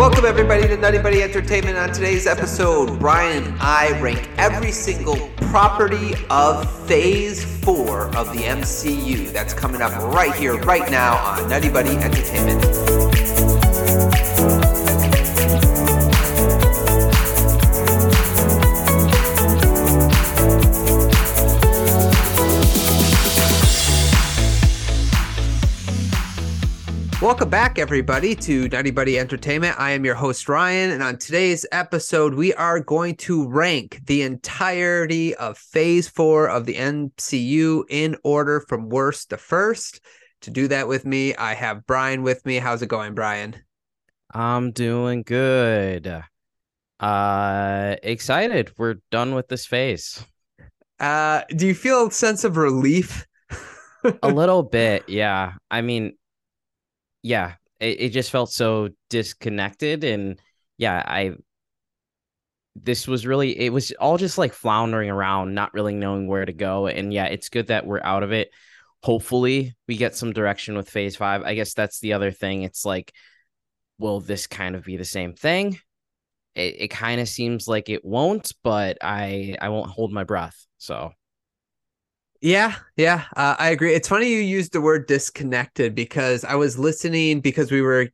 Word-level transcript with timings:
Welcome 0.00 0.24
everybody 0.24 0.66
to 0.66 0.78
Nutty 0.78 0.96
Buddy 0.96 1.22
Entertainment. 1.22 1.76
On 1.76 1.92
today's 1.92 2.26
episode, 2.26 2.98
Brian 2.98 3.44
and 3.44 3.58
I 3.60 4.00
rank 4.00 4.30
every 4.38 4.72
single 4.72 5.28
property 5.50 6.14
of 6.30 6.86
Phase 6.86 7.44
4 7.62 8.16
of 8.16 8.32
the 8.32 8.44
MCU. 8.44 9.30
That's 9.30 9.52
coming 9.52 9.82
up 9.82 9.92
right 10.14 10.34
here, 10.34 10.56
right 10.62 10.90
now 10.90 11.18
on 11.18 11.50
Nutty 11.50 11.68
Buddy 11.68 11.98
Entertainment. 11.98 13.09
Welcome 27.20 27.50
back, 27.50 27.78
everybody, 27.78 28.34
to 28.36 28.66
Nutty 28.68 28.90
Buddy 28.90 29.18
Entertainment. 29.18 29.78
I 29.78 29.90
am 29.90 30.06
your 30.06 30.14
host, 30.14 30.48
Ryan, 30.48 30.90
and 30.90 31.02
on 31.02 31.18
today's 31.18 31.66
episode, 31.70 32.32
we 32.32 32.54
are 32.54 32.80
going 32.80 33.16
to 33.16 33.46
rank 33.46 34.00
the 34.06 34.22
entirety 34.22 35.34
of 35.34 35.58
Phase 35.58 36.08
4 36.08 36.48
of 36.48 36.64
the 36.64 36.76
MCU 36.76 37.84
in 37.90 38.16
order 38.24 38.60
from 38.60 38.88
worst 38.88 39.28
to 39.30 39.36
first. 39.36 40.00
To 40.40 40.50
do 40.50 40.66
that 40.68 40.88
with 40.88 41.04
me, 41.04 41.34
I 41.34 41.52
have 41.52 41.86
Brian 41.86 42.22
with 42.22 42.46
me. 42.46 42.56
How's 42.56 42.80
it 42.80 42.88
going, 42.88 43.12
Brian? 43.12 43.54
I'm 44.32 44.72
doing 44.72 45.22
good. 45.22 46.24
Uh 47.00 47.96
excited. 48.02 48.72
We're 48.78 48.96
done 49.10 49.34
with 49.34 49.48
this 49.48 49.66
phase. 49.66 50.24
Uh 50.98 51.42
do 51.54 51.66
you 51.66 51.74
feel 51.74 52.06
a 52.06 52.10
sense 52.10 52.44
of 52.44 52.56
relief? 52.56 53.26
a 54.22 54.28
little 54.28 54.62
bit, 54.78 55.06
yeah. 55.06 55.52
I 55.70 55.82
mean, 55.82 56.14
yeah, 57.22 57.54
it, 57.78 58.00
it 58.00 58.08
just 58.10 58.30
felt 58.30 58.50
so 58.50 58.90
disconnected. 59.08 60.04
And 60.04 60.40
yeah, 60.78 61.02
I, 61.06 61.32
this 62.76 63.08
was 63.08 63.26
really, 63.26 63.58
it 63.58 63.72
was 63.72 63.92
all 63.92 64.16
just 64.16 64.38
like 64.38 64.52
floundering 64.52 65.10
around, 65.10 65.54
not 65.54 65.74
really 65.74 65.94
knowing 65.94 66.26
where 66.26 66.44
to 66.44 66.52
go. 66.52 66.86
And 66.86 67.12
yeah, 67.12 67.26
it's 67.26 67.48
good 67.48 67.66
that 67.68 67.86
we're 67.86 68.02
out 68.02 68.22
of 68.22 68.32
it. 68.32 68.50
Hopefully, 69.02 69.74
we 69.88 69.96
get 69.96 70.14
some 70.14 70.32
direction 70.32 70.76
with 70.76 70.90
phase 70.90 71.16
five. 71.16 71.42
I 71.42 71.54
guess 71.54 71.72
that's 71.72 72.00
the 72.00 72.12
other 72.12 72.30
thing. 72.32 72.62
It's 72.62 72.84
like, 72.84 73.12
will 73.98 74.20
this 74.20 74.46
kind 74.46 74.76
of 74.76 74.84
be 74.84 74.98
the 74.98 75.06
same 75.06 75.32
thing? 75.32 75.78
It, 76.54 76.76
it 76.78 76.88
kind 76.88 77.20
of 77.20 77.28
seems 77.28 77.66
like 77.66 77.88
it 77.88 78.04
won't, 78.04 78.52
but 78.62 78.98
I 79.00 79.56
I 79.58 79.70
won't 79.70 79.90
hold 79.90 80.12
my 80.12 80.24
breath. 80.24 80.66
So 80.76 81.12
yeah, 82.40 82.76
yeah, 82.96 83.24
uh, 83.36 83.56
I 83.58 83.70
agree. 83.70 83.94
It's 83.94 84.08
funny 84.08 84.28
you 84.28 84.40
used 84.40 84.72
the 84.72 84.80
word 84.80 85.06
disconnected 85.06 85.94
because 85.94 86.44
I 86.44 86.54
was 86.54 86.78
listening 86.78 87.40
because 87.40 87.70
we 87.70 87.82
were 87.82 88.08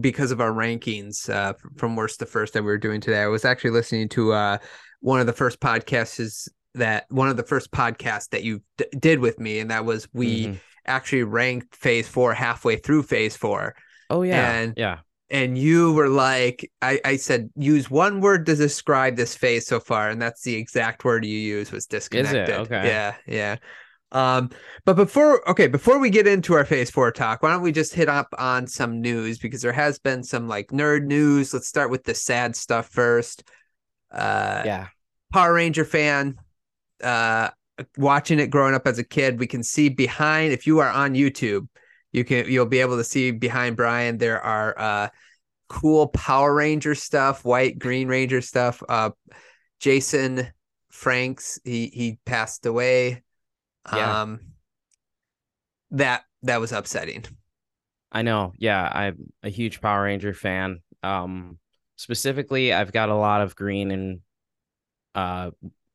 because 0.00 0.32
of 0.32 0.40
our 0.40 0.50
rankings 0.50 1.30
uh, 1.30 1.54
from 1.76 1.94
worst 1.94 2.18
to 2.18 2.26
first 2.26 2.54
that 2.54 2.62
we 2.62 2.66
were 2.66 2.78
doing 2.78 3.00
today. 3.00 3.22
I 3.22 3.28
was 3.28 3.44
actually 3.44 3.70
listening 3.70 4.08
to 4.10 4.32
uh, 4.32 4.58
one 5.00 5.20
of 5.20 5.26
the 5.26 5.32
first 5.32 5.60
podcasts 5.60 6.18
is 6.18 6.48
that 6.74 7.06
one 7.10 7.28
of 7.28 7.36
the 7.36 7.44
first 7.44 7.70
podcasts 7.70 8.30
that 8.30 8.42
you 8.42 8.62
d- 8.76 8.86
did 8.98 9.20
with 9.20 9.38
me, 9.38 9.60
and 9.60 9.70
that 9.70 9.84
was 9.84 10.08
we 10.12 10.46
mm-hmm. 10.46 10.54
actually 10.86 11.22
ranked 11.22 11.76
Phase 11.76 12.08
Four 12.08 12.34
halfway 12.34 12.76
through 12.76 13.04
Phase 13.04 13.36
Four. 13.36 13.76
Oh 14.10 14.22
yeah, 14.22 14.50
and 14.50 14.74
yeah 14.76 14.98
and 15.30 15.58
you 15.58 15.92
were 15.92 16.08
like 16.08 16.70
I, 16.80 17.00
I 17.04 17.16
said 17.16 17.50
use 17.56 17.90
one 17.90 18.20
word 18.20 18.46
to 18.46 18.54
describe 18.54 19.16
this 19.16 19.34
phase 19.34 19.66
so 19.66 19.80
far 19.80 20.08
and 20.08 20.20
that's 20.20 20.42
the 20.42 20.54
exact 20.54 21.04
word 21.04 21.24
you 21.24 21.38
use 21.38 21.70
was 21.70 21.86
disconnected. 21.86 22.54
Okay. 22.54 22.88
Yeah 22.88 23.14
yeah. 23.26 23.56
Um 24.10 24.50
but 24.86 24.94
before 24.94 25.48
okay 25.48 25.66
before 25.66 25.98
we 25.98 26.08
get 26.08 26.26
into 26.26 26.54
our 26.54 26.64
phase 26.64 26.90
four 26.90 27.12
talk 27.12 27.42
why 27.42 27.50
don't 27.50 27.62
we 27.62 27.72
just 27.72 27.94
hit 27.94 28.08
up 28.08 28.28
on 28.38 28.66
some 28.66 29.00
news? 29.00 29.38
Because 29.38 29.60
there 29.60 29.72
has 29.72 29.98
been 29.98 30.22
some 30.22 30.48
like 30.48 30.68
nerd 30.68 31.04
news. 31.04 31.52
Let's 31.52 31.68
start 31.68 31.90
with 31.90 32.04
the 32.04 32.14
sad 32.14 32.56
stuff 32.56 32.88
first. 32.88 33.46
Uh 34.10 34.62
yeah. 34.64 34.86
Power 35.32 35.54
ranger 35.54 35.84
fan 35.84 36.36
uh 37.04 37.50
watching 37.96 38.40
it 38.40 38.48
growing 38.50 38.74
up 38.74 38.86
as 38.86 38.98
a 38.98 39.04
kid 39.04 39.38
we 39.38 39.46
can 39.46 39.62
see 39.62 39.88
behind 39.88 40.52
if 40.52 40.66
you 40.66 40.80
are 40.80 40.88
on 40.88 41.14
youtube 41.14 41.68
you 42.12 42.24
can 42.24 42.50
you'll 42.50 42.66
be 42.66 42.80
able 42.80 42.96
to 42.96 43.04
see 43.04 43.30
behind 43.30 43.76
Brian 43.76 44.18
there 44.18 44.40
are 44.40 44.78
uh 44.78 45.08
cool 45.68 46.08
Power 46.08 46.54
Ranger 46.54 46.94
stuff, 46.94 47.44
white, 47.44 47.78
green 47.78 48.08
Ranger 48.08 48.40
stuff. 48.40 48.82
Uh 48.88 49.10
Jason 49.80 50.48
Franks, 50.90 51.60
he 51.64 51.88
he 51.88 52.18
passed 52.24 52.66
away. 52.66 53.22
Yeah. 53.92 54.22
Um 54.22 54.40
that 55.90 56.24
that 56.42 56.60
was 56.60 56.72
upsetting. 56.72 57.24
I 58.10 58.22
know. 58.22 58.52
Yeah, 58.56 58.82
I'm 58.82 59.32
a 59.42 59.50
huge 59.50 59.80
Power 59.80 60.04
Ranger 60.04 60.34
fan. 60.34 60.80
Um 61.02 61.58
specifically 61.96 62.72
I've 62.72 62.92
got 62.92 63.08
a 63.08 63.14
lot 63.14 63.42
of 63.42 63.54
green 63.56 63.90
and 63.90 64.20
uh 65.14 65.50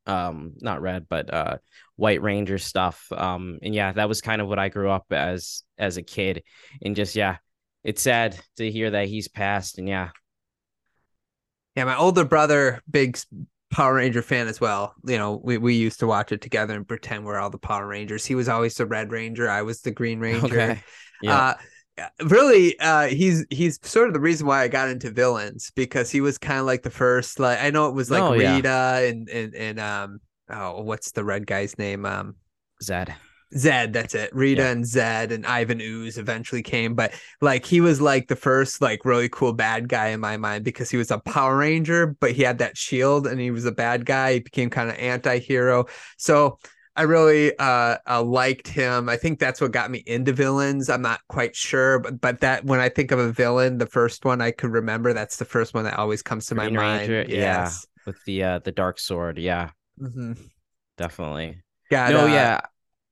um 0.06 0.54
not 0.60 0.82
red 0.82 1.08
but 1.10 1.34
uh 1.34 1.58
white 1.96 2.22
ranger 2.22 2.58
stuff 2.58 3.08
um 3.12 3.60
and 3.62 3.74
yeah 3.74 3.92
that 3.92 4.10
was 4.10 4.22
kind 4.22 4.42
of 4.42 4.48
what 4.48 4.60
i 4.60 4.70
grew 4.70 4.90
up 4.90 5.06
as 5.12 5.64
as 5.78 5.98
a 5.98 6.04
kid 6.04 6.44
and 6.82 6.96
just 6.96 7.16
yeah 7.16 7.38
it's 7.84 8.02
sad 8.02 8.40
to 8.58 8.70
hear 8.70 8.92
that 8.92 9.08
he's 9.08 9.28
passed 9.28 9.78
and 9.78 9.88
yeah 9.88 10.10
yeah 11.76 11.86
my 11.86 11.98
older 11.98 12.26
brother 12.26 12.82
big 12.90 13.18
power 13.72 13.96
ranger 13.96 14.22
fan 14.22 14.48
as 14.48 14.62
well 14.62 14.94
you 15.06 15.18
know 15.18 15.40
we, 15.44 15.58
we 15.58 15.74
used 15.74 16.00
to 16.00 16.08
watch 16.08 16.32
it 16.32 16.42
together 16.42 16.76
and 16.76 16.88
pretend 16.88 17.26
we're 17.26 17.40
all 17.40 17.50
the 17.50 17.58
power 17.58 17.88
rangers 17.88 18.26
he 18.26 18.36
was 18.36 18.50
always 18.50 18.76
the 18.76 18.86
red 18.86 19.12
ranger 19.12 19.50
i 19.50 19.62
was 19.62 19.82
the 19.82 19.92
green 19.92 20.20
ranger 20.20 20.46
okay. 20.46 20.84
yeah. 21.22 21.38
Uh, 21.38 21.54
really 22.24 22.78
uh 22.80 23.08
he's 23.08 23.46
he's 23.50 23.80
sort 23.84 24.08
of 24.08 24.14
the 24.14 24.20
reason 24.20 24.48
why 24.48 24.64
i 24.64 24.68
got 24.68 24.90
into 24.90 25.12
villains 25.12 25.72
because 25.76 26.10
he 26.10 26.22
was 26.22 26.38
kind 26.38 26.60
of 26.60 26.66
like 26.66 26.82
the 26.82 26.90
first 26.90 27.40
like 27.40 27.60
i 27.62 27.70
know 27.70 27.88
it 27.88 27.94
was 27.94 28.10
like 28.10 28.24
oh, 28.24 28.34
rita 28.34 28.62
yeah. 28.64 28.98
and 28.98 29.30
and 29.30 29.54
and 29.54 29.80
um 29.80 30.20
oh 30.50 30.82
what's 30.82 31.12
the 31.12 31.24
red 31.24 31.46
guy's 31.46 31.78
name 31.78 32.06
um 32.06 32.36
Zedd 32.84 33.14
Zedd, 33.56 33.94
that's 33.94 34.16
it. 34.16 34.34
Rita 34.34 34.64
yeah. 34.64 34.72
and 34.72 34.84
Zedd 34.84 35.32
and 35.32 35.46
Ivan 35.46 35.80
Ooze 35.80 36.18
eventually 36.18 36.64
came, 36.64 36.96
but 36.96 37.14
like 37.40 37.66
he 37.66 37.82
was 37.82 38.02
like 38.02 38.28
the 38.28 38.36
first 38.36 38.82
like 38.82 39.06
really 39.06 39.30
cool 39.30 39.54
bad 39.54 39.88
guy 39.88 40.08
in 40.08 40.20
my 40.20 40.38
mind 40.38 40.64
because 40.64 40.90
he 40.90 40.98
was 40.98 41.12
a 41.12 41.20
Power 41.20 41.58
Ranger, 41.58 42.08
but 42.20 42.32
he 42.32 42.42
had 42.42 42.58
that 42.60 42.78
shield 42.78 43.28
and 43.28 43.40
he 43.40 43.52
was 43.52 43.66
a 43.66 43.72
bad 43.72 44.06
guy. 44.06 44.34
He 44.34 44.40
became 44.40 44.70
kind 44.70 44.90
of 44.90 44.96
anti-hero. 44.98 45.86
So 46.18 46.58
I 46.96 47.04
really 47.04 47.58
uh, 47.58 47.98
uh, 48.08 48.22
liked 48.22 48.68
him. 48.68 49.10
I 49.10 49.18
think 49.18 49.40
that's 49.40 49.60
what 49.60 49.72
got 49.72 49.90
me 49.90 50.04
into 50.06 50.32
villains. 50.32 50.90
I'm 50.90 51.02
not 51.02 51.22
quite 51.28 51.56
sure, 51.56 52.00
but 52.00 52.22
but 52.22 52.42
that 52.42 52.66
when 52.66 52.80
I 52.80 52.90
think 52.90 53.12
of 53.12 53.20
a 53.20 53.32
villain, 53.32 53.80
the 53.80 53.88
first 53.88 54.26
one 54.26 54.42
I 54.42 54.52
could 54.52 54.72
remember, 54.72 55.12
that's 55.12 55.38
the 55.38 55.46
first 55.46 55.74
one 55.74 55.86
that 55.86 55.98
always 55.98 56.22
comes 56.22 56.46
to 56.48 56.56
Green 56.56 56.76
my 56.76 57.00
Ranger, 57.00 57.20
mind. 57.22 57.30
Yes. 57.30 57.88
Yeah, 57.88 58.04
with 58.06 58.24
the 58.26 58.44
uh, 58.44 58.60
the 58.60 58.72
dark 58.72 59.00
sword. 59.00 59.40
Yeah, 59.40 59.72
mm-hmm. 60.00 60.34
definitely. 60.98 61.62
Got, 61.90 62.12
no, 62.12 62.26
uh, 62.26 62.28
yeah. 62.28 62.62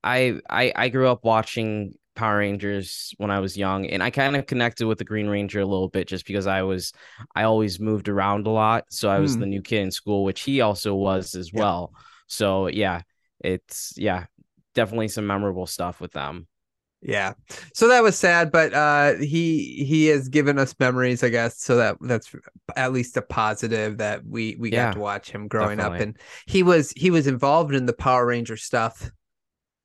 I, 0.04 0.40
I 0.48 0.72
I 0.74 0.88
grew 0.88 1.08
up 1.08 1.24
watching 1.24 1.94
Power 2.14 2.38
Rangers 2.38 3.14
when 3.18 3.30
I 3.30 3.40
was 3.40 3.56
young, 3.56 3.86
and 3.86 4.02
I 4.02 4.10
kind 4.10 4.36
of 4.36 4.46
connected 4.46 4.86
with 4.86 4.98
the 4.98 5.04
Green 5.04 5.26
Ranger 5.26 5.60
a 5.60 5.66
little 5.66 5.88
bit 5.88 6.06
just 6.06 6.26
because 6.26 6.46
I 6.46 6.62
was 6.62 6.92
I 7.34 7.44
always 7.44 7.80
moved 7.80 8.08
around 8.08 8.46
a 8.46 8.50
lot, 8.50 8.84
so 8.90 9.08
I 9.08 9.18
was 9.18 9.36
mm. 9.36 9.40
the 9.40 9.46
new 9.46 9.62
kid 9.62 9.82
in 9.82 9.90
school, 9.90 10.24
which 10.24 10.42
he 10.42 10.60
also 10.60 10.94
was 10.94 11.34
as 11.34 11.52
yeah. 11.52 11.60
well. 11.60 11.92
So 12.26 12.68
yeah, 12.68 13.02
it's 13.42 13.94
yeah, 13.96 14.26
definitely 14.74 15.08
some 15.08 15.26
memorable 15.26 15.66
stuff 15.66 16.00
with 16.00 16.12
them. 16.12 16.46
Yeah. 17.02 17.34
So 17.74 17.88
that 17.88 18.02
was 18.02 18.16
sad, 18.16 18.52
but 18.52 18.72
uh 18.72 19.14
he 19.14 19.84
he 19.84 20.06
has 20.06 20.28
given 20.28 20.58
us 20.58 20.74
memories, 20.78 21.24
I 21.24 21.30
guess. 21.30 21.58
So 21.58 21.76
that 21.76 21.96
that's 22.00 22.32
at 22.76 22.92
least 22.92 23.16
a 23.16 23.22
positive 23.22 23.98
that 23.98 24.24
we 24.24 24.56
we 24.58 24.70
yeah, 24.70 24.86
got 24.86 24.94
to 24.94 25.00
watch 25.00 25.30
him 25.30 25.48
growing 25.48 25.78
definitely. 25.78 25.98
up 25.98 26.02
and 26.02 26.18
he 26.46 26.62
was 26.62 26.92
he 26.92 27.10
was 27.10 27.26
involved 27.26 27.74
in 27.74 27.86
the 27.86 27.92
Power 27.92 28.26
Ranger 28.26 28.56
stuff 28.56 29.10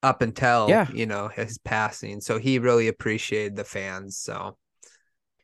up 0.03 0.21
until 0.21 0.69
yeah. 0.69 0.87
you 0.93 1.07
know 1.07 1.27
his 1.27 1.57
passing. 1.57 2.21
So 2.21 2.37
he 2.37 2.59
really 2.59 2.87
appreciated 2.87 3.55
the 3.55 3.63
fans. 3.63 4.17
So 4.17 4.55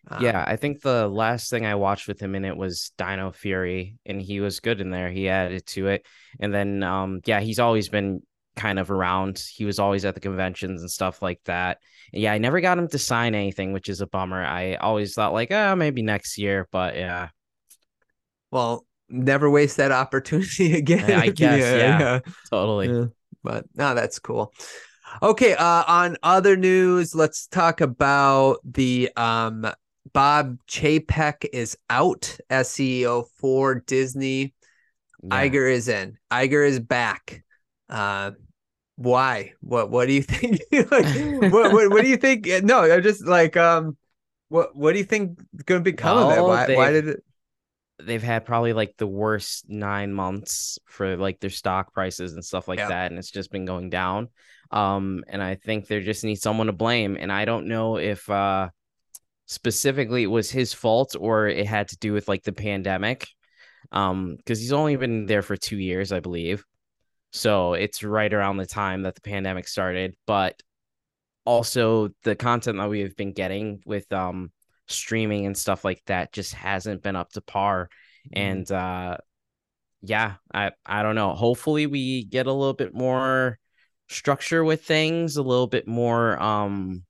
um, 0.10 0.24
yeah, 0.24 0.44
I 0.46 0.58
think 0.58 0.82
the 0.82 1.08
last 1.08 1.50
thing 1.50 1.66
I 1.66 1.76
watched 1.76 2.08
with 2.08 2.20
him 2.20 2.36
in 2.36 2.44
it 2.44 2.58
was 2.58 2.92
Dino 2.98 3.32
Fury, 3.32 3.98
and 4.06 4.22
he 4.22 4.42
was 4.42 4.60
good 4.60 4.82
in 4.82 4.90
there. 4.90 5.10
He 5.10 5.30
added 5.30 5.66
to 5.68 5.88
it, 5.88 6.06
and 6.40 6.54
then 6.54 6.84
um, 6.84 7.22
yeah, 7.26 7.40
he's 7.40 7.60
always 7.60 7.90
been 7.90 8.22
kind 8.56 8.80
of 8.80 8.92
around. 8.92 9.42
He 9.56 9.66
was 9.66 9.80
always 9.80 10.06
at 10.06 10.14
the 10.14 10.20
conventions 10.20 10.82
and 10.82 10.92
stuff 10.92 11.22
like 11.22 11.42
that. 11.46 11.78
And 12.12 12.22
yeah, 12.22 12.34
I 12.34 12.38
never 12.38 12.60
got 12.62 12.78
him 12.78 12.88
to 12.90 13.00
sign 13.00 13.34
anything, 13.34 13.72
which 13.74 13.90
is 13.90 14.02
a 14.02 14.08
bummer. 14.08 14.44
I 14.44 14.76
always 14.76 15.14
thought 15.14 15.34
like, 15.34 15.52
oh, 15.52 15.76
maybe 15.76 16.02
next 16.02 16.38
year, 16.38 16.68
but 16.72 16.96
yeah. 16.96 17.30
Well, 18.52 18.86
never 19.10 19.50
waste 19.50 19.78
that 19.78 19.92
opportunity 19.92 20.74
again. 20.78 21.12
I 21.12 21.30
guess, 21.30 21.60
yeah, 21.60 21.76
yeah, 21.76 22.00
yeah. 22.00 22.20
totally. 22.50 22.90
Yeah. 22.90 23.06
But 23.42 23.66
no, 23.76 23.96
that's 23.96 24.20
cool. 24.20 24.54
Okay, 25.22 25.54
uh, 25.54 25.84
on 25.88 26.18
other 26.24 26.56
news, 26.56 27.14
let's 27.14 27.48
talk 27.48 27.82
about 27.82 28.58
the 28.64 29.12
um 29.16 29.72
Bob 30.12 30.58
Chapek 30.68 31.46
is 31.54 31.78
out 31.90 32.38
as 32.50 32.68
CEO 32.70 33.26
for 33.38 33.76
Disney. 33.76 34.54
Yeah. 35.24 35.48
Iger 35.48 35.72
is 35.72 35.88
in. 35.88 36.18
Iger 36.32 36.68
is 36.68 36.80
back. 36.80 37.44
Uh, 37.90 38.32
why? 38.96 39.54
What? 39.62 39.90
What 39.90 40.08
do 40.08 40.14
you 40.14 40.22
think? 40.24 40.60
like, 40.72 41.06
what, 41.52 41.72
what? 41.74 41.90
What 41.90 42.02
do 42.02 42.10
you 42.10 42.18
think? 42.18 42.48
No, 42.64 42.82
I'm 42.92 43.02
just 43.04 43.26
like, 43.26 43.56
um, 43.58 43.98
What 44.50 44.76
What 44.76 44.92
do 44.94 45.00
you 45.00 45.06
think 45.06 45.40
going 45.66 45.80
to 45.82 45.92
become 45.92 46.18
of 46.18 46.38
it? 46.38 46.42
Why 46.42 46.76
Why 46.76 46.92
they've- 46.92 47.06
did 47.06 47.16
it? 47.16 47.24
they've 48.04 48.24
had 48.24 48.44
probably 48.44 48.74
like 48.74 48.96
the 48.98 49.08
worst 49.08 49.70
nine 49.70 50.12
months 50.12 50.80
for 50.86 51.16
like 51.16 51.40
their 51.40 51.52
stock 51.52 51.94
prices 51.94 52.34
and 52.34 52.44
stuff 52.44 52.68
like 52.68 52.80
Yeah. 52.80 52.88
that 52.90 53.12
and 53.12 53.20
it's 53.20 53.30
just 53.30 53.52
been 53.52 53.66
going 53.66 53.92
down 53.92 54.30
um 54.72 55.24
and 55.30 55.42
i 55.44 55.56
think 55.56 55.88
there 55.88 56.02
just 56.02 56.24
needs 56.24 56.42
someone 56.42 56.68
to 56.68 56.74
blame 56.74 57.16
and 57.18 57.32
i 57.32 57.46
don't 57.46 57.68
know 57.68 57.98
if 57.98 58.28
uh 58.32 58.68
specifically 59.46 60.24
it 60.24 60.28
was 60.28 60.50
his 60.50 60.74
fault 60.74 61.16
or 61.20 61.48
it 61.48 61.66
had 61.66 61.88
to 61.90 61.98
do 61.98 62.14
with 62.14 62.28
like 62.28 62.44
the 62.44 62.54
pandemic 62.54 63.28
um 63.92 64.36
because 64.38 64.60
he's 64.60 64.74
only 64.74 64.96
been 64.96 65.26
there 65.26 65.42
for 65.42 65.58
two 65.58 65.78
years 65.78 66.12
i 66.12 66.20
believe. 66.20 66.64
So 67.32 67.74
it's 67.74 68.04
right 68.04 68.32
around 68.32 68.58
the 68.58 68.66
time 68.66 69.02
that 69.04 69.16
the 69.16 69.22
pandemic 69.22 69.68
started 69.68 70.16
but 70.28 70.62
also 71.46 72.10
the 72.24 72.36
content 72.36 72.78
that 72.78 72.90
we've 72.90 73.16
been 73.16 73.34
getting 73.34 73.82
with 73.86 74.12
um 74.14 74.52
streaming 74.88 75.46
and 75.46 75.58
stuff 75.58 75.84
like 75.84 76.02
that 76.06 76.32
just 76.32 76.54
hasn't 76.54 77.02
been 77.04 77.16
up 77.16 77.32
to 77.32 77.42
par 77.42 77.90
and 78.34 78.72
uh 78.72 79.18
yeah 80.02 80.36
i 80.54 80.72
i 80.86 81.02
don't 81.04 81.16
know. 81.16 81.34
Hopefully 81.34 81.88
we 81.88 82.24
get 82.26 82.48
a 82.48 82.54
little 82.54 82.74
bit 82.74 82.94
more 82.94 83.58
structure 84.10 84.64
with 84.64 84.84
things 84.86 85.38
a 85.38 85.44
little 85.44 85.68
bit 85.68 85.88
more 85.88 86.42
um 86.42 87.04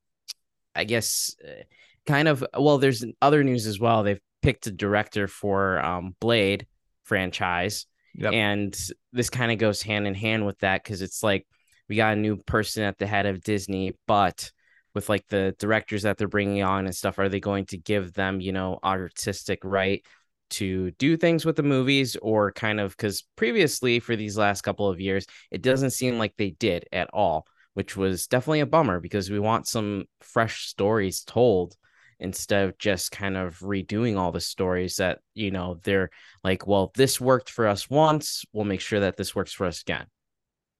i 0.74 0.84
guess 0.84 1.34
uh, 1.46 1.62
kind 2.06 2.28
of 2.28 2.44
well 2.58 2.78
there's 2.78 3.04
other 3.22 3.42
news 3.44 3.66
as 3.66 3.78
well 3.80 4.02
they've 4.02 4.20
picked 4.42 4.66
a 4.66 4.70
director 4.70 5.26
for 5.26 5.80
um 5.84 6.14
blade 6.20 6.66
franchise 7.04 7.86
Yep. 8.16 8.32
and 8.32 8.78
this 9.12 9.28
kind 9.28 9.50
of 9.50 9.58
goes 9.58 9.82
hand 9.82 10.06
in 10.06 10.14
hand 10.14 10.46
with 10.46 10.58
that 10.60 10.84
because 10.84 11.02
it's 11.02 11.22
like 11.24 11.46
we 11.88 11.96
got 11.96 12.12
a 12.12 12.20
new 12.20 12.36
person 12.36 12.84
at 12.84 12.96
the 12.96 13.06
head 13.08 13.26
of 13.26 13.42
disney 13.42 13.92
but 14.06 14.52
with 14.94 15.08
like 15.08 15.26
the 15.26 15.56
directors 15.58 16.02
that 16.02 16.16
they're 16.16 16.28
bringing 16.28 16.62
on 16.62 16.86
and 16.86 16.94
stuff 16.94 17.18
are 17.18 17.28
they 17.28 17.40
going 17.40 17.66
to 17.66 17.76
give 17.76 18.12
them 18.12 18.40
you 18.40 18.52
know 18.52 18.78
artistic 18.84 19.58
right 19.64 20.04
to 20.50 20.92
do 20.92 21.16
things 21.16 21.44
with 21.44 21.56
the 21.56 21.62
movies 21.64 22.16
or 22.22 22.52
kind 22.52 22.78
of 22.78 22.92
because 22.96 23.24
previously 23.34 23.98
for 23.98 24.14
these 24.14 24.38
last 24.38 24.62
couple 24.62 24.88
of 24.88 25.00
years 25.00 25.26
it 25.50 25.62
doesn't 25.62 25.90
seem 25.90 26.16
like 26.16 26.34
they 26.36 26.50
did 26.50 26.84
at 26.92 27.10
all 27.12 27.44
which 27.72 27.96
was 27.96 28.28
definitely 28.28 28.60
a 28.60 28.66
bummer 28.66 29.00
because 29.00 29.28
we 29.30 29.40
want 29.40 29.66
some 29.66 30.04
fresh 30.20 30.66
stories 30.68 31.24
told 31.24 31.74
instead 32.18 32.68
of 32.68 32.78
just 32.78 33.10
kind 33.10 33.36
of 33.36 33.58
redoing 33.60 34.16
all 34.18 34.32
the 34.32 34.40
stories 34.40 34.96
that 34.96 35.18
you 35.34 35.50
know 35.50 35.78
they're 35.82 36.10
like 36.42 36.66
well 36.66 36.92
this 36.94 37.20
worked 37.20 37.50
for 37.50 37.66
us 37.66 37.88
once 37.90 38.44
we'll 38.52 38.64
make 38.64 38.80
sure 38.80 39.00
that 39.00 39.16
this 39.16 39.34
works 39.34 39.52
for 39.52 39.66
us 39.66 39.80
again 39.82 40.06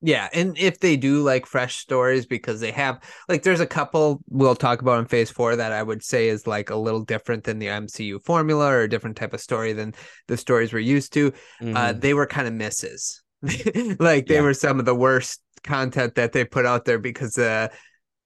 Yeah, 0.01 0.29
and 0.33 0.55
if 0.57 0.79
they 0.79 0.97
do 0.97 1.23
like 1.23 1.45
fresh 1.47 1.77
stories, 1.77 2.25
because 2.27 2.59
they 2.59 2.71
have 2.71 2.99
like 3.27 3.41
there's 3.43 3.61
a 3.61 3.65
couple 3.65 4.21
we'll 4.29 4.55
talk 4.55 4.81
about 4.81 4.99
in 4.99 5.05
Phase 5.05 5.31
Four 5.31 5.55
that 5.55 5.71
I 5.71 5.81
would 5.81 6.03
say 6.03 6.27
is 6.27 6.45
like 6.45 6.69
a 6.69 6.75
little 6.75 6.99
different 7.03 7.43
than 7.43 7.57
the 7.59 7.69
MCU 7.69 8.19
formula 8.19 8.67
or 8.67 8.81
a 8.81 8.89
different 8.89 9.17
type 9.17 9.33
of 9.33 9.41
story 9.41 9.73
than 9.73 9.95
the 10.27 10.37
stories 10.37 10.73
we're 10.73 10.79
used 10.79 11.13
to. 11.13 11.33
Uh, 11.71 11.93
Mhm. 11.93 11.99
they 11.99 12.13
were 12.13 12.27
kind 12.27 12.47
of 12.47 12.53
misses. 12.53 13.23
like 13.99 14.27
they 14.27 14.35
Yeah. 14.35 14.41
were 14.41 14.53
some 14.53 14.79
of 14.79 14.85
the 14.85 14.93
worst 14.95 15.41
content 15.63 16.15
that 16.15 16.33
they 16.33 16.45
put 16.45 16.65
out 16.65 16.85
there 16.85 16.99
because 16.99 17.37
uh, 17.39 17.69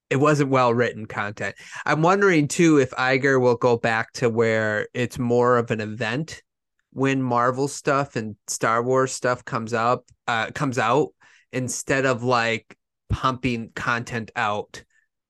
it 0.10 0.18
wasn't 0.18 0.50
well 0.50 0.74
written 0.74 1.06
content. 1.06 1.56
I'm 1.86 2.02
wondering 2.02 2.48
too 2.48 2.78
if 2.78 2.92
Iger 2.92 3.40
will 3.40 3.56
go 3.56 3.78
back 3.78 4.12
to 4.14 4.30
where 4.30 4.88
it's 4.94 5.20
more 5.20 5.58
of 5.58 5.72
an 5.72 5.82
event 5.82 6.42
when 6.92 7.22
Marvel 7.22 7.68
stuff 7.68 8.16
and 8.16 8.36
Star 8.48 8.82
Wars 8.82 9.12
stuff 9.12 9.46
comes 9.46 9.74
up 9.74 10.06
uh, 10.28 10.52
comes 10.52 10.80
out 10.80 11.10
instead 11.52 12.06
of 12.06 12.24
like 12.24 12.76
pumping 13.10 13.72
content 13.76 14.32
out 14.36 14.84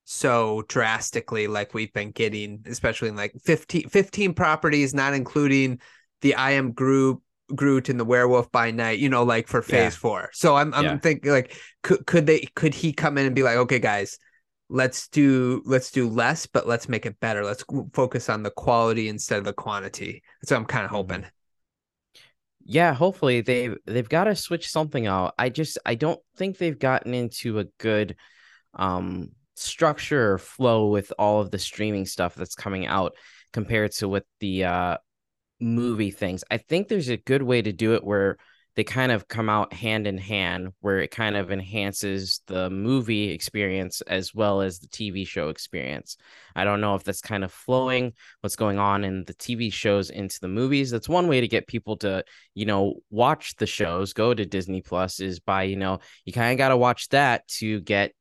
so 0.06 0.64
drastically 0.68 1.48
like 1.48 1.74
we've 1.74 1.94
been 1.94 2.12
getting 2.12 2.64
especially 2.66 3.10
in 3.10 3.16
like 3.16 3.34
15, 3.44 3.90
15 3.90 4.34
properties 4.34 4.94
not 4.94 5.14
including 5.14 5.80
the 6.22 6.36
I 6.36 6.52
am 6.52 6.72
Groot 6.72 7.22
Groot 7.56 7.90
and 7.90 8.00
the 8.00 8.06
Werewolf 8.06 8.52
by 8.52 8.72
Night 8.72 9.00
you 9.00 9.08
know 9.10 9.24
like 9.24 9.48
for 9.48 9.62
phase 9.62 9.94
Yeah. 9.94 10.00
4 10.00 10.30
so 10.34 10.56
I'm 10.56 10.74
I'm 10.74 10.84
Yeah. 10.86 10.98
thinking 10.98 11.32
like 11.32 11.56
could 11.84 12.06
could 12.06 12.26
they 12.26 12.48
could 12.56 12.74
he 12.74 12.92
come 12.92 13.18
in 13.18 13.28
and 13.28 13.36
be 13.36 13.44
like 13.44 13.58
okay 13.58 13.80
guys 13.80 14.18
let's 14.70 15.08
do 15.08 15.62
let's 15.66 15.92
do 15.92 16.08
less 16.08 16.46
but 16.46 16.68
let's 16.68 16.88
make 16.88 17.06
it 17.06 17.20
better. 17.20 17.44
Let's 17.44 17.64
focus 17.94 18.30
on 18.30 18.44
the 18.44 18.52
quality 18.52 19.10
instead 19.10 19.40
of 19.40 19.46
the 19.46 19.54
quantity. 19.54 20.24
So 20.44 20.56
i'm 20.56 20.66
kind 20.66 20.86
of 20.86 20.92
Mhm. 20.92 20.96
hoping. 20.96 21.26
Yeah 22.64 22.94
hopefully 22.94 23.42
they've 23.42 23.78
they've 23.86 24.08
got 24.10 24.26
to 24.26 24.36
switch 24.36 24.70
something 24.70 25.08
out. 25.08 25.34
I 25.38 25.50
just 25.50 25.78
i 25.86 25.96
don't 25.96 26.20
think 26.38 26.58
they've 26.58 26.78
gotten 26.78 27.14
into 27.14 27.60
a 27.60 27.66
good 27.80 28.16
um 28.76 29.32
structure 29.56 30.34
or 30.34 30.38
flow 30.38 30.88
with 30.90 31.12
all 31.20 31.42
of 31.42 31.52
the 31.52 31.60
streaming 31.60 32.06
stuff 32.06 32.36
that's 32.36 32.56
coming 32.56 32.86
out 32.86 33.14
compared 33.52 33.92
to 33.94 34.08
with 34.08 34.24
the 34.40 34.66
uh 34.66 34.98
movie 35.60 36.12
things. 36.12 36.44
I 36.52 36.58
think 36.58 36.88
there's 36.88 37.10
a 37.10 37.18
good 37.18 37.42
way 37.42 37.62
to 37.62 37.74
do 37.74 37.96
it 37.96 38.04
where 38.04 38.38
they 38.80 38.84
kind 38.86 39.12
of 39.12 39.28
come 39.28 39.50
out 39.50 39.74
hand 39.74 40.08
in 40.08 40.18
hand 40.18 40.72
where 40.80 41.00
it 41.00 41.12
kind 41.12 41.36
of 41.36 41.52
enhances 41.52 42.40
the 42.48 42.70
movie 42.70 43.30
experience 43.30 44.00
as 44.00 44.34
well 44.34 44.62
as 44.62 44.80
the 44.80 44.88
TV 44.88 45.28
show 45.28 45.50
experience. 45.50 46.16
I 46.56 46.64
don't 46.64 46.80
know 46.80 46.96
if 46.96 47.04
that's 47.04 47.20
kind 47.20 47.44
of 47.44 47.52
flowing 47.52 48.14
what's 48.40 48.56
going 48.56 48.80
on 48.80 49.04
in 49.04 49.26
the 49.26 49.34
TV 49.34 49.70
shows 49.74 50.10
into 50.10 50.40
the 50.40 50.48
movies. 50.48 50.92
That's 50.92 51.10
one 51.10 51.28
way 51.28 51.42
to 51.42 51.48
get 51.50 51.68
people 51.68 51.98
to, 51.98 52.24
you 52.56 52.66
know, 52.66 53.02
watch 53.10 53.58
the 53.58 53.68
shows, 53.68 54.14
go 54.14 54.34
to 54.34 54.46
Disney 54.46 54.82
Plus 54.82 55.20
is 55.20 55.42
by, 55.42 55.64
you 55.64 55.76
know, 55.76 56.00
you 56.24 56.32
kind 56.32 56.54
of 56.54 56.58
got 56.58 56.70
to 56.70 56.78
watch 56.78 57.10
that 57.10 57.50
to 57.60 57.82
get 57.82 58.14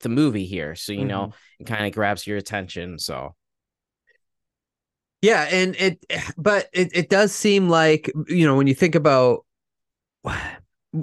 the 0.00 0.10
movie 0.10 0.44
here. 0.44 0.74
So, 0.74 0.92
you 0.92 1.06
know, 1.06 1.28
mm-hmm. 1.28 1.62
it 1.62 1.66
kind 1.68 1.86
of 1.86 1.94
grabs 1.94 2.26
your 2.26 2.36
attention. 2.36 2.98
So, 2.98 3.34
Yeah, 5.22 5.48
and 5.50 5.74
it 5.76 6.04
but 6.36 6.68
it, 6.74 6.90
it 6.92 7.08
does 7.08 7.32
seem 7.32 7.70
like 7.70 8.12
you 8.28 8.46
know 8.46 8.56
when 8.56 8.66
you 8.66 8.74
think 8.74 8.94
about 8.94 9.46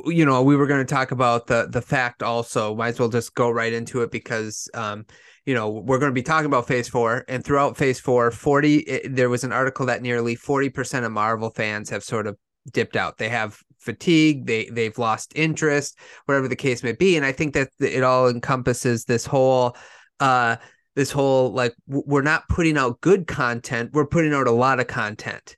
you 0.06 0.26
know 0.26 0.42
we 0.42 0.56
were 0.56 0.68
going 0.68 0.86
to 0.86 0.94
talk 0.94 1.12
about 1.12 1.48
the 1.48 1.68
the 1.70 1.82
fact 1.82 2.24
also 2.24 2.74
might 2.76 2.90
as 2.90 3.00
well 3.00 3.10
just 3.10 3.36
go 3.36 3.50
right 3.50 3.74
into 3.74 4.02
it 4.02 4.10
because 4.12 4.70
um 4.74 5.06
you 5.46 5.54
know 5.54 5.70
we're 5.70 6.00
going 6.00 6.10
to 6.10 6.14
be 6.16 6.24
talking 6.24 6.46
about 6.46 6.68
phase 6.68 6.88
4 6.88 7.26
and 7.28 7.44
throughout 7.44 7.76
phase 7.76 8.00
4 8.00 8.32
40 8.32 8.76
it, 8.78 9.16
there 9.16 9.30
was 9.30 9.44
an 9.44 9.52
article 9.52 9.86
that 9.88 10.02
nearly 10.02 10.36
40% 10.36 11.06
of 11.06 11.12
Marvel 11.12 11.50
fans 11.50 11.90
have 11.90 12.04
sort 12.04 12.26
of 12.26 12.38
dipped 12.72 12.96
out 12.96 13.18
they 13.18 13.28
have 13.28 13.60
fatigue 13.80 14.46
they 14.46 14.66
they've 14.66 14.98
lost 14.98 15.34
interest 15.36 15.98
whatever 16.26 16.48
the 16.48 16.56
case 16.56 16.84
may 16.84 16.94
be 16.94 17.18
and 17.18 17.26
I 17.26 17.32
think 17.32 17.54
that 17.56 17.70
it 17.80 18.04
all 18.04 18.30
encompasses 18.30 19.06
this 19.06 19.26
whole 19.26 19.76
uh 20.20 20.56
this 20.96 21.12
whole 21.12 21.52
like 21.52 21.74
we're 21.88 22.22
not 22.22 22.48
putting 22.48 22.78
out 22.78 23.02
good 23.02 23.28
content 23.28 23.90
we're 23.94 24.06
putting 24.08 24.34
out 24.34 24.48
a 24.48 24.52
lot 24.52 24.80
of 24.80 24.88
content 24.88 25.58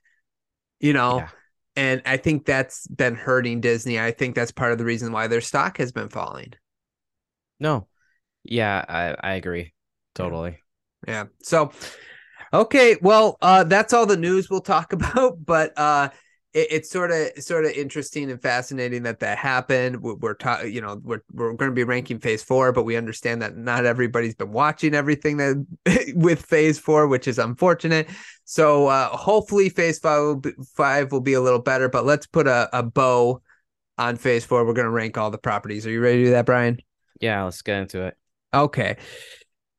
you 0.80 0.92
know 0.92 1.18
Yeah. 1.18 1.28
And 1.76 2.02
i 2.06 2.16
think 2.16 2.44
that's 2.44 2.86
been 2.88 3.14
hurting 3.14 3.60
disney 3.60 3.98
i 4.00 4.10
think 4.10 4.34
that's 4.34 4.52
part 4.52 4.72
of 4.72 4.78
the 4.78 4.84
reason 4.84 5.12
why 5.12 5.26
their 5.26 5.40
stock 5.40 5.78
has 5.78 5.92
been 5.92 6.08
falling 6.08 6.52
no. 7.60 7.86
Yeah, 8.42 8.84
I, 8.86 9.16
I 9.18 9.34
agree. 9.34 9.72
Totally. 10.14 10.58
yeah 11.06 11.24
so 11.42 11.72
okay 12.52 12.96
well 13.02 13.36
uh 13.42 13.64
that's 13.64 13.92
all 13.92 14.06
the 14.06 14.16
news 14.16 14.48
we'll 14.48 14.60
talk 14.60 14.92
about 14.98 15.44
but 15.44 15.76
uh 15.76 16.08
it, 16.54 16.68
it's 16.70 16.90
sort 16.90 17.10
of 17.10 17.30
sort 17.38 17.64
of 17.64 17.72
interesting 17.72 18.30
and 18.30 18.40
fascinating 18.40 19.02
that 19.02 19.20
that 19.20 19.36
happened. 19.36 20.00
We're, 20.00 20.14
we're 20.14 20.34
ta- 20.34 20.62
you 20.62 20.80
know 20.80 21.00
we're, 21.02 21.22
we're 21.32 21.52
going 21.52 21.70
to 21.70 21.74
be 21.74 21.84
ranking 21.84 22.18
phase 22.18 22.42
four 22.42 22.72
but 22.72 22.84
we 22.84 22.96
understand 22.96 23.42
that 23.42 23.56
not 23.56 23.84
everybody's 23.84 24.34
been 24.34 24.52
watching 24.52 24.94
everything 24.94 25.36
that 25.36 26.12
with 26.14 26.44
phase 26.44 26.78
four 26.78 27.06
which 27.06 27.28
is 27.28 27.38
unfortunate. 27.38 28.08
So 28.44 28.86
uh 28.86 29.08
hopefully 29.08 29.68
phase 29.68 29.98
five 29.98 30.20
will 30.22 30.36
be, 30.36 30.52
five 30.74 31.12
will 31.12 31.20
be 31.20 31.34
a 31.34 31.40
little 31.40 31.60
better 31.60 31.88
but 31.88 32.06
let's 32.06 32.26
put 32.26 32.46
a, 32.46 32.68
a 32.72 32.82
bow 32.82 33.42
on 33.98 34.16
phase 34.16 34.44
four. 34.44 34.64
We're 34.64 34.72
going 34.72 34.86
to 34.86 34.90
rank 34.90 35.18
all 35.18 35.30
the 35.30 35.38
properties. 35.38 35.86
Are 35.86 35.90
you 35.90 36.00
ready 36.00 36.18
to 36.18 36.24
do 36.24 36.30
that 36.30 36.46
brian? 36.46 36.78
Yeah, 37.20 37.44
let's 37.44 37.62
get 37.62 37.82
into 37.82 38.06
it. 38.06 38.16
Okay. 38.52 38.96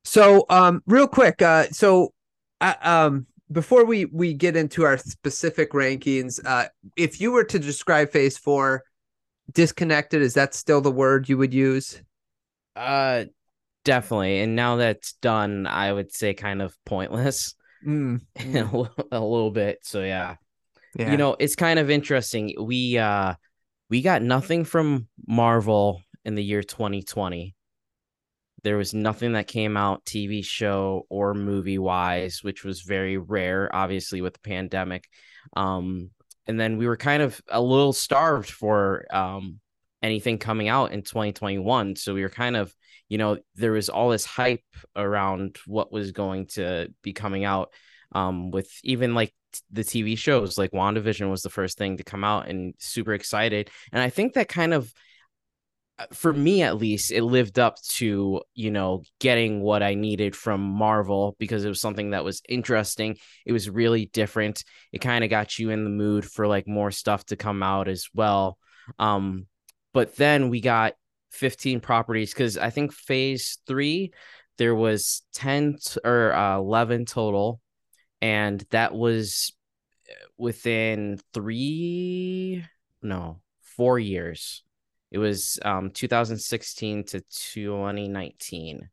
So, 0.04 0.46
um, 0.48 0.82
real 0.86 1.08
quick, 1.08 1.42
uh, 1.42 1.64
so, 1.70 2.12
uh, 2.60 2.74
um, 2.80 3.26
before 3.50 3.84
we 3.84 4.04
we 4.06 4.34
get 4.34 4.56
into 4.56 4.84
our 4.84 4.98
specific 4.98 5.72
rankings, 5.72 6.40
uh, 6.44 6.66
if 6.96 7.20
you 7.20 7.32
were 7.32 7.44
to 7.44 7.58
describe 7.58 8.10
Phase 8.10 8.36
Four, 8.38 8.82
disconnected, 9.52 10.22
is 10.22 10.34
that 10.34 10.54
still 10.54 10.80
the 10.80 10.90
word 10.90 11.28
you 11.28 11.38
would 11.38 11.54
use? 11.54 12.02
Uh, 12.74 13.24
definitely. 13.84 14.40
And 14.40 14.56
now 14.56 14.76
that's 14.76 15.14
done, 15.14 15.66
I 15.66 15.92
would 15.92 16.12
say 16.12 16.34
kind 16.34 16.60
of 16.62 16.76
pointless 16.84 17.54
Mm, 17.86 18.20
a 18.36 18.42
little- 18.44 18.88
a 19.12 19.20
little 19.20 19.50
bit. 19.50 19.78
So 19.82 20.02
yeah. 20.02 20.36
yeah. 20.98 21.10
you 21.10 21.16
know, 21.16 21.36
it's 21.38 21.54
kind 21.54 21.78
of 21.78 21.88
interesting. 21.90 22.54
We 22.60 22.98
uh, 22.98 23.34
we 23.90 24.02
got 24.02 24.22
nothing 24.22 24.64
from 24.64 25.06
Marvel 25.28 26.02
in 26.24 26.34
the 26.34 26.42
year 26.42 26.62
2020. 26.62 27.54
There 28.62 28.76
was 28.76 28.94
nothing 28.94 29.32
that 29.32 29.46
came 29.46 29.76
out 29.76 30.04
TV 30.04 30.44
show 30.44 31.06
or 31.08 31.34
movie 31.34 31.78
wise, 31.78 32.42
which 32.42 32.64
was 32.64 32.82
very 32.82 33.16
rare, 33.16 33.74
obviously 33.74 34.20
with 34.20 34.34
the 34.34 34.40
pandemic. 34.40 35.08
Um, 35.56 36.10
and 36.46 36.58
then 36.58 36.76
we 36.76 36.86
were 36.86 36.96
kind 36.96 37.22
of 37.22 37.40
a 37.48 37.60
little 37.60 37.92
starved 37.92 38.50
for 38.50 39.06
um 39.14 39.60
anything 40.02 40.38
coming 40.38 40.68
out 40.68 40.92
in 40.92 41.02
2021. 41.02 41.96
So 41.96 42.14
we 42.14 42.22
were 42.22 42.28
kind 42.28 42.56
of, 42.56 42.74
you 43.08 43.18
know, 43.18 43.38
there 43.54 43.72
was 43.72 43.88
all 43.88 44.10
this 44.10 44.24
hype 44.24 44.64
around 44.94 45.58
what 45.66 45.92
was 45.92 46.12
going 46.12 46.46
to 46.48 46.92
be 47.02 47.12
coming 47.12 47.44
out. 47.44 47.72
Um, 48.12 48.52
with 48.52 48.70
even 48.84 49.14
like 49.14 49.34
the 49.70 49.82
TV 49.82 50.16
shows, 50.16 50.56
like 50.56 50.70
WandaVision 50.70 51.28
was 51.28 51.42
the 51.42 51.50
first 51.50 51.76
thing 51.76 51.96
to 51.96 52.04
come 52.04 52.22
out 52.22 52.48
and 52.48 52.74
super 52.78 53.14
excited. 53.14 53.68
And 53.92 54.00
I 54.00 54.10
think 54.10 54.34
that 54.34 54.48
kind 54.48 54.72
of 54.72 54.92
for 56.12 56.32
me 56.32 56.62
at 56.62 56.76
least 56.76 57.10
it 57.10 57.22
lived 57.22 57.58
up 57.58 57.80
to 57.82 58.42
you 58.54 58.70
know 58.70 59.02
getting 59.18 59.62
what 59.62 59.82
i 59.82 59.94
needed 59.94 60.36
from 60.36 60.60
marvel 60.60 61.34
because 61.38 61.64
it 61.64 61.68
was 61.68 61.80
something 61.80 62.10
that 62.10 62.24
was 62.24 62.42
interesting. 62.48 63.16
It 63.46 63.52
was 63.52 63.70
really 63.70 64.06
different. 64.06 64.62
It 64.92 64.98
kind 64.98 65.24
of 65.24 65.30
got 65.30 65.58
you 65.58 65.70
in 65.70 65.84
the 65.84 65.90
mood 65.90 66.24
for 66.24 66.46
like 66.46 66.68
more 66.68 66.90
stuff 66.90 67.24
to 67.26 67.36
come 67.36 67.62
out 67.62 67.88
as 67.88 68.08
well. 68.14 68.58
Um 68.98 69.46
but 69.94 70.16
then 70.16 70.50
we 70.50 70.60
got 70.60 70.92
15 71.32 71.80
properties 71.80 72.32
because 72.32 72.56
i 72.56 72.70
think 72.70 72.92
phase 72.92 73.58
three 73.66 74.12
there 74.58 74.74
was 74.74 75.22
10 75.34 75.76
t- 75.82 76.00
or 76.04 76.32
uh, 76.32 76.56
11 76.56 77.04
total. 77.06 77.60
And 78.22 78.64
that 78.70 78.94
was 78.94 79.52
uh, 80.08 80.14
within 80.38 81.20
three 81.32 82.64
no 83.02 83.40
four 83.60 83.98
years 83.98 84.62
it 85.16 85.18
was 85.18 85.58
um 85.64 85.90
2016 85.90 87.04
to 87.04 87.22
2019. 87.30 88.90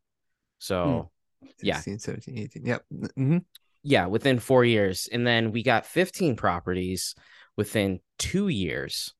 So 0.58 1.10
Hmm. 1.42 1.46
Yeah. 1.60 1.74
16, 1.74 1.98
17, 1.98 2.38
18. 2.38 2.64
Yep. 2.64 2.84
hmm 3.16 3.38
yeah, 3.86 4.06
within 4.06 4.38
four 4.38 4.64
years. 4.64 5.10
And 5.12 5.26
then 5.26 5.52
we 5.52 5.62
got 5.62 5.84
15 5.84 6.36
properties 6.36 7.14
within 7.58 8.00
two 8.18 8.48
years. 8.48 9.12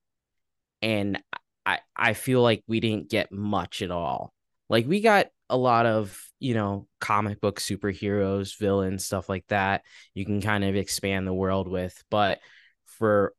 And 0.81 1.23
I 1.67 1.81
I 1.95 2.15
feel 2.15 2.41
like 2.41 2.65
we 2.67 2.81
didn't 2.81 3.11
get 3.11 3.31
much 3.31 3.83
at 3.83 3.91
all. 3.91 4.33
Like 4.71 4.87
we 4.87 5.03
got 5.03 5.27
a 5.51 5.59
lot 5.59 5.85
of, 5.85 6.19
you 6.41 6.55
know, 6.55 6.89
comic 6.99 7.43
book 7.43 7.61
superheroes, 7.61 8.59
villains, 8.59 9.05
stuff 9.05 9.29
like 9.29 9.45
that. 9.49 9.83
You 10.15 10.25
can 10.25 10.41
kind 10.41 10.65
of 10.65 10.75
expand 10.75 11.27
the 11.27 11.35
world 11.35 11.69
with, 11.69 12.03
but 12.11 12.39
for 12.87 13.35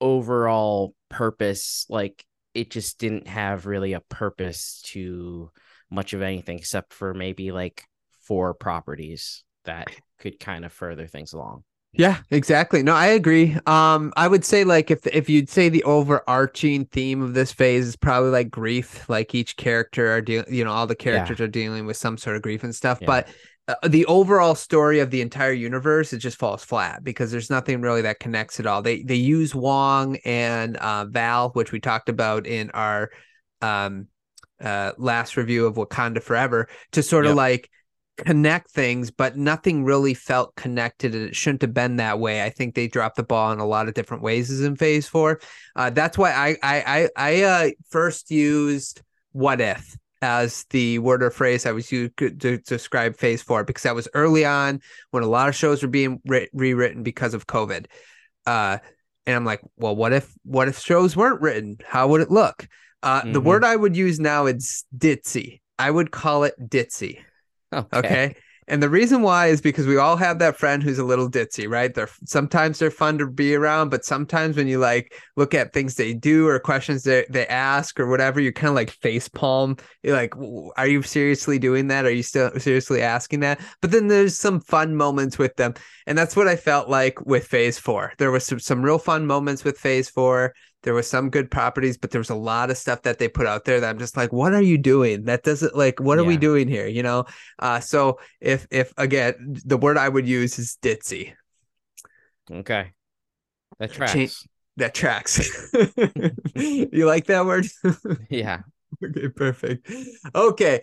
overall 0.00 0.94
purpose, 1.08 1.86
like 1.88 2.24
it 2.58 2.70
just 2.70 2.98
didn't 2.98 3.28
have 3.28 3.66
really 3.66 3.92
a 3.92 4.00
purpose 4.00 4.82
to 4.86 5.50
much 5.90 6.12
of 6.12 6.22
anything 6.22 6.58
except 6.58 6.92
for 6.92 7.14
maybe 7.14 7.52
like 7.52 7.84
four 8.22 8.54
properties 8.54 9.44
that 9.64 9.88
could 10.18 10.40
kind 10.40 10.64
of 10.64 10.72
further 10.72 11.06
things 11.06 11.32
along. 11.32 11.64
Yeah, 11.92 12.18
exactly. 12.30 12.82
No, 12.82 12.94
I 12.94 13.06
agree. 13.06 13.56
Um, 13.66 14.12
I 14.16 14.28
would 14.28 14.44
say 14.44 14.62
like 14.62 14.90
if 14.90 15.06
if 15.06 15.30
you'd 15.30 15.48
say 15.48 15.68
the 15.70 15.84
overarching 15.84 16.84
theme 16.84 17.22
of 17.22 17.32
this 17.32 17.50
phase 17.50 17.86
is 17.86 17.96
probably 17.96 18.30
like 18.30 18.50
grief, 18.50 19.08
like 19.08 19.34
each 19.34 19.56
character 19.56 20.12
are 20.12 20.20
dealing, 20.20 20.52
you 20.52 20.64
know, 20.64 20.70
all 20.70 20.86
the 20.86 20.94
characters 20.94 21.40
are 21.40 21.48
dealing 21.48 21.86
with 21.86 21.96
some 21.96 22.18
sort 22.18 22.36
of 22.36 22.42
grief 22.42 22.62
and 22.62 22.74
stuff. 22.74 22.98
Yeah. 23.00 23.06
But 23.06 23.28
the 23.86 24.06
overall 24.06 24.54
story 24.54 25.00
of 25.00 25.10
the 25.10 25.20
entire 25.20 25.52
universe 25.52 26.12
it 26.12 26.18
just 26.18 26.38
falls 26.38 26.64
flat 26.64 27.04
because 27.04 27.30
there's 27.30 27.50
nothing 27.50 27.80
really 27.80 28.02
that 28.02 28.18
connects 28.20 28.58
it 28.58 28.66
all. 28.66 28.80
They 28.82 29.02
they 29.02 29.14
use 29.16 29.54
Wong 29.54 30.16
and 30.24 30.76
uh, 30.78 31.04
Val, 31.06 31.50
which 31.50 31.72
we 31.72 31.80
talked 31.80 32.08
about 32.08 32.46
in 32.46 32.70
our 32.70 33.10
um 33.60 34.06
uh 34.60 34.92
last 34.98 35.36
review 35.36 35.66
of 35.66 35.76
Wakanda 35.76 36.22
Forever, 36.22 36.68
to 36.92 37.02
sort 37.02 37.26
of 37.26 37.30
Yep. 37.30 37.36
like 37.36 37.70
connect 38.16 38.70
things, 38.70 39.10
but 39.10 39.36
nothing 39.36 39.84
really 39.84 40.14
felt 40.14 40.56
connected, 40.56 41.14
and 41.14 41.28
it 41.28 41.36
shouldn't 41.36 41.62
have 41.62 41.74
been 41.74 41.96
that 41.96 42.18
way. 42.18 42.42
I 42.42 42.50
think 42.50 42.74
they 42.74 42.88
dropped 42.88 43.16
the 43.16 43.22
ball 43.22 43.52
in 43.52 43.60
a 43.60 43.66
lot 43.66 43.86
of 43.86 43.94
different 43.94 44.22
ways 44.22 44.50
as 44.50 44.60
in 44.62 44.76
Phase 44.76 45.06
Four. 45.06 45.40
Uh, 45.76 45.90
that's 45.90 46.16
why 46.18 46.32
I 46.32 46.56
I 46.62 46.82
I, 46.86 47.08
I 47.16 47.42
uh, 47.42 47.70
first 47.90 48.30
used 48.30 49.02
"What 49.32 49.60
if" 49.60 49.96
as 50.20 50.64
the 50.70 50.98
word 50.98 51.22
or 51.22 51.30
phrase 51.30 51.64
I 51.66 51.72
was 51.72 51.90
used 51.92 52.16
to 52.16 52.30
describe 52.58 53.16
Phase 53.16 53.42
Four 53.42 53.64
because 53.64 53.84
that 53.84 53.94
was 53.94 54.08
early 54.14 54.44
on 54.44 54.80
when 55.10 55.22
a 55.22 55.28
lot 55.28 55.48
of 55.48 55.54
shows 55.54 55.82
were 55.82 55.88
being 55.88 56.20
re- 56.26 56.48
rewritten 56.52 57.02
because 57.02 57.34
of 57.34 57.46
COVID. 57.46 57.86
Uh, 58.46 58.78
and 59.26 59.36
I'm 59.36 59.44
like, 59.44 59.60
well, 59.76 59.94
what 59.94 60.12
if 60.12 60.32
what 60.44 60.68
if 60.68 60.78
shows 60.78 61.16
weren't 61.16 61.40
written? 61.40 61.78
How 61.86 62.08
would 62.08 62.20
it 62.20 62.30
look? 62.30 62.66
Uh, 63.02 63.22
The 63.30 63.40
Mhm. 63.40 63.44
word 63.44 63.64
I 63.64 63.76
would 63.76 63.96
use 63.96 64.18
now 64.18 64.46
is 64.46 64.84
ditzy. 64.96 65.60
I 65.78 65.90
would 65.90 66.10
call 66.10 66.44
it 66.44 66.54
ditzy. 66.58 67.20
Okay. 67.72 67.98
Okay. 67.98 68.34
And 68.68 68.82
the 68.82 68.90
reason 68.90 69.22
why 69.22 69.46
is 69.46 69.62
because 69.62 69.86
we 69.86 69.96
all 69.96 70.16
have 70.16 70.38
that 70.38 70.58
friend 70.58 70.82
who's 70.82 70.98
a 70.98 71.04
little 71.04 71.30
ditzy, 71.30 71.68
right? 71.68 71.92
They're 71.92 72.10
sometimes 72.26 72.78
they're 72.78 72.90
fun 72.90 73.16
to 73.18 73.26
be 73.26 73.54
around, 73.54 73.88
but 73.88 74.04
sometimes 74.04 74.56
when 74.56 74.68
you 74.68 74.78
like 74.78 75.14
look 75.36 75.54
at 75.54 75.72
things 75.72 75.94
they 75.94 76.12
do 76.12 76.46
or 76.46 76.58
questions 76.60 77.02
they, 77.02 77.24
they 77.30 77.46
ask 77.46 77.98
or 77.98 78.06
whatever, 78.06 78.40
you 78.40 78.52
kind 78.52 78.68
of 78.68 78.74
like 78.74 78.90
face 78.90 79.28
palm. 79.28 79.76
You're 80.02 80.16
like, 80.16 80.34
are 80.76 80.86
you 80.86 81.02
seriously 81.02 81.58
doing 81.58 81.88
that? 81.88 82.04
Are 82.04 82.10
you 82.10 82.22
still 82.22 82.50
seriously 82.58 83.00
asking 83.00 83.40
that? 83.40 83.60
But 83.80 83.90
then 83.90 84.08
there's 84.08 84.38
some 84.38 84.60
fun 84.60 84.94
moments 84.94 85.38
with 85.38 85.56
them. 85.56 85.74
And 86.06 86.16
that's 86.16 86.36
what 86.36 86.48
I 86.48 86.56
felt 86.56 86.88
like 86.88 87.24
with 87.26 87.46
phase 87.46 87.78
four. 87.78 88.12
There 88.18 88.30
was 88.30 88.44
some, 88.44 88.60
some 88.60 88.82
real 88.82 88.98
fun 88.98 89.26
moments 89.26 89.64
with 89.64 89.78
phase 89.78 90.10
four. 90.10 90.54
There 90.82 90.94
was 90.94 91.08
some 91.08 91.28
good 91.28 91.50
properties, 91.50 91.98
but 91.98 92.12
there 92.12 92.20
was 92.20 92.30
a 92.30 92.36
lot 92.36 92.70
of 92.70 92.76
stuff 92.76 93.02
that 93.02 93.18
they 93.18 93.28
put 93.28 93.46
out 93.46 93.64
there 93.64 93.80
that 93.80 93.90
I'm 93.90 93.98
just 93.98 94.16
like, 94.16 94.32
what 94.32 94.54
are 94.54 94.62
you 94.62 94.78
doing? 94.78 95.24
That 95.24 95.42
doesn't 95.42 95.76
like, 95.76 95.98
what 95.98 96.18
are 96.18 96.24
we 96.24 96.36
doing 96.36 96.68
here? 96.68 96.86
You 96.86 97.02
know? 97.02 97.24
Uh, 97.58 97.80
so 97.80 98.20
if 98.40 98.66
if 98.70 98.92
again 98.96 99.56
the 99.64 99.76
word 99.76 99.98
I 99.98 100.08
would 100.08 100.28
use 100.28 100.58
is 100.58 100.78
ditzy. 100.80 101.34
Okay. 102.50 102.92
That 103.78 103.92
tracks. 103.92 104.46
That 104.76 104.94
tracks. 104.94 105.72
you 106.54 107.06
like 107.06 107.26
that 107.26 107.44
word? 107.44 107.66
yeah. 108.30 108.60
okay, 109.04 109.28
perfect. 109.28 109.90
Okay. 110.34 110.80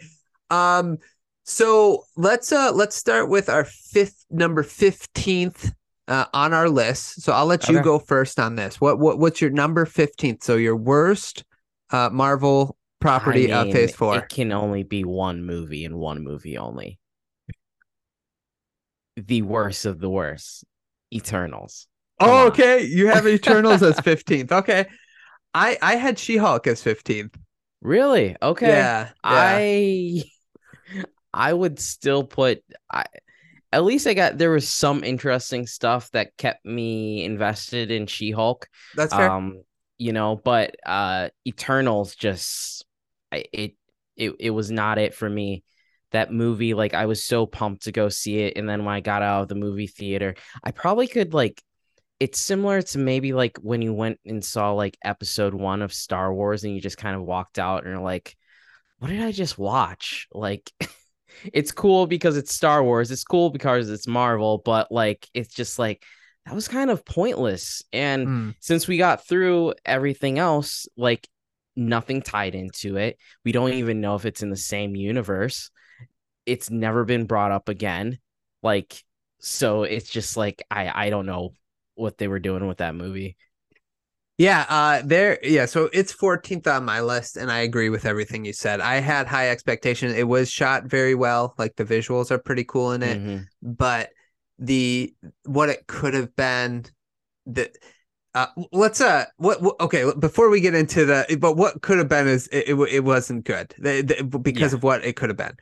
Um 0.50 0.98
so 1.44 2.04
let's 2.18 2.52
uh 2.52 2.72
let's 2.74 2.96
start 2.96 3.30
with 3.30 3.50
our 3.50 3.64
fifth 3.64 4.26
number 4.30 4.64
15th 4.64 5.72
uh, 6.08 6.26
on 6.34 6.54
our 6.54 6.70
list. 6.70 7.22
So 7.22 7.34
I'll 7.34 7.46
let 7.46 7.68
you 7.70 7.76
Okay. 7.78 7.84
go 7.84 8.00
first 8.00 8.40
on 8.40 8.56
this. 8.56 8.80
What 8.80 9.00
what 9.00 9.20
what's 9.20 9.42
your 9.42 9.52
number 9.52 9.86
15th? 9.86 10.44
So 10.44 10.56
your 10.56 10.76
worst 10.76 11.44
uh 11.92 12.10
Marvel 12.12 12.78
property 13.00 13.52
I 13.52 13.64
of 13.64 13.72
phase 13.72 13.96
4. 13.96 14.18
It 14.18 14.30
can 14.30 14.52
only 14.52 14.84
be 14.84 15.04
one 15.04 15.44
movie 15.44 15.86
and 15.86 15.96
one 15.96 16.24
movie 16.24 16.58
only. 16.58 17.00
The 19.18 19.42
worst 19.44 19.86
of 19.86 20.00
the 20.00 20.10
worst. 20.10 20.66
Eternals. 21.14 21.88
Come 22.20 22.30
Oh, 22.30 22.42
on. 22.44 22.48
okay. 22.48 22.84
You 22.84 23.08
have 23.08 23.28
Eternals 23.28 23.82
as 23.84 23.98
15th. 23.98 24.52
Okay. 24.52 24.86
I 25.54 25.78
I 25.82 25.96
had 25.96 26.20
She-Hulk 26.20 26.68
as 26.68 26.84
15th. 26.84 27.36
Really? 27.82 28.36
Okay. 28.42 28.68
Yeah. 28.68 29.06
yeah. 29.06 29.12
I 29.24 30.24
I 31.34 31.54
would 31.54 31.80
still 31.80 32.24
put 32.24 32.62
I 32.92 33.06
at 33.72 33.84
least 33.84 34.08
I 34.08 34.14
got 34.14 34.38
there 34.38 34.52
was 34.52 34.68
some 34.68 35.04
interesting 35.04 35.68
stuff 35.68 36.10
that 36.12 36.36
kept 36.38 36.66
me 36.66 37.24
invested 37.24 37.92
in 37.92 38.08
She-Hulk. 38.08 38.68
That's 38.96 39.14
fair. 39.14 39.30
Um, 39.30 39.64
you 39.98 40.14
know, 40.14 40.36
but 40.36 40.76
uh 40.86 41.30
Eternals 41.48 42.16
just 42.16 42.86
I, 43.32 43.46
it 43.52 43.76
it 44.16 44.34
it 44.40 44.50
was 44.52 44.72
not 44.72 44.98
it 44.98 45.14
for 45.14 45.30
me. 45.30 45.64
That 46.12 46.32
movie, 46.32 46.74
like 46.74 46.94
I 46.94 47.08
was 47.08 47.24
so 47.24 47.46
pumped 47.46 47.84
to 47.84 47.92
go 47.92 48.08
see 48.10 48.40
it, 48.40 48.58
and 48.58 48.70
then 48.70 48.86
when 48.86 48.96
I 48.96 49.02
got 49.02 49.22
out 49.22 49.44
of 49.44 49.48
the 49.50 49.56
movie 49.56 49.88
theater, 49.88 50.36
I 50.64 50.72
probably 50.72 51.08
could 51.08 51.34
like 51.34 51.62
it's 52.20 52.40
similar 52.40 52.82
to 52.82 52.98
maybe 52.98 53.34
like 53.34 53.58
when 53.58 53.82
you 53.82 53.94
went 53.94 54.20
and 54.26 54.44
saw 54.44 54.72
like 54.72 54.98
episode 55.04 55.54
one 55.54 55.82
of 55.82 55.94
Star 55.94 56.34
Wars 56.34 56.64
and 56.64 56.74
you 56.74 56.80
just 56.80 56.98
kind 56.98 57.16
of 57.16 57.24
walked 57.24 57.60
out 57.60 57.84
and 57.84 57.94
you're 57.94 58.02
like, 58.02 58.38
what 59.00 59.10
did 59.10 59.22
I 59.22 59.32
just 59.32 59.58
watch? 59.58 60.28
Like 60.32 60.72
it's 61.54 61.72
cool 61.72 62.08
because 62.08 62.38
it's 62.38 62.54
Star 62.54 62.84
Wars, 62.84 63.12
it's 63.12 63.24
cool 63.24 63.50
because 63.50 63.90
it's 63.90 64.08
Marvel, 64.08 64.62
but 64.64 64.92
like 64.92 65.28
it's 65.34 65.54
just 65.54 65.80
like 65.80 66.04
that 66.46 66.54
was 66.56 66.68
kind 66.68 66.90
of 66.92 67.06
pointless. 67.06 67.84
And 67.92 68.28
Mm. 68.28 68.56
since 68.60 68.88
we 68.88 68.98
got 68.98 69.28
through 69.28 69.74
everything 69.86 70.38
else, 70.40 70.88
like 70.96 71.28
nothing 71.76 72.22
tied 72.22 72.56
into 72.56 72.98
it. 72.98 73.18
We 73.44 73.52
don't 73.52 73.74
even 73.74 74.00
know 74.00 74.16
if 74.16 74.26
it's 74.26 74.44
in 74.44 74.50
the 74.50 74.56
same 74.56 74.96
universe. 74.96 75.72
It's 76.46 76.70
never 76.70 77.04
been 77.04 77.26
brought 77.26 77.52
up 77.52 77.68
again. 77.70 78.20
Like, 78.62 79.02
so 79.40 79.84
it's 79.84 80.10
just 80.10 80.38
like 80.38 80.64
I 80.72 81.08
I 81.08 81.10
don't 81.10 81.26
know 81.26 81.54
what 81.96 82.18
they 82.18 82.28
were 82.28 82.40
doing 82.40 82.68
with 82.68 82.78
that 82.78 82.96
movie. 82.96 83.38
Yeah, 84.38 84.66
uh 84.68 85.02
there 85.06 85.40
yeah, 85.44 85.66
so 85.66 85.90
it's 85.94 86.12
14th 86.14 86.68
on 86.68 86.84
my 86.84 87.00
list 87.00 87.38
and 87.38 87.50
I 87.50 87.60
agree 87.60 87.90
with 87.90 88.06
everything 88.06 88.44
you 88.44 88.52
said. 88.54 88.82
I 88.82 88.96
had 88.96 89.28
high 89.28 89.50
expectations. 89.50 90.14
It 90.16 90.28
was 90.28 90.52
shot 90.52 90.86
very 90.86 91.16
well. 91.16 91.54
Like 91.58 91.76
the 91.78 91.86
visuals 91.86 92.32
are 92.32 92.38
pretty 92.38 92.66
cool 92.66 92.92
in 92.92 93.02
it, 93.02 93.18
Mhm. 93.18 93.46
but 93.62 94.10
the 94.60 95.14
what 95.46 95.70
it 95.70 95.88
could 95.88 96.14
have 96.14 96.36
been 96.36 96.86
the 97.46 97.70
uh 98.34 98.48
let's 98.74 99.00
uh 99.00 99.26
what, 99.38 99.62
what 99.62 99.80
okay 99.80 100.12
before 100.20 100.50
we 100.50 100.60
get 100.60 100.76
into 100.76 101.06
the 101.06 101.38
but 101.40 101.56
what 101.56 101.82
could 101.82 101.98
have 101.98 102.10
been 102.10 102.28
is 102.28 102.48
it 102.48 102.70
it, 102.70 102.76
it 102.92 103.04
wasn't 103.04 103.46
good 103.46 103.74
the, 103.78 104.02
the, 104.02 104.40
because 104.40 104.74
Yeah. 104.74 104.78
of 104.78 104.84
what 104.84 105.06
it 105.06 105.16
could 105.16 105.30
have 105.30 105.38
been 105.38 105.56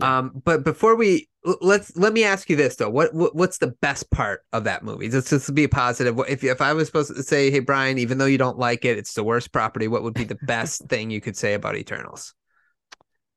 Yeah. 0.00 0.18
um 0.18 0.32
but 0.44 0.64
before 0.64 0.96
we 0.96 1.28
let's 1.60 1.96
let 1.96 2.12
me 2.12 2.24
ask 2.24 2.50
you 2.50 2.56
this 2.56 2.76
though. 2.76 2.90
What, 2.90 3.14
what 3.14 3.34
what's 3.34 3.58
the 3.58 3.68
best 3.68 4.10
part 4.10 4.42
of 4.52 4.64
that 4.64 4.82
movie? 4.82 5.08
Let's 5.08 5.30
just 5.30 5.54
be 5.54 5.68
positive. 5.68 6.18
If 6.28 6.42
if 6.42 6.60
I 6.60 6.72
was 6.72 6.86
supposed 6.86 7.14
to 7.14 7.22
say, 7.22 7.50
hey 7.50 7.60
Brian, 7.60 7.98
even 7.98 8.18
though 8.18 8.26
you 8.26 8.38
don't 8.38 8.58
like 8.58 8.84
it, 8.84 8.98
it's 8.98 9.14
the 9.14 9.24
worst 9.24 9.52
property. 9.52 9.88
What 9.88 10.02
would 10.02 10.14
be 10.14 10.24
the 10.24 10.38
best 10.42 10.82
thing 10.88 11.10
you 11.10 11.20
could 11.20 11.36
say 11.36 11.54
about 11.54 11.76
Eternals? 11.76 12.34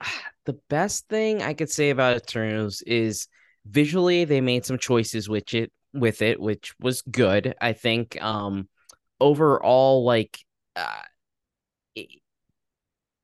The 0.46 0.58
best 0.68 1.08
thing 1.10 1.44
I 1.44 1.54
could 1.54 1.70
say 1.70 1.92
about 1.92 2.18
Eternals 2.18 2.82
is 2.82 3.28
visually 3.68 4.26
they 4.26 4.42
made 4.42 4.66
some 4.66 4.80
choices 4.80 5.30
which 5.30 5.54
it 5.54 5.72
with 5.94 6.24
it, 6.24 6.42
which 6.42 6.74
was 6.80 7.04
good. 7.04 7.54
I 7.62 7.74
think 7.74 8.20
um 8.20 8.68
overall, 9.20 10.04
like 10.04 10.40
uh, 10.76 11.04
it, 11.94 12.08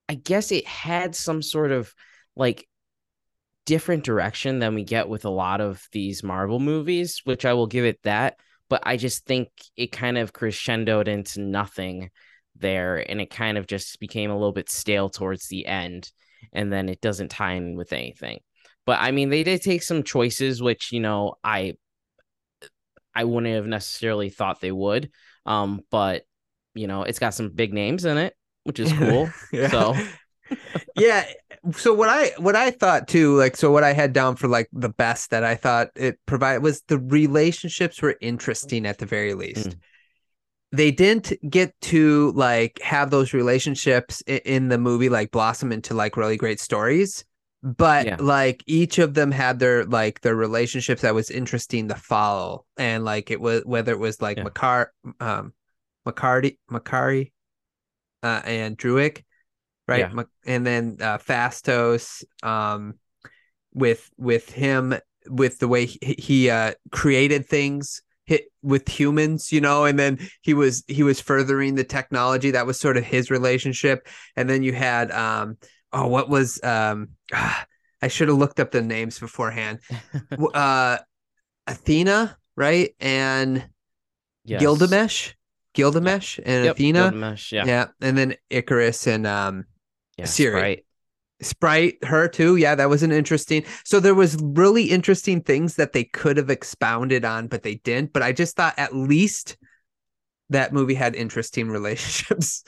I 0.08 0.14
guess 0.14 0.52
it 0.52 0.68
had 0.68 1.16
some 1.16 1.42
sort 1.42 1.72
of 1.72 1.96
like 2.36 2.68
different 3.66 4.04
direction 4.04 4.60
than 4.60 4.76
we 4.76 4.84
get 4.84 5.10
with 5.10 5.26
a 5.26 5.30
lot 5.30 5.62
of 5.62 5.88
these 5.92 6.24
Marvel 6.24 6.60
movies, 6.60 7.22
which 7.24 7.46
I 7.46 7.54
will 7.54 7.68
give 7.68 7.86
it 7.86 8.00
that. 8.04 8.38
But 8.70 8.84
I 8.86 8.98
just 8.98 9.26
think 9.26 9.50
it 9.76 9.92
kind 9.92 10.18
of 10.18 10.34
crescendoed 10.34 11.08
into 11.08 11.42
nothing 11.42 12.10
there, 12.56 12.98
and 12.98 13.22
it 13.22 13.30
kind 13.30 13.58
of 13.58 13.68
just 13.68 14.00
became 14.00 14.32
a 14.32 14.36
little 14.36 14.54
bit 14.54 14.70
stale 14.70 15.10
towards 15.10 15.48
the 15.48 15.66
end, 15.66 16.12
and 16.54 16.72
then 16.72 16.90
it 16.90 17.02
doesn't 17.02 17.30
tie 17.30 17.54
in 17.54 17.76
with 17.76 17.94
anything. 17.94 18.40
But 18.86 19.00
I 19.02 19.12
mean, 19.12 19.30
they 19.30 19.44
did 19.44 19.62
take 19.62 19.84
some 19.84 20.04
choices, 20.04 20.62
which 20.62 20.92
you 20.92 21.00
know 21.00 21.36
I 21.44 21.74
I 23.14 23.24
wouldn't 23.24 23.54
have 23.54 23.68
necessarily 23.68 24.30
thought 24.30 24.62
they 24.62 24.72
would. 24.72 25.12
Um, 25.46 25.82
but 25.90 26.24
you 26.74 26.88
know, 26.88 27.04
it's 27.04 27.20
got 27.20 27.34
some 27.34 27.50
big 27.50 27.74
names 27.74 28.06
in 28.06 28.18
it, 28.18 28.36
which 28.64 28.80
is 28.80 28.92
cool. 28.94 29.30
yeah. 29.54 29.70
So 29.70 29.96
yeah. 30.96 31.26
So 31.74 31.94
what 31.94 32.10
I 32.10 32.32
what 32.38 32.56
I 32.56 32.72
thought 32.72 33.08
too, 33.08 33.36
like 33.36 33.58
so 33.58 33.72
what 33.72 33.84
I 33.84 33.94
had 33.94 34.14
down 34.14 34.36
for 34.36 34.48
like 34.48 34.70
the 34.72 34.90
best 34.90 35.32
that 35.32 35.44
I 35.44 35.56
thought 35.56 35.90
it 35.96 36.20
provided 36.26 36.62
was 36.62 36.82
the 36.88 37.00
relationships 37.00 38.02
were 38.02 38.16
interesting 38.22 38.86
at 38.86 39.00
the 39.00 39.06
very 39.06 39.34
least. 39.34 39.70
Mm. 39.70 39.76
They 40.72 40.92
didn't 40.92 41.34
get 41.50 41.74
to 41.82 42.32
like 42.36 42.80
have 42.82 43.10
those 43.10 43.34
relationships 43.34 44.22
in, 44.28 44.40
in 44.46 44.70
the 44.70 44.78
movie 44.78 45.10
like 45.10 45.32
blossom 45.32 45.72
into 45.72 45.94
like 45.94 46.18
really 46.18 46.38
great 46.38 46.60
stories 46.60 47.26
but 47.66 48.06
yeah. 48.06 48.18
like 48.20 48.64
each 48.68 49.00
of 49.00 49.16
them 49.16 49.32
had 49.32 49.58
their 49.58 49.86
like 49.86 50.22
their 50.22 50.36
relationships 50.36 51.02
that 51.02 51.16
was 51.16 51.32
interesting 51.32 51.88
to 51.88 51.96
follow 51.96 52.64
and 52.78 53.04
like 53.04 53.32
it 53.32 53.42
was 53.42 53.64
whether 53.66 53.92
it 53.92 53.98
was 53.98 54.22
like 54.22 54.38
yeah. 54.38 54.44
Makar 54.44 54.94
um 55.20 55.52
McCarty 56.08 56.60
Makkari 56.70 57.32
uh 58.22 58.42
and 58.46 58.78
Druig 58.78 59.24
right 59.88 60.12
yeah. 60.14 60.24
and 60.46 60.66
then 60.66 60.98
uh 61.02 61.18
Phastos 61.18 62.24
um 62.44 62.96
with 63.74 64.10
with 64.18 64.50
him 64.50 64.96
with 65.28 65.60
the 65.60 65.68
way 65.68 65.86
he, 65.86 66.16
he 66.18 66.50
uh 66.50 66.74
created 66.92 67.46
things 67.46 68.02
hit 68.26 68.46
with 68.64 68.88
humans 68.88 69.52
you 69.52 69.62
know 69.62 69.86
and 69.86 70.00
then 70.00 70.18
he 70.42 70.54
was 70.54 70.84
he 70.88 71.04
was 71.04 71.22
furthering 71.22 71.76
the 71.76 71.84
technology 71.84 72.52
that 72.52 72.66
was 72.66 72.80
sort 72.80 72.98
of 72.98 73.04
his 73.04 73.30
relationship 73.30 74.08
and 74.36 74.50
then 74.50 74.64
you 74.64 74.74
had 74.74 75.12
um 75.12 75.58
oh, 75.96 76.08
what 76.08 76.30
was 76.30 76.62
um 76.64 77.10
I 78.02 78.08
should 78.08 78.28
have 78.28 78.38
looked 78.38 78.60
up 78.60 78.72
the 78.72 78.82
names 78.82 79.18
beforehand. 79.18 79.80
uh 80.54 80.98
Athena, 81.66 82.38
right? 82.56 82.94
And 83.00 83.68
yes. 84.44 84.62
Gilgamesh. 84.62 85.34
Gilgamesh 85.74 86.40
and 86.46 86.66
yep. 86.66 86.76
Athena. 86.76 87.00
Gilgamesh, 87.10 87.52
yeah. 87.52 87.66
Yeah. 87.66 87.88
And 88.02 88.18
then 88.18 88.36
Ikaris 88.52 89.08
and 89.08 89.26
um 89.26 89.66
yeah. 90.18 90.26
Sprite. 90.26 90.86
Sprite, 91.42 92.04
her 92.04 92.28
too. 92.28 92.56
Yeah, 92.56 92.76
that 92.76 92.90
was 92.90 93.04
an 93.04 93.12
interesting. 93.12 93.66
So 93.84 94.00
there 94.00 94.16
was 94.16 94.38
really 94.42 94.86
interesting 94.86 95.42
things 95.42 95.76
that 95.76 95.94
they 95.94 96.06
could 96.06 96.38
have 96.38 96.50
expounded 96.50 97.26
on, 97.26 97.48
but 97.48 97.64
they 97.64 97.76
didn't. 97.76 98.14
But 98.14 98.24
I 98.24 98.32
just 98.32 98.56
thought 98.56 98.74
at 98.78 98.96
least 98.96 99.58
that 100.50 100.74
movie 100.74 100.94
had 100.94 101.16
interesting 101.16 101.70
relationships. 101.72 102.64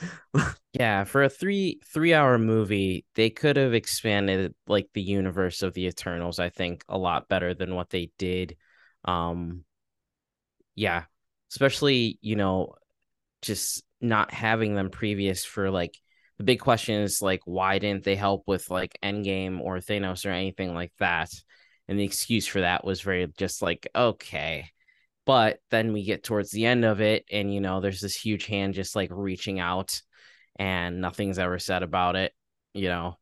yeah, 0.72 1.04
for 1.04 1.22
a 1.22 1.28
three 1.28 1.80
three 1.92 2.12
hour 2.12 2.38
movie, 2.38 3.04
they 3.14 3.30
could 3.30 3.56
have 3.56 3.74
expanded 3.74 4.54
like 4.66 4.88
the 4.92 5.02
universe 5.02 5.62
of 5.62 5.74
the 5.74 5.86
Eternals, 5.86 6.38
I 6.38 6.50
think, 6.50 6.84
a 6.88 6.98
lot 6.98 7.28
better 7.28 7.54
than 7.54 7.74
what 7.74 7.90
they 7.90 8.10
did. 8.18 8.56
Um 9.04 9.64
yeah, 10.74 11.04
especially, 11.50 12.18
you 12.20 12.36
know, 12.36 12.74
just 13.42 13.82
not 14.00 14.32
having 14.32 14.74
them 14.74 14.90
previous 14.90 15.44
for 15.44 15.70
like 15.70 15.98
the 16.38 16.44
big 16.44 16.60
question 16.60 17.00
is 17.02 17.20
like 17.20 17.40
why 17.44 17.78
didn't 17.78 18.04
they 18.04 18.16
help 18.16 18.44
with 18.46 18.70
like 18.70 18.98
Endgame 19.02 19.60
or 19.60 19.78
Thanos 19.78 20.24
or 20.24 20.30
anything 20.30 20.74
like 20.74 20.92
that? 20.98 21.30
And 21.88 21.98
the 21.98 22.04
excuse 22.04 22.46
for 22.46 22.60
that 22.60 22.84
was 22.84 23.00
very 23.00 23.26
just 23.38 23.62
like, 23.62 23.88
okay, 23.94 24.70
but 25.26 25.58
then 25.70 25.92
we 25.92 26.04
get 26.04 26.22
towards 26.24 26.50
the 26.50 26.66
end 26.66 26.84
of 26.84 27.00
it, 27.00 27.24
and 27.30 27.52
you 27.52 27.60
know, 27.60 27.80
there's 27.80 28.00
this 28.00 28.16
huge 28.16 28.46
hand 28.46 28.74
just 28.74 28.96
like 28.96 29.10
reaching 29.12 29.60
out, 29.60 30.00
and 30.58 31.00
nothing's 31.00 31.38
ever 31.38 31.58
said 31.58 31.82
about 31.82 32.16
it. 32.16 32.32
You 32.74 32.88
know, 32.88 33.18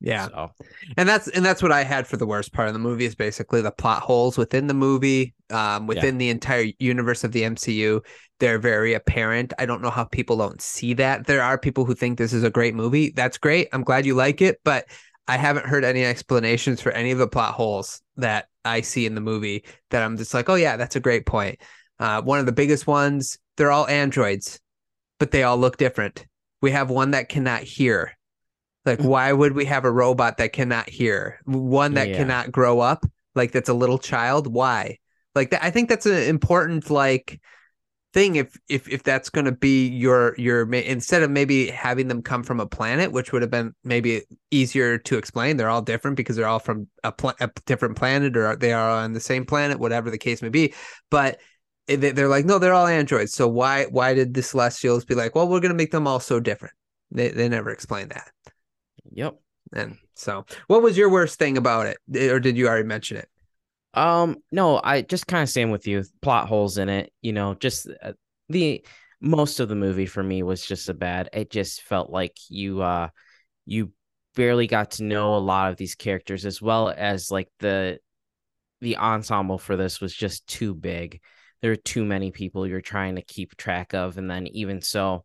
yeah. 0.00 0.28
So. 0.28 0.50
And 0.96 1.08
that's 1.08 1.28
and 1.28 1.44
that's 1.44 1.62
what 1.62 1.72
I 1.72 1.82
had 1.82 2.06
for 2.06 2.16
the 2.16 2.26
worst 2.26 2.52
part 2.52 2.68
of 2.68 2.74
the 2.74 2.80
movie 2.80 3.04
is 3.04 3.14
basically 3.14 3.60
the 3.62 3.70
plot 3.70 4.02
holes 4.02 4.38
within 4.38 4.66
the 4.66 4.74
movie, 4.74 5.34
um, 5.50 5.86
within 5.86 6.14
yeah. 6.14 6.18
the 6.18 6.30
entire 6.30 6.66
universe 6.78 7.24
of 7.24 7.32
the 7.32 7.42
MCU. 7.42 8.00
They're 8.38 8.58
very 8.60 8.94
apparent. 8.94 9.52
I 9.58 9.66
don't 9.66 9.82
know 9.82 9.90
how 9.90 10.04
people 10.04 10.36
don't 10.36 10.62
see 10.62 10.94
that. 10.94 11.26
There 11.26 11.42
are 11.42 11.58
people 11.58 11.84
who 11.84 11.94
think 11.94 12.16
this 12.18 12.32
is 12.32 12.44
a 12.44 12.50
great 12.50 12.74
movie. 12.74 13.10
That's 13.10 13.38
great. 13.38 13.68
I'm 13.72 13.82
glad 13.82 14.06
you 14.06 14.14
like 14.14 14.40
it, 14.40 14.60
but 14.64 14.86
I 15.26 15.36
haven't 15.36 15.66
heard 15.66 15.84
any 15.84 16.04
explanations 16.04 16.80
for 16.80 16.92
any 16.92 17.10
of 17.10 17.18
the 17.18 17.26
plot 17.26 17.54
holes 17.54 18.00
that 18.16 18.46
I 18.64 18.82
see 18.82 19.04
in 19.06 19.14
the 19.14 19.20
movie 19.20 19.64
that 19.90 20.02
I'm 20.02 20.16
just 20.16 20.32
like, 20.32 20.48
oh 20.48 20.54
yeah, 20.54 20.76
that's 20.76 20.96
a 20.96 21.00
great 21.00 21.26
point. 21.26 21.60
Uh, 21.98 22.22
one 22.22 22.38
of 22.38 22.46
the 22.46 22.52
biggest 22.52 22.86
ones, 22.86 23.38
they're 23.56 23.72
all 23.72 23.88
androids, 23.88 24.60
but 25.18 25.32
they 25.32 25.42
all 25.42 25.58
look 25.58 25.76
different. 25.76 26.26
We 26.62 26.70
have 26.70 26.90
one 26.90 27.10
that 27.10 27.28
cannot 27.28 27.62
hear. 27.62 28.16
Like, 28.88 29.02
why 29.02 29.32
would 29.32 29.52
we 29.52 29.64
have 29.66 29.84
a 29.84 29.90
robot 29.92 30.38
that 30.38 30.52
cannot 30.52 30.88
hear? 30.88 31.40
One 31.44 31.94
that 31.94 32.08
yeah. 32.08 32.16
cannot 32.16 32.50
grow 32.50 32.80
up, 32.80 33.04
like 33.34 33.52
that's 33.52 33.68
a 33.68 33.74
little 33.74 33.98
child. 33.98 34.46
Why? 34.52 34.98
Like 35.34 35.50
that, 35.50 35.62
I 35.62 35.70
think 35.70 35.88
that's 35.88 36.06
an 36.06 36.22
important 36.22 36.90
like 36.90 37.40
thing 38.14 38.36
if 38.36 38.56
if 38.68 38.88
if 38.88 39.02
that's 39.02 39.28
going 39.28 39.44
to 39.44 39.52
be 39.52 39.86
your 39.86 40.34
your 40.38 40.72
instead 40.72 41.22
of 41.22 41.30
maybe 41.30 41.68
having 41.68 42.08
them 42.08 42.22
come 42.22 42.42
from 42.42 42.58
a 42.58 42.66
planet 42.66 43.12
which 43.12 43.32
would 43.32 43.42
have 43.42 43.50
been 43.50 43.74
maybe 43.84 44.22
easier 44.50 44.96
to 44.96 45.18
explain 45.18 45.56
they're 45.56 45.68
all 45.68 45.82
different 45.82 46.16
because 46.16 46.34
they're 46.34 46.48
all 46.48 46.58
from 46.58 46.88
a, 47.04 47.12
pl- 47.12 47.34
a 47.40 47.50
different 47.66 47.96
planet 47.96 48.34
or 48.36 48.56
they 48.56 48.72
are 48.72 48.90
on 48.90 49.12
the 49.12 49.20
same 49.20 49.44
planet 49.44 49.78
whatever 49.78 50.10
the 50.10 50.16
case 50.16 50.40
may 50.40 50.48
be 50.48 50.72
but 51.10 51.38
eh, 51.88 51.96
they're 51.96 52.28
like 52.28 52.46
no 52.46 52.58
they're 52.58 52.72
all 52.72 52.86
androids 52.86 53.34
so 53.34 53.46
why 53.46 53.84
why 53.84 54.14
did 54.14 54.32
the 54.32 54.42
celestials 54.42 55.04
be 55.04 55.14
like 55.14 55.34
well 55.34 55.46
we're 55.46 55.60
going 55.60 55.68
to 55.68 55.76
make 55.76 55.90
them 55.90 56.06
all 56.06 56.20
so 56.20 56.40
different 56.40 56.74
they, 57.10 57.28
they 57.28 57.48
never 57.48 57.70
explained 57.70 58.10
that 58.10 58.30
yep 59.12 59.38
and 59.72 59.96
so 60.14 60.44
what 60.66 60.82
was 60.82 60.96
your 60.96 61.10
worst 61.10 61.38
thing 61.38 61.56
about 61.56 61.86
it 61.86 61.98
or 62.30 62.40
did 62.40 62.56
you 62.56 62.66
already 62.66 62.86
mention 62.86 63.16
it 63.16 63.28
um, 63.94 64.36
no, 64.52 64.80
I 64.82 65.02
just 65.02 65.26
kind 65.26 65.42
of 65.42 65.48
same 65.48 65.70
with 65.70 65.86
you. 65.86 66.04
Plot 66.22 66.46
holes 66.46 66.78
in 66.78 66.88
it, 66.88 67.12
you 67.22 67.32
know, 67.32 67.54
just 67.54 67.88
uh, 68.02 68.12
the 68.48 68.84
most 69.20 69.60
of 69.60 69.68
the 69.68 69.74
movie 69.74 70.06
for 70.06 70.22
me 70.22 70.42
was 70.42 70.64
just 70.64 70.88
a 70.88 70.94
bad. 70.94 71.28
It 71.32 71.50
just 71.50 71.82
felt 71.82 72.10
like 72.10 72.36
you 72.48 72.82
uh 72.82 73.08
you 73.66 73.92
barely 74.36 74.66
got 74.66 74.92
to 74.92 75.04
know 75.04 75.34
a 75.34 75.38
lot 75.38 75.70
of 75.70 75.76
these 75.76 75.94
characters 75.94 76.46
as 76.46 76.62
well 76.62 76.92
as 76.96 77.30
like 77.30 77.48
the 77.58 77.98
the 78.80 78.96
ensemble 78.98 79.58
for 79.58 79.76
this 79.76 80.00
was 80.00 80.14
just 80.14 80.46
too 80.46 80.74
big. 80.74 81.20
There 81.60 81.72
are 81.72 81.76
too 81.76 82.04
many 82.04 82.30
people 82.30 82.66
you're 82.66 82.80
trying 82.80 83.16
to 83.16 83.22
keep 83.22 83.56
track 83.56 83.94
of 83.94 84.16
and 84.18 84.30
then 84.30 84.46
even 84.48 84.80
so 84.80 85.24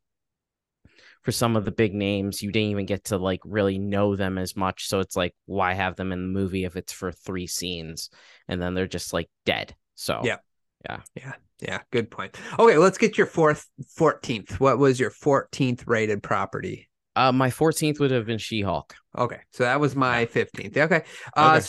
for 1.23 1.31
some 1.31 1.55
of 1.55 1.65
the 1.65 1.71
big 1.71 1.93
names, 1.93 2.41
you 2.41 2.51
didn't 2.51 2.69
even 2.69 2.85
get 2.85 3.05
to 3.05 3.17
like 3.17 3.39
really 3.45 3.79
know 3.79 4.15
them 4.15 4.37
as 4.37 4.55
much. 4.55 4.87
So 4.87 4.99
it's 4.99 5.15
like, 5.15 5.33
why 5.45 5.73
have 5.73 5.95
them 5.95 6.11
in 6.11 6.21
the 6.21 6.39
movie 6.39 6.65
if 6.65 6.75
it's 6.75 6.93
for 6.93 7.11
three 7.11 7.47
scenes 7.47 8.09
and 8.47 8.61
then 8.61 8.73
they're 8.73 8.87
just 8.87 9.13
like 9.13 9.29
dead? 9.45 9.73
So 9.95 10.21
yeah, 10.23 10.37
yeah, 10.85 10.99
yeah, 11.15 11.33
yeah. 11.61 11.79
Good 11.91 12.11
point. 12.11 12.37
Okay, 12.59 12.77
let's 12.77 12.97
get 12.97 13.17
your 13.17 13.27
fourth, 13.27 13.67
fourteenth. 13.95 14.59
What 14.59 14.77
was 14.77 14.99
your 14.99 15.11
fourteenth 15.11 15.87
rated 15.87 16.21
property? 16.21 16.89
Uh, 17.15 17.31
my 17.31 17.49
fourteenth 17.49 17.99
would 17.99 18.11
have 18.11 18.25
been 18.25 18.37
She 18.37 18.61
Hulk. 18.61 18.93
Okay, 19.17 19.39
so 19.51 19.63
that 19.63 19.79
was 19.79 19.95
my 19.95 20.25
fifteenth. 20.25 20.75
Okay. 20.75 21.03
Uh, 21.37 21.61
okay. 21.61 21.67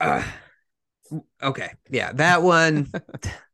Uh, 0.00 0.22
okay, 1.42 1.72
yeah, 1.90 2.12
that 2.12 2.42
one. 2.42 2.90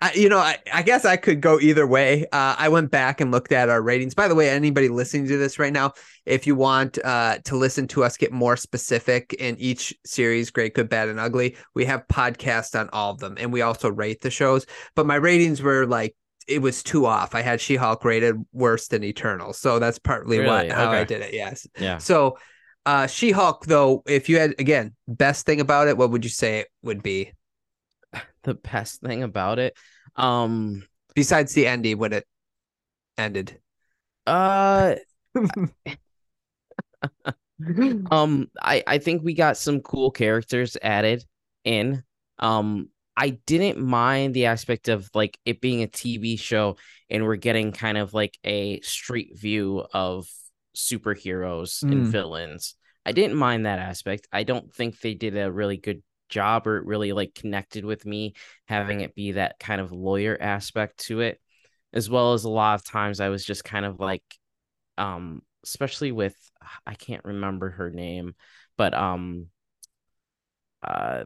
I, 0.00 0.12
you 0.12 0.28
know, 0.28 0.38
I, 0.38 0.58
I 0.72 0.82
guess 0.82 1.04
I 1.04 1.16
could 1.16 1.40
go 1.40 1.58
either 1.58 1.86
way. 1.86 2.26
Uh, 2.32 2.54
I 2.58 2.68
went 2.68 2.90
back 2.90 3.20
and 3.20 3.30
looked 3.30 3.52
at 3.52 3.68
our 3.68 3.80
ratings. 3.80 4.14
By 4.14 4.28
the 4.28 4.34
way, 4.34 4.50
anybody 4.50 4.88
listening 4.88 5.26
to 5.28 5.38
this 5.38 5.58
right 5.58 5.72
now, 5.72 5.92
if 6.26 6.46
you 6.46 6.54
want 6.54 6.98
uh, 7.04 7.38
to 7.44 7.56
listen 7.56 7.88
to 7.88 8.04
us 8.04 8.16
get 8.16 8.32
more 8.32 8.56
specific 8.56 9.32
in 9.34 9.56
each 9.58 9.94
series, 10.04 10.50
Great, 10.50 10.74
Good, 10.74 10.88
Bad, 10.88 11.08
and 11.08 11.18
Ugly, 11.18 11.56
we 11.74 11.86
have 11.86 12.06
podcasts 12.08 12.78
on 12.78 12.90
all 12.92 13.12
of 13.12 13.20
them, 13.20 13.36
and 13.38 13.52
we 13.52 13.62
also 13.62 13.90
rate 13.90 14.20
the 14.20 14.30
shows. 14.30 14.66
But 14.94 15.06
my 15.06 15.16
ratings 15.16 15.62
were 15.62 15.86
like 15.86 16.14
it 16.46 16.60
was 16.60 16.82
too 16.82 17.06
off. 17.06 17.34
I 17.34 17.42
had 17.42 17.60
She 17.60 17.76
Hulk 17.76 18.04
rated 18.04 18.36
worse 18.52 18.88
than 18.88 19.02
Eternal, 19.02 19.52
so 19.52 19.78
that's 19.78 19.98
partly 19.98 20.38
really? 20.38 20.50
what 20.50 20.72
how 20.72 20.88
okay. 20.90 21.00
I 21.00 21.04
did 21.04 21.22
it. 21.22 21.34
Yes. 21.34 21.66
Yeah. 21.78 21.98
So 21.98 22.38
Uh, 22.84 23.08
She 23.08 23.32
Hulk, 23.32 23.66
though, 23.66 24.04
if 24.06 24.28
you 24.28 24.38
had 24.38 24.54
again 24.60 24.94
best 25.08 25.44
thing 25.44 25.60
about 25.60 25.88
it, 25.88 25.96
what 25.96 26.10
would 26.12 26.22
you 26.22 26.30
say 26.30 26.60
it 26.60 26.68
would 26.82 27.02
be 27.02 27.32
The 28.46 28.54
best 28.54 29.02
thing 29.02 29.24
about 29.24 29.58
it, 29.58 29.76
um, 30.16 30.86
besides 31.14 31.52
the 31.52 31.66
ending 31.66 31.98
when 31.98 32.14
it 32.14 32.26
ended? 33.18 33.60
uh, 34.26 34.94
um, 38.10 38.50
I 38.60 38.82
I 38.86 38.98
think 38.98 39.22
we 39.22 39.34
got 39.34 39.56
some 39.56 39.80
cool 39.80 40.10
characters 40.10 40.76
added 40.82 41.24
in. 41.64 42.02
Um, 42.38 42.90
I 43.16 43.30
didn't 43.30 43.78
mind 43.78 44.34
the 44.34 44.46
aspect 44.46 44.88
of 44.88 45.08
like 45.14 45.38
it 45.44 45.60
being 45.60 45.82
a 45.82 45.86
TV 45.86 46.36
show 46.36 46.76
and 47.08 47.24
we're 47.24 47.36
getting 47.36 47.72
kind 47.72 47.96
of 47.98 48.12
like 48.12 48.38
a 48.44 48.80
street 48.80 49.38
view 49.38 49.84
of 49.92 50.28
superheroes 50.76 51.82
and 51.90 52.04
Mm. 52.04 52.06
villains. 52.06 52.74
I 53.06 53.12
didn't 53.12 53.36
mind 53.36 53.64
that 53.66 53.78
aspect. 53.78 54.28
I 54.32 54.42
don't 54.42 54.72
think 54.74 55.00
they 55.00 55.14
did 55.14 55.36
a 55.36 55.50
really 55.50 55.76
good 55.78 56.02
job 56.28 56.66
or 56.66 56.78
it 56.78 56.86
really 56.86 57.12
like 57.12 57.34
connected 57.34 57.84
with 57.84 58.04
me 58.04 58.34
having 58.66 59.00
it 59.00 59.14
be 59.14 59.32
that 59.32 59.58
kind 59.58 59.80
of 59.80 59.92
lawyer 59.92 60.36
aspect 60.40 60.98
to 61.06 61.20
it 61.20 61.40
as 61.92 62.10
well 62.10 62.32
as 62.32 62.44
a 62.44 62.50
lot 62.50 62.74
of 62.74 62.84
times 62.84 63.20
I 63.20 63.28
was 63.28 63.44
just 63.44 63.64
kind 63.64 63.84
of 63.84 64.00
like 64.00 64.24
um 64.98 65.42
especially 65.64 66.12
with 66.12 66.36
I 66.86 66.94
can't 66.94 67.24
remember 67.24 67.70
her 67.70 67.90
name 67.90 68.34
but 68.76 68.94
um 68.94 69.46
uh 70.82 71.24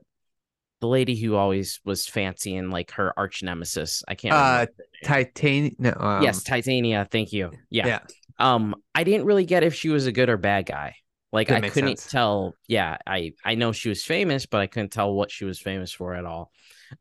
the 0.80 0.88
lady 0.88 1.14
who 1.14 1.36
always 1.36 1.80
was 1.84 2.06
fancy 2.06 2.56
and 2.56 2.70
like 2.70 2.92
her 2.92 3.12
arch 3.18 3.42
nemesis. 3.42 4.02
I 4.08 4.14
can't 4.14 4.34
Uh, 4.34 4.66
name. 5.02 5.76
No. 5.78 5.92
Um, 5.98 6.22
yes, 6.22 6.42
Titania. 6.42 7.06
Thank 7.10 7.32
you. 7.32 7.50
Yeah. 7.68 7.86
Yeah. 7.86 8.00
Um, 8.38 8.74
I 8.94 9.04
didn't 9.04 9.26
really 9.26 9.44
get 9.44 9.62
if 9.62 9.74
she 9.74 9.90
was 9.90 10.06
a 10.06 10.12
good 10.12 10.30
or 10.30 10.38
bad 10.38 10.66
guy. 10.66 10.96
Like 11.32 11.48
That 11.48 11.64
I 11.64 11.68
couldn't 11.70 11.98
sense. 11.98 12.10
tell. 12.10 12.54
Yeah, 12.66 12.96
I 13.06 13.32
I 13.44 13.54
know 13.54 13.72
she 13.72 13.88
was 13.88 14.04
famous, 14.04 14.46
but 14.46 14.60
I 14.60 14.66
couldn't 14.66 14.90
tell 14.92 15.12
what 15.14 15.30
she 15.30 15.44
was 15.44 15.60
famous 15.60 15.92
for 15.92 16.14
at 16.14 16.24
all. 16.24 16.50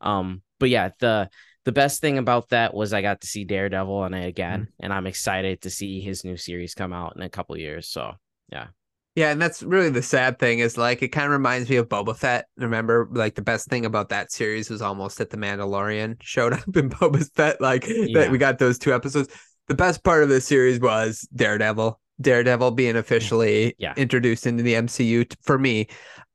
Um, 0.00 0.42
but 0.58 0.68
yeah, 0.70 0.90
the 1.00 1.28
the 1.64 1.72
best 1.72 2.00
thing 2.00 2.16
about 2.16 2.50
that 2.50 2.72
was 2.72 2.92
I 2.92 3.02
got 3.02 3.20
to 3.22 3.26
see 3.26 3.44
Daredevil 3.44 4.04
and 4.04 4.14
again, 4.14 4.60
Mm-hmm. 4.62 4.84
and 4.84 4.92
I'm 4.92 5.06
excited 5.06 5.62
to 5.62 5.70
see 5.70 6.00
his 6.00 6.24
new 6.24 6.36
series 6.36 6.74
come 6.74 6.92
out 6.92 7.14
in 7.16 7.22
a 7.22 7.28
couple 7.28 7.56
years. 7.58 7.88
So 7.88 8.12
yeah. 8.52 8.68
Yeah, 9.16 9.32
and 9.32 9.42
that's 9.42 9.64
really 9.64 9.90
the 9.90 10.02
sad 10.02 10.38
thing 10.38 10.60
is 10.60 10.78
like 10.78 11.02
it 11.02 11.08
kind 11.08 11.26
of 11.26 11.32
reminds 11.32 11.68
me 11.68 11.76
of 11.76 11.88
Boba 11.88 12.16
Fett. 12.16 12.46
Remember, 12.56 13.08
like 13.10 13.34
the 13.34 13.42
best 13.42 13.68
thing 13.68 13.84
about 13.84 14.08
that 14.10 14.30
series 14.30 14.70
was 14.70 14.80
almost 14.80 15.18
that 15.18 15.30
the 15.30 15.36
Mandalorian 15.36 16.16
showed 16.22 16.52
up 16.52 16.76
in 16.76 16.88
Boba 16.88 17.28
Fett. 17.34 17.60
Like 17.60 17.84
Yeah. 17.88 18.20
that 18.20 18.30
we 18.30 18.38
got 18.38 18.58
those 18.60 18.78
two 18.78 18.94
episodes. 18.94 19.28
The 19.66 19.74
best 19.74 20.04
part 20.04 20.22
of 20.22 20.28
the 20.28 20.40
series 20.40 20.78
was 20.80 21.28
Daredevil. 21.34 22.00
Daredevil 22.20 22.72
being 22.72 22.96
officially 22.96 23.74
Yeah. 23.78 23.94
introduced 23.96 24.46
into 24.46 24.62
the 24.62 24.74
MCU 24.74 25.24
t- 25.24 25.36
for 25.42 25.58
me. 25.58 25.86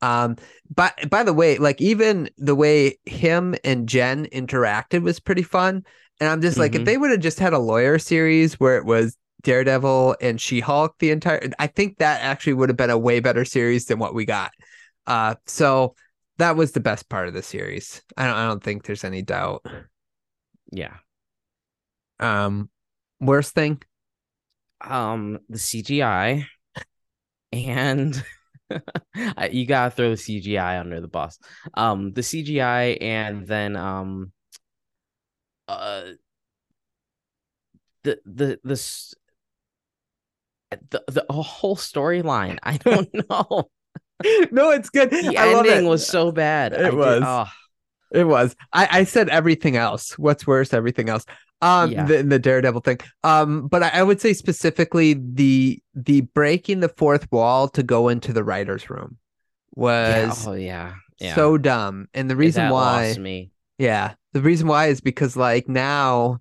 Um, 0.02 0.36
but 0.74 1.10
by 1.10 1.24
the 1.24 1.34
way, 1.34 1.58
like 1.58 1.80
even 1.82 2.30
the 2.38 2.56
way 2.56 2.98
him 3.06 3.56
and 3.64 3.88
Jen 3.88 4.26
interacted 4.28 5.02
was 5.04 5.20
pretty 5.20 5.44
fun. 5.44 5.84
And 6.20 6.30
I'm 6.30 6.42
just 6.42 6.58
like, 6.58 6.76
if 6.76 6.82
Mhm. 6.82 6.86
they 6.86 6.98
would 6.98 7.12
have 7.12 7.20
just 7.20 7.40
had 7.40 7.54
a 7.54 7.60
lawyer 7.60 8.00
series 8.00 8.60
where 8.60 8.78
it 8.78 8.86
was 8.86 9.18
Daredevil 9.44 10.16
and 10.22 10.40
She 10.42 10.60
Hulk 10.60 10.96
the 11.00 11.12
entire, 11.12 11.50
I 11.60 11.68
think 11.68 11.98
that 11.98 12.22
actually 12.22 12.54
would 12.54 12.70
have 12.70 12.78
been 12.78 12.90
a 12.90 12.98
way 12.98 13.20
better 13.20 13.46
series 13.46 13.86
than 13.86 14.00
what 14.00 14.16
we 14.16 14.26
got. 14.26 14.52
Uh, 15.08 15.36
so 15.46 15.96
that 16.38 16.56
was 16.56 16.72
the 16.72 16.80
best 16.80 17.10
part 17.10 17.28
of 17.28 17.34
the 17.34 17.44
series. 17.44 18.02
I 18.18 18.26
don't, 18.26 18.36
I 18.36 18.48
don't 18.48 18.64
think 18.64 18.84
there's 18.86 19.04
any 19.04 19.22
doubt. 19.22 19.66
yeah. 20.72 20.96
Um, 22.20 22.70
worst 23.20 23.54
thing, 23.54 23.82
um 24.90 25.40
the 25.50 25.58
CGI 25.58 26.46
and 27.54 28.24
you 29.52 29.66
gotta 29.66 29.92
throw 29.92 30.10
the 30.12 30.16
CGI 30.16 30.80
under 30.80 31.02
the 31.02 31.08
bus. 31.08 31.38
Um 31.74 32.12
the 32.14 32.22
CGI 32.22 32.98
and 33.02 33.46
then 33.48 33.76
um 33.76 34.32
uh 35.68 36.04
the 38.04 38.20
the 38.26 38.60
the 38.64 39.14
the, 40.90 41.04
the 41.08 41.26
whole 41.42 41.76
storyline. 41.76 42.58
I 42.64 42.78
don't 42.78 43.10
know. 43.30 43.70
no, 44.52 44.72
it's 44.72 44.90
good. 44.90 45.10
The 45.10 45.36
I 45.38 45.54
love 45.54 45.66
ending 45.66 45.86
it. 45.86 45.90
was 45.90 46.06
so 46.06 46.32
bad. 46.32 46.74
It 46.74 46.80
I 46.80 46.84
did- 46.90 46.94
was. 46.96 47.22
oh, 47.26 47.46
It 48.12 48.24
was. 48.26 48.56
I, 48.74 48.88
I 49.00 49.04
said 49.04 49.30
everything 49.30 49.78
else. 49.78 50.18
What's 50.18 50.46
worse? 50.46 50.74
Everything 50.74 51.10
else. 51.10 51.26
Um, 51.62 51.92
Yeah. 51.92 52.06
the, 52.06 52.24
the 52.24 52.40
Daredevil 52.40 52.82
thing. 52.82 53.00
Um, 53.24 53.68
but 53.68 53.82
I, 53.82 53.90
I 53.90 54.04
would 54.04 54.20
say 54.22 54.34
specifically 54.34 55.14
the 55.14 55.82
the 55.94 56.22
breaking 56.22 56.82
the 56.82 56.90
fourth 56.90 57.32
wall 57.32 57.70
to 57.70 57.82
go 57.82 58.10
into 58.10 58.34
the 58.34 58.44
writers' 58.44 58.90
room 58.90 59.18
yeah. 59.76 60.28
was 60.28 60.48
Oh 60.48 60.54
yeah. 60.54 60.96
Yeah. 61.20 61.36
so 61.36 61.58
dumb. 61.58 62.08
And 62.14 62.30
the 62.30 62.36
reason 62.36 62.66
that 62.66 62.74
why, 62.74 63.16
me. 63.20 63.52
yeah, 63.78 64.16
the 64.34 64.42
reason 64.42 64.68
why 64.68 64.88
is 64.88 65.02
because 65.02 65.38
like 65.38 65.70
now 65.70 66.40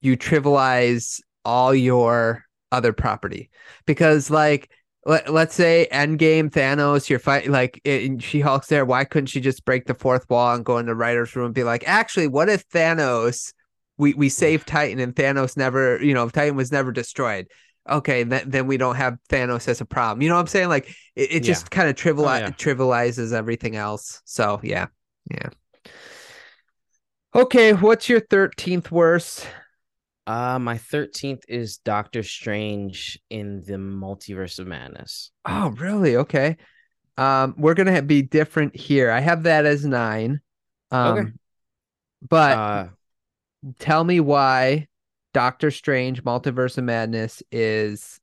you 0.00 0.16
trivialize 0.16 1.20
all 1.44 1.74
your 1.74 2.44
other 2.72 2.92
property 2.92 3.50
because 3.86 4.30
like. 4.30 4.70
Let, 5.08 5.32
let's 5.32 5.54
say 5.54 5.86
Endgame 5.92 6.50
Thanos, 6.50 7.08
you're 7.08 7.20
fighting 7.20 7.52
like 7.52 7.80
She 8.18 8.40
Hulk's 8.40 8.66
there. 8.66 8.84
Why 8.84 9.04
couldn't 9.04 9.28
she 9.28 9.40
just 9.40 9.64
break 9.64 9.86
the 9.86 9.94
fourth 9.94 10.28
wall 10.28 10.52
and 10.52 10.64
go 10.64 10.78
in 10.78 10.86
the 10.86 10.96
writer's 10.96 11.36
room 11.36 11.46
and 11.46 11.54
be 11.54 11.62
like, 11.62 11.86
actually, 11.86 12.26
what 12.26 12.48
if 12.48 12.68
Thanos, 12.70 13.52
we, 13.98 14.14
we 14.14 14.28
saved 14.28 14.66
Titan 14.68 14.98
and 15.00 15.14
Thanos 15.14 15.56
never, 15.56 16.02
you 16.02 16.14
know, 16.14 16.28
Titan 16.28 16.56
was 16.56 16.72
never 16.72 16.92
destroyed. 16.92 17.48
Okay, 17.88 18.24
then, 18.24 18.50
then 18.50 18.66
we 18.66 18.76
don't 18.76 18.96
have 18.96 19.18
Thanos 19.30 19.68
as 19.68 19.80
a 19.80 19.84
problem. 19.84 20.20
You 20.22 20.28
know 20.28 20.34
what 20.34 20.40
I'm 20.42 20.46
saying? 20.48 20.68
Like 20.68 20.88
it, 21.14 21.30
it 21.30 21.32
Yeah. 21.34 21.40
just 21.42 21.70
kind 21.70 21.88
of 21.88 21.96
trivial, 21.96 22.26
Oh, 22.28 22.34
yeah. 22.34 22.50
trivializes 22.50 23.32
everything 23.32 23.76
else. 23.76 24.20
So 24.24 24.60
yeah, 24.62 24.86
yeah. 25.30 25.50
Okay, 27.34 27.72
what's 27.74 28.08
your 28.08 28.20
13th 28.20 28.90
worst? 28.90 29.46
Uh 30.26 30.58
my 30.58 30.76
13th 30.78 31.44
is 31.48 31.78
Doctor 31.78 32.22
Strange 32.22 33.18
in 33.30 33.62
the 33.62 33.74
Multiverse 33.74 34.58
of 34.58 34.66
Madness. 34.66 35.30
Oh, 35.44 35.68
really? 35.70 36.16
Okay. 36.16 36.56
Um, 37.16 37.54
we're 37.56 37.74
gonna 37.74 38.02
be 38.02 38.22
different 38.22 38.74
here. 38.74 39.10
I 39.10 39.20
have 39.20 39.44
that 39.44 39.66
as 39.66 39.84
nine. 39.84 40.40
Um, 40.90 41.18
Okay. 41.18 41.30
but 42.28 42.56
Uh 42.58 42.88
tell 43.78 44.04
me 44.04 44.20
why 44.20 44.86
Doctor 45.32 45.70
Strange 45.70 46.24
Multiverse 46.24 46.78
of 46.78 46.84
Madness 46.84 47.42
is 47.50 48.20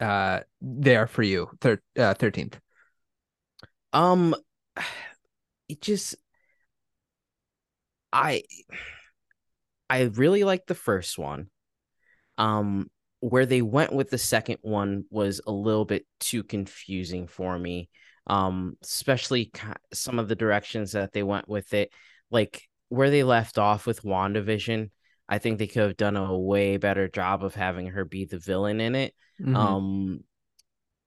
uh 0.00 0.40
there 0.60 1.06
for 1.06 1.22
you. 1.22 1.48
Thir- 1.60 1.82
uh, 1.98 2.14
13th. 2.14 2.58
Um, 3.92 4.34
it 5.68 5.80
just 5.80 6.16
I 8.12 8.42
I 9.88 10.02
really 10.02 10.44
like 10.44 10.66
the 10.66 10.74
first 10.74 11.18
one. 11.18 11.48
Um, 12.38 12.90
where 13.20 13.46
they 13.46 13.62
went 13.62 13.92
with 13.92 14.10
the 14.10 14.18
second 14.18 14.58
one 14.60 15.04
was 15.10 15.40
a 15.46 15.52
little 15.52 15.84
bit 15.84 16.06
too 16.20 16.42
confusing 16.42 17.26
for 17.26 17.58
me. 17.58 17.88
Um, 18.26 18.76
especially 18.82 19.52
some 19.92 20.18
of 20.18 20.28
the 20.28 20.34
directions 20.34 20.92
that 20.92 21.12
they 21.12 21.22
went 21.22 21.48
with 21.48 21.72
it, 21.72 21.92
like 22.30 22.68
where 22.88 23.10
they 23.10 23.22
left 23.22 23.58
off 23.58 23.86
with 23.86 24.02
WandaVision. 24.02 24.90
I 25.28 25.38
think 25.38 25.58
they 25.58 25.66
could 25.66 25.82
have 25.82 25.96
done 25.96 26.16
a 26.16 26.36
way 26.36 26.76
better 26.76 27.08
job 27.08 27.42
of 27.42 27.54
having 27.54 27.88
her 27.88 28.04
be 28.04 28.24
the 28.24 28.38
villain 28.38 28.80
in 28.80 28.94
it. 28.94 29.14
Mhm. 29.40 29.56
Um, 29.56 30.24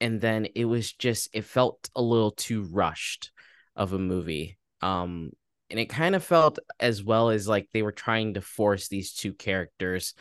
and 0.02 0.20
then 0.20 0.48
it 0.56 0.66
was 0.66 0.92
just 0.92 1.30
it 1.34 1.46
felt 1.46 1.90
a 1.96 2.02
little 2.02 2.32
too 2.32 2.64
rushed 2.64 3.32
of 3.76 3.94
a 3.94 4.00
movie. 4.00 4.58
Um, 4.82 5.32
and 5.70 5.80
it 5.80 5.90
kind 5.90 6.16
of 6.16 6.24
felt 6.24 6.60
as 6.80 7.04
well 7.04 7.30
as 7.30 7.48
like 7.48 7.70
they 7.72 7.82
were 7.82 7.92
trying 7.92 8.34
to 8.34 8.42
force 8.42 8.88
these 8.88 9.14
two 9.14 9.34
characters 9.34 10.14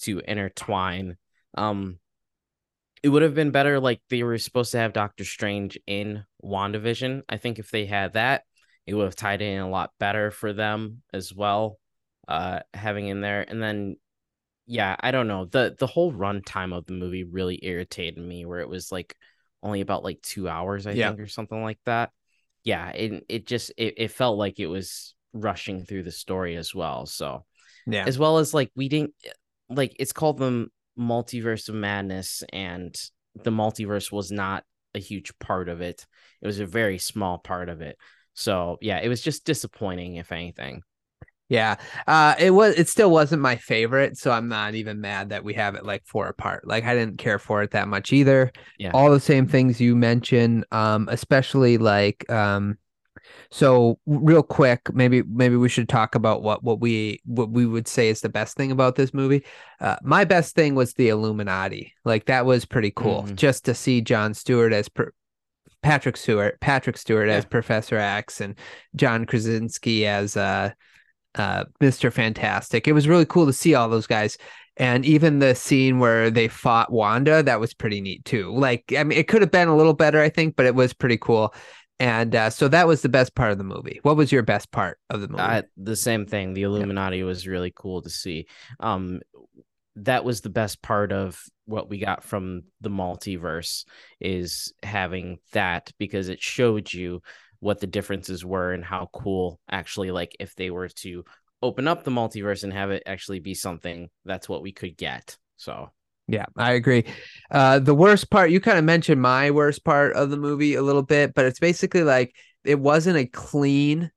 to 0.00 0.20
intertwine. 0.26 1.16
Um, 1.56 1.98
it 3.02 3.10
would 3.10 3.22
have 3.22 3.34
been 3.34 3.50
better 3.50 3.78
like 3.78 4.00
they 4.08 4.22
were 4.22 4.38
supposed 4.38 4.72
to 4.72 4.78
have 4.78 4.94
Doctor 4.94 5.24
Strange 5.24 5.78
in 5.86 6.24
WandaVision. 6.42 7.22
I 7.28 7.36
think 7.36 7.58
if 7.58 7.70
they 7.70 7.84
had 7.84 8.14
that, 8.14 8.44
it 8.86 8.94
would 8.94 9.04
have 9.04 9.16
tied 9.16 9.42
in 9.42 9.60
a 9.60 9.68
lot 9.68 9.92
better 9.98 10.30
for 10.30 10.52
them 10.52 11.02
as 11.12 11.32
well. 11.34 11.78
Uh, 12.26 12.60
having 12.72 13.08
in 13.08 13.20
there, 13.20 13.44
and 13.46 13.62
then 13.62 13.96
yeah, 14.66 14.96
I 14.98 15.10
don't 15.10 15.28
know. 15.28 15.44
The 15.44 15.76
the 15.78 15.86
whole 15.86 16.12
runtime 16.12 16.74
of 16.76 16.86
the 16.86 16.94
movie 16.94 17.24
really 17.24 17.58
irritated 17.62 18.18
me 18.18 18.46
where 18.46 18.60
it 18.60 18.68
was 18.68 18.90
like 18.90 19.14
only 19.62 19.80
about 19.80 20.04
like 20.04 20.20
two 20.22 20.48
hours, 20.48 20.86
I 20.86 20.94
Yeah. 20.94 21.08
think, 21.08 21.20
or 21.20 21.26
something 21.26 21.62
like 21.62 21.78
that. 21.84 22.10
Yeah, 22.62 22.88
it 22.90 23.24
it 23.28 23.46
just 23.46 23.72
it, 23.76 23.94
it 23.98 24.10
felt 24.10 24.38
like 24.38 24.58
it 24.58 24.68
was 24.68 25.14
rushing 25.32 25.84
through 25.84 26.04
the 26.04 26.12
story 26.12 26.56
as 26.56 26.74
well. 26.74 27.06
So 27.06 27.44
yeah. 27.86 28.06
as 28.06 28.18
well 28.18 28.38
as 28.38 28.54
like 28.54 28.70
we 28.74 28.88
didn't 28.88 29.12
like 29.68 29.96
it's 29.98 30.12
called 30.12 30.38
the 30.38 30.68
multiverse 30.98 31.68
of 31.68 31.74
madness, 31.74 32.42
and 32.52 32.94
the 33.42 33.50
multiverse 33.50 34.10
was 34.10 34.30
not 34.30 34.64
a 34.94 34.98
huge 34.98 35.38
part 35.38 35.68
of 35.68 35.80
it. 35.80 36.06
It 36.40 36.46
was 36.46 36.60
a 36.60 36.66
very 36.66 36.98
small 36.98 37.38
part 37.38 37.68
of 37.68 37.82
it. 37.82 37.98
So 38.34 38.78
yeah, 38.80 38.98
it 39.00 39.08
was 39.08 39.20
just 39.22 39.44
disappointing, 39.44 40.16
if 40.16 40.32
anything. 40.32 40.82
Yeah. 41.48 41.76
Uh 42.06 42.34
it 42.38 42.50
was 42.50 42.74
it 42.76 42.88
still 42.88 43.10
wasn't 43.10 43.42
my 43.42 43.56
favorite, 43.56 44.16
so 44.16 44.30
I'm 44.30 44.48
not 44.48 44.74
even 44.74 45.00
mad 45.00 45.28
that 45.30 45.44
we 45.44 45.54
have 45.54 45.74
it 45.74 45.84
like 45.84 46.02
four 46.06 46.26
apart. 46.26 46.66
Like 46.66 46.84
I 46.84 46.94
didn't 46.94 47.18
care 47.18 47.38
for 47.38 47.62
it 47.62 47.72
that 47.72 47.86
much 47.88 48.12
either. 48.12 48.50
Yeah. 48.78 48.90
All 48.94 49.10
the 49.10 49.20
same 49.20 49.46
things 49.46 49.80
you 49.80 49.94
mentioned, 49.94 50.64
um, 50.72 51.08
especially 51.10 51.78
like 51.78 52.28
um 52.30 52.78
so 53.50 53.98
real 54.06 54.42
quick, 54.42 54.92
maybe 54.94 55.22
maybe 55.22 55.56
we 55.56 55.68
should 55.68 55.88
talk 55.88 56.14
about 56.14 56.42
what 56.42 56.62
what 56.64 56.80
we 56.80 57.20
what 57.24 57.50
we 57.50 57.66
would 57.66 57.86
say 57.88 58.08
is 58.08 58.20
the 58.20 58.28
best 58.28 58.56
thing 58.56 58.70
about 58.72 58.96
this 58.96 59.14
movie. 59.14 59.44
Uh, 59.80 59.96
my 60.02 60.24
best 60.24 60.54
thing 60.54 60.74
was 60.74 60.94
the 60.94 61.08
Illuminati. 61.08 61.92
Like 62.04 62.26
that 62.26 62.46
was 62.46 62.64
pretty 62.64 62.90
cool, 62.90 63.22
Mhm. 63.24 63.36
just 63.36 63.64
to 63.66 63.74
see 63.74 64.00
John 64.00 64.34
Stewart 64.34 64.72
as 64.72 64.88
per- 64.88 65.12
Patrick 65.84 66.16
Stewart, 66.16 66.58
Patrick 66.60 66.96
Stewart 66.96 67.28
as 67.28 67.44
Professor 67.44 67.98
X, 67.98 68.40
and 68.40 68.54
John 68.96 69.26
Krasinski 69.26 70.06
as 70.06 70.34
uh, 70.34 70.70
uh, 71.34 71.64
Mr. 71.78 72.10
Fantastic. 72.10 72.88
It 72.88 72.92
was 72.92 73.06
really 73.06 73.26
cool 73.26 73.44
to 73.44 73.52
see 73.52 73.74
all 73.74 73.90
those 73.90 74.06
guys. 74.06 74.38
And 74.78 75.04
even 75.04 75.40
the 75.40 75.54
scene 75.54 75.98
where 75.98 76.30
they 76.30 76.48
fought 76.48 76.90
Wanda, 76.90 77.42
that 77.42 77.60
was 77.60 77.74
pretty 77.74 78.00
neat 78.00 78.24
too. 78.24 78.50
Like, 78.50 78.94
I 78.96 79.04
mean, 79.04 79.18
it 79.18 79.28
could 79.28 79.42
have 79.42 79.50
been 79.50 79.68
a 79.68 79.76
little 79.76 79.92
better, 79.92 80.22
I 80.22 80.30
think, 80.30 80.56
but 80.56 80.64
it 80.64 80.74
was 80.74 80.94
pretty 80.94 81.18
cool. 81.18 81.54
And 82.00 82.34
uh, 82.34 82.48
so 82.48 82.66
that 82.68 82.88
was 82.88 83.02
the 83.02 83.10
best 83.10 83.34
part 83.34 83.52
of 83.52 83.58
the 83.58 83.64
movie. 83.64 84.00
What 84.02 84.16
was 84.16 84.32
your 84.32 84.42
best 84.42 84.72
part 84.72 84.98
of 85.10 85.20
the 85.20 85.28
movie? 85.28 85.42
I, 85.42 85.64
the 85.76 85.96
same 85.96 86.24
thing. 86.24 86.54
The 86.54 86.62
Illuminati 86.62 87.22
was 87.22 87.46
really 87.46 87.72
cool 87.76 88.00
to 88.00 88.10
see. 88.10 88.46
Um, 88.80 89.20
that 89.96 90.24
was 90.24 90.40
the 90.40 90.48
best 90.48 90.80
part 90.80 91.12
of 91.12 91.44
what 91.66 91.88
we 91.88 91.98
got 91.98 92.22
from 92.22 92.62
the 92.80 92.90
multiverse 92.90 93.84
is 94.20 94.72
having 94.82 95.38
that 95.52 95.90
because 95.98 96.28
it 96.28 96.42
showed 96.42 96.92
you 96.92 97.22
what 97.60 97.80
the 97.80 97.86
differences 97.86 98.44
were 98.44 98.72
and 98.72 98.84
how 98.84 99.08
cool 99.12 99.58
actually 99.70 100.10
like 100.10 100.36
if 100.38 100.54
they 100.54 100.70
were 100.70 100.88
to 100.88 101.24
open 101.62 101.88
up 101.88 102.04
the 102.04 102.10
multiverse 102.10 102.62
and 102.62 102.72
have 102.72 102.90
it 102.90 103.02
actually 103.06 103.40
be 103.40 103.54
something 103.54 104.10
that's 104.24 104.48
what 104.48 104.62
we 104.62 104.70
could 104.72 104.96
get. 104.96 105.38
So 105.56 105.90
Yeah, 106.26 106.46
I 106.58 106.72
agree. 106.72 107.04
Uh, 107.50 107.78
the 107.78 107.94
worst 107.94 108.30
part, 108.30 108.50
you 108.50 108.60
kind 108.60 108.78
of 108.78 108.84
mentioned 108.84 109.20
my 109.20 109.50
worst 109.50 109.84
part 109.84 110.14
of 110.14 110.30
the 110.30 110.36
movie 110.36 110.74
a 110.74 110.82
little 110.82 111.02
bit, 111.02 111.34
but 111.34 111.46
it's 111.46 111.60
basically 111.60 112.02
like 112.02 112.34
it 112.64 112.78
wasn't 112.78 113.16
a 113.16 113.26
clean, 113.26 114.10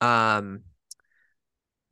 um, 0.00 0.60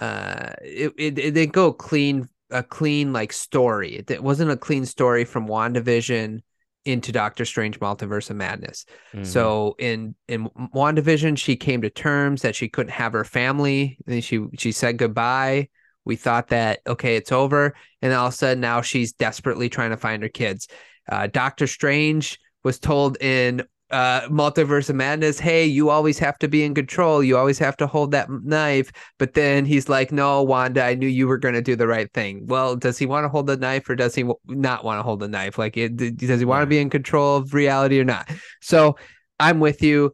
uh, 0.00 0.52
it, 0.62 0.92
it, 0.98 1.18
it 1.18 1.30
didn't 1.32 1.52
go 1.52 1.72
clean, 1.72 2.28
a 2.52 2.62
clean 2.62 3.12
like 3.12 3.32
story. 3.32 4.04
It, 4.08 4.22
wasn't 4.22 4.50
a 4.50 4.56
clean 4.56 4.86
story 4.86 5.24
from 5.24 5.48
WandaVision 5.48 6.40
into 6.84 7.12
Doctor 7.12 7.44
Strange 7.44 7.78
Multiverse 7.80 8.30
of 8.30 8.36
Madness. 8.36 8.84
mhm. 9.14 9.26
So 9.26 9.76
in 9.78 10.14
in 10.28 10.48
WandaVision, 10.74 11.38
she 11.38 11.56
came 11.56 11.82
to 11.82 11.90
terms 11.90 12.42
that 12.42 12.54
she 12.56 12.68
couldn't 12.68 12.92
have 12.92 13.12
her 13.12 13.24
family. 13.24 13.98
And 14.06 14.22
she 14.22 14.46
she 14.58 14.72
said 14.72 14.98
goodbye. 14.98 15.68
We 16.04 16.16
thought 16.16 16.48
that 16.48 16.80
okay, 16.86 17.16
it's 17.16 17.32
over, 17.32 17.74
and 18.00 18.12
all 18.12 18.26
of 18.26 18.34
a 18.34 18.36
sudden 18.36 18.60
now 18.60 18.82
she's 18.82 19.12
desperately 19.12 19.68
trying 19.68 19.90
to 19.90 19.96
find 19.96 20.22
her 20.22 20.28
kids. 20.28 20.68
Uh, 21.10 21.28
Doctor 21.28 21.66
Strange 21.66 22.38
was 22.64 22.78
told 22.78 23.16
in 23.20 23.64
uh, 23.92 24.22
Multiverse 24.28 24.90
of 24.90 24.96
Madness, 24.96 25.38
"Hey, 25.38 25.64
you 25.66 25.90
always 25.90 26.18
have 26.18 26.38
to 26.38 26.48
be 26.48 26.64
in 26.64 26.74
control. 26.74 27.22
You 27.22 27.36
always 27.38 27.58
have 27.58 27.76
to 27.78 27.86
hold 27.86 28.10
that 28.12 28.28
knife." 28.30 28.90
But 29.18 29.34
then 29.34 29.64
he's 29.64 29.88
like, 29.88 30.10
"No, 30.12 30.42
Wanda, 30.42 30.82
I 30.82 30.94
knew 30.94 31.06
you 31.08 31.28
were 31.28 31.38
going 31.38 31.54
to 31.54 31.62
do 31.62 31.76
the 31.76 31.86
right 31.86 32.12
thing." 32.12 32.46
Well, 32.46 32.76
does 32.76 32.98
he 32.98 33.06
want 33.06 33.24
to 33.24 33.28
hold 33.28 33.46
the 33.46 33.56
knife 33.56 33.88
or 33.90 33.94
does 33.96 34.14
he 34.14 34.22
w- 34.22 34.38
not 34.46 34.84
want 34.84 34.98
to 34.98 35.02
hold 35.02 35.20
the 35.20 35.28
knife? 35.28 35.58
Like, 35.58 35.76
it, 35.76 35.96
does 36.16 36.40
he 36.40 36.46
want 36.46 36.62
to 36.62 36.66
be 36.66 36.78
in 36.78 36.90
control 36.90 37.36
of 37.36 37.54
reality 37.54 38.00
or 38.00 38.04
not? 38.04 38.30
So 38.60 38.96
I'm 39.38 39.60
with 39.60 39.82
you. 39.82 40.12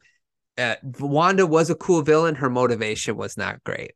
Uh, 0.59 0.77
Wanda 1.01 1.47
was 1.47 1.71
a 1.71 1.75
cool 1.77 2.03
villain. 2.03 2.35
Her 2.35 2.51
motivation 2.51 3.17
was 3.17 3.37
not 3.37 3.62
great. 3.64 3.93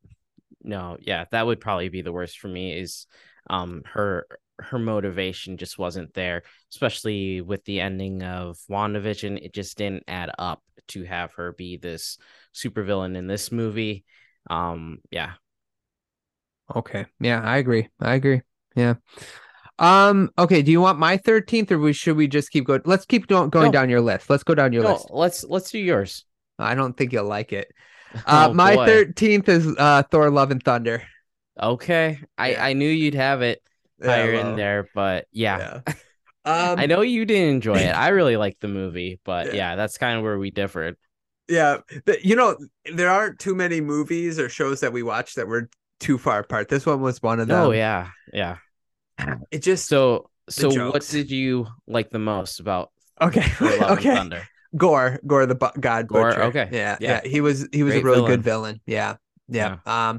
no, 0.63 0.97
yeah, 1.01 1.25
that 1.33 1.47
would 1.47 1.61
probably 1.61 1.89
be 1.89 2.03
the 2.03 2.13
worst 2.13 2.39
for 2.39 2.49
me 2.49 2.79
is 2.79 3.07
um 3.51 3.83
her 3.87 4.27
her 4.59 4.79
motivation 4.79 5.57
just 5.57 5.79
wasn't 5.79 6.15
there, 6.15 6.43
especially 6.73 7.41
with 7.41 7.65
the 7.65 7.81
ending 7.81 8.23
of 8.23 8.59
WandaVision. 8.71 9.43
It 9.45 9.53
just 9.55 9.77
didn't 9.79 10.05
add 10.09 10.31
up 10.39 10.63
to 10.89 11.05
have 11.05 11.33
her 11.35 11.53
be 11.53 11.77
this 11.77 12.19
supervillain 12.55 13.17
in 13.17 13.27
this 13.27 13.51
movie. 13.53 14.05
Um, 14.51 14.99
yeah. 15.11 15.33
Okay. 16.75 17.07
Yeah, 17.21 17.41
I 17.43 17.59
agree. 17.59 17.89
I 18.01 18.15
agree. 18.15 18.43
Yeah. 18.75 18.95
Um. 19.79 20.31
Okay. 20.39 20.63
Do 20.63 20.71
you 20.71 20.81
want 20.81 20.99
my 20.99 21.17
thirteenth, 21.17 21.73
or 21.73 21.79
we 21.79 21.93
should 21.93 22.17
we 22.17 22.29
just 22.29 22.51
keep 22.51 22.67
going? 22.67 22.83
Let's 22.85 23.05
keep 23.05 23.27
going, 23.27 23.51
going 23.51 23.67
No. 23.67 23.73
down 23.73 23.91
your 23.91 24.01
list. 24.01 24.31
Let's 24.31 24.45
go 24.45 24.55
down 24.55 24.73
your 24.73 24.83
No, 24.85 24.93
list. 24.95 25.09
let's 25.11 25.45
let's 25.45 25.71
do 25.71 25.79
yours. 25.79 26.25
I 26.59 26.75
don't 26.75 26.97
think 26.97 27.13
you'll 27.13 27.25
like 27.25 27.53
it. 27.53 27.73
Uh, 28.27 28.49
Oh, 28.51 28.55
my 28.55 28.77
boy. 28.77 28.87
thirteenth 28.87 29.49
is 29.49 29.67
uh 29.79 30.03
Thor: 30.11 30.31
Love 30.31 30.51
and 30.51 30.63
Thunder. 30.63 31.03
Okay. 31.61 32.21
I 32.37 32.57
I 32.57 32.73
knew 32.75 32.89
you'd 32.89 33.15
have 33.15 33.43
it 33.43 33.63
higher 34.05 34.33
well, 34.35 34.51
in 34.51 34.57
there, 34.57 34.89
but 34.95 35.27
yeah. 35.33 35.81
Yeah. 35.87 35.95
Um, 36.45 36.77
I 36.77 36.87
know 36.87 37.03
you 37.03 37.25
didn't 37.25 37.55
enjoy 37.55 37.77
it. 37.77 37.91
I 37.95 38.09
really 38.09 38.37
liked 38.37 38.61
the 38.61 38.67
movie, 38.67 39.21
but 39.25 39.47
Yeah. 39.47 39.53
yeah, 39.55 39.77
that's 39.77 39.97
kind 39.97 40.19
of 40.19 40.25
where 40.25 40.37
we 40.41 40.51
differed. 40.51 40.97
Yeah, 41.47 41.79
but 42.05 42.25
you 42.25 42.35
know, 42.35 42.57
there 42.93 43.11
aren't 43.11 43.39
too 43.39 43.55
many 43.55 43.81
movies 43.81 44.41
or 44.41 44.49
shows 44.49 44.81
that 44.81 44.93
we 44.93 45.05
watch 45.05 45.35
that 45.37 45.47
were 45.47 45.71
too 46.01 46.19
far 46.19 46.41
apart. 46.41 46.69
This 46.69 46.85
one 46.85 47.01
was 47.01 47.23
one 47.23 47.39
of 47.39 47.47
them. 47.47 47.63
Oh 47.67 47.71
yeah, 47.71 48.09
yeah. 48.33 48.57
It 49.53 49.63
just 49.63 49.87
So 49.87 50.31
so 50.49 50.91
what 50.91 51.07
did 51.07 51.31
you 51.31 51.69
like 51.87 52.11
the 52.11 52.19
most 52.19 52.59
about 52.59 52.91
okay, 53.21 53.43
Thor: 53.43 53.69
Love 53.69 53.81
and 53.83 53.91
okay. 54.01 54.15
Thunder? 54.15 54.49
Gorr, 54.77 55.21
Gorr 55.25 55.47
the 55.47 55.55
bu- 55.55 55.79
God 55.79 56.09
Gorr, 56.09 56.31
Butcher. 56.31 56.43
okay. 56.45 56.69
yeah, 56.73 56.97
Yeah. 56.99 57.21
yeah, 57.23 57.29
He 57.31 57.41
was 57.41 57.69
he 57.73 57.85
was 57.85 57.93
Great 57.93 58.03
a 58.03 58.05
really 58.05 58.27
good 58.27 58.43
villain. 58.43 58.81
Yeah, 58.85 59.17
yeah. 59.47 59.77
Um, 59.87 60.19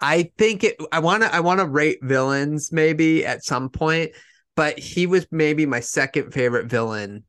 I 0.00 0.30
think 0.38 0.64
it. 0.64 0.76
I 0.92 0.98
want 1.00 1.22
to. 1.22 1.34
I 1.34 1.40
want 1.40 1.60
to 1.60 1.66
rate 1.66 1.98
villains 2.02 2.72
maybe 2.72 3.24
at 3.26 3.44
some 3.44 3.68
point, 3.68 4.12
but 4.56 4.78
he 4.78 5.06
was 5.06 5.26
maybe 5.30 5.66
my 5.66 5.80
second 5.80 6.32
favorite 6.32 6.66
villain. 6.66 7.24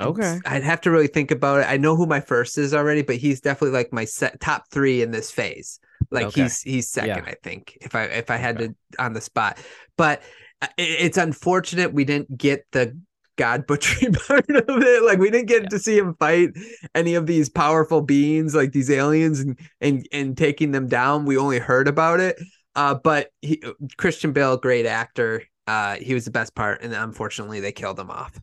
Okay. 0.00 0.40
I'd 0.46 0.62
have 0.62 0.80
to 0.82 0.90
really 0.90 1.08
think 1.08 1.30
about 1.30 1.60
it. 1.60 1.66
I 1.68 1.76
know 1.76 1.94
who 1.94 2.06
my 2.06 2.20
first 2.20 2.56
is 2.56 2.72
already, 2.72 3.02
but 3.02 3.16
he's 3.16 3.40
definitely 3.42 3.76
like 3.76 3.92
my 3.92 4.06
set 4.06 4.40
top 4.40 4.70
three 4.70 5.02
in 5.02 5.10
this 5.10 5.30
phase. 5.30 5.78
Like 6.10 6.28
Okay. 6.28 6.42
he's 6.42 6.62
he's 6.62 6.88
second, 6.88 7.24
Yeah. 7.24 7.30
I 7.30 7.34
think. 7.42 7.76
If 7.82 7.94
I 7.94 8.04
if 8.04 8.30
I 8.30 8.36
had 8.36 8.56
Okay. 8.56 8.68
to 8.68 8.74
on 8.98 9.12
the 9.12 9.20
spot, 9.20 9.58
but 9.98 10.22
uh, 10.62 10.68
it's 10.78 11.18
unfortunate 11.18 11.92
we 11.92 12.04
didn't 12.04 12.36
get 12.36 12.64
the 12.72 12.98
god 13.36 13.66
butchery 13.66 14.10
part 14.28 14.48
of 14.48 14.82
it. 14.82 15.02
Like 15.02 15.18
we 15.18 15.30
didn't 15.30 15.48
get 15.48 15.62
Yeah. 15.64 15.68
to 15.70 15.78
see 15.78 15.98
him 15.98 16.14
fight 16.18 16.50
any 16.94 17.14
of 17.14 17.26
these 17.26 17.48
powerful 17.48 18.00
beings, 18.00 18.54
like 18.54 18.72
these 18.72 18.90
aliens, 18.90 19.40
and 19.40 19.58
and 19.80 20.06
and 20.12 20.36
taking 20.36 20.70
them 20.72 20.88
down. 20.88 21.24
We 21.24 21.36
only 21.36 21.58
heard 21.58 21.88
about 21.88 22.20
it. 22.20 22.38
Uh, 22.76 22.94
but 22.94 23.30
he, 23.40 23.62
Christian 23.96 24.32
Bale, 24.32 24.56
great 24.56 24.86
actor. 24.86 25.42
Uh, 25.66 25.94
he 25.96 26.12
was 26.12 26.24
the 26.24 26.30
best 26.30 26.54
part, 26.54 26.82
and 26.82 26.92
unfortunately, 26.92 27.60
they 27.60 27.72
killed 27.72 27.98
him 27.98 28.10
off. 28.10 28.38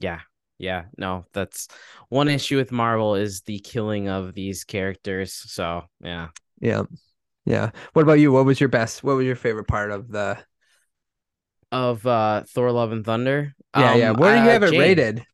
Yeah. 0.00 0.20
Yeah. 0.58 0.84
No, 0.98 1.24
that's 1.32 1.68
one 2.08 2.28
issue 2.28 2.56
with 2.56 2.70
Marvel 2.72 3.14
is 3.16 3.42
the 3.42 3.58
killing 3.60 4.08
of 4.08 4.34
these 4.34 4.64
characters. 4.64 5.32
So 5.32 5.82
yeah. 6.00 6.28
Yeah, 6.60 6.82
yeah. 7.44 7.70
What 7.92 8.02
about 8.02 8.14
you? 8.20 8.32
What 8.32 8.44
was 8.44 8.60
your 8.60 8.68
best? 8.68 9.02
What 9.02 9.16
was 9.16 9.26
your 9.26 9.36
favorite 9.36 9.66
part 9.68 9.90
of 9.90 10.08
the? 10.10 10.38
Of 11.74 12.06
uh 12.06 12.44
Thor 12.48 12.70
Love 12.70 12.92
and 12.92 13.04
Thunder. 13.04 13.52
Yeah, 13.76 13.94
yeah. 13.96 14.10
Um, 14.10 14.16
Where 14.16 14.36
do 14.36 14.42
you 14.42 14.48
uh, 14.48 14.52
have 14.52 14.62
it 14.62 14.70
Jane, 14.70 14.80
rated? 14.80 15.26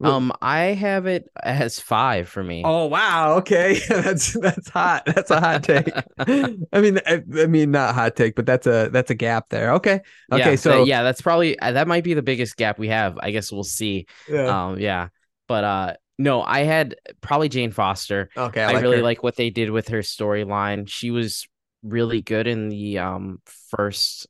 Um, 0.00 0.32
I 0.42 0.66
have 0.66 1.06
it 1.06 1.28
as 1.42 1.80
five 1.80 2.28
for 2.28 2.44
me. 2.44 2.62
Oh 2.64 2.86
wow, 2.86 3.38
okay, 3.38 3.80
that's 3.88 4.34
that's 4.34 4.68
hot. 4.68 5.04
That's 5.06 5.30
a 5.30 5.40
hot 5.40 5.64
take. 5.64 5.88
I 6.18 6.80
mean, 6.80 7.00
I, 7.06 7.22
I 7.38 7.46
mean, 7.46 7.70
not 7.70 7.94
hot 7.94 8.14
take, 8.14 8.36
but 8.36 8.46
that's 8.46 8.66
a 8.66 8.88
that's 8.92 9.10
a 9.10 9.14
gap 9.14 9.48
there. 9.48 9.72
Okay, 9.74 10.00
okay. 10.30 10.50
yeah, 10.50 10.56
so 10.56 10.84
yeah, 10.84 11.02
that's 11.02 11.22
probably 11.22 11.58
uh, 11.58 11.72
that 11.72 11.88
might 11.88 12.04
be 12.04 12.14
the 12.14 12.22
biggest 12.22 12.56
gap 12.56 12.78
we 12.78 12.88
have. 12.88 13.18
I 13.20 13.30
guess 13.30 13.50
we'll 13.50 13.64
see. 13.64 14.06
yeah. 14.28 14.66
Um, 14.66 14.78
yeah, 14.78 15.08
but 15.48 15.64
uh, 15.64 15.94
no, 16.18 16.42
I 16.42 16.60
had 16.60 16.96
probably 17.20 17.48
Jane 17.48 17.70
Foster. 17.70 18.30
okay, 18.36 18.62
I, 18.62 18.70
I, 18.70 18.72
like 18.74 18.82
really 18.82 18.98
her. 18.98 19.02
like 19.02 19.22
what 19.22 19.36
they 19.36 19.50
did 19.50 19.70
with 19.70 19.88
her 19.88 20.00
storyline. 20.00 20.88
She 20.88 21.10
was 21.10 21.48
really 21.82 22.22
good 22.22 22.46
in 22.46 22.68
the 22.68 22.98
um 22.98 23.40
first 23.44 24.26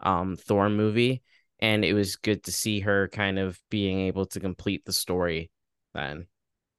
um 0.00 0.36
Thor 0.36 0.68
movie, 0.68 1.22
and 1.60 1.84
it 1.84 1.94
was 1.94 2.16
good 2.16 2.44
to 2.44 2.52
see 2.52 2.80
her 2.80 3.08
kind 3.08 3.38
of 3.38 3.60
being 3.70 4.00
able 4.00 4.26
to 4.26 4.40
complete 4.40 4.84
the 4.84 4.92
story. 4.92 5.50
Then, 5.94 6.26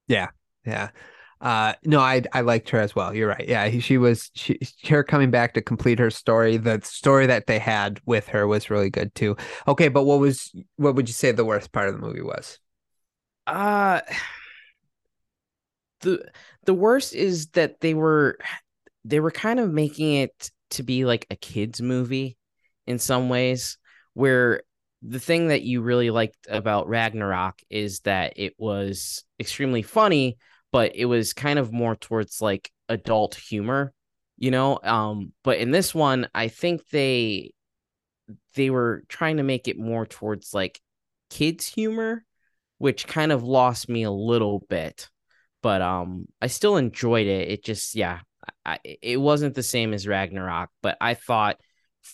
Yeah. 0.07 0.29
Yeah, 0.65 0.89
uh, 1.39 1.75
no, 1.85 2.01
I 2.01 2.23
I 2.33 2.41
liked 2.41 2.69
her 2.71 2.79
as 2.81 2.93
well. 2.93 3.13
You're 3.13 3.29
right. 3.29 3.47
Yeah, 3.47 3.69
she 3.79 3.97
was 3.97 4.29
she 4.35 4.59
her 4.89 5.01
coming 5.01 5.31
back 5.31 5.53
to 5.53 5.61
complete 5.61 5.97
her 5.99 6.09
story. 6.11 6.57
The 6.57 6.81
story 6.83 7.25
that 7.27 7.47
they 7.47 7.57
had 7.57 8.01
with 8.05 8.27
her 8.29 8.45
was 8.47 8.69
really 8.69 8.89
good 8.89 9.15
too. 9.15 9.37
Okay, 9.65 9.87
but 9.87 10.03
what 10.03 10.19
was 10.19 10.51
what 10.75 10.95
would 10.95 11.07
you 11.07 11.13
say 11.13 11.31
the 11.31 11.45
worst 11.45 11.71
part 11.71 11.87
of 11.87 11.95
the 11.95 12.01
movie 12.01 12.21
was? 12.21 12.59
uh 13.47 14.01
the 16.01 16.23
the 16.65 16.73
worst 16.73 17.13
is 17.15 17.47
that 17.49 17.79
they 17.81 17.93
were 17.93 18.37
they 19.05 19.19
were 19.19 19.31
kind 19.31 19.59
of 19.59 19.71
making 19.71 20.15
it 20.15 20.51
to 20.71 20.83
be 20.83 21.05
like 21.05 21.25
a 21.29 21.35
kids 21.35 21.81
movie 21.81 22.37
in 22.87 22.99
some 22.99 23.29
ways 23.29 23.77
where 24.13 24.61
the 25.03 25.19
thing 25.19 25.49
that 25.49 25.61
you 25.61 25.81
really 25.81 26.09
liked 26.09 26.47
about 26.49 26.87
Ragnarok 26.87 27.59
is 27.69 27.99
that 28.01 28.33
it 28.35 28.53
was 28.57 29.23
extremely 29.39 29.81
funny 29.81 30.37
but 30.71 30.95
it 30.95 31.05
was 31.05 31.33
kind 31.33 31.59
of 31.59 31.71
more 31.71 31.95
towards 31.95 32.41
like 32.41 32.71
adult 32.89 33.35
humor 33.35 33.93
you 34.37 34.51
know. 34.51 34.79
Um, 34.83 35.33
but 35.43 35.57
in 35.57 35.71
this 35.71 35.93
one, 35.93 36.27
I 36.33 36.47
think 36.47 36.87
they 36.89 37.51
they 38.55 38.69
were 38.69 39.03
trying 39.07 39.37
to 39.37 39.43
make 39.43 39.67
it 39.67 39.79
more 39.79 40.05
towards 40.05 40.53
like 40.53 40.79
kids 41.29 41.67
humor, 41.67 42.23
which 42.77 43.07
kind 43.07 43.31
of 43.31 43.43
lost 43.43 43.89
me 43.89 44.03
a 44.03 44.11
little 44.11 44.59
bit. 44.69 45.09
But 45.61 45.81
um, 45.81 46.27
I 46.41 46.47
still 46.47 46.77
enjoyed 46.77 47.27
it. 47.27 47.49
It 47.49 47.63
just 47.63 47.95
yeah, 47.95 48.19
I, 48.65 48.79
it 48.83 49.19
wasn't 49.19 49.55
the 49.55 49.63
same 49.63 49.93
as 49.93 50.07
Ragnarok, 50.07 50.69
but 50.81 50.97
I 51.01 51.15
thought 51.15 51.57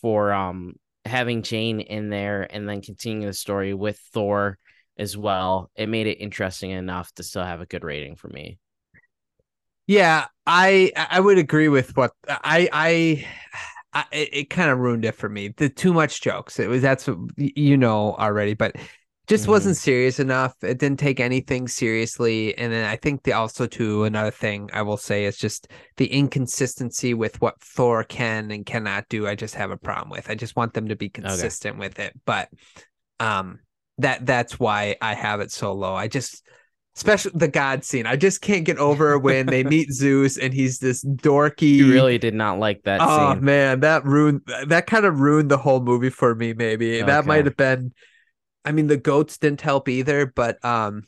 for 0.02 0.32
um 0.32 0.76
having 1.06 1.42
Jane 1.44 1.82
in 1.82 2.10
there 2.10 2.48
and 2.50 2.68
then 2.68 2.82
continuing 2.82 3.28
the 3.28 3.34
story 3.34 3.74
with 3.74 4.00
Thor 4.14 4.58
as 4.98 5.18
well, 5.18 5.72
it 5.76 5.90
made 5.90 6.08
it 6.08 6.22
interesting 6.22 6.72
enough 6.72 7.12
to 7.16 7.24
still 7.24 7.44
have 7.44 7.62
a 7.62 7.66
good 7.66 7.84
rating 7.84 8.16
for 8.16 8.30
me. 8.30 8.58
Yeah, 9.86 10.28
I 10.46 10.92
I 10.96 11.20
would 11.20 11.38
agree 11.38 11.68
with 11.68 11.96
what 11.98 12.12
I 12.28 12.70
I, 12.72 13.28
I 13.94 14.06
it, 14.12 14.50
kind 14.50 14.72
of 14.72 14.80
ruined 14.80 15.06
it 15.06 15.16
for 15.16 15.28
me. 15.28 15.50
The 15.50 15.70
too 15.70 15.94
much 15.94 16.22
jokes. 16.22 16.60
It 16.60 16.70
was 16.70 16.82
that's 16.82 17.10
you 17.38 17.78
know 17.78 18.16
already, 18.16 18.54
but 18.54 18.76
just 19.28 19.44
mm-hmm. 19.44 19.52
wasn't 19.52 19.78
serious 19.78 20.20
enough. 20.20 20.56
It 20.64 20.80
didn't 20.80 21.00
take 21.00 21.20
anything 21.20 21.68
seriously. 21.68 22.58
And 22.58 22.74
then 22.74 22.86
I 22.86 22.98
think 22.98 23.24
the 23.24 23.34
also 23.34 23.66
too 23.68 24.04
another 24.04 24.32
thing 24.32 24.70
I 24.74 24.82
will 24.82 24.98
say 24.98 25.26
is 25.26 25.38
just 25.38 25.70
the 25.98 26.08
inconsistency 26.08 27.14
with 27.14 27.40
what 27.42 27.62
Thor 27.62 28.04
can 28.04 28.52
and 28.52 28.66
cannot 28.66 29.08
do. 29.10 29.28
I 29.28 29.36
just 29.36 29.56
have 29.56 29.72
a 29.72 29.78
problem 29.78 30.10
with. 30.10 30.30
I 30.30 30.36
just 30.36 30.56
want 30.56 30.74
them 30.74 30.90
to 30.90 30.96
be 30.96 31.10
consistent 31.10 31.76
okay. 31.76 31.80
with 31.88 32.00
it. 32.00 32.20
But 32.26 32.50
um 33.20 33.60
that 34.00 34.26
that's 34.26 34.60
why 34.60 34.98
I 35.02 35.14
have 35.14 35.40
it 35.40 35.52
so 35.52 35.72
low. 35.72 35.96
I 35.96 36.10
just 36.10 36.46
especially 36.98 37.32
the 37.36 37.48
god 37.48 37.86
scene. 37.86 38.06
I 38.06 38.18
just 38.18 38.42
can't 38.42 38.66
get 38.66 38.78
over 38.78 39.18
when 39.20 39.46
they 39.46 39.64
meet 39.64 39.94
Zeus 39.94 40.38
and 40.38 40.54
he's 40.54 40.80
this 40.80 41.02
dorky. 41.02 41.76
You 41.76 41.94
really 41.94 42.18
did 42.18 42.34
not 42.34 42.60
like 42.60 42.84
that. 42.84 43.00
Oh 43.02 43.36
scene. 43.36 43.46
man, 43.46 43.80
that 43.82 44.04
ruined 44.04 44.42
that 44.68 44.86
kind 44.86 45.06
of 45.06 45.22
ruined 45.22 45.50
the 45.50 45.58
whole 45.58 45.80
movie 45.80 46.10
for 46.10 46.36
me. 46.36 46.54
Maybe 46.54 46.98
okay. 46.98 47.06
that 47.06 47.26
might 47.26 47.46
have 47.46 47.56
been. 47.56 47.94
I 48.66 48.72
mean, 48.72 48.88
the 48.88 48.98
goats 48.98 49.38
didn't 49.38 49.62
help 49.62 49.90
either, 49.90 50.26
but 50.26 50.64
um, 50.64 51.04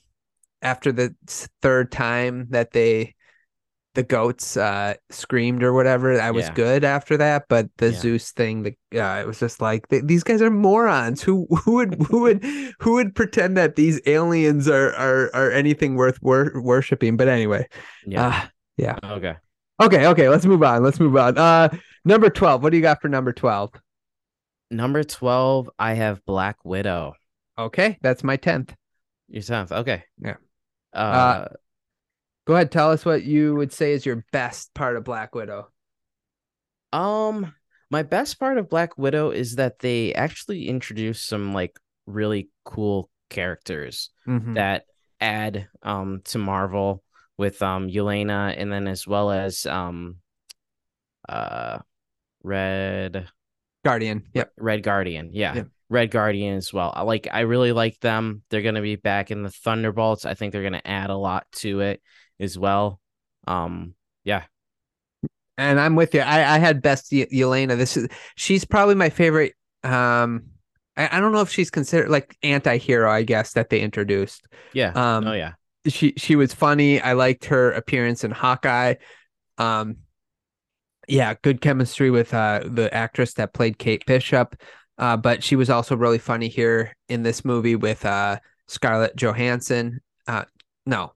after 0.61 0.91
the 0.91 1.15
third 1.61 1.91
time 1.91 2.47
that 2.49 2.71
they 2.71 3.15
the 3.95 4.03
goats 4.03 4.57
uh 4.57 4.93
screamed 5.09 5.63
or 5.63 5.73
whatever 5.73 6.19
i 6.19 6.29
was 6.29 6.47
yeah. 6.47 6.53
good 6.53 6.83
after 6.83 7.15
that 7.15 7.45
but 7.47 7.69
the 7.77 7.91
yeah. 7.91 7.99
zeus 7.99 8.31
thing 8.33 8.63
the 8.63 8.75
uh, 8.99 9.19
it 9.21 9.27
was 9.27 9.39
just 9.39 9.61
like 9.61 9.87
these 9.89 10.23
guys 10.23 10.41
are 10.41 10.49
morons. 10.49 11.21
Who 11.21 11.47
who 11.63 11.75
would 11.75 11.95
who 12.09 12.21
would 12.21 12.43
who 12.79 12.93
would 12.93 13.15
pretend 13.15 13.57
that 13.57 13.75
these 13.75 13.99
aliens 14.05 14.69
are 14.69 14.93
are 14.93 15.29
are 15.33 15.51
anything 15.51 15.95
worth 15.95 16.21
wor- 16.21 16.61
worshiping? 16.61 17.17
But 17.17 17.27
anyway 17.27 17.67
yeah. 18.05 18.27
uh, 18.27 18.47
yeah. 18.77 18.97
Okay. 19.03 19.35
Okay 19.81 20.07
okay 20.07 20.29
let's 20.29 20.45
move 20.45 20.63
on 20.63 20.83
let's 20.83 20.99
move 20.99 21.15
on. 21.17 21.37
Uh 21.37 21.69
number 22.05 22.29
12 22.29 22.63
what 22.63 22.69
do 22.69 22.77
you 22.77 22.83
got 22.83 23.01
for 23.01 23.09
number 23.09 23.33
12 23.33 23.71
number 24.71 25.03
12 25.03 25.69
i 25.79 25.93
have 25.93 26.23
black 26.25 26.57
widow 26.63 27.13
okay 27.57 27.97
that's 28.01 28.23
my 28.23 28.37
10th 28.37 28.73
your 29.27 29.41
10th 29.41 29.71
okay 29.71 30.03
yeah 30.21 30.35
uh, 30.93 30.97
uh 30.97 31.47
Go 32.45 32.53
ahead, 32.53 32.71
tell 32.71 32.91
us 32.91 33.03
what 33.03 33.23
you 33.23 33.55
would 33.55 33.73
say 33.73 33.93
is 33.93 34.05
your 34.05 34.23
best 34.31 34.73
part 34.75 34.95
of 34.95 35.03
Black 35.03 35.33
Widow. 35.33 35.69
Um, 36.93 37.53
my 37.89 38.03
best 38.03 38.39
part 38.39 38.59
of 38.59 38.69
Black 38.69 38.97
Widow 38.99 39.31
is 39.31 39.55
that 39.55 39.79
they 39.79 40.13
actually 40.13 40.67
introduced 40.67 41.27
some 41.27 41.53
like 41.53 41.79
really 42.05 42.49
cool 42.63 43.09
characters 43.31 44.11
mm-hmm. 44.27 44.53
that 44.53 44.85
add 45.19 45.67
um 45.81 46.21
to 46.25 46.37
Marvel 46.37 47.01
with 47.37 47.61
um 47.63 47.87
Yelena 47.89 48.53
and 48.55 48.71
then 48.71 48.87
as 48.87 49.07
well 49.07 49.31
as 49.31 49.65
um 49.65 50.17
uh 51.27 51.79
Red 52.43 53.27
Guardian. 53.83 54.27
Yep. 54.35 54.51
Red 54.57 54.83
Guardian. 54.83 55.31
Yeah. 55.33 55.55
Yep. 55.55 55.67
Red 55.89 56.11
Guardian 56.11 56.55
as 56.55 56.73
well. 56.73 56.91
I 56.95 57.03
like 57.03 57.27
I 57.31 57.41
really 57.41 57.71
like 57.71 57.99
them. 57.99 58.41
They're 58.49 58.61
gonna 58.61 58.81
be 58.81 58.95
back 58.95 59.31
in 59.31 59.43
the 59.43 59.49
Thunderbolts. 59.49 60.25
I 60.25 60.33
think 60.33 60.51
they're 60.51 60.63
gonna 60.63 60.81
add 60.83 61.09
a 61.09 61.17
lot 61.17 61.45
to 61.57 61.81
it 61.81 62.01
as 62.39 62.57
well. 62.57 62.99
Um, 63.47 63.93
yeah. 64.23 64.43
And 65.57 65.79
I'm 65.79 65.95
with 65.95 66.13
you. 66.13 66.21
I, 66.21 66.55
I 66.55 66.59
had 66.59 66.81
best 66.81 67.09
y- 67.11 67.27
Yelena. 67.31 67.77
This 67.77 67.95
is 67.95 68.09
she's 68.35 68.65
probably 68.65 68.95
my 68.95 69.09
favorite. 69.09 69.53
Um, 69.83 70.47
I, 70.97 71.17
I 71.17 71.19
don't 71.19 71.31
know 71.31 71.41
if 71.41 71.49
she's 71.49 71.69
considered 71.69 72.09
like 72.09 72.35
anti-hero, 72.43 73.09
I 73.09 73.23
guess, 73.23 73.53
that 73.53 73.69
they 73.69 73.79
introduced. 73.79 74.45
Yeah. 74.73 74.91
Um, 74.95 75.27
oh 75.27 75.33
yeah. 75.33 75.53
She 75.87 76.13
she 76.17 76.35
was 76.35 76.53
funny. 76.53 76.99
I 76.99 77.13
liked 77.13 77.45
her 77.45 77.71
appearance 77.71 78.23
in 78.23 78.31
Hawkeye. 78.31 78.95
Um, 79.57 79.97
yeah, 81.07 81.35
good 81.41 81.61
chemistry 81.61 82.09
with 82.09 82.33
uh 82.33 82.61
the 82.65 82.91
actress 82.93 83.35
that 83.35 83.53
played 83.53 83.77
Kate 83.77 84.03
Bishop. 84.05 84.55
Uh, 84.97 85.17
but 85.17 85.43
she 85.43 85.55
was 85.55 85.69
also 85.69 85.95
really 85.95 86.17
funny 86.17 86.47
here 86.47 86.95
in 87.09 87.23
this 87.23 87.43
movie 87.43 87.75
with 87.75 88.05
uh 88.05 88.39
Scarlett 88.67 89.15
Johansson. 89.15 90.01
Uh, 90.27 90.45
no, 90.85 91.13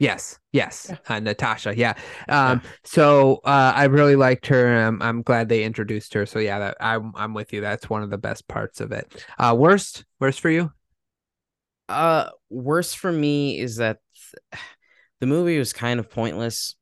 Yes, 0.00 0.40
yes, 0.52 0.88
yeah. 0.90 1.16
Uh, 1.16 1.20
Natasha. 1.20 1.76
Yeah. 1.76 1.94
Um. 2.28 2.60
Yeah. 2.62 2.70
So 2.82 3.40
uh, 3.44 3.72
I 3.74 3.84
really 3.84 4.16
liked 4.16 4.46
her. 4.48 4.86
I'm 4.86 5.00
I'm 5.00 5.22
glad 5.22 5.48
they 5.48 5.62
introduced 5.62 6.14
her. 6.14 6.26
So 6.26 6.40
yeah, 6.40 6.58
that 6.58 6.76
I'm 6.80 7.12
I'm 7.14 7.32
with 7.32 7.52
you. 7.52 7.60
That's 7.60 7.88
one 7.88 8.02
of 8.02 8.10
the 8.10 8.18
best 8.18 8.48
parts 8.48 8.80
of 8.80 8.90
it. 8.90 9.24
Uh, 9.38 9.54
worst, 9.56 10.04
worst 10.18 10.40
for 10.40 10.50
you? 10.50 10.72
Uh, 11.88 12.30
worst 12.50 12.98
for 12.98 13.12
me 13.12 13.58
is 13.58 13.76
that 13.76 13.98
the 15.20 15.26
movie 15.26 15.58
was 15.58 15.72
kind 15.72 16.00
of 16.00 16.10
pointless. 16.10 16.74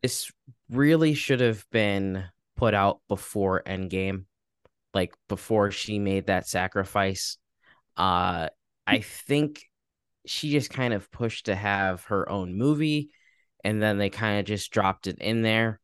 This 0.00 0.30
really 0.70 1.14
should 1.14 1.40
have 1.40 1.66
been 1.72 2.24
put 2.56 2.72
out 2.72 3.00
before 3.08 3.62
Endgame, 3.66 4.26
like 4.94 5.12
before 5.28 5.70
she 5.70 5.98
made 5.98 6.26
that 6.26 6.48
sacrifice. 6.48 7.38
Uh, 7.96 8.48
I 8.86 9.00
think 9.00 9.62
she 10.26 10.50
just 10.50 10.70
kind 10.70 10.94
of 10.94 11.10
pushed 11.10 11.46
to 11.46 11.54
have 11.54 12.04
her 12.04 12.28
own 12.28 12.56
movie 12.56 13.10
and 13.62 13.82
then 13.82 13.98
they 13.98 14.10
kind 14.10 14.38
of 14.38 14.46
just 14.46 14.70
dropped 14.70 15.06
it 15.06 15.18
in 15.18 15.42
there. 15.42 15.80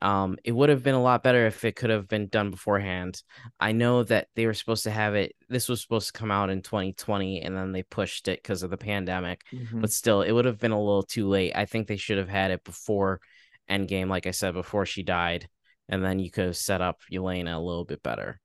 Um, 0.00 0.38
it 0.44 0.52
would 0.52 0.68
have 0.68 0.84
been 0.84 0.94
a 0.94 1.02
lot 1.02 1.24
better 1.24 1.46
if 1.46 1.64
it 1.64 1.74
could 1.74 1.90
have 1.90 2.06
been 2.06 2.28
done 2.28 2.50
beforehand. 2.50 3.20
I 3.58 3.72
know 3.72 4.04
that 4.04 4.28
they 4.36 4.46
were 4.46 4.54
supposed 4.54 4.84
to 4.84 4.90
have 4.90 5.14
it, 5.14 5.34
this 5.48 5.68
was 5.68 5.82
supposed 5.82 6.06
to 6.08 6.18
come 6.18 6.30
out 6.30 6.50
in 6.50 6.62
2020 6.62 7.42
and 7.42 7.56
then 7.56 7.72
they 7.72 7.82
pushed 7.82 8.28
it 8.28 8.40
because 8.40 8.62
of 8.62 8.70
the 8.70 8.76
pandemic, 8.76 9.42
mm-hmm. 9.52 9.80
but 9.80 9.90
still, 9.90 10.22
it 10.22 10.30
would 10.30 10.44
have 10.44 10.60
been 10.60 10.70
a 10.70 10.78
little 10.78 11.02
too 11.02 11.28
late. 11.28 11.52
I 11.54 11.64
think 11.64 11.88
they 11.88 11.96
should 11.96 12.18
have 12.18 12.28
had 12.28 12.52
it 12.52 12.62
before 12.62 13.20
Endgame, 13.68 14.08
like 14.08 14.26
I 14.26 14.30
said, 14.30 14.54
before 14.54 14.86
she 14.86 15.02
died, 15.02 15.48
and 15.88 16.04
then 16.04 16.20
you 16.20 16.30
could 16.30 16.46
have 16.46 16.56
set 16.56 16.80
up 16.80 17.00
Yelena 17.12 17.56
a 17.56 17.60
little 17.60 17.84
bit 17.84 18.02
better. 18.02 18.40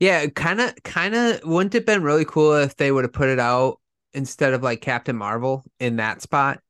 Yeah, 0.00 0.26
kind 0.26 0.60
of, 0.60 0.74
kind 0.84 1.14
of 1.14 1.40
wouldn't 1.44 1.74
it 1.74 1.78
have 1.78 1.86
been 1.86 2.02
really 2.02 2.24
cool 2.24 2.54
if 2.54 2.76
they 2.76 2.92
would 2.92 3.04
have 3.04 3.12
put 3.12 3.28
it 3.28 3.40
out 3.40 3.80
instead 4.12 4.54
of 4.54 4.62
like 4.62 4.80
Captain 4.80 5.16
Marvel 5.16 5.64
in 5.80 5.96
that 5.96 6.22
spot 6.22 6.60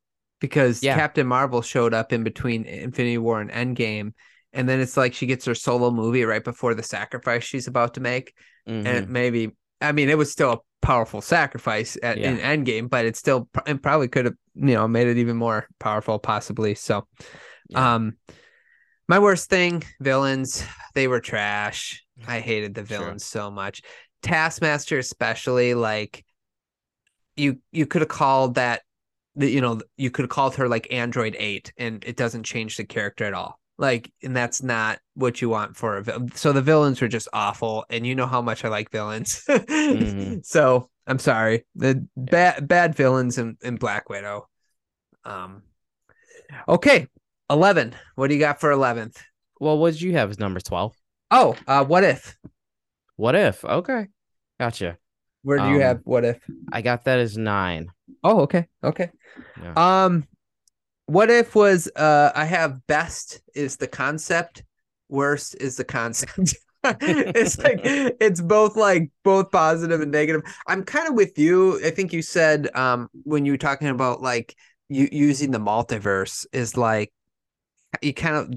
because 0.41 0.83
yeah. 0.83 0.95
Captain 0.95 1.27
Marvel 1.27 1.63
showed 1.63 1.95
up 1.95 2.13
in 2.13 2.25
between 2.25 2.65
Infinity 2.65 3.19
War 3.19 3.41
and 3.41 3.51
Endgame. 3.51 4.13
And 4.53 4.69
then 4.69 4.81
it's 4.81 4.97
like 4.97 5.15
she 5.15 5.27
gets 5.27 5.45
her 5.45 5.55
solo 5.55 5.91
movie 5.91 6.25
right 6.25 6.43
before 6.43 6.75
the 6.75 6.83
sacrifice 6.83 7.45
she's 7.45 7.67
about 7.67 7.95
to 7.95 8.01
make. 8.01 8.35
Mm-hmm. 8.69 8.87
And 8.87 9.09
maybe, 9.09 9.51
I 9.81 9.93
mean, 9.93 10.09
it 10.09 10.19
was 10.19 10.33
still 10.33 10.53
a 10.53 10.59
powerful 10.81 11.21
sacrifice 11.21 11.99
at, 12.03 12.19
yeah. 12.19 12.31
in 12.31 12.39
Endgame, 12.39 12.89
but 12.89 13.05
it 13.05 13.17
still 13.17 13.49
it 13.67 13.83
probably 13.83 14.09
could 14.09 14.25
have, 14.25 14.35
you 14.55 14.75
know, 14.75 14.89
made 14.89 15.07
it 15.07 15.19
even 15.19 15.37
more 15.37 15.67
powerful, 15.79 16.19
possibly. 16.19 16.75
So, 16.75 17.07
yeah. 17.69 17.95
um, 17.95 18.17
my 19.07 19.19
worst 19.19 19.51
thing, 19.51 19.85
villains, 20.01 20.65
they 20.95 21.09
were 21.09 21.21
trash. 21.21 22.05
I 22.27 22.41
hated 22.41 22.75
the 22.75 22.83
villains 22.83 23.23
sure. 23.23 23.43
so 23.43 23.51
much. 23.51 23.83
Taskmaster, 24.23 24.99
especially, 24.99 25.75
like 25.75 26.25
you 27.37 27.59
you 27.73 27.87
could 27.87 28.03
have 28.03 28.09
called 28.09 28.57
that 28.57 28.83
the, 29.37 29.49
you 29.49 29.61
know 29.61 29.81
you 29.97 30.11
could 30.11 30.25
have 30.25 30.31
called 30.31 30.57
her 30.57 30.69
like 30.69 30.93
android 30.93 31.37
8 31.39 31.73
and 31.79 32.05
it 32.05 32.17
doesn't 32.17 32.43
change 32.43 32.77
the 32.77 32.85
character 32.85 33.25
at 33.25 33.35
all. 33.35 33.59
Like 33.79 34.13
and 34.23 34.37
that's 34.37 34.63
not 34.63 34.99
what 35.15 35.41
you 35.41 35.49
want 35.49 35.77
for 35.77 35.97
a 35.97 36.03
villain 36.03 36.33
so 36.35 36.53
the 36.53 36.63
villains 36.63 37.01
were 37.01 37.09
just 37.09 37.29
awful 37.33 37.85
and 37.91 38.05
you 38.07 38.15
know 38.15 38.27
how 38.27 38.43
much 38.43 38.65
i 38.65 38.69
like 38.69 38.91
villains. 38.91 39.45
Mm-hmm. 39.49 40.39
so 40.43 40.91
i'm 41.07 41.21
sorry. 41.21 41.65
The 41.77 42.07
bad 42.17 42.67
bad 42.67 42.95
villains 42.97 43.39
in, 43.39 43.57
in 43.63 43.77
black 43.77 44.09
widow. 44.09 44.49
Um 45.25 45.63
okay 46.67 47.07
11 47.51 47.95
what 48.15 48.29
do 48.29 48.35
you 48.35 48.41
got 48.41 48.59
for 48.59 48.71
11th 48.71 49.17
well 49.61 49.79
what 49.79 49.93
did 49.93 50.01
you 50.01 50.15
have 50.15 50.31
as 50.31 50.39
number 50.39 50.61
12 50.61 50.95
oh 51.31 51.57
uh 51.67 51.85
what 51.85 52.05
if 52.05 52.37
what 53.17 53.35
if 53.35 53.65
okay 53.65 54.09
gotcha 54.59 54.99
where 55.43 55.59
do 55.59 55.65
um, 55.65 55.75
you 55.75 55.81
have 55.81 56.01
what 56.05 56.25
if? 56.25 56.39
I 56.73 56.83
got 56.83 57.05
that 57.05 57.19
as 57.19 57.37
nine. 57.39 57.89
Oh, 58.23 58.41
okay. 58.41 58.67
Okay. 58.83 59.11
Yeah. 59.63 60.03
Um 60.05 60.27
what 61.07 61.31
if 61.31 61.55
was 61.55 61.89
uh 61.97 62.33
I 62.35 62.45
have 62.45 62.87
best 62.87 63.41
is 63.55 63.77
the 63.77 63.87
concept, 63.87 64.65
worst 65.09 65.55
is 65.61 65.77
the 65.77 65.85
concept. 65.85 66.55
it's 66.85 67.59
like 67.59 67.81
it's 67.85 68.41
both 68.41 68.77
like 68.77 69.11
both 69.25 69.51
positive 69.51 70.01
and 70.01 70.13
negative. 70.13 70.43
I'm 70.67 70.83
kind 70.85 71.09
of 71.09 71.15
with 71.15 71.39
you. 71.39 71.83
I 71.85 71.91
think 71.91 72.13
you 72.13 72.23
said 72.23 72.69
um 72.75 73.09
when 73.25 73.47
you 73.47 73.53
were 73.53 73.59
talking 73.59 73.89
about 73.89 74.21
like 74.21 74.55
you 74.89 75.09
using 75.11 75.51
the 75.51 75.59
multiverse 75.59 76.47
is 76.53 76.77
like 76.77 77.13
you 78.03 78.13
kind 78.13 78.37
of 78.37 78.53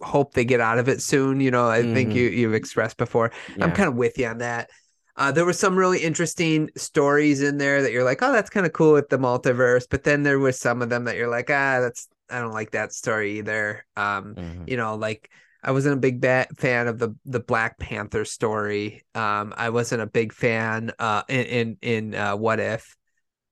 hope 0.00 0.34
they 0.34 0.44
get 0.44 0.60
out 0.60 0.78
of 0.78 0.88
it 0.88 1.02
soon. 1.02 1.40
You 1.40 1.50
know, 1.50 1.68
I 1.68 1.84
think 1.84 2.14
Mhm. 2.14 2.14
you 2.14 2.28
you've 2.28 2.54
expressed 2.54 2.96
before. 2.96 3.32
I'm 3.60 3.72
kind 3.72 3.88
of 3.88 3.96
with 3.96 4.18
you 4.18 4.26
on 4.26 4.38
that. 4.38 4.70
Uh, 5.16 5.32
there 5.32 5.44
were 5.44 5.52
some 5.52 5.76
really 5.76 5.98
interesting 5.98 6.70
stories 6.76 7.42
in 7.42 7.58
there 7.58 7.82
that 7.82 7.90
you're 7.92 8.04
like, 8.04 8.22
oh, 8.22 8.32
that's 8.32 8.50
kind 8.50 8.64
of 8.66 8.72
cool 8.72 8.92
with 8.92 9.08
the 9.08 9.18
multiverse. 9.18 9.86
But 9.90 10.04
then 10.04 10.22
there 10.22 10.38
was 10.38 10.58
some 10.60 10.80
of 10.80 10.90
them 10.90 11.04
that 11.04 11.16
you're 11.16 11.28
like, 11.30 11.50
ah, 11.50 11.80
that's 11.80 12.08
I 12.30 12.40
don't 12.40 12.52
like 12.52 12.70
that 12.72 12.92
story 12.92 13.38
either. 13.38 13.84
Um, 13.96 14.36
Mhm. 14.36 14.64
you 14.66 14.76
know, 14.76 14.94
like 14.94 15.30
I 15.62 15.72
wasn't 15.72 15.94
a 15.96 16.00
big 16.00 16.22
fan 16.56 16.86
of 16.86 16.98
the 16.98 17.14
the 17.24 17.40
Black 17.40 17.78
Panther 17.78 18.24
story. 18.24 19.04
Um, 19.14 19.52
I 19.56 19.70
wasn't 19.70 20.02
a 20.02 20.06
big 20.06 20.32
fan 20.32 20.92
uh 20.98 21.22
in 21.28 21.46
in, 21.46 21.78
in 21.82 22.14
uh, 22.14 22.36
What 22.36 22.60
If. 22.60 22.96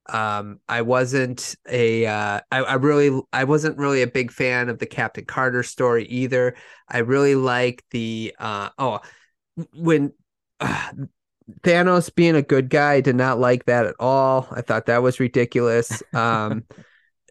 Um, 0.09 0.61
I 0.69 0.83
wasn't 0.83 1.57
a 1.69 2.07
uh, 2.07 2.41
I, 2.51 2.59
I 2.59 2.75
really 2.75 3.21
I 3.33 3.45
wasn't 3.45 3.79
really 3.79 4.03
a 4.03 4.07
big 4.07 4.31
fan 4.31 4.69
of 4.69 4.79
the 4.79 4.87
Captain 4.87 5.25
Carter 5.25 5.63
story 5.63 6.05
either. 6.07 6.57
I 6.89 6.99
really 6.99 7.35
like 7.35 7.85
the 7.91 8.35
uh 8.39 8.71
oh 8.79 9.01
when 9.75 10.13
uh, 10.61 10.93
Thanos 11.63 12.13
being 12.13 12.35
a 12.35 12.43
good 12.43 12.69
guy 12.71 12.95
I 12.95 13.01
did 13.01 13.17
not 13.17 13.39
like 13.39 13.67
that 13.67 13.87
at 13.87 13.95
all. 14.01 14.49
I 14.51 14.63
thought 14.63 14.87
that 14.87 15.03
was 15.03 15.21
ridiculous. 15.21 16.03
Um 16.13 16.65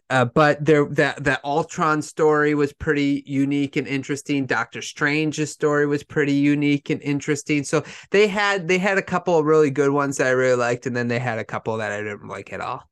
uh, 0.08 0.24
but 0.24 0.64
there 0.64 0.84
that 0.86 1.24
that 1.24 1.44
Ultron 1.44 2.00
story 2.00 2.54
was 2.54 2.72
pretty 2.72 3.24
unique 3.26 3.74
and 3.76 3.88
interesting. 3.88 4.46
Doctor 4.46 4.80
Strange's 4.80 5.50
story 5.50 5.86
was 5.86 6.04
pretty 6.04 6.34
unique 6.34 6.90
and 6.90 7.02
interesting. 7.02 7.64
So 7.64 7.82
they 8.10 8.28
had 8.28 8.68
they 8.68 8.78
had 8.78 8.98
a 8.98 9.02
couple 9.02 9.36
of 9.36 9.46
really 9.46 9.70
good 9.70 9.90
ones 9.90 10.18
that 10.18 10.28
I 10.28 10.30
really 10.30 10.56
liked, 10.56 10.86
and 10.86 10.96
then 10.96 11.08
they 11.08 11.18
had 11.18 11.38
a 11.38 11.44
couple 11.44 11.76
that 11.78 11.90
I 11.90 11.98
didn't 11.98 12.28
like 12.28 12.52
at 12.52 12.60
all. 12.60 12.88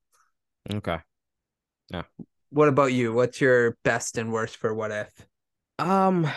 Okay. 0.72 0.98
Yeah. 1.90 2.02
What 2.50 2.68
about 2.68 2.92
you? 2.92 3.12
What's 3.12 3.40
your 3.40 3.76
best 3.84 4.18
and 4.18 4.32
worst 4.32 4.56
for 4.56 4.74
What 4.74 4.90
If? 4.90 5.26
Um, 5.78 6.28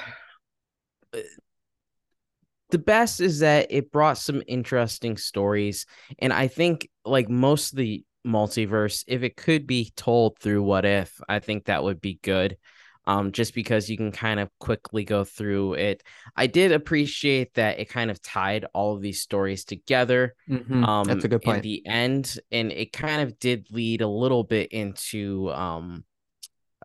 the 2.70 2.78
best 2.78 3.20
is 3.20 3.40
that 3.40 3.68
it 3.72 3.92
brought 3.92 4.20
some 4.20 4.44
interesting 4.48 5.18
stories, 5.18 5.88
and 6.20 6.32
I 6.32 6.48
think 6.48 6.88
like 7.04 7.30
most 7.30 7.74
of 7.74 7.78
the 7.78 8.04
multiverse, 8.28 9.04
if 9.08 9.24
it 9.24 9.38
could 9.38 9.68
be 9.68 9.92
told 9.96 10.40
through 10.40 10.64
What 10.64 10.86
If, 10.86 11.20
I 11.30 11.40
think 11.40 11.66
that 11.66 11.84
would 11.84 12.02
be 12.02 12.20
good. 12.22 12.58
Um, 13.06 13.32
just 13.32 13.54
because 13.54 13.90
you 13.90 13.96
can 13.96 14.12
kind 14.12 14.38
of 14.38 14.50
quickly 14.60 15.06
go 15.06 15.24
through 15.24 15.76
it. 15.76 16.04
I 16.36 16.48
did 16.48 16.74
appreciate 16.74 17.54
that 17.54 17.80
it 17.80 17.88
kind 17.88 18.12
of 18.12 18.22
tied 18.22 18.66
all 18.74 18.96
of 18.96 19.02
these 19.02 19.22
stories 19.22 19.64
together. 19.64 20.36
Mhm, 20.50 20.84
Um, 20.86 21.08
That's 21.08 21.24
a 21.24 21.30
good 21.30 21.42
In 21.42 21.54
point. 21.54 21.64
the 21.64 21.86
end, 21.86 22.38
and 22.52 22.70
it 22.70 22.92
kind 22.92 23.22
of 23.22 23.40
did 23.40 23.72
lead 23.72 24.02
a 24.02 24.10
little 24.10 24.44
bit 24.44 24.74
into 24.74 25.50
um, 25.54 26.04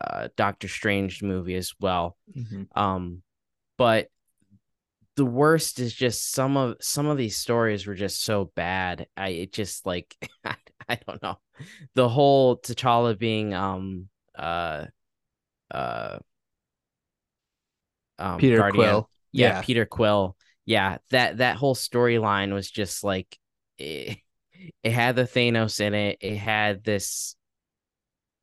uh, 0.01 0.28
Doctor 0.36 0.68
Strange 0.68 1.22
movie 1.22 1.57
as 1.57 1.74
well. 1.80 2.16
Mhm. 2.34 2.68
Um, 2.74 3.22
but 3.76 4.09
the 5.16 5.24
worst 5.24 5.78
is 5.78 5.93
just 5.93 6.32
some 6.32 6.57
of 6.57 6.76
some 6.80 7.07
of 7.07 7.18
these 7.18 7.36
stories 7.36 7.86
were 7.86 7.95
just 7.95 8.22
so 8.24 8.51
bad. 8.55 9.07
I 9.16 9.28
it 9.28 9.53
just 9.53 9.84
like 9.86 10.16
I, 10.89 10.99
don't 11.07 11.22
know. 11.22 11.39
The 11.95 12.09
whole 12.09 12.57
T'Challa 12.59 13.18
being 13.18 13.55
um 13.55 14.09
uh 14.37 14.87
uh 15.70 16.18
um 18.18 18.39
Peter 18.39 18.59
Guardian- 18.59 18.85
Quill. 18.85 19.11
Yeah, 19.33 19.49
Yeah. 19.49 19.62
Peter 19.62 19.87
Quill. 19.87 20.37
Yeah, 20.64 20.99
that 21.11 21.39
that 21.39 21.57
whole 21.57 21.74
storyline 21.74 22.53
was 22.53 22.70
just 22.70 23.03
like 23.03 23.39
it, 23.78 24.18
it 24.83 24.93
had 24.93 25.16
the 25.16 25.24
Thanos 25.24 25.80
in 25.80 25.95
it. 25.95 26.18
It 26.20 26.37
had 26.37 26.85
this 26.85 27.37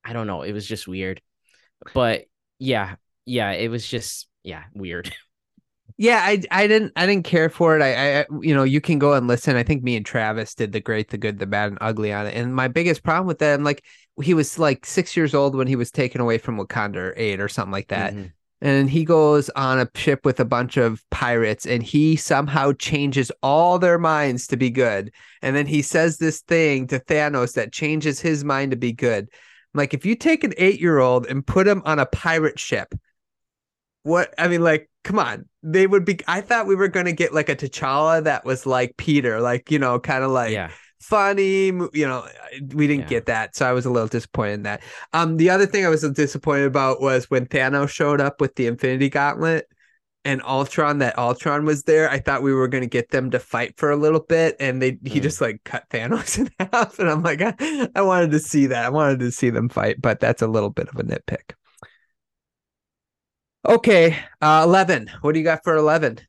I 0.03 0.13
don't 0.13 0.27
know, 0.27 0.41
it 0.43 0.53
was 0.53 0.65
just 0.65 0.87
weird. 0.87 1.21
But 1.93 2.25
yeah, 2.57 2.95
yeah, 3.25 3.51
it 3.51 3.69
was 3.69 3.87
just 3.87 4.27
yeah, 4.43 4.63
weird. 4.73 5.13
Yeah, 6.01 6.21
I 6.23 6.41
I 6.49 6.65
didn't 6.65 6.93
I 6.95 7.05
didn't 7.05 7.25
care 7.25 7.49
for 7.49 7.77
it. 7.77 7.81
I, 7.81 8.21
I 8.21 8.25
you 8.39 8.55
know 8.55 8.63
you 8.63 8.79
can 8.79 8.99
go 8.99 9.11
and 9.11 9.27
listen. 9.27 9.57
I 9.57 9.63
think 9.63 9.83
me 9.83 9.97
and 9.97 10.05
Travis 10.05 10.55
did 10.55 10.71
the 10.71 10.79
great, 10.79 11.09
the 11.09 11.17
good, 11.17 11.39
the 11.39 11.45
bad, 11.45 11.71
and 11.71 11.77
ugly 11.81 12.13
on 12.13 12.25
it. 12.25 12.35
And 12.35 12.55
my 12.55 12.69
biggest 12.69 13.03
problem 13.03 13.27
with 13.27 13.39
that, 13.39 13.53
I'm 13.53 13.65
like 13.65 13.83
he 14.21 14.33
was 14.33 14.57
like 14.57 14.85
six 14.85 15.17
years 15.17 15.35
old 15.35 15.55
when 15.55 15.67
he 15.67 15.75
was 15.75 15.91
taken 15.91 16.21
away 16.21 16.37
from 16.37 16.57
Wakanda, 16.57 16.95
or 16.95 17.13
eight 17.17 17.41
or 17.41 17.49
something 17.49 17.73
like 17.73 17.89
that. 17.89 18.13
Mhm. 18.13 18.31
And 18.61 18.89
he 18.89 19.03
goes 19.03 19.49
on 19.51 19.77
a 19.77 19.89
ship 19.93 20.25
with 20.25 20.39
a 20.39 20.45
bunch 20.45 20.77
of 20.77 21.03
pirates, 21.09 21.65
and 21.65 21.83
he 21.83 22.15
somehow 22.15 22.71
changes 22.71 23.29
all 23.43 23.77
their 23.77 23.99
minds 23.99 24.47
to 24.47 24.57
be 24.57 24.69
good. 24.69 25.11
And 25.41 25.53
then 25.53 25.67
he 25.67 25.81
says 25.81 26.17
this 26.17 26.39
thing 26.39 26.87
to 26.87 26.99
Thanos 26.99 27.55
that 27.55 27.73
changes 27.73 28.21
his 28.21 28.45
mind 28.45 28.71
to 28.71 28.77
be 28.77 28.93
good. 28.93 29.27
Like 29.73 29.93
if 29.93 30.05
you 30.05 30.15
take 30.15 30.45
an 30.45 30.53
eight 30.57 30.79
year 30.79 30.99
old 30.99 31.25
and 31.27 31.45
put 31.45 31.67
him 31.67 31.81
on 31.83 31.99
a 31.99 32.05
pirate 32.05 32.57
ship, 32.57 32.95
what 34.03 34.33
I 34.37 34.47
mean, 34.47 34.63
like, 34.63 34.88
come 35.09 35.17
on, 35.17 35.45
they 35.63 35.87
would 35.87 36.05
be. 36.05 36.19
I 36.27 36.39
thought 36.41 36.67
we 36.67 36.75
were 36.75 36.87
gonna 36.87 37.11
get 37.13 37.33
like 37.33 37.49
a 37.49 37.55
T'Challa 37.55 38.23
that 38.25 38.45
was 38.45 38.67
like 38.67 38.95
Peter, 38.97 39.41
like 39.41 39.71
you 39.71 39.79
know, 39.79 39.99
kind 39.99 40.23
of 40.23 40.29
like 40.29 40.51
yeah. 40.51 40.69
funny. 41.01 41.65
You 41.65 41.89
know, 41.93 42.27
we 42.75 42.85
didn't 42.85 43.01
Yeah. 43.05 43.07
get 43.07 43.25
that, 43.25 43.55
so 43.55 43.67
I 43.67 43.71
was 43.73 43.85
a 43.87 43.89
little 43.89 44.07
disappointed 44.07 44.53
in 44.53 44.63
that. 44.63 44.83
Um, 45.13 45.37
the 45.37 45.49
other 45.49 45.65
thing 45.65 45.83
I 45.83 45.89
was 45.89 46.01
disappointed 46.11 46.65
about 46.65 47.01
was 47.01 47.27
when 47.31 47.47
Thanos 47.47 47.89
showed 47.89 48.21
up 48.21 48.39
with 48.39 48.53
the 48.53 48.67
Infinity 48.67 49.09
Gauntlet 49.09 49.65
and 50.25 50.43
Ultron. 50.43 50.99
That 50.99 51.17
Ultron 51.17 51.65
was 51.65 51.83
there. 51.85 52.07
I 52.07 52.19
thought 52.19 52.43
we 52.43 52.53
were 52.53 52.67
gonna 52.67 52.85
get 52.85 53.09
them 53.09 53.31
to 53.31 53.39
fight 53.39 53.73
for 53.77 53.89
a 53.89 53.95
little 53.97 54.19
bit, 54.21 54.57
and 54.59 54.79
they 54.79 54.99
he 55.05 55.19
Mm. 55.19 55.23
just 55.23 55.41
like 55.41 55.61
cut 55.65 55.85
Thanos 55.89 56.37
in 56.39 56.49
half, 56.71 56.99
and 56.99 57.09
I'm 57.09 57.23
like, 57.23 57.41
I, 57.41 57.55
I 57.95 58.01
wanted 58.03 58.29
to 58.31 58.39
see 58.39 58.67
that. 58.67 58.85
I 58.85 58.89
wanted 58.89 59.21
to 59.21 59.31
see 59.31 59.49
them 59.49 59.69
fight, 59.69 59.99
but 59.99 60.19
that's 60.19 60.43
a 60.43 60.47
little 60.47 60.69
bit 60.69 60.87
of 60.89 60.99
a 60.99 61.03
nitpick. 61.03 61.53
Okay, 63.67 64.17
uh, 64.41 64.61
eleven. 64.65 65.09
What 65.21 65.33
do 65.33 65.39
you 65.39 65.45
got 65.45 65.63
for 65.63 65.75
eleven? 65.75 66.19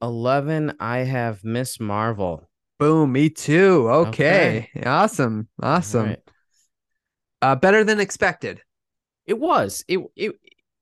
11 0.00 0.74
I 0.78 0.98
have 0.98 1.42
Miss 1.42 1.80
Marvel. 1.80 2.48
Boom, 2.78 3.10
me 3.12 3.30
too. 3.30 3.88
Okay, 3.90 4.70
awesome, 4.86 5.48
awesome. 5.60 6.00
Alright. 6.02 6.22
Uh, 7.42 7.56
better 7.56 7.82
than 7.82 7.98
expected. 7.98 8.62
It 9.26 9.38
was. 9.38 9.84
It 9.88 9.98
it 10.14 10.32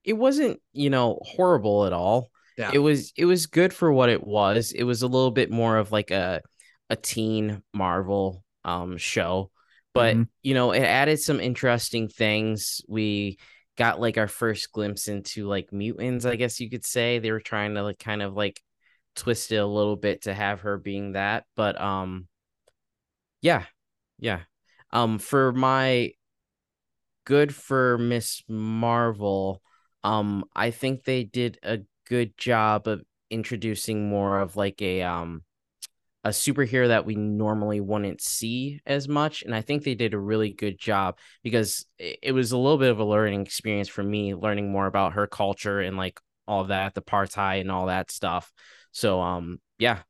it 0.04 0.12
wasn't, 0.12 0.60
you 0.72 0.90
know, 0.90 1.18
horrible 1.22 1.86
at 1.86 1.92
all. 1.94 2.30
Yeah. 2.58 2.70
It 2.72 2.78
was 2.78 3.12
it 3.16 3.24
was 3.24 3.46
good 3.46 3.72
for 3.72 3.90
what 3.90 4.10
it 4.10 4.26
was. 4.26 4.72
It 4.72 4.84
was 4.84 5.02
a 5.02 5.06
little 5.08 5.30
bit 5.30 5.50
more 5.50 5.78
of 5.78 5.90
like 5.92 6.10
a 6.10 6.42
a 6.90 6.96
teen 6.96 7.62
Marvel 7.72 8.44
um 8.64 8.98
show. 8.98 9.50
But, 9.94 10.16
Mhm. 10.16 10.28
you 10.42 10.52
know, 10.52 10.72
it 10.72 10.82
added 10.82 11.20
some 11.20 11.40
interesting 11.40 12.08
things. 12.08 12.82
We 12.86 13.38
got 13.76 14.00
like 14.00 14.18
our 14.18 14.28
first 14.28 14.72
glimpse 14.72 15.08
into 15.08 15.46
like 15.46 15.72
mutants, 15.72 16.24
I 16.24 16.36
guess 16.36 16.60
you 16.60 16.70
could 16.70 16.84
say. 16.84 17.18
They 17.18 17.30
were 17.32 17.40
trying 17.40 17.74
to 17.74 17.82
like 17.82 17.98
kind 17.98 18.22
of 18.22 18.34
like 18.34 18.60
twist 19.14 19.52
it 19.52 19.56
a 19.56 19.66
little 19.66 19.96
bit 19.96 20.22
to 20.22 20.34
have 20.34 20.62
her 20.62 20.78
being 20.78 21.12
that. 21.12 21.44
But 21.54 21.80
um 21.80 22.28
yeah. 23.42 23.64
Yeah. 24.18 24.40
Um 24.92 25.18
for 25.18 25.52
my 25.52 26.12
good 27.26 27.54
for 27.54 27.98
Miss 27.98 28.42
Marvel. 28.48 29.60
Um, 30.02 30.44
I 30.54 30.70
think 30.70 31.04
they 31.04 31.24
did 31.24 31.58
a 31.62 31.80
good 32.08 32.38
job 32.38 32.88
of 32.88 33.02
introducing 33.28 34.08
more 34.08 34.40
of 34.40 34.56
like 34.56 34.80
a 34.80 35.02
um 35.02 35.42
a 36.26 36.30
superhero 36.30 36.88
that 36.88 37.06
we 37.06 37.14
normally 37.14 37.80
wouldn't 37.80 38.20
see 38.20 38.80
as 38.84 39.06
much, 39.06 39.44
and 39.44 39.54
I 39.54 39.60
think 39.60 39.84
they 39.84 39.94
did 39.94 40.12
a 40.12 40.18
really 40.18 40.50
good 40.50 40.76
job 40.76 41.18
because 41.44 41.86
it, 42.00 42.32
was 42.32 42.50
a 42.50 42.58
little 42.58 42.78
bit 42.78 42.90
of 42.90 42.98
a 42.98 43.04
learning 43.04 43.42
experience 43.42 43.88
for 43.88 44.02
me, 44.02 44.34
learning 44.34 44.72
more 44.72 44.86
about 44.88 45.12
her 45.12 45.28
culture 45.28 45.78
and 45.78 45.96
like 45.96 46.18
all 46.48 46.64
that, 46.64 46.94
the 46.94 47.00
partai 47.00 47.60
and 47.60 47.70
all 47.70 47.86
that 47.86 48.10
stuff. 48.10 48.52
So 48.90 49.20
um, 49.20 49.60
yeah, 49.78 50.00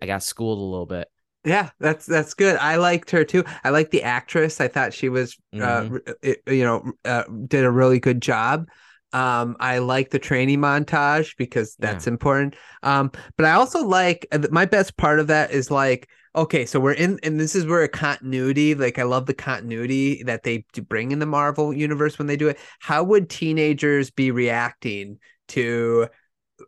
I 0.00 0.06
got 0.06 0.22
schooled 0.22 0.60
a 0.60 0.62
little 0.62 0.86
bit. 0.86 1.08
Yeah, 1.44 1.70
that's 1.80 2.06
that's 2.06 2.34
good. 2.34 2.56
I 2.58 2.76
liked 2.76 3.10
her 3.10 3.24
too. 3.24 3.42
I 3.64 3.70
like 3.70 3.90
the 3.90 4.04
actress. 4.04 4.60
I 4.60 4.68
thought 4.68 4.94
she 4.94 5.08
was, 5.08 5.36
uh, 5.60 5.82
Mhm. 5.88 5.90
r- 5.90 6.14
it- 6.22 6.42
you 6.46 6.62
know, 6.62 6.92
uh, 7.04 7.24
did 7.48 7.64
a 7.64 7.70
really 7.72 7.98
good 7.98 8.22
job. 8.22 8.68
Um, 9.12 9.56
I 9.60 9.78
like 9.78 10.10
the 10.10 10.18
training 10.18 10.58
montage 10.58 11.36
because 11.38 11.76
that's 11.76 12.06
important. 12.06 12.56
Um, 12.82 13.10
but 13.36 13.46
I 13.46 13.52
also 13.52 13.86
like 13.86 14.26
uh, 14.32 14.46
my 14.50 14.66
best 14.66 14.96
part 14.96 15.20
of 15.20 15.28
that 15.28 15.52
is 15.52 15.70
like, 15.70 16.08
okay, 16.34 16.66
so 16.66 16.78
we're 16.78 16.92
in, 16.92 17.18
and 17.22 17.40
this 17.40 17.54
is 17.54 17.64
where 17.64 17.82
a 17.82 17.88
continuity. 17.88 18.74
Like, 18.74 18.98
I 18.98 19.04
love 19.04 19.26
the 19.26 19.34
continuity 19.34 20.22
that 20.24 20.42
they 20.42 20.66
do 20.72 20.82
bring 20.82 21.12
in 21.12 21.18
the 21.18 21.26
Marvel 21.26 21.72
universe 21.72 22.18
when 22.18 22.26
they 22.26 22.36
do 22.36 22.48
it. 22.48 22.58
How 22.78 23.02
would 23.04 23.30
teenagers 23.30 24.10
be 24.10 24.30
reacting 24.30 25.18
to 25.48 26.08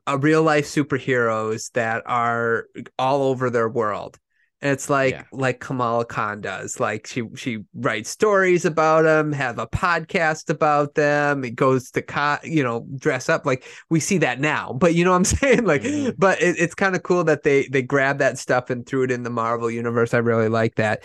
a 0.07 0.17
real 0.17 0.43
life 0.43 0.67
superheroes 0.67 1.71
that 1.73 2.03
are 2.07 2.67
all 2.99 3.23
over 3.23 3.51
their 3.51 3.69
world? 3.69 4.19
It's 4.61 4.91
like 4.91 5.13
Yeah. 5.15 5.25
like 5.31 5.61
Kamala 5.61 6.05
Khan 6.05 6.41
does. 6.41 6.81
Like 6.81 7.07
she 7.07 7.23
she 7.37 7.61
writes 7.75 8.11
stories 8.11 8.65
about 8.65 9.03
them, 9.03 9.33
have 9.33 9.59
a 9.59 9.67
podcast 9.69 10.51
about 10.51 10.95
them. 10.95 11.45
It 11.45 11.55
goes 11.55 11.91
to 11.93 12.03
con, 12.03 12.39
you 12.43 12.63
know, 12.65 12.85
dress 12.97 13.29
up 13.29 13.47
like 13.47 13.65
we 13.89 14.01
see 14.01 14.19
that 14.19 14.41
now. 14.41 14.73
But 14.73 14.95
you 14.97 15.05
know 15.05 15.13
what 15.13 15.19
I'm 15.19 15.25
saying? 15.39 15.65
Like, 15.65 15.83
Mhm. 15.83 16.15
but 16.19 16.43
it, 16.43 16.57
it's 16.59 16.75
kind 16.75 16.97
of 16.97 17.03
cool 17.05 17.23
that 17.25 17.45
they 17.45 17.69
they 17.69 17.83
grab 17.83 18.19
that 18.19 18.39
stuff 18.39 18.69
and 18.71 18.85
threw 18.85 19.05
it 19.05 19.13
in 19.13 19.23
the 19.23 19.31
Marvel 19.31 19.71
universe. 19.71 20.13
I 20.15 20.19
really 20.19 20.49
like 20.49 20.75
that. 20.77 21.05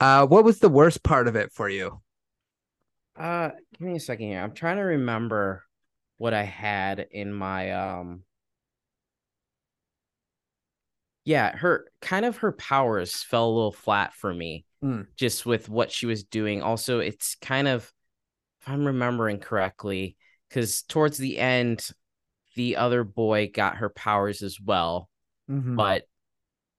Uh, 0.00 0.26
what 0.26 0.44
was 0.44 0.58
the 0.60 0.68
worst 0.70 1.02
part 1.02 1.28
of 1.28 1.36
it 1.36 1.52
for 1.52 1.68
you? 1.68 2.00
Uh, 3.16 3.50
give 3.72 3.80
me 3.80 3.96
a 3.96 4.00
second 4.00 4.26
here. 4.26 4.40
I'm 4.40 4.54
trying 4.54 4.76
to 4.76 4.82
remember 4.82 5.64
what 6.18 6.34
I 6.34 6.42
had 6.42 7.06
in 7.10 7.32
my 7.32 7.72
um 7.72 8.22
yeah, 11.24 11.56
her 11.56 11.86
kind 12.00 12.24
of 12.24 12.38
her 12.38 12.52
powers 12.52 13.22
fell 13.22 13.48
a 13.48 13.54
little 13.54 13.72
flat 13.72 14.14
for 14.14 14.32
me 14.32 14.64
Mm. 14.82 15.06
just 15.16 15.46
with 15.46 15.70
what 15.70 15.90
she 15.90 16.04
was 16.04 16.24
doing. 16.24 16.62
Also, 16.62 16.98
it's 17.00 17.36
kind 17.36 17.66
of 17.66 17.90
if 18.60 18.68
I'm 18.68 18.86
remembering 18.86 19.38
correctly, 19.38 20.16
because 20.48 20.82
towards 20.82 21.16
the 21.18 21.38
end, 21.38 21.86
the 22.54 22.76
other 22.76 23.02
boy 23.04 23.50
got 23.52 23.78
her 23.78 23.88
powers 23.88 24.42
as 24.42 24.60
well, 24.60 25.08
Mhm. 25.50 25.76
but 25.76 26.04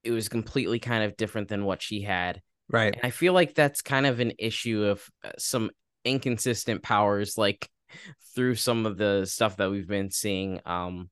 it 0.04 0.12
was 0.12 0.30
completely 0.30 0.80
kind 0.80 1.04
of 1.04 1.18
different 1.18 1.48
than 1.48 1.66
what 1.66 1.82
she 1.82 2.02
had. 2.02 2.42
Right. 2.70 2.94
And 2.94 3.04
I 3.04 3.10
feel 3.10 3.34
like 3.34 3.56
that's 3.56 3.82
kind 3.82 4.06
of 4.06 4.20
an 4.20 4.34
issue 4.38 4.84
of 4.84 5.08
uh, 5.24 5.32
some 5.38 5.72
inconsistent 6.04 6.84
powers, 6.84 7.38
like 7.38 7.68
through 8.36 8.56
some 8.56 8.86
of 8.86 8.98
the 8.98 9.26
stuff 9.26 9.58
that 9.58 9.72
we've 9.72 9.88
been 9.88 10.12
seeing. 10.12 10.62
Um, 10.66 11.10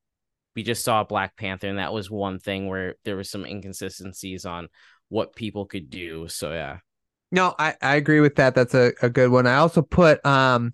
we 0.55 0.63
just 0.63 0.83
saw 0.83 1.03
Black 1.03 1.35
Panther, 1.37 1.67
and 1.67 1.79
that 1.79 1.93
was 1.93 2.09
one 2.11 2.39
thing 2.39 2.67
where 2.67 2.95
there 3.05 3.15
was 3.15 3.29
some 3.29 3.45
inconsistencies 3.45 4.45
on 4.45 4.69
what 5.09 5.35
people 5.35 5.65
could 5.65 5.89
do. 5.89 6.27
So 6.27 6.51
yeah, 6.53 6.79
No, 7.31 7.55
I, 7.57 7.75
I 7.81 7.95
agree 7.95 8.19
with 8.19 8.35
that. 8.35 8.53
That's 8.55 8.75
a, 8.75 8.93
a 9.01 9.09
good 9.09 9.31
one. 9.31 9.47
I 9.47 9.55
also 9.55 9.81
put 9.81 10.23
um 10.25 10.73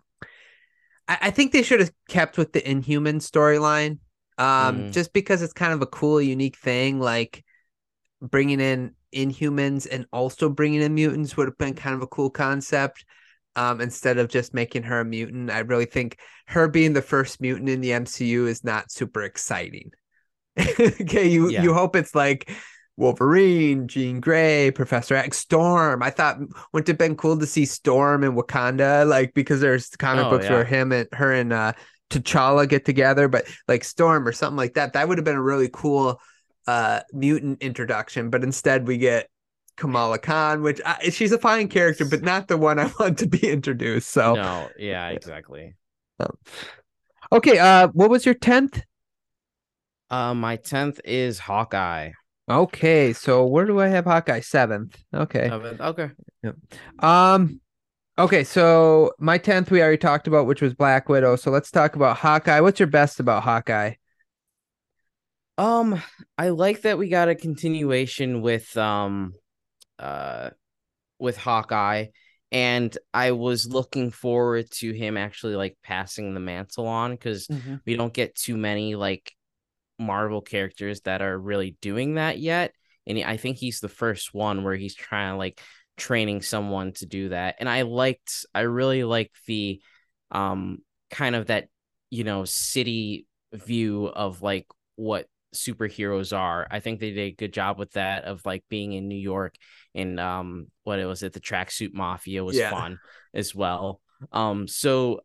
I, 1.08 1.18
I 1.24 1.32
think 1.32 1.52
they 1.52 1.64
should 1.64 1.80
have 1.80 1.92
kept 2.08 2.38
with 2.38 2.54
the 2.54 2.68
Inhuman 2.70 3.20
storyline. 3.20 4.00
Um 4.38 4.86
Mhm. 4.86 4.92
just 4.92 5.12
because 5.14 5.42
it's 5.42 5.54
kind 5.54 5.74
of 5.74 5.82
a 5.82 5.86
cool, 5.88 6.22
unique 6.22 6.58
thing. 6.58 7.00
Like 7.00 7.44
bringing 8.22 8.60
in 8.62 8.96
Inhumans 9.16 9.88
and 9.92 10.06
also 10.14 10.50
bringing 10.50 10.82
in 10.82 10.96
mutants 10.96 11.38
would 11.38 11.48
have 11.48 11.58
been 11.58 11.76
kind 11.76 11.96
of 11.96 12.02
a 12.04 12.08
cool 12.08 12.30
concept. 12.30 13.06
Um, 13.60 13.82
instead 13.82 14.18
of 14.20 14.30
just 14.30 14.54
making 14.54 14.84
her 14.84 15.02
a 15.02 15.06
mutant, 15.06 15.52
I 15.52 15.60
really 15.60 15.86
think 15.86 16.18
her 16.48 16.68
being 16.70 16.94
the 16.94 17.02
first 17.02 17.42
mutant 17.42 17.68
in 17.70 17.82
the 17.82 17.92
MCU 17.92 18.48
is 18.48 18.64
not 18.64 18.92
super 18.92 19.22
exciting. 19.24 19.92
okay, 20.80 21.28
you 21.28 21.50
Yeah. 21.50 21.64
you 21.64 21.74
hope 21.74 21.96
it's 21.96 22.16
like 22.16 22.50
Wolverine, 22.98 23.88
Jean 23.88 24.20
Grey, 24.20 24.72
Professor 24.72 25.16
X, 25.16 25.38
Storm. 25.38 26.04
I 26.04 26.10
thought 26.10 26.38
wouldn't 26.74 26.90
it 26.90 26.94
have 26.94 26.98
been 26.98 27.16
cool 27.16 27.38
to 27.38 27.46
see 27.46 27.66
Storm 27.66 28.24
in 28.24 28.36
Wakanda, 28.36 29.08
like 29.08 29.34
because 29.34 29.62
there's 29.62 29.90
comic 29.90 30.26
Oh, 30.26 30.30
books 30.32 30.46
yeah. 30.46 30.52
where 30.54 30.66
him 30.66 30.92
and 30.92 31.08
her 31.14 31.32
and 31.34 31.54
uh 31.54 31.74
T'Challa 32.10 32.68
get 32.68 32.86
together, 32.86 33.28
but 33.28 33.46
like 33.68 33.84
Storm 33.84 34.28
or 34.28 34.32
something 34.32 34.58
like 34.58 34.74
that. 34.74 34.94
That 34.94 35.08
would 35.08 35.18
have 35.18 35.26
been 35.26 35.36
a 35.36 35.42
really 35.42 35.70
cool 35.72 36.20
uh 36.68 37.02
mutant 37.14 37.62
introduction. 37.62 38.30
But 38.30 38.44
instead, 38.44 38.88
we 38.88 38.98
get 38.98 39.30
Kamala 39.80 40.20
Khan, 40.20 40.62
which 40.62 40.80
I, 40.86 41.10
she's 41.10 41.32
a 41.32 41.40
fine 41.40 41.70
character, 41.70 42.06
but 42.06 42.22
not 42.22 42.48
the 42.48 42.58
one 42.58 42.78
I 42.78 42.92
want 43.00 43.18
to 43.20 43.28
be 43.28 43.50
introduced. 43.50 44.10
So 44.10 44.36
no, 44.36 44.70
yeah, 44.78 45.08
exactly. 45.10 45.76
okay, 47.32 47.58
uh, 47.58 47.88
what 47.94 48.10
was 48.10 48.26
your 48.26 48.36
tenth? 48.36 48.84
Uh, 50.10 50.34
my 50.34 50.58
tenth 50.58 51.00
is 51.04 51.40
Hawkeye. 51.40 52.12
Okay, 52.50 53.14
so 53.14 53.46
where 53.46 53.66
do 53.66 53.80
I 53.80 53.88
have 53.88 54.06
Hawkeye? 54.06 54.40
Seventh. 54.40 54.98
Okay. 55.14 55.50
Seventh. 55.50 55.82
Okay. 55.82 56.10
Um 57.00 57.62
okay, 58.18 58.44
so 58.44 59.12
my 59.20 59.38
10th 59.38 59.70
we 59.70 59.82
already 59.82 59.98
talked 59.98 60.28
about 60.28 60.48
which 60.48 60.62
was 60.62 60.74
Black 60.74 61.10
Widow. 61.10 61.36
So 61.36 61.52
let's 61.52 61.70
talk 61.70 61.96
about 61.96 62.18
Hawkeye. 62.18 62.60
What's 62.60 62.80
your 62.80 62.88
best 62.88 63.20
about 63.20 63.44
Hawkeye? 63.44 63.94
Um, 65.60 66.02
I 66.38 66.50
like 66.50 66.84
that 66.84 66.98
we 66.98 67.10
got 67.10 67.28
a 67.28 67.36
continuation 67.36 68.42
with 68.42 68.76
um, 68.78 69.34
uh, 70.00 70.50
with 71.20 71.38
Hawkeye, 71.38 72.08
and 72.52 72.98
I 73.14 73.32
was 73.32 73.68
looking 73.68 74.10
forward 74.10 74.72
to 74.72 74.92
him 74.92 75.18
actually 75.18 75.56
like 75.56 75.78
passing 75.84 76.34
the 76.34 76.40
mantle 76.40 76.88
on 76.88 77.12
because 77.12 77.48
we 77.86 77.96
don't 77.96 78.14
get 78.14 78.36
too 78.36 78.58
many 78.58 78.96
like 78.96 79.32
Marvel 80.00 80.42
characters 80.42 81.02
that 81.02 81.22
are 81.22 81.38
really 81.38 81.78
doing 81.82 82.16
that 82.16 82.40
yet. 82.40 82.74
And 83.06 83.22
I 83.24 83.38
think 83.38 83.58
he's 83.58 83.82
the 83.82 83.90
first 83.90 84.34
one 84.34 84.64
where 84.64 84.76
he's 84.76 84.96
trying 84.96 85.34
to 85.34 85.38
like 85.38 85.62
training 85.98 86.42
someone 86.42 86.94
to 86.94 87.06
do 87.06 87.30
that. 87.30 87.56
And 87.60 87.70
I 87.70 87.84
liked, 87.84 88.46
I 88.56 88.62
really 88.62 89.04
liked 89.04 89.36
the 89.46 89.82
um 90.32 90.80
kind 91.12 91.36
of 91.36 91.48
that, 91.48 91.68
you 92.10 92.24
know, 92.24 92.46
city 92.46 93.28
view 93.54 94.06
of 94.08 94.42
like 94.42 94.68
what 94.96 95.28
superheroes 95.54 96.38
are. 96.38 96.68
I 96.70 96.80
think 96.80 97.00
they 97.00 97.12
did 97.12 97.20
a 97.20 97.32
good 97.32 97.54
job 97.54 97.78
with 97.78 97.92
that 97.94 98.24
of 98.26 98.46
like 98.46 98.64
being 98.70 98.94
in 98.94 99.08
New 99.08 99.20
York 99.20 99.56
and 99.96 100.20
um 100.20 100.68
what 100.84 101.00
it 101.00 101.06
was 101.06 101.24
it 101.24 101.34
the 101.34 101.40
tracksuit 101.40 101.94
mafia 101.94 102.44
was 102.44 102.58
Yeah. 102.58 102.70
fun 102.70 103.00
as 103.34 103.54
well. 103.56 104.02
Um 104.32 104.68
so 104.68 105.22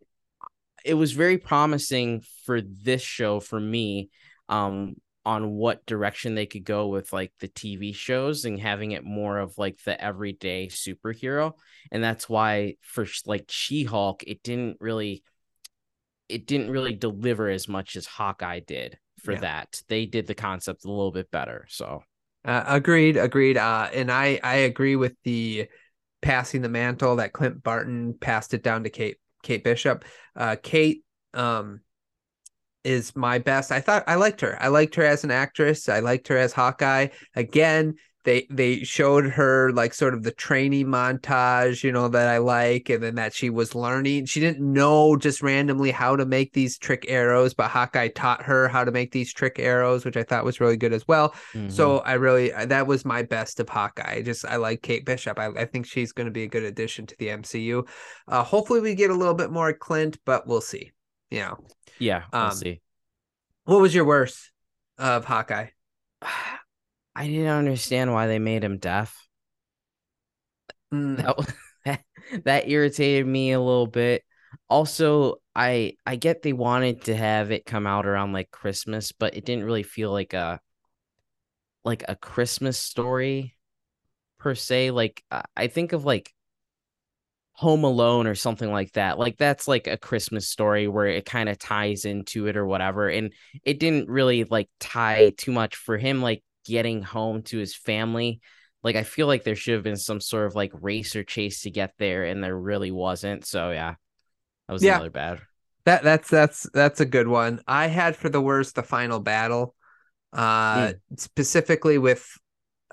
it 0.84 0.94
was 0.94 1.12
very 1.12 1.38
promising 1.38 2.22
for 2.44 2.60
this 2.60 3.02
show 3.02 3.40
for 3.40 3.58
me 3.60 4.10
um 4.48 4.94
on 5.26 5.50
what 5.52 5.86
direction 5.86 6.34
they 6.34 6.44
could 6.44 6.64
go 6.64 6.88
with 6.88 7.10
like 7.10 7.32
the 7.40 7.48
TV 7.48 7.94
shows 7.94 8.44
and 8.44 8.60
having 8.60 8.92
it 8.92 9.04
more 9.04 9.38
of 9.38 9.56
like 9.56 9.78
the 9.84 9.98
everyday 9.98 10.66
superhero 10.66 11.52
and 11.90 12.04
that's 12.04 12.28
why 12.28 12.74
for 12.82 13.06
like 13.24 13.46
She-Hulk 13.48 14.22
it 14.26 14.42
didn't 14.42 14.76
really 14.80 15.22
it 16.28 16.46
didn't 16.46 16.70
really 16.70 16.94
deliver 16.94 17.48
as 17.48 17.68
much 17.68 17.96
as 17.96 18.06
Hawkeye 18.06 18.60
did 18.60 18.98
for 19.22 19.32
Yeah. 19.32 19.40
that. 19.40 19.82
They 19.88 20.06
did 20.06 20.26
the 20.26 20.34
concept 20.34 20.84
a 20.84 20.88
little 20.90 21.12
bit 21.12 21.30
better. 21.30 21.66
So 21.68 22.02
Uh, 22.44 22.64
agreed, 22.66 23.16
agreed. 23.16 23.56
Uh 23.56 23.88
and 23.92 24.10
I 24.10 24.38
I 24.42 24.56
agree 24.56 24.96
with 24.96 25.14
the 25.24 25.68
passing 26.20 26.62
the 26.62 26.68
mantle 26.68 27.16
that 27.16 27.32
Clint 27.32 27.62
Barton 27.62 28.14
passed 28.20 28.54
it 28.54 28.62
down 28.62 28.84
to 28.84 28.90
Kate 28.90 29.18
Kate 29.42 29.64
Bishop. 29.64 30.04
Uh 30.36 30.56
Kate 30.62 31.04
um 31.32 31.80
is 32.82 33.16
my 33.16 33.38
best. 33.38 33.72
I 33.72 33.80
thought 33.80 34.04
I 34.06 34.16
liked 34.16 34.42
her. 34.42 34.60
I 34.60 34.68
liked 34.68 34.94
her 34.96 35.04
as 35.04 35.24
an 35.24 35.30
actress. 35.30 35.88
I 35.88 36.00
liked 36.00 36.28
her 36.28 36.36
as 36.36 36.52
Hawkeye. 36.52 37.08
Again, 37.34 37.94
they 38.24 38.46
they 38.50 38.82
showed 38.84 39.26
her 39.30 39.70
like 39.72 39.94
sort 39.94 40.14
of 40.14 40.22
the 40.22 40.32
training 40.32 40.86
montage, 40.86 41.84
you 41.84 41.92
know, 41.92 42.08
that 42.08 42.28
I 42.28 42.38
like, 42.38 42.88
and 42.88 43.02
then 43.02 43.14
that 43.16 43.34
she 43.34 43.50
was 43.50 43.74
learning. 43.74 44.26
She 44.26 44.40
didn't 44.40 44.60
know 44.72 45.16
just 45.16 45.42
randomly 45.42 45.90
how 45.90 46.16
to 46.16 46.24
make 46.26 46.52
these 46.52 46.78
trick 46.78 47.04
arrows, 47.08 47.54
but 47.54 47.70
Hawkeye 47.70 48.08
taught 48.08 48.42
her 48.42 48.68
how 48.68 48.84
to 48.84 48.90
make 48.90 49.12
these 49.12 49.32
trick 49.32 49.58
arrows, 49.58 50.04
which 50.04 50.16
I 50.16 50.22
thought 50.22 50.44
was 50.44 50.60
really 50.60 50.76
good 50.76 50.92
as 50.92 51.06
well. 51.06 51.34
mhm. 51.54 51.70
So 51.70 51.98
I 52.00 52.14
really 52.14 52.50
that 52.50 52.86
was 52.86 53.04
my 53.04 53.22
best 53.22 53.60
of 53.60 53.68
Hawkeye. 53.68 54.14
I 54.16 54.22
Just 54.22 54.44
I 54.44 54.56
like 54.56 54.82
Kate 54.82 55.04
Bishop. 55.04 55.38
I, 55.38 55.46
I 55.48 55.64
think 55.66 55.86
she's 55.86 56.12
going 56.12 56.26
to 56.26 56.32
be 56.32 56.44
a 56.44 56.48
good 56.48 56.64
addition 56.64 57.06
to 57.06 57.16
the 57.18 57.28
MCU. 57.28 57.86
Uh, 58.28 58.42
hopefully 58.42 58.80
we 58.80 58.94
get 58.94 59.10
a 59.10 59.14
little 59.14 59.34
bit 59.34 59.50
more 59.50 59.72
Clint, 59.72 60.18
but 60.24 60.46
we'll 60.46 60.60
see. 60.60 60.92
You 61.30 61.40
know, 61.40 61.58
yeah, 61.98 62.24
we'll 62.32 62.42
um, 62.42 62.52
see. 62.52 62.80
what 63.64 63.80
was 63.80 63.94
your 63.94 64.04
worst 64.04 64.50
of 64.98 65.24
Hawkeye? 65.24 65.68
I 67.16 67.26
didn't 67.26 67.48
understand 67.48 68.12
why 68.12 68.26
they 68.28 68.38
made 68.38 68.62
him 68.62 68.78
deaf. 68.78 69.26
Mm, 70.92 71.16
that 71.16 71.54
that, 71.84 72.04
that 72.44 72.68
irritated 72.68 73.26
me 73.26 73.52
a 73.52 73.60
little 73.60 73.86
bit. 73.86 74.22
Also, 74.68 75.36
I 75.54 75.94
I 76.06 76.16
get 76.16 76.42
they 76.42 76.52
wanted 76.52 77.02
to 77.02 77.16
have 77.16 77.50
it 77.50 77.66
come 77.66 77.86
out 77.86 78.06
around 78.06 78.32
like 78.32 78.50
Christmas, 78.50 79.12
but 79.12 79.36
it 79.36 79.44
didn't 79.44 79.64
really 79.64 79.82
feel 79.82 80.10
like 80.12 80.32
a 80.34 80.60
like 81.84 82.04
a 82.08 82.16
Christmas 82.16 82.78
story 82.78 83.56
per 84.38 84.54
se. 84.54 84.92
Like 84.92 85.24
I- 85.30 85.44
I 85.56 85.68
think 85.68 85.92
of 85.92 86.04
like 86.04 86.34
Home 87.58 87.84
Alone 87.84 88.26
or 88.26 88.34
something 88.34 88.70
like 88.70 88.92
that. 88.92 89.18
Like 89.18 89.36
that's 89.38 89.68
like 89.68 89.86
a 89.86 89.96
Christmas 89.96 90.48
story 90.48 90.88
where 90.88 91.06
it 91.06 91.24
kind 91.24 91.48
of 91.48 91.56
ties 91.58 92.04
into 92.04 92.48
it 92.48 92.56
or 92.56 92.66
whatever. 92.66 93.08
And 93.08 93.32
it 93.64 93.78
didn't 93.78 94.08
really 94.08 94.42
like 94.44 94.68
tie 94.80 95.30
too 95.36 95.52
much 95.52 95.76
for 95.76 95.96
him 95.96 96.20
like 96.20 96.42
getting 96.64 97.02
home 97.02 97.42
to 97.44 97.58
his 97.58 97.74
family. 97.74 98.40
Like 98.82 98.96
I 98.96 99.02
feel 99.02 99.26
like 99.26 99.44
there 99.44 99.56
should 99.56 99.74
have 99.74 99.82
been 99.82 99.96
some 99.96 100.20
sort 100.20 100.46
of 100.46 100.54
like 100.54 100.72
race 100.74 101.16
or 101.16 101.24
chase 101.24 101.62
to 101.62 101.70
get 101.70 101.94
there, 101.98 102.24
and 102.24 102.42
there 102.44 102.56
really 102.58 102.90
wasn't. 102.90 103.46
So 103.46 103.70
yeah, 103.70 103.94
that 104.68 104.72
was 104.72 104.82
Yeah. 104.82 104.96
another 104.96 105.10
bad. 105.10 105.40
that 105.86 106.02
that's 106.02 106.28
that's 106.28 106.68
that's 106.72 107.00
a 107.00 107.06
good 107.06 107.28
one. 107.28 107.60
I 107.66 107.86
had 107.88 108.16
for 108.16 108.28
the 108.28 108.40
worst 108.40 108.74
the 108.74 108.82
final 108.82 109.20
battle, 109.20 109.74
uh, 110.32 110.92
specifically 111.16 111.98
with 111.98 112.26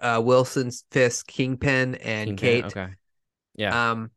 uh 0.01 0.22
Wilson 0.24 0.72
Fisk, 0.91 1.28
Kingpin, 1.28 1.95
and 1.95 2.38
Kingpin, 2.38 2.38
Kate. 2.38 2.65
Okay. 2.65 2.88
Yeah. 3.55 3.91
Um, 3.91 4.11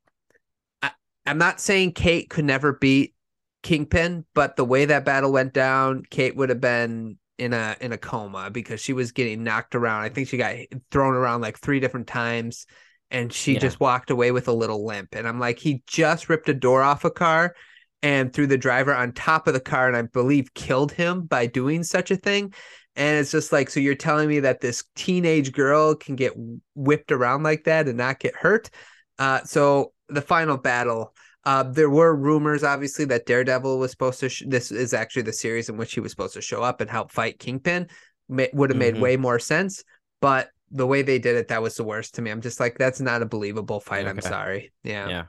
I, 0.83 0.93
I'm 1.27 1.39
not 1.39 1.61
saying 1.61 1.93
Kate 1.93 2.31
could 2.31 2.45
never 2.45 2.73
beat 2.73 3.15
Kingpin, 3.63 4.25
but 4.35 4.57
the 4.57 4.65
way 4.65 4.87
that 4.87 5.05
battle 5.05 5.33
went 5.33 5.53
down, 5.53 6.03
Kate 6.09 6.37
would 6.37 6.51
have 6.51 6.61
been 6.61 7.19
in 7.39 7.53
a 7.53 7.77
in 7.81 7.93
a 7.93 7.99
coma 7.99 8.51
because 8.51 8.81
she 8.81 8.93
was 8.93 9.13
getting 9.13 9.43
knocked 9.43 9.75
around. 9.75 10.03
I 10.03 10.09
think 10.09 10.29
she 10.29 10.37
got 10.37 10.57
thrown 10.91 11.15
around 11.15 11.41
like 11.41 11.59
three 11.59 11.81
different 11.81 12.07
times, 12.07 12.67
and 13.11 13.33
she 13.33 13.55
Yeah. 13.55 13.59
just 13.59 13.81
walked 13.81 14.11
away 14.11 14.31
with 14.33 14.49
a 14.49 14.53
little 14.53 14.87
limp. 14.87 15.15
And 15.15 15.27
I'm 15.27 15.41
like, 15.41 15.59
he 15.59 15.83
just 15.87 16.29
ripped 16.29 16.49
a 16.49 16.55
door 16.55 16.83
off 16.83 17.05
a 17.05 17.11
car 17.11 17.55
and 18.03 18.33
threw 18.33 18.47
the 18.47 18.59
driver 18.59 18.95
on 18.95 19.13
top 19.13 19.49
of 19.49 19.55
the 19.55 19.61
car, 19.61 19.89
and 19.89 19.97
I 19.97 20.03
believe 20.03 20.55
killed 20.55 20.93
him 20.93 21.23
by 21.23 21.47
doing 21.47 21.83
such 21.83 22.11
a 22.11 22.17
thing. 22.17 22.53
And 22.97 23.19
it's 23.19 23.33
just 23.33 23.51
like, 23.51 23.71
so 23.71 23.81
you're 23.81 23.95
telling 23.97 24.29
me 24.29 24.41
that 24.41 24.61
this 24.61 24.85
teenage 24.95 25.53
girl 25.53 25.95
can 25.97 26.15
get 26.15 26.33
whipped 26.75 27.11
around 27.11 27.43
like 27.43 27.65
that 27.65 27.89
and 27.89 27.99
not 27.99 28.21
get 28.21 28.37
hurt? 28.37 28.71
Uh, 29.19 29.43
so 29.45 29.93
the 30.09 30.23
final 30.23 30.57
battle, 30.57 31.15
Uh, 31.47 31.63
there 31.63 31.91
were 31.91 32.15
rumors, 32.15 32.65
obviously, 32.65 33.05
that 33.07 33.27
Daredevil 33.27 33.79
was 33.79 33.91
supposed 33.91 34.21
to. 34.21 34.29
Sh- 34.29 34.45
this 34.47 34.73
is 34.73 34.95
actually 34.95 35.23
the 35.23 35.33
series 35.33 35.69
in 35.69 35.77
which 35.77 35.93
he 35.93 36.01
was 36.01 36.11
supposed 36.13 36.35
to 36.35 36.41
show 36.41 36.63
up 36.63 36.81
and 36.81 36.89
help 36.91 37.11
fight 37.13 37.39
Kingpin. 37.39 37.89
Ma- 38.29 38.47
would 38.55 38.71
have 38.71 38.79
made 38.79 38.95
Mhm. 38.95 39.01
way 39.01 39.17
more 39.19 39.39
sense, 39.39 39.85
but 40.23 40.49
the 40.71 40.87
way 40.87 41.03
they 41.03 41.19
did 41.19 41.37
it, 41.37 41.49
that 41.49 41.61
was 41.63 41.75
the 41.77 41.85
worst 41.85 42.15
to 42.15 42.23
me. 42.23 42.31
I'm 42.31 42.41
just 42.41 42.59
like, 42.59 42.79
that's 42.79 43.01
not 43.01 43.21
a 43.21 43.27
believable 43.27 43.81
fight. 43.81 44.07
I'm 44.09 44.21
sorry. 44.23 44.73
Yeah. 44.83 45.09
Yeah. 45.09 45.25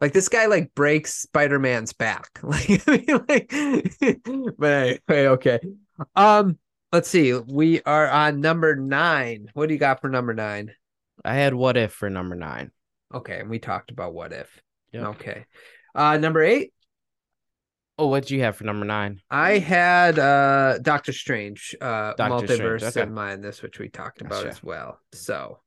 Like 0.00 0.12
this 0.12 0.28
guy 0.28 0.46
like 0.46 0.74
breaks 0.74 1.14
Spider-Man's 1.14 1.92
back. 1.92 2.28
Like, 2.42 2.82
I 2.88 2.96
mean, 2.96 3.24
like 3.28 3.48
but 4.58 4.70
anyway, 4.72 4.98
okay. 5.08 5.60
Um, 6.16 6.58
let's 6.92 7.08
see. 7.08 7.32
We 7.34 7.80
are 7.82 8.08
on 8.08 8.40
number 8.40 8.74
nine. 8.74 9.48
What 9.54 9.68
do 9.68 9.74
you 9.74 9.80
got 9.80 10.00
for 10.00 10.08
number 10.08 10.34
nine? 10.34 10.72
I 11.24 11.34
had 11.34 11.54
what 11.54 11.76
if 11.76 11.92
for 11.92 12.10
number 12.10 12.34
nine. 12.34 12.72
Okay, 13.14 13.40
and 13.40 13.50
we 13.50 13.58
talked 13.58 13.90
about 13.90 14.14
what 14.14 14.32
if. 14.32 14.60
Yep. 14.92 15.04
Okay. 15.06 15.46
Uh 15.94 16.16
number 16.16 16.42
eight, 16.42 16.72
Oh, 17.98 18.06
what 18.06 18.22
did 18.22 18.30
you 18.30 18.40
have 18.42 18.56
for 18.56 18.64
number 18.64 18.86
nine? 18.86 19.20
I 19.30 19.58
had 19.58 20.18
uh 20.18 20.78
Doctor 20.80 21.12
Strange, 21.12 21.74
uh 21.80 22.14
Doctor 22.14 22.46
Strange, 22.46 22.60
multiverse 22.82 22.82
okay. 22.96 23.02
in 23.02 23.12
mind, 23.14 23.44
this 23.44 23.62
which 23.62 23.78
we 23.78 23.88
talked 23.88 24.20
about 24.20 24.44
Gotcha. 24.44 24.48
as 24.48 24.62
well. 24.62 24.98
So 25.12 25.58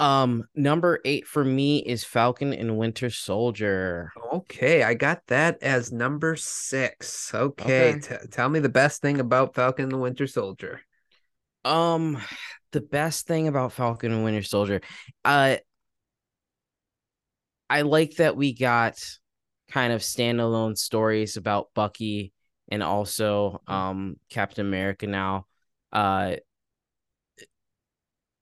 Um, 0.00 0.44
number 0.56 1.00
eight 1.04 1.26
for 1.28 1.44
me 1.44 1.78
is 1.78 2.02
Falcon 2.02 2.52
and 2.52 2.76
Winter 2.76 3.10
Soldier. 3.10 4.10
okay, 4.32 4.82
I 4.82 4.94
got 4.94 5.22
that 5.28 5.62
as 5.62 5.92
number 5.92 6.34
six. 6.34 7.32
Okay, 7.32 7.90
Okay. 7.94 8.00
t- 8.00 8.26
tell 8.30 8.48
me 8.48 8.58
the 8.58 8.68
best 8.68 9.00
thing 9.00 9.20
about 9.20 9.54
Falcon 9.54 9.84
and 9.84 9.92
the 9.92 9.98
Winter 9.98 10.26
Soldier. 10.26 10.80
Um, 11.64 12.18
the 12.72 12.80
best 12.80 13.28
thing 13.28 13.46
about 13.46 13.72
Falcon 13.72 14.10
and 14.12 14.24
Winter 14.24 14.42
Soldier, 14.42 14.80
uh, 15.24 15.58
I 17.72 17.82
like 17.82 18.16
that 18.16 18.36
we 18.36 18.52
got 18.52 19.02
kind 19.70 19.94
of 19.94 20.02
standalone 20.02 20.76
stories 20.76 21.38
about 21.38 21.70
Bucky 21.74 22.34
and 22.70 22.82
also 22.82 23.62
um 23.66 24.16
Captain 24.28 24.66
America 24.66 25.06
now. 25.06 25.46
Uh, 25.90 26.36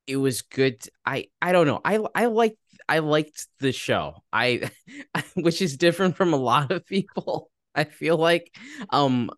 it 0.08 0.16
was 0.16 0.42
good. 0.42 0.82
I 1.06 1.28
I 1.40 1.52
don't 1.52 1.68
know. 1.68 1.80
I 1.84 2.00
I 2.12 2.26
liked 2.26 2.56
I 2.88 2.98
liked 2.98 3.46
the 3.60 3.70
show. 3.70 4.24
I 4.32 4.68
which 5.34 5.62
is 5.62 5.76
different 5.76 6.16
from 6.16 6.32
a 6.32 6.36
lot 6.36 6.72
of 6.72 6.84
people. 6.84 7.52
I 7.76 7.84
feel 7.84 8.16
like 8.16 8.52
um 8.90 9.30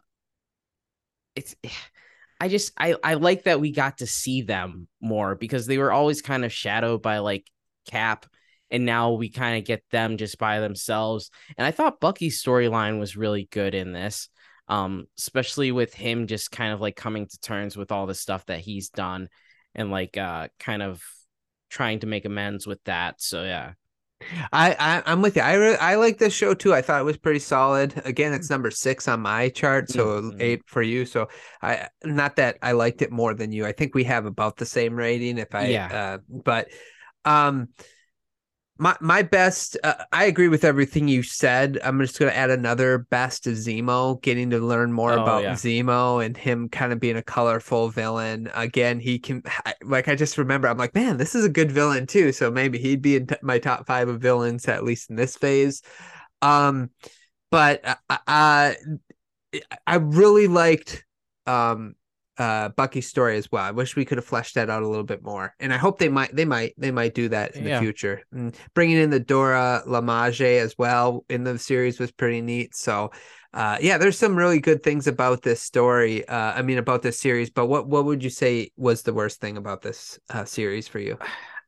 it's 1.36 1.54
I 2.40 2.48
just 2.48 2.72
I 2.78 2.96
I 3.04 3.14
like 3.14 3.42
that 3.42 3.60
we 3.60 3.72
got 3.72 3.98
to 3.98 4.06
see 4.06 4.40
them 4.40 4.88
more 5.02 5.34
because 5.34 5.66
they 5.66 5.76
were 5.76 5.92
always 5.92 6.22
kind 6.22 6.46
of 6.46 6.52
shadowed 6.52 7.02
by 7.02 7.18
like 7.18 7.46
Cap 7.86 8.24
and 8.72 8.84
now 8.84 9.12
we 9.12 9.28
kind 9.28 9.56
of 9.58 9.64
get 9.64 9.84
them 9.92 10.16
just 10.16 10.38
by 10.38 10.58
themselves. 10.58 11.30
And 11.56 11.64
I 11.64 11.70
thought 11.70 12.00
Bucky's 12.00 12.42
storyline 12.42 12.98
was 12.98 13.16
really 13.16 13.46
good 13.52 13.74
in 13.74 13.92
this. 13.92 14.28
Um 14.68 15.06
especially 15.18 15.70
with 15.72 15.92
him 15.92 16.26
just 16.26 16.50
kind 16.50 16.72
of 16.72 16.80
like 16.80 16.96
coming 16.96 17.26
to 17.26 17.38
terms 17.40 17.76
with 17.76 17.92
all 17.92 18.06
the 18.06 18.14
stuff 18.14 18.46
that 18.46 18.60
he's 18.60 18.88
done 18.88 19.28
and 19.74 19.90
like 19.90 20.16
uh 20.16 20.48
kind 20.58 20.82
of 20.82 21.02
trying 21.68 22.00
to 22.00 22.06
make 22.06 22.24
amends 22.24 22.66
with 22.66 22.82
that. 22.84 23.20
So 23.20 23.44
yeah. 23.44 23.72
I, 24.52 24.76
I 24.78 25.02
I'm 25.04 25.20
with 25.20 25.34
you. 25.34 25.42
I 25.42 25.54
re- 25.54 25.76
I 25.76 25.96
like 25.96 26.18
this 26.18 26.32
show 26.32 26.54
too. 26.54 26.72
I 26.72 26.80
thought 26.80 27.00
it 27.00 27.04
was 27.04 27.16
pretty 27.16 27.40
solid. 27.40 28.00
Again, 28.04 28.32
it's 28.32 28.50
number 28.50 28.70
six 28.70 29.08
on 29.08 29.20
my 29.20 29.48
chart, 29.48 29.90
so 29.90 30.22
Mhm. 30.22 30.40
eight 30.40 30.62
for 30.66 30.80
you. 30.80 31.04
So 31.06 31.28
I 31.60 31.88
not 32.04 32.36
that 32.36 32.56
I 32.62 32.70
liked 32.72 33.02
it 33.02 33.10
more 33.10 33.34
than 33.34 33.50
you. 33.50 33.66
I 33.66 33.72
think 33.72 33.96
we 33.96 34.04
have 34.04 34.24
about 34.26 34.56
the 34.56 34.66
same 34.66 34.94
rating. 34.94 35.38
If 35.38 35.54
I 35.56 35.66
Yeah. 35.66 35.88
uh, 35.92 36.18
but 36.28 36.68
um, 37.24 37.68
my 38.82 38.96
my 39.00 39.22
best. 39.22 39.78
Uh, 39.84 39.94
I 40.10 40.24
agree 40.24 40.48
with 40.48 40.64
everything 40.64 41.06
you 41.06 41.22
said. 41.22 41.78
I'm 41.84 42.00
just 42.00 42.18
gonna 42.18 42.32
add 42.32 42.50
another 42.50 42.98
best 42.98 43.46
of 43.46 43.54
Zemo. 43.54 44.20
Getting 44.22 44.50
to 44.50 44.58
learn 44.58 44.92
more 44.92 45.12
Oh, 45.12 45.22
about 45.22 45.44
yeah. 45.44 45.52
Zemo 45.52 46.24
and 46.24 46.36
him 46.36 46.68
kind 46.68 46.92
of 46.92 46.98
being 46.98 47.16
a 47.16 47.22
colorful 47.22 47.90
villain. 47.90 48.50
Again, 48.54 48.98
he 48.98 49.20
can 49.20 49.44
like 49.84 50.08
I 50.08 50.16
just 50.16 50.36
remember. 50.36 50.66
I'm 50.66 50.78
like, 50.78 50.96
man, 50.96 51.16
this 51.16 51.36
is 51.36 51.44
a 51.44 51.48
good 51.48 51.70
villain 51.70 52.08
too. 52.08 52.32
So 52.32 52.50
maybe 52.50 52.76
he'd 52.78 53.02
be 53.02 53.14
in 53.14 53.28
t- 53.28 53.36
my 53.40 53.60
top 53.60 53.86
five 53.86 54.08
of 54.08 54.20
villains 54.20 54.66
at 54.66 54.82
least 54.82 55.10
in 55.10 55.16
this 55.16 55.36
phase. 55.36 55.82
Um, 56.42 56.90
but 57.52 57.84
uh, 57.84 58.18
uh, 58.26 58.72
I 59.86 59.94
really 59.96 60.48
liked 60.48 61.04
um 61.46 61.94
uh 62.42 62.68
Bucky's 62.80 63.08
story 63.14 63.36
as 63.42 63.48
well. 63.52 63.64
I 63.70 63.70
wish 63.80 63.96
we 63.96 64.04
could 64.06 64.18
have 64.20 64.30
fleshed 64.32 64.54
that 64.56 64.68
out 64.74 64.82
a 64.82 64.88
little 64.92 65.08
bit 65.14 65.22
more. 65.22 65.46
And 65.62 65.70
I 65.76 65.78
hope 65.84 65.94
they 65.98 66.08
might 66.18 66.32
they 66.38 66.44
might 66.54 66.72
they 66.84 66.90
might 67.00 67.14
do 67.22 67.26
that 67.36 67.48
in 67.56 67.64
Yeah. 67.64 67.78
the 67.78 67.84
future. 67.86 68.16
And 68.32 68.56
bringing 68.74 68.98
in 69.04 69.10
the 69.10 69.20
Dora 69.20 69.82
Milaje 69.86 70.52
as 70.66 70.72
well 70.78 71.24
in 71.28 71.44
the 71.44 71.58
series 71.58 72.00
was 72.00 72.10
pretty 72.20 72.40
neat. 72.52 72.74
So 72.74 73.10
uh 73.54 73.76
yeah, 73.86 73.96
there's 73.98 74.18
some 74.18 74.34
really 74.42 74.60
good 74.60 74.82
things 74.82 75.06
about 75.06 75.42
this 75.42 75.60
story. 75.62 76.26
Uh 76.36 76.52
I 76.58 76.62
mean 76.62 76.78
about 76.78 77.02
this 77.02 77.18
series, 77.26 77.50
but 77.50 77.66
what 77.66 77.82
what 77.92 78.04
would 78.06 78.22
you 78.24 78.30
say 78.30 78.70
was 78.76 79.02
the 79.02 79.14
worst 79.20 79.40
thing 79.40 79.56
about 79.56 79.80
this 79.82 80.18
uh 80.30 80.44
series 80.44 80.88
for 80.88 81.00
you? 81.06 81.18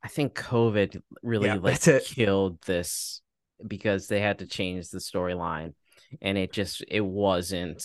I 0.07 0.09
think 0.09 0.35
COVID 0.35 0.91
really 1.23 1.47
Yeah, 1.49 1.59
like 1.63 1.81
killed 2.05 2.61
this 2.67 3.23
because 3.75 4.09
they 4.09 4.21
had 4.21 4.39
to 4.41 4.47
change 4.47 4.91
the 4.91 4.99
storyline 5.11 5.73
and 6.21 6.37
it 6.37 6.53
just 6.53 6.85
it 6.89 7.05
wasn't 7.05 7.81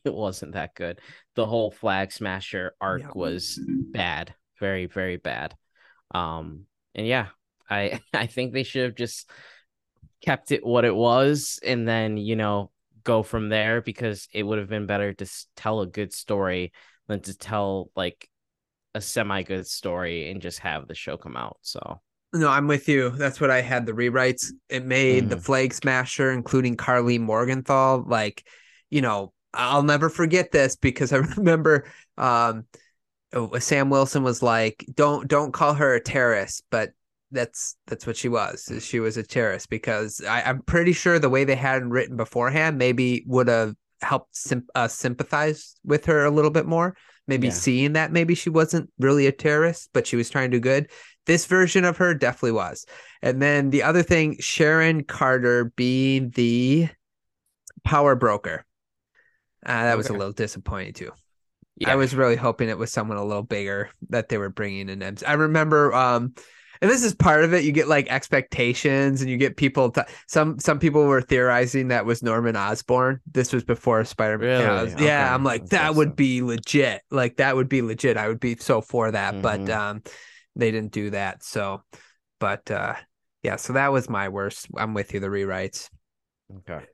it 0.04 0.14
wasn't 0.14 0.52
that 0.52 0.74
good. 0.74 1.00
The 1.34 1.46
whole 1.46 1.70
flag 1.70 2.12
smasher 2.12 2.74
arc 2.80 3.02
Yeah. 3.02 3.10
was 3.14 3.60
bad, 3.66 4.34
very 4.58 4.86
very 4.86 5.16
bad. 5.16 5.54
Um 6.14 6.66
and 6.94 7.06
yeah, 7.06 7.28
I 7.68 8.00
I 8.14 8.26
think 8.26 8.52
they 8.52 8.62
should 8.62 8.84
have 8.84 8.94
just 8.94 9.30
kept 10.24 10.52
it 10.52 10.64
what 10.64 10.84
it 10.84 10.94
was 10.94 11.58
and 11.64 11.86
then, 11.86 12.16
you 12.16 12.36
know, 12.36 12.70
go 13.04 13.22
from 13.22 13.48
there 13.48 13.82
because 13.82 14.28
it 14.32 14.42
would 14.44 14.58
have 14.58 14.68
been 14.68 14.86
better 14.86 15.12
to 15.12 15.26
tell 15.56 15.80
a 15.80 15.86
good 15.86 16.12
story 16.12 16.72
than 17.08 17.20
to 17.20 17.36
tell 17.36 17.90
like 17.96 18.28
a 18.94 19.00
semi 19.00 19.42
good 19.42 19.66
story 19.66 20.30
and 20.30 20.40
just 20.42 20.60
have 20.60 20.86
the 20.86 20.94
show 20.94 21.16
come 21.16 21.36
out. 21.36 21.56
So 21.62 22.00
No, 22.32 22.48
I'm 22.48 22.66
with 22.68 22.88
you. 22.88 23.10
That's 23.10 23.40
what 23.40 23.50
I 23.50 23.60
had. 23.60 23.86
The 23.86 23.92
rewrites 23.92 24.46
it 24.68 24.84
made 24.84 25.28
the 25.28 25.36
Mhm. 25.36 25.44
Flag 25.44 25.74
Smasher, 25.74 26.30
including 26.30 26.76
Karli 26.76 27.18
Morgenthau. 27.18 28.04
Like, 28.06 28.46
you 28.90 29.00
know, 29.00 29.32
I'll 29.54 29.82
never 29.82 30.08
forget 30.08 30.52
this 30.52 30.76
because 30.76 31.12
I 31.12 31.16
remember 31.36 31.84
um 32.18 32.64
oh, 33.32 33.58
Sam 33.58 33.90
Wilson 33.90 34.22
was 34.22 34.42
like, 34.42 34.84
"Don't 34.94 35.28
don't 35.28 35.52
call 35.52 35.74
her 35.74 35.94
a 35.94 36.00
terrorist," 36.00 36.64
but 36.70 36.92
that's 37.30 37.76
that's 37.86 38.06
what 38.06 38.16
she 38.16 38.28
was. 38.28 38.70
She 38.80 39.00
was 39.00 39.16
a 39.16 39.22
terrorist 39.22 39.70
because 39.70 40.22
I, 40.26 40.42
I'm 40.42 40.62
pretty 40.62 40.92
sure 40.92 41.18
the 41.18 41.30
way 41.30 41.44
they 41.44 41.56
had 41.56 41.82
it 41.82 41.86
written 41.86 42.16
beforehand 42.16 42.78
maybe 42.78 43.24
would 43.26 43.48
have 43.48 43.74
helped 44.02 44.36
symp- 44.36 44.70
uh, 44.74 44.88
sympathize 44.88 45.76
with 45.84 46.04
her 46.06 46.24
a 46.24 46.30
little 46.30 46.50
bit 46.50 46.66
more. 46.66 46.96
Maybe 47.28 47.46
Yeah. 47.46 47.52
seeing 47.52 47.92
that 47.94 48.12
maybe 48.12 48.34
she 48.34 48.50
wasn't 48.50 48.90
really 48.98 49.26
a 49.28 49.32
terrorist, 49.32 49.90
but 49.92 50.06
she 50.06 50.16
was 50.16 50.28
trying 50.28 50.50
to 50.50 50.56
do 50.58 50.60
good 50.60 50.90
this 51.26 51.46
version 51.46 51.84
of 51.84 51.96
her 51.98 52.14
definitely 52.14 52.52
was. 52.52 52.86
And 53.22 53.40
then 53.40 53.70
the 53.70 53.82
other 53.84 54.02
thing, 54.02 54.36
Sharon 54.40 55.04
Carter 55.04 55.66
being 55.76 56.30
the 56.30 56.88
power 57.84 58.14
broker. 58.14 58.64
Uh, 59.64 59.84
that 59.84 59.96
was 59.96 60.08
a 60.08 60.12
little 60.12 60.32
disappointing 60.32 60.92
too. 60.92 61.10
yeah, 61.76 61.92
I 61.92 61.96
was 61.96 62.14
really 62.14 62.36
hoping 62.36 62.68
it 62.68 62.78
was 62.78 62.92
someone 62.92 63.16
a 63.16 63.24
little 63.24 63.42
bigger 63.42 63.90
that 64.10 64.28
they 64.28 64.38
were 64.38 64.50
bringing 64.50 64.88
in. 64.88 65.02
Ems- 65.02 65.22
I 65.22 65.34
remember, 65.34 65.92
um, 65.94 66.34
and 66.80 66.90
this 66.90 67.04
is 67.04 67.14
part 67.14 67.44
of 67.44 67.54
it. 67.54 67.62
You 67.62 67.70
get 67.70 67.86
like 67.86 68.08
expectations, 68.08 69.20
and 69.22 69.30
you 69.30 69.36
get 69.36 69.56
people. 69.56 69.90
To, 69.92 70.04
some 70.26 70.58
some 70.58 70.80
people 70.80 71.04
were 71.06 71.22
theorizing 71.22 71.88
that 71.88 72.04
was 72.04 72.22
Norman 72.24 72.56
Osborn. 72.56 73.20
This 73.30 73.52
was 73.52 73.62
before 73.62 74.04
Spider 74.04 74.38
Man. 74.38 74.60
Yeah, 74.60 74.82
Really? 74.82 74.90
yeah, 74.90 75.24
Okay. 75.26 75.34
I'm 75.34 75.44
like 75.44 75.60
That's 75.62 75.70
that 75.70 75.94
would 75.94 76.16
be 76.16 76.42
legit. 76.42 77.02
Like 77.10 77.36
that 77.36 77.54
would 77.54 77.68
be 77.68 77.82
legit. 77.82 78.16
I 78.16 78.26
would 78.26 78.40
be 78.40 78.56
so 78.56 78.80
for 78.80 79.12
that. 79.12 79.40
But 79.42 79.60
Mhm. 79.60 79.76
um, 79.76 80.02
they 80.56 80.72
didn't 80.72 80.92
do 80.92 81.10
that. 81.10 81.44
So, 81.44 81.82
but 82.40 82.68
uh, 82.70 82.94
yeah. 83.44 83.56
So 83.56 83.74
that 83.74 83.92
was 83.92 84.10
my 84.10 84.28
worst. 84.28 84.66
I'm 84.76 84.92
with 84.92 85.14
you. 85.14 85.20
The 85.20 85.28
rewrites. 85.28 85.88
okay. 86.68 86.84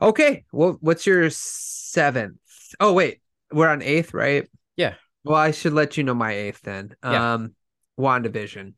Okay. 0.00 0.44
Well, 0.52 0.76
what's 0.80 1.06
your 1.06 1.28
seventh? 1.30 2.38
Oh, 2.80 2.92
wait. 2.92 3.20
We're 3.52 3.68
on 3.68 3.82
eighth, 3.82 4.12
right? 4.12 4.48
Yeah. 4.76 4.94
Well, 5.24 5.36
I 5.36 5.50
should 5.50 5.72
let 5.72 5.96
you 5.96 6.04
know 6.04 6.14
my 6.14 6.32
eighth 6.32 6.62
then. 6.62 6.94
Yeah. 7.02 7.34
Um, 7.34 7.54
WandaVision. 7.98 8.74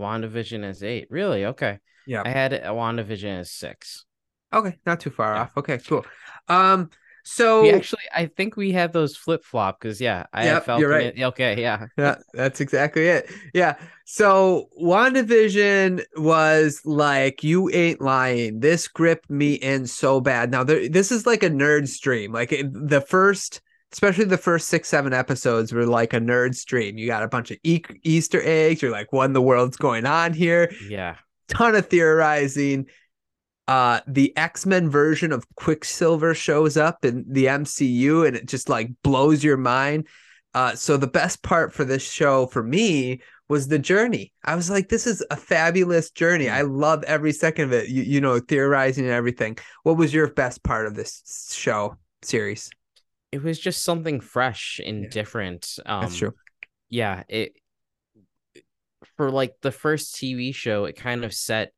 WandaVision 0.00 0.64
is 0.68 0.82
eight. 0.82 1.08
Really? 1.10 1.46
Okay. 1.46 1.78
Yeah. 2.06 2.22
I 2.24 2.28
had 2.28 2.52
a 2.52 2.60
WandaVision 2.68 3.40
as 3.40 3.50
six. 3.50 4.04
Okay. 4.52 4.76
Not 4.86 5.00
too 5.00 5.10
far 5.10 5.34
Yeah. 5.34 5.40
off. 5.42 5.50
Okay, 5.56 5.78
cool. 5.78 6.06
Um, 6.48 6.90
so 7.28 7.62
We 7.62 7.70
actually, 7.72 8.02
I 8.14 8.26
think 8.26 8.56
we 8.56 8.70
have 8.72 8.92
those 8.92 9.16
flip 9.16 9.44
flop 9.44 9.80
because 9.80 10.00
yeah, 10.00 10.26
I 10.32 10.44
Yep, 10.44 10.64
Falcon. 10.64 10.80
you're 10.80 10.90
right. 10.90 11.22
okay, 11.22 11.60
yeah, 11.60 11.86
yeah, 11.98 12.16
that's 12.32 12.60
exactly 12.60 13.08
it. 13.08 13.28
Yeah. 13.52 13.74
So 14.04 14.68
WandaVision 14.80 16.04
was 16.16 16.80
like, 16.84 17.42
you 17.42 17.68
ain't 17.70 18.00
lying. 18.00 18.60
This 18.60 18.86
gripped 18.86 19.28
me 19.28 19.54
in 19.54 19.86
so 19.86 20.20
bad. 20.20 20.50
Now, 20.52 20.62
there, 20.62 20.88
this 20.88 21.10
is 21.10 21.26
like 21.26 21.42
a 21.42 21.50
nerd 21.50 21.88
stream. 21.88 22.32
Like 22.32 22.52
it, 22.52 22.66
the 22.72 23.00
first, 23.00 23.60
especially 23.92 24.26
the 24.26 24.38
first 24.38 24.68
six, 24.68 24.88
seven 24.88 25.12
episodes 25.12 25.72
were 25.72 25.86
like 25.86 26.12
a 26.12 26.20
nerd 26.20 26.54
stream. 26.54 26.96
You 26.98 27.06
got 27.08 27.24
a 27.24 27.28
bunch 27.28 27.50
of 27.50 27.58
e- 27.64 27.82
Easter 28.04 28.40
eggs. 28.44 28.82
You're 28.82 28.92
like, 28.92 29.12
what 29.12 29.24
in 29.24 29.32
the 29.32 29.42
world's 29.42 29.76
going 29.76 30.06
on 30.06 30.32
here? 30.32 30.70
yeah. 30.88 31.16
Ton 31.48 31.76
of 31.76 31.86
theorizing. 31.86 32.86
Uh 33.68 34.00
the 34.06 34.36
X-Men 34.36 34.88
version 34.90 35.32
of 35.32 35.44
Quicksilver 35.56 36.34
shows 36.34 36.76
up 36.76 37.04
in 37.04 37.24
the 37.28 37.46
MCU 37.46 38.26
and 38.26 38.36
it 38.36 38.46
just 38.46 38.68
like 38.68 38.90
blows 39.02 39.42
your 39.42 39.56
mind. 39.56 40.06
Uh 40.54 40.74
so 40.74 40.96
the 40.96 41.06
best 41.06 41.42
part 41.42 41.72
for 41.72 41.84
this 41.84 42.08
show 42.08 42.46
for 42.46 42.62
me 42.62 43.20
was 43.48 43.68
the 43.68 43.78
journey. 43.78 44.32
I 44.44 44.56
was 44.56 44.68
like, 44.70 44.88
this 44.88 45.06
is 45.06 45.24
a 45.30 45.36
fabulous 45.36 46.10
journey. 46.10 46.48
I 46.48 46.62
love 46.62 47.04
every 47.04 47.32
second 47.32 47.64
of 47.66 47.72
it. 47.72 47.88
You, 47.88 48.02
you 48.02 48.20
know, 48.20 48.40
theorizing 48.40 49.04
and 49.04 49.12
everything. 49.12 49.56
What 49.84 49.96
was 49.96 50.12
your 50.12 50.26
best 50.32 50.64
part 50.64 50.86
of 50.86 50.94
this 50.96 51.52
show 51.54 51.96
series? 52.22 52.70
It 53.32 53.42
was 53.42 53.58
just 53.58 53.84
something 53.84 54.20
fresh 54.20 54.80
and 54.84 55.04
Yeah. 55.04 55.10
different. 55.10 55.78
Um, 55.86 56.00
That's 56.02 56.16
true. 56.16 56.34
Yeah, 56.88 57.22
it 57.28 57.52
for 59.16 59.30
like 59.30 59.54
the 59.62 59.72
first 59.72 60.14
TV 60.16 60.54
show, 60.54 60.84
it 60.84 60.96
kind 60.96 61.24
of 61.24 61.32
set. 61.32 61.72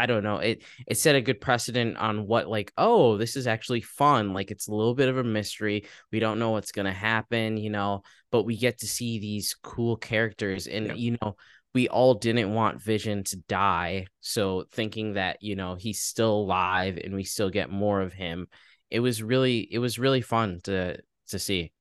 I 0.00 0.06
don't 0.06 0.24
know. 0.24 0.38
It 0.38 0.62
it 0.86 0.96
set 0.98 1.14
a 1.16 1.20
good 1.20 1.40
precedent 1.40 1.96
on 1.98 2.26
what 2.26 2.48
like 2.48 2.72
oh 2.78 3.16
this 3.18 3.36
is 3.36 3.46
actually 3.46 3.82
fun. 3.82 4.32
Like 4.32 4.50
it's 4.50 4.68
a 4.68 4.74
little 4.74 4.94
bit 4.94 5.08
of 5.08 5.18
a 5.18 5.24
mystery. 5.24 5.86
We 6.12 6.20
don't 6.20 6.38
know 6.38 6.50
what's 6.50 6.72
gonna 6.72 6.92
happen, 6.92 7.56
you 7.56 7.70
know, 7.70 8.02
but 8.30 8.44
we 8.44 8.56
get 8.56 8.78
to 8.78 8.86
see 8.86 9.18
these 9.18 9.54
cool 9.62 9.96
characters, 9.96 10.66
and 10.66 10.86
Yep. 10.88 10.96
you 10.96 11.16
know 11.20 11.36
we 11.74 11.88
all 11.88 12.14
didn't 12.14 12.52
want 12.52 12.82
Vision 12.82 13.22
to 13.24 13.36
die. 13.36 14.06
So 14.20 14.64
thinking 14.72 15.14
that 15.14 15.38
you 15.42 15.56
know 15.56 15.74
he's 15.76 16.00
still 16.00 16.32
alive 16.32 16.98
and 17.02 17.14
we 17.14 17.24
still 17.24 17.50
get 17.50 17.70
more 17.70 18.00
of 18.00 18.12
him, 18.12 18.48
it 18.90 19.00
was 19.00 19.22
really 19.22 19.60
it 19.70 19.78
was 19.78 19.98
really 19.98 20.22
fun 20.22 20.60
to 20.64 20.98
to 21.28 21.38
see. 21.38 21.72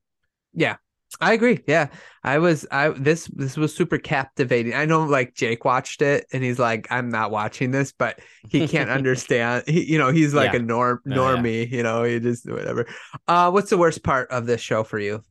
Yeah. 0.54 0.78
I 1.20 1.34
agree. 1.34 1.60
Yeah. 1.68 1.88
I 2.24 2.38
was 2.38 2.68
I 2.72 2.90
this 2.90 3.26
this 3.28 3.58
was 3.58 3.76
super 3.76 3.98
captivating. 3.98 4.74
I 4.76 4.86
know 4.86 5.04
like 5.04 5.34
Jake 5.34 5.66
watched 5.66 6.02
it 6.02 6.28
and 6.32 6.44
he's 6.44 6.60
like 6.60 6.88
I'm 6.92 7.10
not 7.10 7.32
watching 7.32 7.72
this, 7.72 7.92
but 7.92 8.20
he 8.48 8.64
can't 8.64 8.90
understand. 8.92 9.64
He, 9.68 9.86
you 9.92 9.98
know, 9.98 10.12
he's 10.12 10.34
like 10.34 10.54
Yeah. 10.54 10.54
a 10.54 10.60
norm 10.60 11.02
Oh, 11.10 11.20
yeah. 11.26 11.44
normie, 11.44 11.70
you 11.70 11.82
know, 11.84 12.04
he 12.04 12.20
just 12.20 12.50
whatever. 12.50 12.86
Uh 13.28 13.50
what's 13.52 13.70
the 13.72 13.78
worst 13.78 14.04
part 14.04 14.30
of 14.32 14.46
this 14.46 14.62
show 14.62 14.84
for 14.84 15.00
you? 15.00 15.24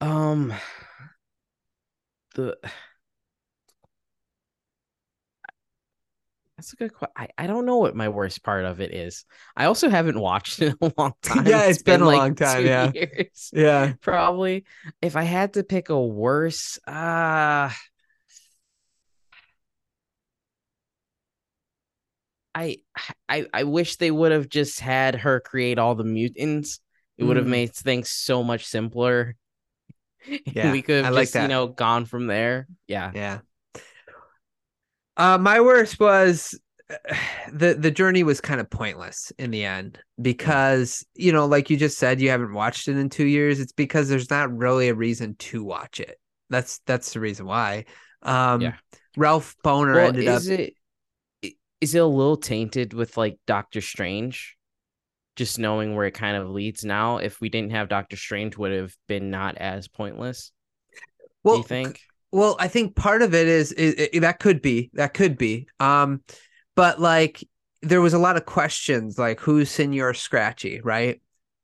Um, 0.00 0.52
the 2.34 2.56
that's 6.56 6.72
a 6.72 6.76
good 6.76 6.94
question. 6.94 7.12
I, 7.16 7.28
I 7.36 7.46
don't 7.46 7.66
know 7.66 7.78
what 7.78 7.96
my 7.96 8.08
worst 8.08 8.42
part 8.44 8.64
of 8.64 8.80
it 8.80 8.94
is. 8.94 9.24
I 9.56 9.64
also 9.66 9.88
haven't 9.88 10.18
watched 10.20 10.60
it 10.62 10.74
in 10.80 10.88
a 10.88 10.92
long 10.96 11.14
time. 11.22 11.46
Yeah, 11.46 11.64
it's 11.64 11.82
been 11.82 12.00
a 12.00 12.06
like 12.06 12.18
long 12.18 12.34
time, 12.34 12.64
yeah. 12.66 12.92
years, 12.94 13.50
Yeah. 13.52 13.94
probably. 14.00 14.64
If 15.02 15.16
I 15.16 15.24
had 15.24 15.54
to 15.54 15.64
pick 15.64 15.88
a 15.88 16.00
worse, 16.00 16.78
uh 16.86 17.70
I 22.54 22.78
I 23.28 23.46
I 23.52 23.64
wish 23.64 23.96
they 23.96 24.10
would 24.10 24.32
have 24.32 24.48
just 24.48 24.80
had 24.80 25.16
her 25.16 25.40
create 25.40 25.78
all 25.78 25.94
the 25.94 26.04
mutants. 26.04 26.80
It 27.18 27.24
would 27.24 27.36
have 27.36 27.46
Mm. 27.46 27.50
made 27.50 27.74
things 27.74 28.10
so 28.10 28.42
much 28.42 28.64
simpler. 28.66 29.36
Yeah, 30.46 30.72
we 30.72 30.82
could 30.82 31.04
I 31.04 31.06
have 31.08 31.14
like 31.14 31.26
just, 31.28 31.34
you 31.34 31.48
know, 31.48 31.66
gone 31.68 32.04
from 32.06 32.26
there. 32.26 32.66
Yeah. 32.86 33.12
Yeah. 33.14 33.40
Uh, 35.16 35.38
my 35.38 35.60
worst 35.60 35.98
was 36.00 36.58
the 37.52 37.74
the 37.74 37.90
journey 37.90 38.22
was 38.22 38.40
kind 38.40 38.60
of 38.60 38.68
pointless 38.68 39.32
in 39.38 39.50
the 39.50 39.64
end 39.64 39.98
because 40.20 41.04
you 41.14 41.32
know, 41.32 41.46
like 41.46 41.70
you 41.70 41.76
just 41.76 41.98
said, 41.98 42.20
you 42.20 42.30
haven't 42.30 42.52
watched 42.52 42.88
it 42.88 42.96
in 42.96 43.08
two 43.08 43.26
years. 43.26 43.60
It's 43.60 43.72
because 43.72 44.08
there's 44.08 44.30
not 44.30 44.54
really 44.56 44.88
a 44.88 44.94
reason 44.94 45.34
to 45.36 45.64
watch 45.64 46.00
it. 46.00 46.18
That's 46.50 46.80
that's 46.86 47.12
the 47.12 47.20
reason 47.20 47.46
why. 47.46 47.84
Um, 48.22 48.60
Yeah. 48.60 48.74
Ralph 49.16 49.54
Bohner 49.64 49.94
Well, 49.94 50.08
ended 50.08 50.28
up. 50.28 50.36
is 50.38 50.48
it 50.48 50.74
i- 51.44 51.54
is 51.80 51.94
it 51.94 51.98
a 52.02 52.06
little 52.06 52.36
tainted 52.36 52.92
with 52.94 53.16
like 53.16 53.38
Doctor 53.46 53.80
Strange? 53.80 54.56
Just 55.36 55.58
knowing 55.58 55.96
where 55.96 56.06
it 56.06 56.14
kind 56.14 56.36
of 56.36 56.48
leads 56.48 56.84
now. 56.84 57.18
If 57.18 57.40
we 57.40 57.48
didn't 57.48 57.72
have 57.72 57.88
Doctor 57.88 58.16
Strange, 58.16 58.56
would 58.56 58.70
have 58.72 58.94
been 59.08 59.30
not 59.30 59.56
as 59.58 59.88
pointless. 59.88 60.52
well, 61.42 61.56
do 61.56 61.58
you 61.62 61.64
think? 61.64 62.00
Well, 62.34 62.56
I 62.58 62.66
think 62.66 62.96
part 62.96 63.22
of 63.22 63.32
it 63.32 63.46
is, 63.46 63.70
is, 63.70 63.94
is 63.94 64.20
that 64.22 64.40
could 64.40 64.60
be 64.60 64.90
that 64.94 65.14
could 65.14 65.38
be. 65.38 65.68
Um, 65.78 66.20
but 66.74 67.00
like 67.00 67.44
there 67.80 68.00
was 68.00 68.12
a 68.12 68.18
lot 68.18 68.36
of 68.36 68.44
questions 68.44 69.20
like 69.20 69.38
who's 69.38 69.70
Senor 69.70 70.14
Scratchy, 70.14 70.80
right? 70.80 71.20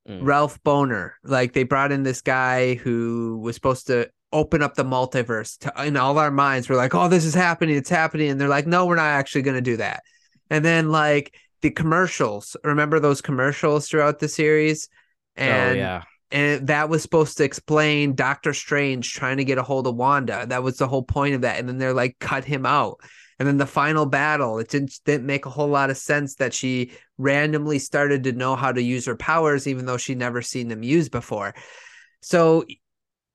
Mm. 0.08 0.20
Ralph 0.22 0.62
Bohner. 0.62 1.14
Like 1.24 1.54
they 1.54 1.64
brought 1.64 1.90
in 1.90 2.04
this 2.04 2.20
guy 2.20 2.74
who 2.74 3.40
was 3.42 3.56
supposed 3.56 3.88
to 3.88 4.10
open 4.32 4.62
up 4.62 4.76
the 4.76 4.84
multiverse 4.84 5.58
to 5.58 5.84
in 5.84 5.96
all 5.96 6.16
our 6.18 6.30
minds. 6.30 6.68
We're 6.68 6.76
like, 6.76 6.94
oh, 6.94 7.08
this 7.08 7.24
is 7.24 7.34
happening, 7.34 7.74
it's 7.74 7.90
happening. 7.90 8.30
And 8.30 8.40
they're 8.40 8.46
like, 8.46 8.68
no, 8.68 8.86
we're 8.86 8.94
not 8.94 9.06
actually 9.06 9.42
gonna 9.42 9.60
do 9.60 9.78
that. 9.78 10.04
And 10.50 10.64
then 10.64 10.90
like 10.92 11.34
the 11.62 11.70
commercials, 11.70 12.56
remember 12.62 13.00
those 13.00 13.20
commercials 13.20 13.88
throughout 13.88 14.20
the 14.20 14.28
series? 14.28 14.88
And 15.34 15.72
oh 15.72 15.80
yeah. 15.80 16.02
And 16.30 16.68
that 16.68 16.88
was 16.88 17.02
supposed 17.02 17.36
to 17.38 17.44
explain 17.44 18.14
Doctor 18.14 18.54
Strange 18.54 19.12
trying 19.12 19.38
to 19.38 19.44
get 19.44 19.58
a 19.58 19.62
hold 19.62 19.86
of 19.86 19.96
Wanda. 19.96 20.46
That 20.46 20.62
was 20.62 20.78
the 20.78 20.88
whole 20.88 21.02
point 21.02 21.34
of 21.34 21.40
that. 21.40 21.58
And 21.58 21.68
then 21.68 21.78
they're 21.78 21.94
like, 21.94 22.18
cut 22.18 22.44
him 22.44 22.64
out. 22.64 23.00
And 23.38 23.48
then 23.48 23.56
the 23.56 23.66
final 23.66 24.06
battle, 24.06 24.58
it 24.58 24.68
didn't 24.68 25.00
didn't 25.04 25.26
make 25.26 25.46
a 25.46 25.50
whole 25.50 25.68
lot 25.68 25.90
of 25.90 25.96
sense 25.96 26.36
that 26.36 26.52
she 26.52 26.92
randomly 27.16 27.78
started 27.78 28.24
to 28.24 28.32
know 28.32 28.54
how 28.54 28.70
to 28.70 28.82
use 28.82 29.06
her 29.06 29.16
powers, 29.16 29.66
even 29.66 29.86
though 29.86 29.96
she'd 29.96 30.18
never 30.18 30.42
seen 30.42 30.68
them 30.68 30.82
used 30.82 31.10
before. 31.10 31.54
So 32.20 32.66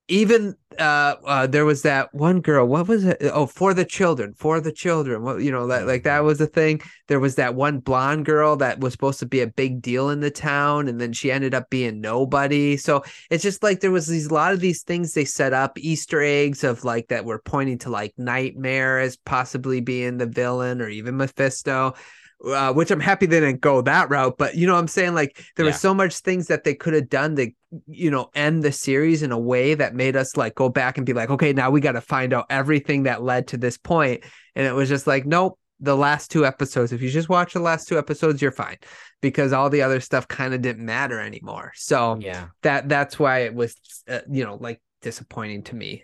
even 0.07 0.55
uh, 0.77 1.15
uh 1.25 1.47
there 1.47 1.65
was 1.65 1.81
that 1.83 2.13
one 2.13 2.41
girl 2.41 2.67
what 2.67 2.87
was 2.87 3.05
it? 3.05 3.17
Oh 3.21 3.45
for 3.45 3.73
the 3.73 3.85
children 3.85 4.33
for 4.33 4.59
the 4.59 4.71
children 4.71 5.23
what 5.23 5.41
you 5.41 5.49
know 5.51 5.67
that 5.67 5.87
like 5.87 6.03
that 6.03 6.23
was 6.23 6.39
a 6.41 6.47
thing. 6.47 6.81
There 7.07 7.19
was 7.19 7.35
that 7.35 7.55
one 7.55 7.79
blonde 7.79 8.25
girl 8.25 8.55
that 8.57 8.79
was 8.79 8.93
supposed 8.93 9.19
to 9.19 9.25
be 9.25 9.41
a 9.41 9.47
big 9.47 9.81
deal 9.81 10.09
in 10.09 10.19
the 10.19 10.29
town 10.31 10.87
and 10.87 10.99
then 10.99 11.13
she 11.13 11.31
ended 11.31 11.55
up 11.55 11.69
being 11.69 12.01
nobody. 12.01 12.77
So 12.77 13.03
it's 13.31 13.43
just 13.43 13.63
like 13.63 13.79
there 13.79 13.91
was 13.91 14.07
these 14.07 14.27
a 14.27 14.33
lot 14.33 14.53
of 14.53 14.59
these 14.59 14.83
things 14.83 15.13
they 15.13 15.25
set 15.25 15.53
up 15.53 15.77
easter 15.79 16.21
eggs 16.21 16.63
of 16.63 16.83
like 16.83 17.07
that 17.07 17.25
were 17.25 17.39
pointing 17.39 17.79
to 17.79 17.89
like 17.89 18.13
nightmare 18.17 18.99
as 18.99 19.17
possibly 19.17 19.81
being 19.81 20.17
the 20.17 20.27
villain 20.27 20.81
or 20.81 20.89
even 20.89 21.17
mephisto 21.17 21.95
uh, 22.43 22.73
which 22.73 22.91
I'm 22.91 22.99
happy 22.99 23.25
they 23.25 23.39
didn't 23.39 23.61
go 23.61 23.81
that 23.81 24.09
route, 24.09 24.37
but 24.37 24.55
you 24.55 24.67
know 24.67 24.73
what 24.73 24.79
I'm 24.79 24.87
saying? 24.87 25.13
Like 25.13 25.43
there 25.55 25.65
Yeah. 25.65 25.69
was 25.71 25.79
so 25.79 25.93
much 25.93 26.17
things 26.19 26.47
that 26.47 26.63
they 26.63 26.75
could 26.75 26.93
have 26.93 27.09
done 27.09 27.35
to, 27.37 27.51
you 27.87 28.11
know, 28.11 28.29
end 28.35 28.63
the 28.63 28.71
series 28.71 29.23
in 29.23 29.31
a 29.31 29.39
way 29.39 29.73
that 29.73 29.95
made 29.95 30.15
us 30.15 30.35
like 30.37 30.55
go 30.55 30.69
back 30.69 30.97
and 30.97 31.05
be 31.05 31.13
like, 31.13 31.29
okay, 31.29 31.53
now 31.53 31.71
we 31.71 31.79
got 31.81 31.93
to 31.93 32.01
find 32.01 32.33
out 32.33 32.45
everything 32.49 33.03
that 33.03 33.23
led 33.23 33.47
to 33.47 33.57
this 33.57 33.77
point. 33.77 34.23
And 34.55 34.65
it 34.65 34.73
was 34.73 34.89
just 34.89 35.07
like, 35.07 35.25
nope, 35.25 35.57
the 35.79 35.95
last 35.95 36.29
two 36.29 36.45
episodes. 36.45 36.91
If 36.91 37.01
you 37.01 37.09
just 37.09 37.29
watch 37.29 37.53
the 37.53 37.59
last 37.59 37.87
two 37.87 37.97
episodes, 37.97 38.41
you're 38.41 38.51
fine 38.51 38.77
because 39.21 39.53
all 39.53 39.69
the 39.69 39.81
other 39.81 39.99
stuff 39.99 40.27
kind 40.27 40.53
of 40.53 40.61
didn't 40.61 40.85
matter 40.85 41.19
anymore. 41.19 41.71
So 41.75 42.17
Yeah. 42.21 42.47
that 42.61 42.89
that's 42.89 43.17
why 43.17 43.39
it 43.39 43.55
was, 43.55 43.75
uh, 44.07 44.19
you 44.29 44.43
know, 44.43 44.55
like 44.55 44.81
disappointing 45.01 45.63
to 45.63 45.75
me. 45.75 46.03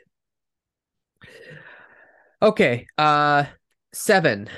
Okay, 2.42 2.88
uh, 2.98 3.46
seven. 3.94 4.50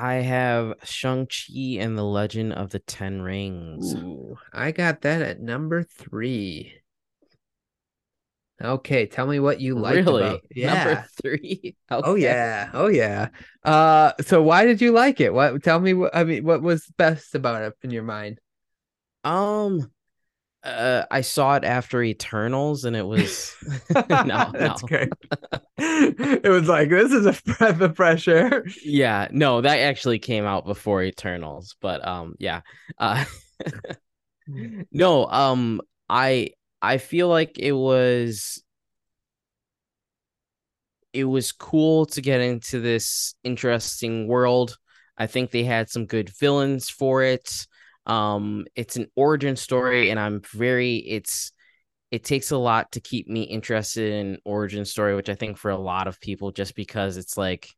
I 0.00 0.14
have 0.16 0.74
Shang-Chi 0.84 1.78
and 1.80 1.98
the 1.98 2.04
Legend 2.04 2.52
of 2.52 2.70
the 2.70 2.78
Ten 2.78 3.20
Rings. 3.20 3.94
Ooh, 3.94 4.38
I 4.52 4.70
got 4.70 5.00
that 5.00 5.22
at 5.22 5.40
number 5.40 5.82
three. 5.82 6.72
Okay, 8.62 9.06
tell 9.06 9.26
me 9.26 9.40
what 9.40 9.60
you 9.60 9.76
like. 9.76 9.96
really? 9.96 10.22
about. 10.22 10.40
Yeah. 10.54 10.74
Number 10.74 11.06
three. 11.20 11.76
Oh 11.90 12.14
yeah. 12.14 12.70
Oh 12.74 12.86
yeah. 12.86 13.30
Uh 13.64 14.12
so 14.20 14.40
why 14.40 14.66
did 14.66 14.80
you 14.80 14.92
like 14.92 15.20
it? 15.20 15.34
What 15.34 15.64
tell 15.64 15.80
me 15.80 15.94
what 15.94 16.14
I 16.14 16.22
mean 16.22 16.44
what 16.44 16.62
was 16.62 16.86
best 16.96 17.34
about 17.34 17.62
it 17.62 17.74
in 17.82 17.90
your 17.90 18.04
mind? 18.04 18.38
Um 19.24 19.90
uh 20.68 21.06
I 21.10 21.20
saw 21.22 21.56
it 21.56 21.64
after 21.64 22.02
Eternals 22.02 22.84
and 22.84 22.96
it 22.96 23.06
was 23.06 23.54
no, 24.24 24.52
That's 24.58 24.82
no. 24.82 24.88
great. 24.88 25.10
it 25.78 26.50
was 26.50 26.68
like 26.68 26.90
this 26.90 27.12
is 27.12 27.26
a 27.26 27.32
breath 27.44 27.80
of 27.80 27.96
fresh 27.96 28.28
air. 28.28 28.64
Yeah, 28.84 29.28
no, 29.30 29.60
that 29.60 29.78
actually 29.80 30.18
came 30.18 30.44
out 30.44 30.64
before 30.66 31.02
Eternals, 31.02 31.76
but 31.80 32.06
um 32.06 32.34
yeah. 32.38 32.62
Uh 32.98 33.24
no, 34.92 35.26
um 35.26 35.80
I 36.08 36.50
I 36.80 36.98
feel 36.98 37.28
like 37.28 37.58
it 37.58 37.72
was 37.72 38.62
it 41.12 41.24
was 41.24 41.52
cool 41.52 42.06
to 42.06 42.20
get 42.20 42.40
into 42.40 42.80
this 42.80 43.34
interesting 43.44 44.28
world. 44.28 44.76
I 45.16 45.26
think 45.26 45.50
they 45.50 45.64
had 45.64 45.88
some 45.90 46.06
good 46.06 46.30
villains 46.38 46.88
for 46.88 47.22
it. 47.22 47.66
Um 48.08 48.66
it's 48.74 48.96
an 48.96 49.08
origin 49.16 49.56
story 49.56 50.10
and 50.10 50.18
I'm 50.18 50.42
very 50.52 50.96
it's 50.96 51.52
it 52.10 52.24
takes 52.24 52.50
a 52.52 52.56
lot 52.58 52.92
to 52.92 53.00
keep 53.00 53.28
me 53.28 53.42
interested 53.42 54.12
in 54.14 54.38
origin 54.44 54.84
story, 54.86 55.14
which 55.14 55.28
I 55.28 55.34
think 55.34 55.58
for 55.58 55.70
a 55.70 55.78
lot 55.78 56.08
of 56.08 56.20
people 56.20 56.52
just 56.52 56.74
because 56.74 57.16
it's 57.18 57.36
like 57.36 57.70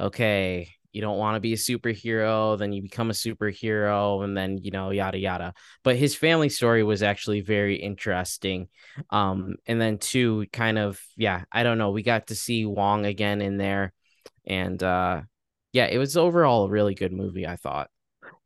okay, 0.00 0.68
you 0.92 1.00
don't 1.00 1.18
want 1.18 1.36
to 1.36 1.40
be 1.40 1.52
a 1.52 1.56
superhero, 1.56 2.58
then 2.58 2.72
you 2.72 2.82
become 2.82 3.10
a 3.10 3.14
superhero, 3.14 4.24
and 4.24 4.36
then 4.36 4.58
you 4.58 4.70
know, 4.70 4.90
yada 4.90 5.18
yada. 5.18 5.54
But 5.84 5.96
his 5.96 6.14
family 6.14 6.48
story 6.48 6.82
was 6.82 7.02
actually 7.02 7.40
very 7.42 7.76
interesting. 7.76 8.68
Um, 9.10 9.56
and 9.66 9.80
then 9.80 9.98
two, 9.98 10.46
kind 10.52 10.78
of, 10.78 11.00
yeah, 11.16 11.44
I 11.52 11.62
don't 11.62 11.78
know. 11.78 11.90
We 11.90 12.02
got 12.02 12.28
to 12.28 12.34
see 12.34 12.64
Wong 12.66 13.06
again 13.06 13.40
in 13.42 13.58
there, 13.58 13.92
and 14.46 14.82
uh, 14.82 15.22
yeah, 15.72 15.86
it 15.86 15.98
was 15.98 16.16
overall 16.16 16.64
a 16.64 16.70
really 16.70 16.94
good 16.94 17.12
movie. 17.12 17.46
I 17.46 17.56
thought. 17.56 17.90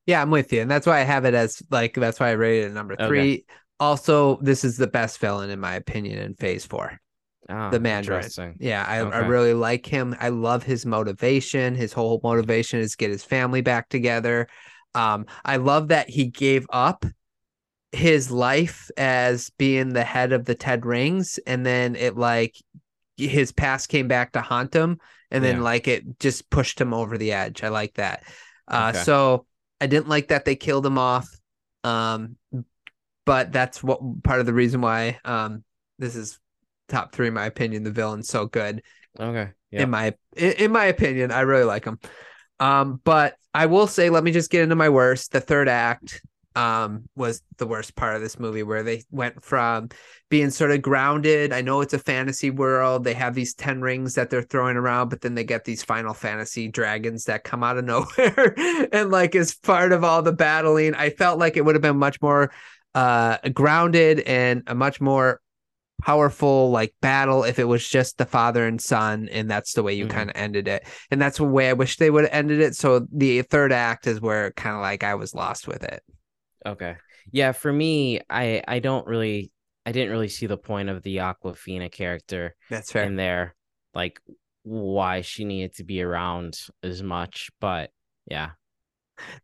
Yeah, 0.06 0.20
I'm 0.20 0.30
with 0.30 0.52
you, 0.52 0.60
and 0.60 0.70
that's 0.70 0.86
why 0.86 1.00
I 1.00 1.04
have 1.04 1.24
it 1.24 1.34
as 1.34 1.62
like 1.70 1.94
that's 1.94 2.18
why 2.18 2.28
I 2.30 2.32
rated 2.32 2.70
it 2.70 2.74
number 2.74 2.94
Okay. 2.94 3.06
three. 3.06 3.44
Also, 3.78 4.36
this 4.42 4.64
is 4.64 4.76
the 4.76 4.86
best 4.86 5.18
villain 5.18 5.50
in 5.50 5.60
my 5.60 5.74
opinion 5.74 6.18
in 6.18 6.34
Phase 6.34 6.64
Four. 6.64 7.00
Ah, 7.48 7.70
The 7.70 7.80
Mandarin. 7.80 8.30
Yeah, 8.58 8.84
I, 8.86 8.98
I 8.98 9.18
really 9.20 9.54
like 9.54 9.86
him. 9.86 10.14
I 10.20 10.28
love 10.28 10.62
his 10.62 10.84
motivation. 10.86 11.74
His 11.74 11.92
whole 11.92 12.20
motivation 12.22 12.80
is 12.80 12.96
get 12.96 13.10
his 13.10 13.24
family 13.24 13.60
back 13.60 13.88
together. 13.88 14.48
Um, 14.94 15.26
I 15.44 15.56
love 15.56 15.88
that 15.88 16.08
he 16.10 16.26
gave 16.26 16.66
up 16.70 17.04
his 17.92 18.30
life 18.30 18.90
as 18.96 19.50
being 19.58 19.90
the 19.92 20.04
head 20.04 20.32
of 20.32 20.44
the 20.44 20.54
Ten 20.54 20.80
Rings, 20.80 21.38
and 21.46 21.64
then 21.64 21.94
it 21.96 22.16
like 22.16 22.56
his 23.16 23.52
past 23.52 23.88
came 23.88 24.08
back 24.08 24.32
to 24.32 24.40
haunt 24.40 24.74
him, 24.74 24.98
and 25.30 25.44
then 25.44 25.58
Yeah. 25.58 25.62
like 25.62 25.88
it 25.88 26.18
just 26.18 26.50
pushed 26.50 26.80
him 26.80 26.94
over 26.94 27.18
the 27.18 27.32
edge. 27.32 27.62
I 27.62 27.68
like 27.68 27.94
that. 27.94 28.24
Uh, 28.68 28.90
Okay. 28.90 29.04
so 29.04 29.46
I 29.82 29.86
didn't 29.86 30.08
like 30.08 30.28
that 30.28 30.44
they 30.44 30.54
killed 30.54 30.86
him 30.86 30.96
off. 30.96 31.28
Um, 31.82 32.36
but 33.26 33.50
that's 33.50 33.82
what 33.82 34.22
part 34.22 34.38
of 34.38 34.46
the 34.46 34.54
reason 34.54 34.80
why 34.80 35.18
um 35.24 35.64
this 35.98 36.14
is 36.14 36.38
top 36.88 37.12
three 37.12 37.26
in 37.26 37.34
my 37.34 37.46
opinion. 37.46 37.82
The 37.82 37.90
villain's 37.90 38.28
so 38.28 38.46
good 38.46 38.82
Okay. 39.18 39.50
Yeah. 39.72 39.82
in 39.82 39.90
my 39.90 40.14
in, 40.36 40.52
in 40.52 40.70
my 40.70 40.84
opinion. 40.84 41.32
I 41.32 41.40
really 41.40 41.64
like 41.64 41.84
him. 41.84 41.98
Um, 42.60 43.00
but 43.02 43.34
I 43.52 43.66
will 43.66 43.88
say, 43.88 44.08
let 44.08 44.22
me 44.22 44.30
just 44.30 44.50
get 44.50 44.62
into 44.62 44.76
my 44.76 44.88
worst. 44.88 45.32
The 45.32 45.40
third 45.40 45.68
act 45.68 46.22
um 46.56 47.08
was 47.16 47.42
the 47.58 47.66
worst 47.66 47.94
part 47.96 48.14
of 48.16 48.22
this 48.22 48.38
movie 48.38 48.62
where 48.62 48.82
they 48.82 49.02
went 49.10 49.42
from 49.42 49.88
being 50.28 50.50
sort 50.50 50.70
of 50.70 50.82
grounded 50.82 51.52
i 51.52 51.60
know 51.60 51.80
it's 51.80 51.94
a 51.94 51.98
fantasy 51.98 52.50
world 52.50 53.04
they 53.04 53.14
have 53.14 53.34
these 53.34 53.54
10 53.54 53.80
rings 53.80 54.14
that 54.14 54.28
they're 54.30 54.42
throwing 54.42 54.76
around 54.76 55.08
but 55.08 55.20
then 55.20 55.34
they 55.34 55.44
get 55.44 55.64
these 55.64 55.82
final 55.82 56.14
fantasy 56.14 56.68
dragons 56.68 57.24
that 57.24 57.44
come 57.44 57.62
out 57.64 57.78
of 57.78 57.84
nowhere 57.86 58.54
and 58.92 59.10
like 59.10 59.34
as 59.34 59.54
part 59.54 59.92
of 59.92 60.04
all 60.04 60.22
the 60.22 60.32
battling. 60.32 60.94
I 60.94 61.10
felt 61.10 61.38
like 61.38 61.56
it 61.56 61.64
would 61.64 61.74
have 61.74 61.82
been 61.82 61.96
much 61.96 62.20
more 62.20 62.52
uh 62.94 63.38
grounded 63.54 64.20
and 64.20 64.62
a 64.66 64.74
much 64.74 65.00
more 65.00 65.40
powerful 66.02 66.70
like 66.70 66.94
battle 67.00 67.44
if 67.44 67.58
it 67.60 67.64
was 67.64 67.88
just 67.88 68.18
the 68.18 68.26
father 68.26 68.66
and 68.66 68.80
son 68.80 69.28
and 69.30 69.48
that's 69.50 69.72
the 69.74 69.82
way 69.84 69.94
you 69.94 70.06
Mhm. 70.06 70.10
kind 70.10 70.30
of 70.30 70.36
ended 70.36 70.66
it. 70.66 70.84
And 71.10 71.22
that's 71.22 71.38
the 71.38 71.44
way 71.44 71.68
i 71.70 71.74
wish 71.74 71.96
they 71.96 72.10
would 72.10 72.24
have 72.24 72.32
ended 72.32 72.60
it. 72.60 72.74
So 72.74 73.06
the 73.12 73.42
third 73.42 73.72
act 73.72 74.06
is 74.06 74.20
where 74.20 74.50
kind 74.52 74.74
of 74.74 74.82
like 74.82 75.04
i 75.04 75.14
was 75.14 75.34
lost 75.34 75.68
with 75.68 75.84
it 75.84 76.02
Okay. 76.64 76.96
Yeah, 77.30 77.52
for 77.52 77.72
me, 77.72 78.20
I 78.28 78.62
I 78.66 78.78
don't 78.78 79.06
really 79.06 79.50
I 79.84 79.92
didn't 79.92 80.10
really 80.10 80.28
see 80.28 80.46
the 80.46 80.56
point 80.56 80.88
of 80.88 81.02
the 81.02 81.16
Awkwafina 81.18 81.90
character 81.90 82.54
that's 82.70 82.92
fair 82.92 83.04
in 83.04 83.16
there, 83.16 83.54
like 83.94 84.20
why 84.62 85.22
she 85.22 85.44
needed 85.44 85.74
to 85.76 85.84
be 85.84 86.02
around 86.02 86.58
as 86.82 87.02
much. 87.02 87.50
But 87.60 87.90
yeah. 88.26 88.50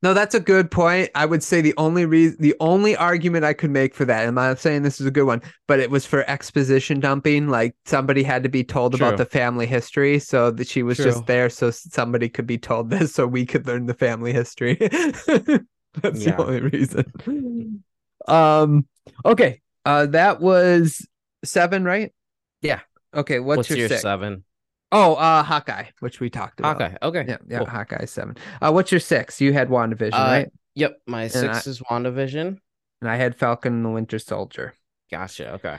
No, 0.02 0.14
that's 0.14 0.34
a 0.34 0.40
good 0.40 0.70
point. 0.70 1.10
I 1.14 1.26
would 1.26 1.42
say 1.42 1.60
the 1.60 1.74
only 1.76 2.04
reason, 2.04 2.36
the 2.40 2.54
only 2.58 2.96
argument 2.96 3.44
I 3.44 3.52
could 3.52 3.70
make 3.70 3.94
for 3.94 4.04
that, 4.06 4.20
and 4.20 4.28
I'm 4.28 4.34
not 4.34 4.58
saying 4.58 4.82
this 4.82 5.00
is 5.00 5.06
a 5.06 5.10
good 5.10 5.24
one, 5.24 5.42
but 5.68 5.78
it 5.78 5.90
was 5.90 6.04
for 6.04 6.28
exposition 6.28 6.98
dumping. 6.98 7.48
Like 7.48 7.76
somebody 7.84 8.22
had 8.22 8.42
to 8.42 8.48
be 8.48 8.64
told 8.64 8.94
about 8.94 9.18
the 9.18 9.24
family 9.24 9.66
history, 9.66 10.18
so 10.18 10.50
that 10.52 10.66
she 10.66 10.82
was 10.82 10.96
True. 10.96 11.06
just 11.06 11.26
there, 11.26 11.48
so 11.48 11.70
somebody 11.70 12.28
could 12.28 12.46
be 12.46 12.58
told 12.58 12.90
this, 12.90 13.14
so 13.14 13.26
we 13.26 13.46
could 13.46 13.66
learn 13.66 13.86
the 13.86 13.94
family 13.94 14.32
history. 14.32 14.78
that's 16.02 16.24
Yeah. 16.24 16.36
the 16.36 16.44
only 16.44 16.60
reason. 16.60 17.84
Um. 18.26 18.86
Okay. 19.24 19.62
Uh, 19.86 20.04
that 20.06 20.38
was 20.38 21.06
seven, 21.44 21.84
right? 21.84 22.12
Yeah. 22.60 22.80
Okay. 23.14 23.38
What's, 23.40 23.56
What's, 23.56 23.70
your, 23.70 23.78
your 23.78 23.88
six? 23.88 24.02
seven? 24.02 24.44
Oh, 24.92 25.14
uh, 25.14 25.42
Hawkeye, 25.42 25.84
which 26.00 26.20
we 26.20 26.28
talked 26.28 26.60
about. 26.60 26.76
Okay. 26.80 26.96
Okay. 27.02 27.24
Yeah. 27.26 27.36
Yeah. 27.48 27.58
cool. 27.58 27.66
Hawkeye 27.68 28.04
seven. 28.04 28.36
Uh, 28.60 28.70
what's 28.72 28.92
your 28.92 29.00
six? 29.00 29.40
You 29.40 29.54
had 29.54 29.68
WandaVision, 29.70 30.12
Uh, 30.12 30.16
right? 30.16 30.52
Yep. 30.74 31.00
My 31.06 31.22
I- 31.22 31.28
six 31.28 31.66
is 31.66 31.80
WandaVision. 31.80 32.58
And 33.00 33.10
I 33.10 33.16
had 33.16 33.36
Falcon 33.36 33.74
and 33.74 33.84
the 33.84 33.90
Winter 33.90 34.18
Soldier. 34.18 34.74
Gotcha. 35.10 35.52
Okay. 35.54 35.78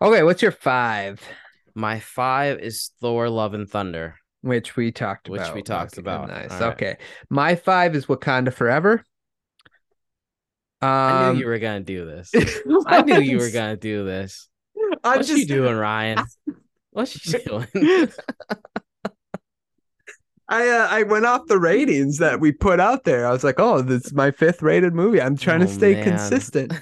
Okay, 0.00 0.22
what's 0.22 0.40
your 0.40 0.52
five? 0.52 1.20
My 1.74 2.00
five 2.00 2.60
is 2.60 2.90
Thor: 3.00 3.28
Love 3.28 3.52
and 3.54 3.68
Thunder. 3.68 4.14
Which 4.42 4.74
we 4.76 4.90
talked 4.90 5.28
Which 5.28 5.40
about. 5.40 5.54
Which 5.54 5.54
we 5.56 5.62
talked 5.62 5.98
about. 5.98 6.28
Nice. 6.28 6.50
All 6.52 6.60
right. 6.60 6.72
Okay. 6.72 6.96
My 7.28 7.56
five 7.56 7.94
is 7.94 8.06
Wakanda 8.06 8.54
Forever. 8.54 9.04
Um, 10.82 10.88
I 10.88 11.32
knew 11.32 11.40
you 11.40 11.46
were 11.46 11.58
gonna 11.58 11.80
do 11.80 12.06
this. 12.06 12.32
I 12.86 13.02
knew 13.02 13.20
you 13.20 13.38
were 13.38 13.50
gonna 13.50 13.76
do 13.76 14.04
this. 14.04 14.48
I'm 15.04 15.18
What's 15.18 15.28
just 15.28 15.40
she 15.40 15.46
doing, 15.46 15.76
Ryan? 15.76 16.24
What's 16.90 17.12
she 17.18 17.38
doing? 17.38 17.66
I 20.48 20.68
uh, 20.68 20.88
I 20.90 21.02
went 21.04 21.26
off 21.26 21.46
the 21.46 21.58
ratings 21.58 22.18
that 22.18 22.40
we 22.40 22.50
put 22.52 22.80
out 22.80 23.04
there. 23.04 23.26
I 23.26 23.30
was 23.30 23.44
like, 23.44 23.60
oh, 23.60 23.82
this 23.82 24.06
is 24.06 24.12
my 24.12 24.30
fifth 24.30 24.62
rated 24.62 24.94
movie. 24.94 25.20
I'm 25.20 25.36
trying 25.36 25.60
to 25.60 25.66
Oh, 25.66 25.70
stay 25.70 25.94
man. 25.94 26.04
consistent. 26.04 26.72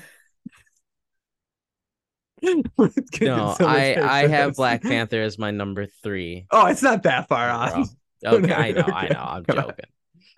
no, 2.41 3.57
I 3.61 3.97
I 4.01 4.27
have 4.29 4.55
Black 4.55 4.83
Panther 4.83 5.21
as 5.21 5.39
my 5.39 5.51
number 5.51 5.87
three. 6.03 6.47
Oh, 6.51 6.67
it's 6.67 6.83
not 6.83 7.03
that 7.03 7.29
far 7.29 7.51
off. 7.51 7.89
Okay, 8.25 8.53
I 8.53 8.73
know, 8.73 8.83
I 8.83 9.09
know. 9.09 9.25
I'm 9.25 9.45
joking. 9.45 9.85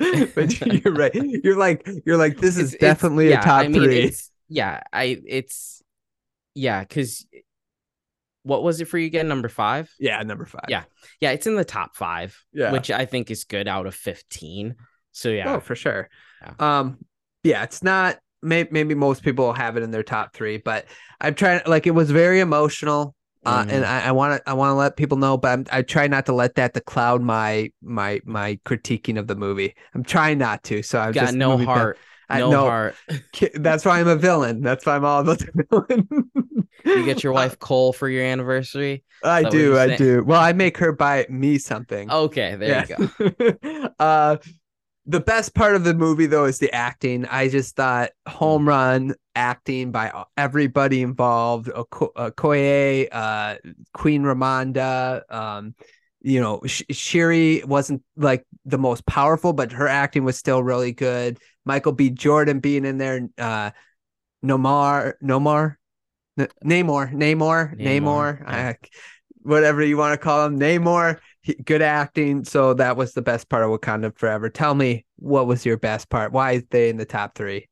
but 0.34 0.60
you're 0.84 0.94
right. 0.94 1.14
You're 1.14 1.56
like 1.58 1.86
you're 2.06 2.16
like 2.16 2.38
this 2.38 2.56
is 2.56 2.72
It's- 2.72 2.74
it's- 2.74 2.80
definitely 2.96 3.30
yeah, 3.30 3.40
a 3.40 3.44
top 3.44 3.60
I 3.64 3.68
mean, 3.68 3.82
three. 3.84 4.00
It's, 4.00 4.30
yeah, 4.48 4.80
I 4.92 5.18
it's 5.26 5.82
yeah, 6.54 6.80
because 6.80 7.26
what 8.42 8.62
was 8.62 8.80
it 8.80 8.86
for 8.86 8.98
you 8.98 9.06
again? 9.06 9.28
Number 9.28 9.48
five? 9.48 9.90
Yeah, 9.98 10.22
number 10.22 10.46
five. 10.46 10.64
Yeah. 10.68 10.84
Yeah, 11.20 11.32
it's 11.32 11.46
in 11.46 11.54
the 11.56 11.64
top 11.64 11.94
five, 11.94 12.36
Yeah. 12.52 12.72
which 12.72 12.90
I 12.90 13.04
think 13.04 13.30
is 13.30 13.44
good 13.44 13.68
out 13.68 13.86
of 13.86 13.94
fifteen. 13.94 14.76
So 15.12 15.28
yeah, 15.28 15.54
Oh, 15.54 15.60
for 15.60 15.74
sure. 15.76 16.08
Yeah. 16.42 16.52
Um, 16.58 16.98
yeah, 17.44 17.62
it's 17.64 17.82
not. 17.82 18.18
May, 18.42 18.66
maybe 18.70 18.94
most 18.94 19.22
people 19.22 19.52
have 19.52 19.76
it 19.76 19.82
in 19.82 19.90
their 19.90 20.02
top 20.02 20.32
three, 20.34 20.56
but 20.56 20.86
I'm 21.20 21.34
trying. 21.34 21.60
Like, 21.66 21.86
it 21.86 21.90
was 21.90 22.10
very 22.10 22.40
emotional, 22.40 23.14
uh, 23.46 23.64
and 23.68 23.84
Mhm. 23.84 23.84
I 23.84 24.12
want 24.12 24.42
to. 24.44 24.50
I 24.50 24.52
want 24.54 24.70
to 24.70 24.74
let 24.74 24.96
people 24.96 25.16
know, 25.16 25.36
but 25.36 25.48
I'm, 25.48 25.66
I 25.72 25.82
try 25.82 26.06
not 26.06 26.26
to 26.26 26.32
let 26.34 26.54
that 26.56 26.74
to 26.74 26.80
cloud 26.80 27.22
my 27.22 27.72
my 27.82 28.20
my 28.24 28.58
critiquing 28.66 29.18
of 29.18 29.26
the 29.26 29.36
movie. 29.36 29.74
I'm 29.94 30.04
trying 30.04 30.38
not 30.38 30.62
to. 30.64 30.82
So 30.82 30.98
I'm 31.00 31.14
got 31.14 31.34
just 31.34 31.38
no 31.38 31.56
heart, 31.56 31.98
I 32.28 32.40
no 32.40 32.50
know. 32.50 32.64
heart. 32.64 32.98
That's 33.54 33.84
why 33.84 34.00
I'm 34.00 34.08
a 34.08 34.16
villain. 34.16 34.60
That's 34.62 34.84
why 34.86 34.96
I'm 34.96 35.04
all 35.04 35.20
about 35.20 35.38
the 35.38 35.66
villain. 35.70 36.30
You 36.92 37.04
get 37.04 37.22
your 37.22 37.32
wife 37.34 37.58
coal 37.58 37.92
for 37.92 38.08
your 38.08 38.24
anniversary. 38.24 39.04
I 39.22 39.44
do. 39.44 39.76
I 39.76 39.88
do. 39.90 40.24
Well, 40.24 40.40
I 40.40 40.52
make 40.52 40.78
her 40.78 40.92
buy 40.92 41.26
me 41.28 41.58
something. 41.58 42.08
Okay, 42.10 42.56
there 42.56 42.80
you 42.80 42.86
go. 42.86 42.96
go. 43.18 43.88
uh, 43.98 44.36
the 45.06 45.20
best 45.20 45.54
part 45.54 45.74
of 45.74 45.84
the 45.84 45.94
movie, 45.94 46.26
though, 46.26 46.44
is 46.44 46.58
the 46.58 46.72
acting. 46.72 47.26
I 47.26 47.48
just 47.48 47.76
thought 47.76 48.10
home 48.28 48.68
run 48.68 49.14
acting 49.34 49.90
by 49.90 50.24
everybody 50.36 51.02
involved. 51.02 51.70
Oko- 51.70 52.12
Okoye, 52.16 53.08
uh, 53.10 53.56
Queen 53.94 54.22
Ramonda. 54.22 55.22
Um, 55.32 55.74
you 56.20 56.40
know, 56.40 56.60
Sh- 56.66 56.82
Shuri 56.90 57.62
wasn't 57.64 58.02
like 58.16 58.44
the 58.66 58.78
most 58.78 59.06
powerful, 59.06 59.52
but 59.52 59.72
her 59.72 59.88
acting 59.88 60.24
was 60.24 60.36
still 60.36 60.62
really 60.62 60.92
good. 60.92 61.38
Michael 61.64 61.92
B. 61.92 62.10
Jordan 62.10 62.60
being 62.60 62.84
in 62.84 62.98
there. 62.98 63.28
Uh, 63.38 63.70
Nomar, 64.44 65.14
Nomar, 65.22 65.76
N- 66.38 66.48
Namor, 66.64 67.12
Namor, 67.12 67.76
Namor, 67.76 67.78
Namor, 67.78 68.40
yeah. 68.40 68.68
I- 68.68 68.76
whatever 69.42 69.82
you 69.82 69.96
want 69.96 70.14
to 70.14 70.18
call 70.18 70.46
him, 70.46 70.58
Namor. 70.58 71.18
Good 71.64 71.82
acting. 71.82 72.44
So 72.44 72.74
that 72.74 72.96
was 72.96 73.12
the 73.12 73.22
best 73.22 73.48
part 73.48 73.64
of 73.64 73.70
Wakanda 73.70 74.16
Forever. 74.16 74.50
Tell 74.50 74.74
me, 74.74 75.06
what 75.16 75.46
was 75.46 75.64
your 75.64 75.78
best 75.78 76.10
part? 76.10 76.32
Why 76.32 76.52
is 76.52 76.64
they 76.70 76.90
in 76.90 76.96
the 76.96 77.06
top 77.06 77.34
three? 77.34 77.68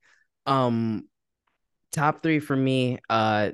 Um, 0.47 1.07
top 1.93 2.23
three 2.23 2.39
for 2.39 2.57
me. 2.57 2.99
Uh, 3.11 3.51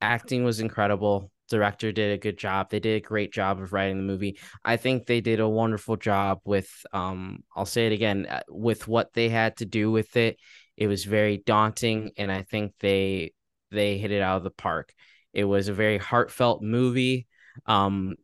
acting 0.00 0.44
was 0.44 0.60
incredible. 0.60 1.32
Director 1.48 1.92
did 1.92 2.12
a 2.12 2.18
good 2.18 2.38
job. 2.38 2.70
They 2.70 2.78
did 2.78 2.96
a 2.96 3.06
great 3.06 3.32
job 3.32 3.60
of 3.60 3.72
writing 3.72 3.96
the 3.96 4.02
movie. 4.04 4.38
I 4.64 4.76
think 4.76 5.06
they 5.06 5.20
did 5.20 5.40
a 5.40 5.48
wonderful 5.48 5.96
job 5.96 6.40
with. 6.44 6.70
Um, 6.92 7.42
I'll 7.56 7.66
say 7.66 7.86
it 7.86 7.92
again. 7.92 8.26
uh, 8.28 8.42
With 8.48 8.86
what 8.86 9.12
they 9.14 9.28
had 9.28 9.56
to 9.56 9.64
do 9.64 9.90
with 9.90 10.16
it, 10.16 10.38
it 10.76 10.86
was 10.86 11.04
very 11.04 11.38
daunting, 11.38 12.12
and 12.16 12.30
I 12.30 12.42
think 12.42 12.74
they 12.80 13.32
they 13.70 13.98
hit 13.98 14.12
it 14.12 14.22
out 14.22 14.36
of 14.36 14.44
the 14.44 14.50
park. 14.50 14.92
It 15.32 15.44
was 15.44 15.68
a 15.68 15.72
very 15.72 15.98
heartfelt 15.98 16.62
movie. 16.62 17.26
Um, 17.66 18.16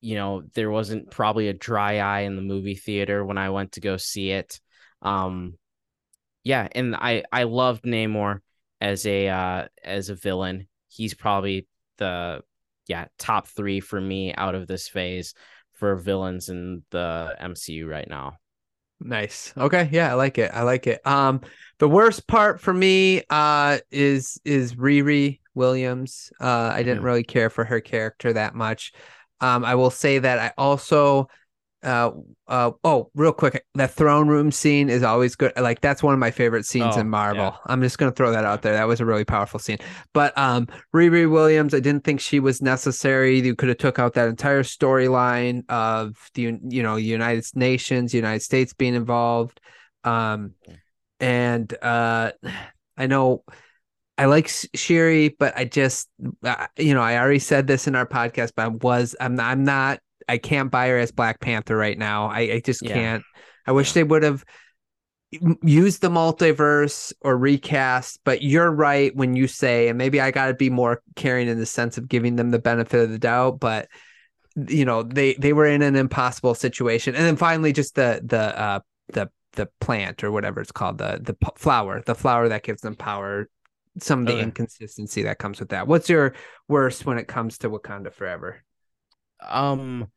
you 0.00 0.14
know, 0.14 0.42
there 0.54 0.70
wasn't 0.70 1.10
probably 1.10 1.48
a 1.48 1.52
dry 1.54 1.98
eye 1.98 2.20
in 2.20 2.36
the 2.36 2.42
movie 2.42 2.74
theater 2.74 3.24
when 3.24 3.38
I 3.38 3.50
went 3.50 3.72
to 3.72 3.80
go 3.80 3.96
see 3.96 4.30
it. 4.30 4.60
Um, 5.02 5.54
yeah, 6.44 6.68
and 6.72 6.96
I 6.96 7.24
I 7.32 7.44
loved 7.44 7.84
Namor 7.84 8.40
as 8.80 9.06
a 9.06 9.28
uh 9.28 9.68
as 9.84 10.08
a 10.10 10.14
villain. 10.14 10.68
He's 10.88 11.14
probably 11.14 11.66
the 11.98 12.42
yeah 12.88 13.06
top 13.18 13.48
three 13.48 13.80
for 13.80 14.00
me 14.00 14.34
out 14.34 14.54
of 14.54 14.66
this 14.66 14.88
phase 14.88 15.34
for 15.74 15.96
villains 15.96 16.48
in 16.48 16.84
the 16.90 17.36
MCU 17.38 17.88
right 17.88 18.08
now. 18.08 18.38
Nice. 19.00 19.52
Okay. 19.56 19.88
Yeah, 19.92 20.10
I 20.10 20.14
like 20.14 20.38
it. 20.38 20.50
I 20.52 20.62
like 20.62 20.86
it. 20.88 21.06
Um, 21.06 21.40
the 21.78 21.88
worst 21.88 22.26
part 22.26 22.60
for 22.60 22.74
me 22.74 23.22
uh 23.30 23.78
is 23.92 24.40
is 24.44 24.74
Riri 24.74 25.38
Williams. 25.54 26.32
Uh, 26.40 26.70
I 26.74 26.82
didn't 26.82 27.02
Mhm. 27.02 27.04
really 27.04 27.22
care 27.22 27.48
for 27.48 27.64
her 27.64 27.80
character 27.80 28.32
that 28.32 28.54
much. 28.56 28.92
Um, 29.40 29.64
I 29.64 29.74
will 29.74 29.90
say 29.90 30.18
that 30.18 30.38
I 30.38 30.52
also 30.58 31.28
uh 31.84 32.10
uh 32.48 32.72
oh 32.82 33.08
real 33.14 33.30
quick 33.32 33.64
that 33.76 33.92
throne 33.92 34.26
room 34.26 34.50
scene 34.50 34.88
is 34.90 35.04
always 35.04 35.36
good. 35.36 35.52
Like 35.56 35.80
that's 35.80 36.02
one 36.02 36.12
of 36.12 36.18
my 36.18 36.32
favorite 36.32 36.66
scenes 36.66 36.96
Oh, 36.96 37.00
in 37.00 37.08
marvel. 37.08 37.44
yeah. 37.44 37.56
i'm 37.66 37.80
just 37.82 37.98
gonna 37.98 38.10
throw 38.10 38.32
that 38.32 38.44
out 38.44 38.62
there. 38.62 38.72
That 38.72 38.88
was 38.88 39.00
a 39.00 39.04
really 39.06 39.24
powerful 39.24 39.60
scene. 39.60 39.78
But 40.12 40.36
um 40.36 40.66
riri 40.92 41.30
williams 41.30 41.74
i 41.74 41.78
didn't 41.78 42.02
think 42.02 42.20
she 42.20 42.40
was 42.40 42.60
necessary. 42.60 43.38
You 43.38 43.54
could 43.54 43.68
have 43.68 43.78
took 43.78 44.00
out 44.00 44.14
that 44.14 44.26
entire 44.28 44.64
storyline 44.64 45.62
of 45.70 46.16
the 46.34 46.58
you 46.68 46.82
know 46.82 46.96
united 46.96 47.44
nations 47.54 48.12
united 48.12 48.40
states 48.42 48.72
being 48.72 48.94
involved. 48.94 49.60
Um 50.02 50.54
and 51.20 51.72
uh 51.80 52.32
i 52.96 53.06
know 53.06 53.44
I 54.18 54.26
like 54.26 54.50
Shuri, 54.74 55.30
but 55.38 55.56
I 55.56 55.64
just, 55.64 56.08
uh, 56.42 56.66
you 56.76 56.92
know, 56.92 57.00
I 57.00 57.16
already 57.18 57.38
said 57.38 57.66
this 57.68 57.86
in 57.86 57.94
our 57.94 58.06
podcast, 58.06 58.52
but 58.56 58.64
I 58.64 58.68
was, 58.68 59.14
I'm 59.20 59.36
not, 59.36 59.46
I'm 59.46 59.64
not, 59.64 60.00
I 60.28 60.38
can't 60.38 60.70
buy 60.70 60.88
her 60.88 60.98
as 60.98 61.12
Black 61.12 61.40
Panther 61.40 61.76
right 61.76 61.96
now. 61.96 62.26
I, 62.26 62.40
I 62.40 62.62
just 62.64 62.82
Yeah. 62.82 62.94
can't. 62.94 63.24
I 63.66 63.72
wish 63.72 63.92
they 63.92 64.02
would 64.04 64.24
have 64.24 64.44
used 65.30 66.00
the 66.00 66.10
multiverse 66.10 67.12
or 67.20 67.38
recast. 67.38 68.20
But 68.24 68.42
you're 68.42 68.70
right 68.70 69.14
when 69.14 69.36
you 69.36 69.46
say, 69.46 69.88
and 69.88 69.96
maybe 69.96 70.20
I 70.20 70.30
got 70.30 70.48
to 70.48 70.54
be 70.54 70.68
more 70.68 71.00
caring 71.16 71.48
in 71.48 71.58
the 71.58 71.66
sense 71.66 71.96
of 71.96 72.08
giving 72.08 72.36
them 72.36 72.50
the 72.50 72.58
benefit 72.58 73.04
of 73.04 73.10
the 73.10 73.18
doubt, 73.18 73.60
but 73.60 73.88
you 74.66 74.84
know, 74.84 75.04
they 75.04 75.34
they 75.34 75.52
were 75.52 75.66
in 75.66 75.82
an 75.82 75.94
impossible 75.94 76.54
situation. 76.54 77.14
And 77.14 77.24
then 77.24 77.36
finally, 77.36 77.72
just 77.72 77.94
the 77.94 78.20
the 78.24 78.60
uh 78.60 78.80
the 79.12 79.30
the 79.52 79.68
plant 79.80 80.24
or 80.24 80.32
whatever 80.32 80.60
it's 80.60 80.72
called, 80.72 80.98
the 80.98 81.20
the 81.22 81.34
p- 81.34 81.46
flower, 81.56 82.02
the 82.04 82.14
flower 82.16 82.48
that 82.48 82.64
gives 82.64 82.80
them 82.80 82.96
power. 82.96 83.48
Some 84.00 84.20
of 84.20 84.26
the 84.26 84.34
Okay. 84.34 84.42
inconsistency 84.42 85.22
that 85.24 85.38
comes 85.38 85.60
with 85.60 85.70
that. 85.70 85.86
What's 85.86 86.08
your 86.08 86.34
worst 86.68 87.06
when 87.06 87.18
it 87.18 87.28
comes 87.28 87.58
to 87.58 87.70
Wakanda 87.70 88.12
Forever? 88.12 88.62
Um, 89.40 90.08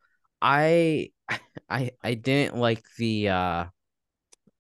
I 0.42 1.12
I 1.70 1.92
I 2.04 2.14
didn't 2.16 2.58
like 2.58 2.84
the 2.98 3.30
uh 3.30 3.66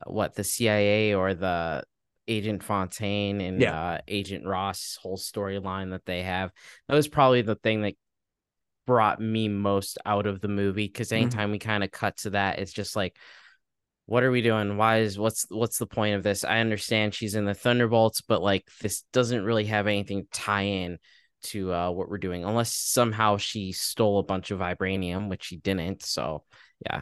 what 0.07 0.35
the 0.35 0.43
CIA 0.43 1.13
or 1.15 1.33
the 1.33 1.83
Agent 2.27 2.63
Fontaine 2.63 3.41
and 3.41 3.61
Yeah. 3.61 3.71
uh 3.71 3.99
Agent 4.07 4.45
Ross 4.45 4.97
whole 5.01 5.17
storyline 5.17 5.91
that 5.91 6.05
they 6.05 6.23
have. 6.23 6.51
That 6.87 6.95
was 6.95 7.07
probably 7.07 7.41
the 7.41 7.55
thing 7.55 7.81
that 7.81 7.95
brought 8.87 9.21
me 9.21 9.47
most 9.47 9.97
out 10.05 10.25
of 10.25 10.41
the 10.41 10.47
movie 10.47 10.87
because 10.87 11.11
Mhm. 11.11 11.17
anytime 11.21 11.51
we 11.51 11.59
kind 11.59 11.83
of 11.83 11.91
cut 11.91 12.17
to 12.17 12.31
that, 12.31 12.59
it's 12.59 12.73
just 12.73 12.95
like 12.95 13.15
what 14.05 14.23
are 14.23 14.31
we 14.31 14.41
doing? 14.41 14.77
Why 14.77 14.99
is 14.99 15.17
what's 15.17 15.45
what's 15.49 15.77
the 15.77 15.85
point 15.87 16.15
of 16.15 16.23
this? 16.23 16.43
I 16.43 16.59
understand 16.59 17.13
she's 17.13 17.35
in 17.35 17.45
the 17.45 17.53
Thunderbolts, 17.53 18.21
but 18.21 18.41
like 18.41 18.67
this 18.81 19.03
doesn't 19.13 19.43
really 19.45 19.65
have 19.65 19.87
anything 19.87 20.27
tie 20.31 20.63
in 20.63 20.97
to 21.43 21.73
uh 21.73 21.89
what 21.89 22.07
we're 22.07 22.19
doing 22.19 22.43
unless 22.45 22.71
somehow 22.73 23.37
she 23.37 23.71
stole 23.71 24.19
a 24.19 24.23
bunch 24.23 24.51
of 24.51 24.59
vibranium, 24.59 25.29
which 25.29 25.43
she 25.45 25.57
didn't. 25.57 26.03
So 26.03 26.43
yeah. 26.85 27.01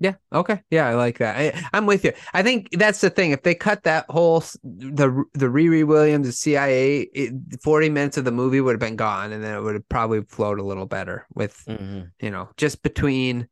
Yeah. 0.00 0.14
Okay. 0.32 0.62
Yeah, 0.70 0.88
I 0.88 0.94
like 0.94 1.18
that. 1.18 1.36
I, 1.36 1.68
I'm 1.74 1.84
with 1.84 2.02
you. 2.04 2.12
I 2.32 2.42
think 2.42 2.68
that's 2.72 3.02
the 3.02 3.10
thing. 3.10 3.32
If 3.32 3.42
they 3.42 3.54
cut 3.54 3.82
that 3.82 4.06
whole 4.08 4.40
the 4.64 5.24
the 5.34 5.46
Riri 5.46 5.86
Williams, 5.86 6.26
the 6.26 6.32
CIA, 6.32 7.00
it, 7.00 7.62
40 7.62 7.90
minutes 7.90 8.16
of 8.16 8.24
the 8.24 8.32
movie 8.32 8.60
would 8.62 8.72
have 8.72 8.80
been 8.80 8.96
gone, 8.96 9.32
and 9.32 9.44
then 9.44 9.54
it 9.54 9.60
would 9.60 9.74
have 9.74 9.88
probably 9.90 10.22
flowed 10.22 10.58
a 10.58 10.64
little 10.64 10.86
better 10.86 11.26
with 11.34 11.62
Mhm. 11.68 12.10
you 12.20 12.30
know 12.30 12.48
just 12.56 12.82
between 12.82 13.48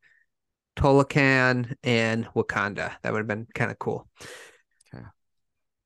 Talokan 0.77 1.75
and 1.83 2.27
Wakanda. 2.35 2.93
That 3.03 3.13
would 3.13 3.21
have 3.21 3.27
been 3.27 3.47
kind 3.55 3.71
of 3.71 3.79
cool. 3.79 4.09
Okay. 4.95 5.05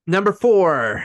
Number 0.07 0.33
four. 0.33 1.03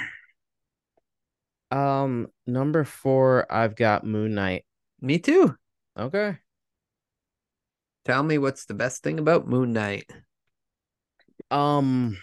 Um 1.71 2.27
number 2.47 2.83
four, 2.83 3.45
I've 3.51 3.75
got 3.75 4.03
Moon 4.05 4.33
Knight. 4.33 4.65
Me 5.01 5.19
too. 5.19 5.55
Okay. 5.97 6.37
Tell 8.05 8.23
me 8.23 8.37
what's 8.37 8.65
the 8.65 8.73
best 8.73 9.03
thing 9.03 9.19
about 9.19 9.47
Moon 9.47 9.73
Knight. 9.73 10.09
Um, 11.51 12.17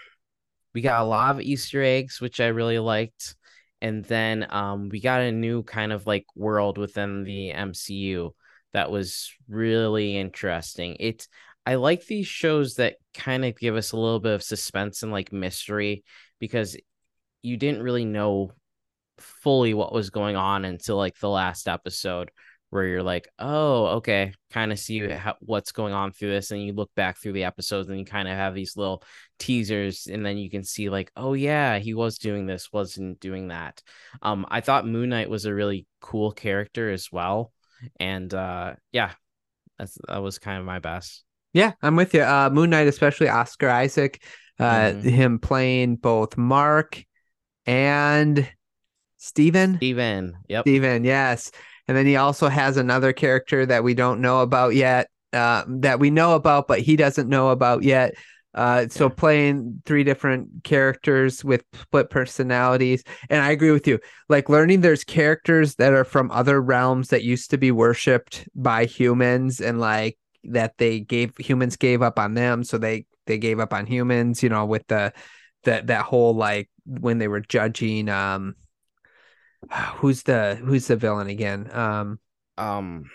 we 0.75 0.81
got 0.81 1.01
a 1.01 1.05
lot 1.05 1.35
of 1.35 1.41
Easter 1.41 1.83
eggs, 1.83 2.21
which 2.21 2.41
I 2.41 2.49
really 2.49 2.79
liked. 2.79 3.37
And 3.81 4.05
then 4.05 4.47
um 4.51 4.89
we 4.89 5.01
got 5.01 5.21
a 5.21 5.33
new 5.33 5.63
kind 5.63 5.93
of 5.93 6.07
like 6.07 6.27
world 6.35 6.79
within 6.79 7.25
the 7.25 7.53
MCU 7.53 8.31
that 8.73 8.91
was 8.91 9.33
really 9.49 10.17
interesting. 10.17 10.97
It's 11.01 11.29
I 11.65 11.77
like 11.77 12.07
these 12.07 12.27
shows 12.27 12.75
that 12.75 12.97
kind 13.15 13.45
of 13.45 13.59
give 13.59 13.77
us 13.77 13.93
a 13.93 13.97
little 13.97 14.21
bit 14.21 14.35
of 14.35 14.43
suspense 14.43 15.03
and 15.03 15.11
like 15.11 15.33
mystery 15.33 16.05
because 16.39 16.77
you 17.43 17.57
didn't 17.57 17.83
really 17.83 18.05
know 18.05 18.53
fully 19.19 19.75
what 19.75 19.93
was 19.93 20.11
going 20.11 20.37
on 20.37 20.65
until 20.65 20.97
like 20.97 21.19
the 21.19 21.29
last 21.29 21.69
episode 21.69 22.31
where 22.71 22.85
you're 22.85 23.03
like, 23.03 23.29
oh, 23.39 23.87
okay, 23.87 24.33
kind 24.51 24.73
of 24.73 24.79
see 24.79 25.09
what's 25.41 25.73
going 25.73 25.95
on 25.95 26.13
through 26.13 26.31
this, 26.31 26.51
and 26.51 26.63
you 26.63 26.73
look 26.73 26.91
back 26.95 27.17
through 27.17 27.33
the 27.33 27.45
episodes, 27.45 27.89
and 27.89 27.99
you 27.99 28.05
kind 28.05 28.29
of 28.29 28.35
have 28.35 28.55
these 28.55 28.77
little 28.77 29.03
teasers, 29.39 30.09
and 30.09 30.27
then 30.27 30.37
you 30.37 30.51
can 30.51 30.65
see 30.65 30.91
like, 30.91 31.11
oh 31.17 31.35
yeah, 31.35 31.79
he 31.79 31.95
was 31.95 32.19
doing 32.19 32.47
this, 32.47 32.73
wasn't 32.73 33.21
doing 33.21 33.49
that. 33.49 33.83
Um, 34.21 34.47
I 34.49 34.61
thought 34.61 34.87
Moon 34.87 35.11
Knight 35.11 35.31
was 35.31 35.47
a 35.47 35.55
really 35.55 35.87
cool 36.01 36.33
character 36.33 36.91
as 36.91 37.11
well, 37.13 37.53
and 37.99 38.33
uh, 38.33 38.75
yeah, 38.93 39.13
that's 39.79 39.99
that 40.09 40.23
was 40.23 40.39
kind 40.39 40.59
of 40.59 40.65
my 40.65 40.79
best. 40.79 41.25
Yeah, 41.53 41.73
I'm 41.83 41.97
with 41.97 42.13
you. 42.15 42.23
Uh, 42.23 42.51
Moon 42.53 42.71
Knight, 42.71 42.87
especially 42.87 43.29
Oscar 43.29 43.69
Isaac, 43.71 44.23
uh, 44.59 44.93
Mhm. 44.93 45.03
him 45.03 45.39
playing 45.39 45.97
both 45.97 46.37
Mark 46.37 47.03
and 47.65 48.49
Steven. 49.19 49.77
Steven, 49.77 50.37
yep, 50.49 50.65
Steven, 50.65 51.05
yes. 51.05 51.51
And 51.89 51.97
then 51.97 52.07
he 52.07 52.17
also 52.17 52.49
has 52.49 52.77
another 52.77 53.13
character 53.13 53.65
that 53.67 53.85
we 53.85 53.95
don't 53.95 54.21
know 54.21 54.41
about 54.41 54.75
yet, 54.75 55.09
uh, 55.33 55.65
that 55.69 56.01
we 56.01 56.11
know 56.11 56.35
about, 56.35 56.69
but 56.69 56.81
he 56.81 56.97
doesn't 56.97 57.29
know 57.29 57.51
about 57.51 57.83
yet. 57.83 58.15
Uh, 58.57 58.89
so 58.89 59.09
Yeah. 59.09 59.15
playing 59.15 59.83
three 59.87 60.05
different 60.05 60.65
characters 60.65 61.45
with 61.45 61.65
split 61.75 62.11
personalities. 62.11 63.05
And 63.31 63.43
I 63.43 63.51
agree 63.53 63.71
with 63.71 63.87
you. 63.87 64.01
Like 64.29 64.49
learning 64.49 64.81
there's 64.81 65.05
characters 65.05 65.77
that 65.77 65.93
are 65.93 66.05
from 66.05 66.31
other 66.31 66.61
realms 66.63 67.09
that 67.09 67.23
used 67.25 67.51
to 67.51 67.59
be 67.59 67.71
worshipped 67.71 68.49
by 68.55 68.87
humans 68.87 69.61
and 69.61 69.81
like 69.81 70.19
that 70.45 70.79
they 70.79 71.01
gave 71.01 71.37
humans 71.39 71.77
gave 71.77 72.03
up 72.03 72.19
on 72.19 72.35
them. 72.35 72.65
So 72.65 72.79
they 72.79 73.07
they 73.27 73.39
gave 73.39 73.61
up 73.61 73.75
on 73.75 73.87
humans, 73.87 74.43
you 74.43 74.49
know, 74.49 74.65
with 74.67 74.87
the 74.89 75.13
that 75.65 75.89
that 75.89 76.05
whole 76.05 76.35
like 76.35 76.71
when 76.87 77.19
they 77.19 77.29
were 77.29 77.41
judging 77.41 78.09
um 78.09 78.57
who's 79.97 80.23
the 80.23 80.57
who's 80.57 80.87
the 80.87 80.97
villain 80.97 81.29
again? 81.29 81.71
Um, 81.73 82.19
um, 82.59 83.11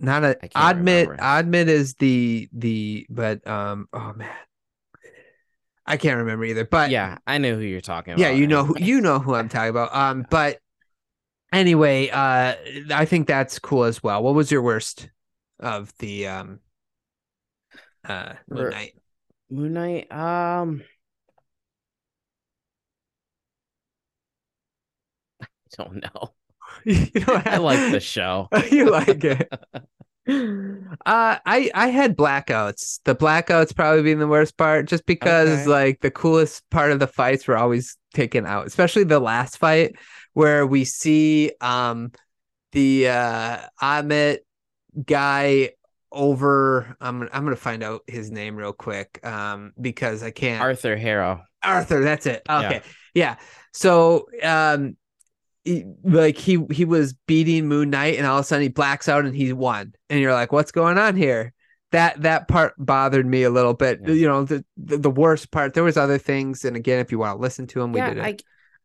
not 0.00 0.24
a 0.24 0.38
I 0.54 0.72
Ammit. 0.72 1.08
remember. 1.08 1.16
Ammit 1.16 1.66
is 1.68 1.94
the 1.94 2.48
the 2.52 3.06
but 3.10 3.46
um 3.46 3.88
oh 3.92 4.12
man, 4.14 4.28
I 5.86 5.96
can't 5.96 6.18
remember 6.18 6.44
either. 6.44 6.64
But 6.64 6.90
yeah, 6.90 7.18
I 7.26 7.38
know 7.38 7.54
who 7.54 7.62
you're 7.62 7.80
talking 7.80 8.14
about. 8.14 8.20
yeah, 8.22 8.30
you 8.30 8.46
know 8.46 8.64
who 8.64 8.76
you 8.78 9.00
know 9.00 9.18
who 9.18 9.34
I'm 9.34 9.48
talking 9.48 9.70
about. 9.70 9.94
Um, 9.94 10.26
but 10.30 10.58
anyway, 11.52 12.08
uh, 12.08 12.54
I 12.94 13.04
think 13.04 13.26
that's 13.26 13.58
cool 13.58 13.84
as 13.84 14.02
well. 14.02 14.22
What 14.22 14.34
was 14.34 14.50
your 14.50 14.62
worst 14.62 15.08
of 15.60 15.92
the 15.98 16.26
um 16.28 16.60
uh 18.04 18.34
Moon 18.48 18.70
Knight? 18.70 18.94
Moon 19.50 19.72
Knight, 19.72 20.12
um, 20.12 20.82
I 25.42 25.46
don't 25.76 26.02
know. 26.02 26.34
you 27.14 27.20
know, 27.26 27.42
I 27.44 27.58
like 27.58 27.92
the 27.92 28.00
show. 28.00 28.48
you 28.70 28.90
like 28.90 29.24
it. 29.24 29.52
Uh, 30.30 31.38
I 31.46 31.70
I 31.74 31.86
had 31.88 32.14
blackouts. 32.14 33.00
The 33.04 33.14
blackouts 33.16 33.74
probably 33.74 34.02
being 34.02 34.18
the 34.18 34.26
worst 34.26 34.58
part, 34.58 34.86
just 34.86 35.06
because 35.06 35.48
Okay. 35.48 35.64
like 35.64 36.00
the 36.00 36.10
coolest 36.10 36.68
part 36.68 36.92
of 36.92 36.98
the 36.98 37.06
fights 37.06 37.48
were 37.48 37.56
always 37.56 37.96
taken 38.12 38.44
out, 38.44 38.66
especially 38.66 39.04
the 39.04 39.20
last 39.20 39.56
fight 39.56 39.96
where 40.34 40.66
we 40.66 40.84
see 40.84 41.52
um 41.62 42.12
the 42.72 43.08
uh 43.08 43.58
Ammit 43.80 44.40
guy 45.06 45.70
over. 46.12 46.94
I'm 47.00 47.22
I'm 47.32 47.44
gonna 47.44 47.56
find 47.56 47.82
out 47.82 48.02
his 48.06 48.30
name 48.30 48.54
real 48.56 48.74
quick 48.74 49.24
um 49.24 49.72
because 49.80 50.22
I 50.22 50.30
can't. 50.30 50.60
Arthur 50.60 50.96
Harrow. 50.96 51.42
Arthur, 51.62 52.02
that's 52.02 52.26
it. 52.26 52.42
Okay. 52.48 52.82
Yeah. 53.14 53.36
So 53.72 54.26
um 54.42 54.96
like 56.04 56.36
he 56.36 56.64
he 56.70 56.84
was 56.84 57.14
beating 57.26 57.66
Moon 57.68 57.90
Knight 57.90 58.16
and 58.18 58.26
all 58.26 58.38
of 58.38 58.44
a 58.44 58.46
sudden 58.46 58.62
he 58.62 58.68
blacks 58.68 59.08
out 59.08 59.24
and 59.24 59.34
he 59.34 59.52
won. 59.52 59.92
And 60.10 60.20
you're 60.20 60.32
like, 60.32 60.52
what's 60.52 60.72
going 60.72 60.98
on 60.98 61.16
here? 61.16 61.52
That 61.92 62.22
that 62.22 62.48
part 62.48 62.74
bothered 62.78 63.26
me 63.26 63.42
a 63.44 63.50
little 63.50 63.74
bit. 63.74 64.00
Yeah. 64.04 64.12
You 64.12 64.28
know, 64.28 64.44
the, 64.44 64.64
the 64.76 64.98
the 64.98 65.10
worst 65.10 65.50
part. 65.50 65.74
There 65.74 65.84
was 65.84 65.96
other 65.96 66.18
things, 66.18 66.64
and 66.64 66.76
again, 66.76 66.98
if 67.00 67.10
you 67.10 67.18
want 67.18 67.36
to 67.38 67.42
listen 67.42 67.66
to 67.68 67.80
them, 67.80 67.92
we 67.92 67.98
yeah, 68.00 68.08
did 68.10 68.18
it. 68.18 68.24
I, 68.24 68.36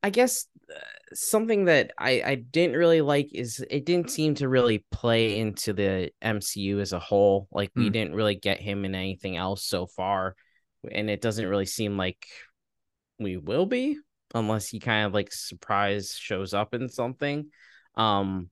I 0.07 0.09
guess 0.09 0.45
uh, 0.73 0.79
something 1.13 1.65
that 1.65 1.91
I, 1.97 2.21
I 2.25 2.36
didn't 2.36 2.77
really 2.77 3.01
like 3.01 3.29
is 3.34 3.63
it 3.69 3.86
didn't 3.86 4.09
seem 4.09 4.36
to 4.36 4.47
really 4.47 4.86
play 4.89 5.38
into 5.39 5.73
the 5.73 6.11
MCU 6.21 6.79
as 6.79 6.93
a 6.93 6.99
whole. 6.99 7.47
Like 7.51 7.71
we 7.75 7.88
Hmm. 7.88 7.91
didn't 7.91 8.15
really 8.15 8.36
get 8.36 8.61
him 8.61 8.86
in 8.86 8.95
anything 8.95 9.36
else 9.36 9.65
so 9.65 9.86
far, 9.86 10.36
and 10.89 11.09
it 11.09 11.21
doesn't 11.21 11.45
really 11.47 11.65
seem 11.65 11.97
like 11.97 12.25
we 13.19 13.38
will 13.38 13.65
be 13.65 13.97
unless 14.34 14.69
he 14.69 14.79
kind 14.79 15.05
of 15.05 15.13
like 15.13 15.31
surprise 15.31 16.15
shows 16.19 16.53
up 16.53 16.73
in 16.73 16.89
something. 16.89 17.49
Um, 17.95 18.49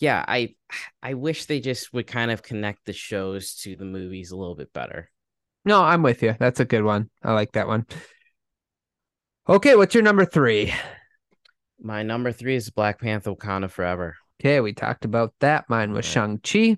yeah, 0.00 0.24
I 0.26 0.54
I 1.02 1.14
wish 1.14 1.46
they 1.46 1.60
just 1.60 1.92
would 1.92 2.06
kind 2.06 2.30
of 2.30 2.42
connect 2.42 2.84
the 2.86 2.92
shows 2.92 3.54
to 3.62 3.76
the 3.76 3.84
movies 3.84 4.30
a 4.30 4.36
little 4.36 4.54
bit 4.54 4.72
better. 4.72 5.10
No, 5.64 5.82
I'm 5.82 6.02
with 6.02 6.22
you. 6.22 6.34
That's 6.38 6.60
a 6.60 6.64
good 6.64 6.84
one. 6.84 7.10
I 7.22 7.32
like 7.32 7.52
that 7.52 7.66
one. 7.66 7.86
Okay, 9.48 9.74
what's 9.76 9.94
your 9.94 10.04
number 10.04 10.24
three? 10.24 10.72
My 11.80 12.02
number 12.02 12.32
three 12.32 12.54
is 12.56 12.70
Black 12.70 13.00
Panther 13.00 13.34
Wakanda 13.34 13.70
Forever. 13.70 14.16
Okay, 14.40 14.60
we 14.60 14.72
talked 14.72 15.04
about 15.04 15.34
that. 15.40 15.64
Mine 15.68 15.92
was 15.92 16.06
All 16.06 16.12
Shang-Chi. 16.12 16.76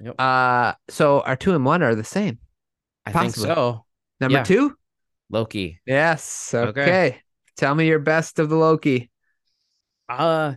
Yep. 0.00 0.14
Uh, 0.20 0.74
so 0.88 1.20
our 1.20 1.36
two 1.36 1.54
and 1.54 1.64
one 1.64 1.82
are 1.82 1.94
the 1.94 2.04
same. 2.04 2.38
I 3.06 3.12
Possibly. 3.12 3.46
think 3.48 3.56
so. 3.56 3.84
Number 4.20 4.38
Yeah. 4.38 4.44
two? 4.44 4.76
Loki. 5.30 5.80
Yes. 5.86 6.52
Okay. 6.54 6.68
Okay. 6.82 7.22
Tell 7.56 7.74
me 7.74 7.86
your 7.86 7.98
best 7.98 8.38
of 8.38 8.48
the 8.48 8.56
Loki. 8.56 9.10
Uh 10.08 10.54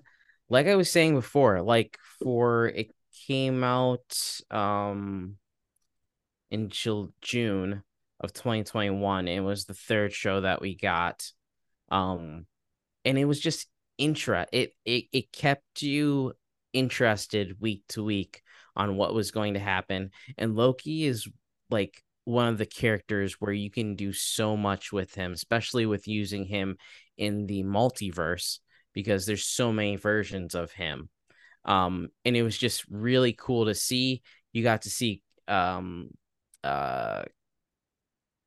like 0.50 0.68
I 0.68 0.76
was 0.76 0.92
saying 0.92 1.16
before, 1.16 1.62
like 1.62 1.98
for 2.20 2.68
it 2.68 2.92
came 3.28 3.64
out 3.64 4.42
um 4.52 5.38
in 6.52 6.70
June 6.70 7.84
of 8.20 8.34
2021. 8.34 9.28
It 9.28 9.40
was 9.42 9.66
the 9.66 9.74
third 9.74 10.14
show 10.14 10.42
that 10.42 10.62
we 10.62 10.76
got. 10.76 11.32
Um 11.90 12.46
and 13.04 13.18
it 13.18 13.26
was 13.26 13.40
just 13.40 13.68
intra 13.98 14.46
it 14.52 14.74
it 14.84 15.06
it 15.14 15.32
kept 15.32 15.82
you 15.82 16.34
interested 16.74 17.62
week 17.62 17.82
to 17.88 18.04
week 18.04 18.42
on 18.76 18.98
what 18.98 19.14
was 19.14 19.32
going 19.32 19.54
to 19.54 19.60
happen. 19.60 20.12
And 20.38 20.56
Loki 20.56 21.06
is 21.06 21.28
like 21.70 22.04
one 22.26 22.48
of 22.48 22.58
the 22.58 22.66
characters 22.66 23.36
where 23.40 23.54
you 23.54 23.72
can 23.72 23.96
do 23.96 24.12
so 24.12 24.58
much 24.58 24.92
with 24.92 25.14
him, 25.16 25.32
especially 25.32 25.86
with 25.86 26.08
using 26.08 26.44
him 26.44 26.78
in 27.18 27.46
the 27.46 27.64
multiverse 27.64 28.60
because 28.94 29.26
there's 29.26 29.46
so 29.46 29.72
many 29.72 29.96
versions 29.96 30.56
of 30.56 30.72
him. 30.72 31.10
Um, 31.64 32.10
and 32.26 32.36
it 32.36 32.44
was 32.44 32.58
just 32.58 32.86
really 32.90 33.34
cool 33.34 33.66
to 33.66 33.76
see. 33.76 34.22
You 34.54 34.64
got 34.64 34.84
to 34.84 34.90
see 34.90 35.22
um 35.48 36.10
uh 36.64 37.24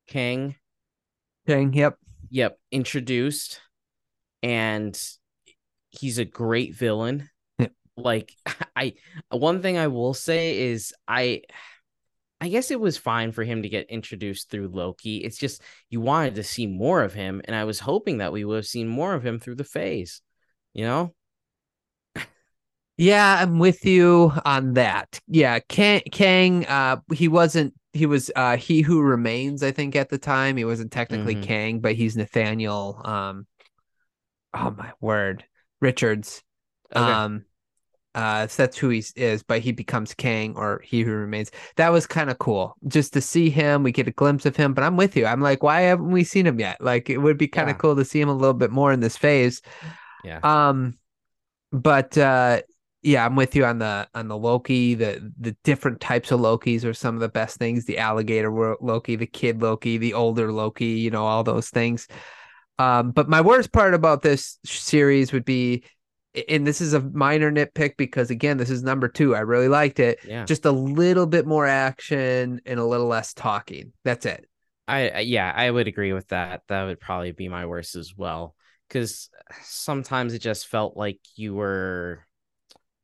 Kang, 0.07 0.55
Dang, 1.45 1.71
yep. 1.73 1.97
yep, 2.29 2.59
introduced, 2.71 3.61
and 4.43 4.99
he's 5.91 6.17
a 6.17 6.25
great 6.25 6.75
villain. 6.75 7.29
Yep. 7.59 7.71
Like 7.95 8.33
I 8.75 8.95
one 9.29 9.61
thing 9.61 9.77
I 9.77 9.87
will 9.87 10.13
say 10.13 10.59
is 10.59 10.93
I 11.07 11.43
I 12.41 12.49
guess 12.49 12.71
it 12.71 12.79
was 12.79 12.97
fine 12.97 13.31
for 13.31 13.43
him 13.43 13.63
to 13.63 13.69
get 13.69 13.89
introduced 13.89 14.49
through 14.49 14.69
Loki. 14.69 15.17
It's 15.17 15.37
just 15.37 15.61
you 15.89 15.99
wanted 16.01 16.35
to 16.35 16.43
see 16.43 16.67
more 16.67 17.03
of 17.03 17.13
him, 17.13 17.41
and 17.45 17.55
I 17.55 17.65
was 17.65 17.79
hoping 17.79 18.19
that 18.19 18.31
we 18.31 18.45
would 18.45 18.55
have 18.57 18.65
seen 18.67 18.87
more 18.87 19.13
of 19.13 19.25
him 19.25 19.39
through 19.39 19.55
the 19.55 19.63
phase. 19.63 20.21
You 20.73 20.85
know? 20.85 21.13
Yeah, 22.97 23.39
I'm 23.41 23.59
with 23.59 23.85
you 23.85 24.33
on 24.43 24.73
that. 24.73 25.19
Yeah, 25.27 25.59
Kang, 25.59 26.01
Kang 26.11 26.65
uh 26.65 26.97
he 27.13 27.27
wasn't 27.29 27.73
he 27.93 28.05
was 28.05 28.29
uh 28.35 28.57
he 28.57 28.81
who 28.81 29.01
remains 29.01 29.63
I 29.63 29.71
think 29.71 29.95
at 29.95 30.09
the 30.09 30.17
time. 30.17 30.57
He 30.57 30.65
wasn't 30.65 30.91
technically 30.91 31.35
Mhm. 31.35 31.43
Kang, 31.43 31.79
but 31.79 31.95
he's 31.95 32.17
Nathaniel 32.17 33.01
um 33.05 33.47
oh 34.53 34.71
my 34.77 34.91
word, 34.99 35.45
Richards. 35.79 36.43
Okay. 36.93 37.01
Um 37.05 37.45
uh 38.19 38.47
so 38.47 38.63
that's 38.63 38.77
who 38.77 38.89
he 38.89 39.03
is, 39.15 39.43
but 39.43 39.59
he 39.61 39.71
becomes 39.71 40.13
Kang 40.13 40.55
or 40.57 40.81
he 40.83 41.01
who 41.03 41.11
remains. 41.13 41.51
That 41.77 41.91
was 41.91 42.05
kind 42.07 42.29
of 42.29 42.37
cool. 42.39 42.75
Just 42.87 43.13
to 43.13 43.21
see 43.21 43.49
him, 43.49 43.83
we 43.83 43.91
get 43.91 44.07
a 44.07 44.11
glimpse 44.21 44.45
of 44.45 44.55
him, 44.55 44.73
but 44.73 44.83
I'm 44.83 44.97
with 44.97 45.15
you. 45.17 45.25
I'm 45.25 45.41
like 45.41 45.63
why 45.63 45.81
haven't 45.89 46.11
we 46.11 46.23
seen 46.23 46.45
him 46.47 46.59
yet? 46.59 46.77
Like 46.81 47.09
it 47.09 47.19
would 47.19 47.37
be 47.37 47.47
kind 47.47 47.69
of 47.69 47.75
Yeah. 47.75 47.79
cool 47.81 47.95
to 47.95 48.05
see 48.05 48.19
him 48.21 48.29
a 48.29 48.33
little 48.41 48.53
bit 48.63 48.71
more 48.71 48.91
in 48.93 48.99
this 48.99 49.17
phase. 49.17 49.61
Yeah. 50.23 50.39
Um, 50.43 50.97
but 51.71 52.17
uh, 52.17 52.61
yeah, 53.01 53.25
I'm 53.25 53.35
with 53.37 53.55
you 53.55 53.63
on 53.65 53.79
the 53.79 54.07
on 54.13 54.27
the 54.27 54.37
Loki. 54.37 54.95
The 54.95 55.31
the 55.39 55.55
different 55.63 56.01
types 56.01 56.31
of 56.31 56.39
Lokis 56.41 56.83
are 56.83 56.93
some 56.93 57.15
of 57.15 57.21
the 57.21 57.29
best 57.29 57.57
things. 57.57 57.85
The 57.85 57.97
alligator 57.99 58.51
Loki, 58.81 59.15
the 59.15 59.27
kid 59.27 59.61
Loki, 59.61 59.97
the 59.97 60.13
older 60.13 60.51
Loki. 60.51 60.85
You 61.03 61.11
know 61.11 61.25
all 61.25 61.43
those 61.43 61.69
things. 61.69 62.07
Um, 62.77 63.11
but 63.11 63.29
my 63.29 63.41
worst 63.41 63.71
part 63.71 63.93
about 63.93 64.21
this 64.21 64.57
series 64.65 65.31
would 65.33 65.45
be, 65.45 65.83
and 66.47 66.65
this 66.65 66.81
is 66.81 66.93
a 66.93 66.99
minor 67.01 67.51
nitpick 67.51 67.97
because 67.97 68.29
again, 68.29 68.57
this 68.57 68.69
is 68.69 68.83
number 68.83 69.07
two. 69.07 69.35
I 69.35 69.39
really 69.39 69.67
liked 69.67 69.99
it. 69.99 70.19
Yeah. 70.25 70.45
Just 70.45 70.65
a 70.65 70.71
little 70.71 71.25
bit 71.25 71.47
more 71.47 71.65
action 71.65 72.61
and 72.65 72.79
a 72.79 72.85
little 72.85 73.07
less 73.07 73.33
talking. 73.33 73.93
That's 74.03 74.25
it. 74.25 74.47
I 74.87 75.09
I- 75.09 75.19
yeah, 75.19 75.51
I 75.55 75.69
would 75.69 75.87
agree 75.87 76.13
with 76.13 76.27
that. 76.29 76.61
That 76.67 76.85
would 76.85 76.99
probably 76.99 77.31
be 77.31 77.49
my 77.49 77.65
worst 77.65 77.95
as 77.95 78.15
well. 78.15 78.55
Cause 78.89 79.29
sometimes 79.63 80.33
it 80.33 80.39
just 80.39 80.67
felt 80.67 80.97
like 80.97 81.19
you 81.35 81.53
were 81.53 82.25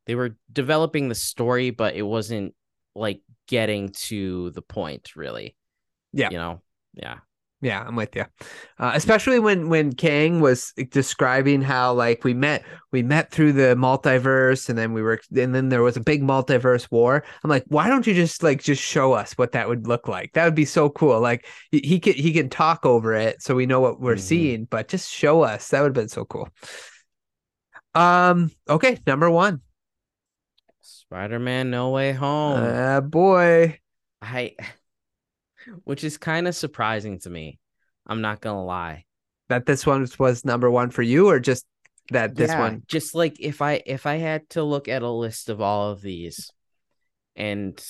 they 0.05 0.15
were 0.15 0.37
developing 0.51 1.09
the 1.09 1.15
story, 1.15 1.71
but 1.71 1.95
it 1.95 2.03
wasn't 2.03 2.53
like 2.95 3.21
getting 3.47 3.89
to 3.89 4.51
the 4.51 4.61
point 4.61 5.15
really. 5.15 5.55
Yeah. 6.13 6.29
You 6.29 6.37
know? 6.37 6.61
Yeah. 6.93 7.17
Yeah, 7.61 7.81
I'm 7.81 7.95
with 7.95 8.15
you. 8.15 8.25
Uh, 8.77 8.91
especially 8.93 9.39
when 9.39 9.69
when 9.69 9.93
Kang 9.93 10.39
was 10.39 10.71
describing 10.91 11.61
how 11.61 11.93
like 11.93 12.23
we 12.23 12.33
met 12.33 12.63
we 12.91 13.01
met 13.01 13.31
through 13.31 13.53
the 13.53 13.75
multiverse 13.75 14.69
and 14.69 14.77
then 14.77 14.93
we 14.93 15.01
were 15.01 15.19
and 15.35 15.55
then 15.55 15.69
there 15.69 15.81
was 15.81 15.97
a 15.97 16.01
big 16.01 16.21
multiverse 16.21 16.91
war. 16.91 17.23
I'm 17.43 17.49
like, 17.49 17.63
why 17.67 17.87
don't 17.87 18.05
you 18.05 18.13
just 18.13 18.43
like 18.43 18.61
just 18.61 18.83
show 18.83 19.13
us 19.13 19.33
what 19.33 19.53
that 19.53 19.67
would 19.67 19.87
look 19.87 20.07
like? 20.07 20.33
That 20.33 20.45
would 20.45 20.53
be 20.53 20.65
so 20.65 20.89
cool. 20.89 21.19
Like 21.19 21.45
he 21.71 21.99
can 21.99 22.13
he 22.13 22.33
can 22.33 22.49
talk 22.49 22.85
over 22.85 23.13
it 23.13 23.41
so 23.41 23.55
we 23.55 23.65
know 23.65 23.79
what 23.79 23.99
we're 23.99 24.15
Mhm. 24.15 24.19
seeing, 24.19 24.65
but 24.65 24.87
just 24.89 25.09
show 25.09 25.41
us. 25.41 25.69
That 25.69 25.81
would 25.81 25.87
have 25.89 25.93
been 26.03 26.09
so 26.09 26.25
cool. 26.25 26.49
Um. 27.95 28.51
Okay, 28.69 28.99
number 29.07 29.29
one. 29.31 29.61
Spider-Man 30.81 31.69
No 31.69 31.91
Way 31.91 32.11
Home. 32.11 32.59
Uh, 32.61 33.01
boy. 33.01 33.79
I 34.21 34.55
which 35.83 36.03
is 36.03 36.17
kind 36.17 36.47
of 36.47 36.55
surprising 36.55 37.19
to 37.19 37.29
me. 37.29 37.59
I'm 38.05 38.21
not 38.21 38.41
gonna 38.41 38.63
lie. 38.63 39.05
That 39.49 39.65
this 39.65 39.85
one 39.85 40.07
was 40.19 40.45
number 40.45 40.69
one 40.71 40.89
for 40.89 41.01
you, 41.01 41.27
or 41.27 41.39
just 41.39 41.65
that 42.09 42.35
this 42.35 42.51
Yeah, 42.51 42.59
one? 42.59 42.83
just 42.87 43.15
like 43.15 43.39
if 43.39 43.61
I 43.61 43.81
if 43.85 44.05
I 44.05 44.15
had 44.15 44.49
to 44.51 44.63
look 44.63 44.87
at 44.87 45.01
a 45.01 45.09
list 45.09 45.49
of 45.49 45.61
all 45.61 45.91
of 45.91 46.01
these 46.01 46.51
and 47.35 47.83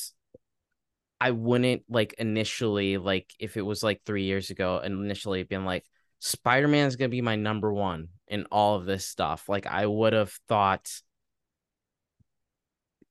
I 1.20 1.32
wouldn't 1.32 1.84
like 1.90 2.14
initially 2.18 2.98
like 2.98 3.34
if 3.40 3.58
it 3.58 3.62
was 3.62 3.84
like 3.84 4.02
3 4.06 4.24
years 4.24 4.50
ago 4.50 4.80
and 4.84 5.04
initially 5.04 5.44
been 5.44 5.66
like 5.66 5.86
Spider-Man 6.20 6.88
is 6.88 6.96
going 6.96 7.10
to 7.10 7.16
be 7.16 7.22
my 7.22 7.36
number 7.36 7.72
1 7.74 8.08
in 8.28 8.46
all 8.52 8.76
of 8.76 8.86
this 8.86 9.06
stuff 9.06 9.48
like 9.48 9.66
I 9.66 9.86
would 9.86 10.14
have 10.14 10.32
thought 10.48 10.90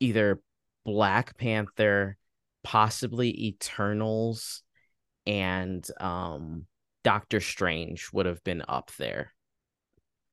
either 0.01 0.41
Black 0.85 1.37
Panther 1.39 2.17
possibly 2.65 3.47
Eternals 3.49 4.63
and 5.27 5.87
um 6.01 6.67
Doctor 7.05 7.41
Strange 7.41 8.09
would 8.13 8.27
have 8.27 8.43
been 8.45 8.63
up 8.67 8.91
there. 8.99 9.33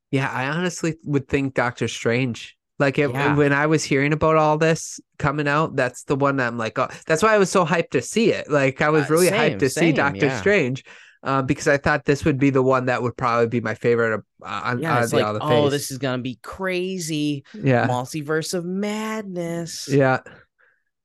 Yeah, 0.10 0.30
I 0.30 0.48
honestly 0.48 0.96
would 1.06 1.28
think 1.28 1.54
Doctor 1.54 1.88
Strange. 1.88 2.58
Like 2.80 2.98
it, 2.98 3.12
Yeah. 3.12 3.36
when 3.36 3.54
I 3.54 3.68
was 3.68 3.84
hearing 3.84 4.12
about 4.12 4.38
all 4.38 4.58
this 4.58 5.00
coming 5.20 5.48
out, 5.48 5.76
that's 5.76 6.04
the 6.06 6.16
one 6.16 6.38
that 6.38 6.48
I'm 6.48 6.58
like, 6.58 6.80
oh, 6.80 6.88
that's 7.06 7.22
why 7.22 7.36
I 7.36 7.38
was 7.38 7.50
so 7.52 7.66
hyped 7.66 7.92
to 7.92 8.02
see 8.02 8.32
it. 8.32 8.50
Like 8.50 8.82
I 8.82 8.90
was 8.90 9.04
Uh, 9.06 9.14
really 9.14 9.28
same, 9.28 9.40
hyped 9.54 9.60
to 9.60 9.70
see 9.70 9.92
Doctor 9.92 10.26
yeah. 10.26 10.40
Strange, 10.40 10.84
uh, 11.24 11.44
because 11.44 11.68
I 11.68 11.78
thought 11.78 12.06
this 12.06 12.26
would 12.26 12.40
be 12.40 12.50
the 12.50 12.64
one 12.64 12.86
that 12.88 13.04
would 13.04 13.16
probably 13.16 13.48
be 13.48 13.62
my 13.62 13.76
favorite 13.76 14.24
uh, 14.44 14.62
on, 14.64 14.80
Yeah, 14.80 15.02
it's 15.04 15.12
the, 15.12 15.18
like, 15.18 15.42
oh, 15.42 15.64
phase. 15.64 15.72
this 15.72 15.92
is 15.92 16.00
gonna 16.00 16.24
be 16.24 16.40
crazy. 16.42 17.44
yeah, 17.54 17.88
Multiverse 17.88 18.54
of 18.56 18.66
madness. 18.66 19.88
yeah, 19.88 20.22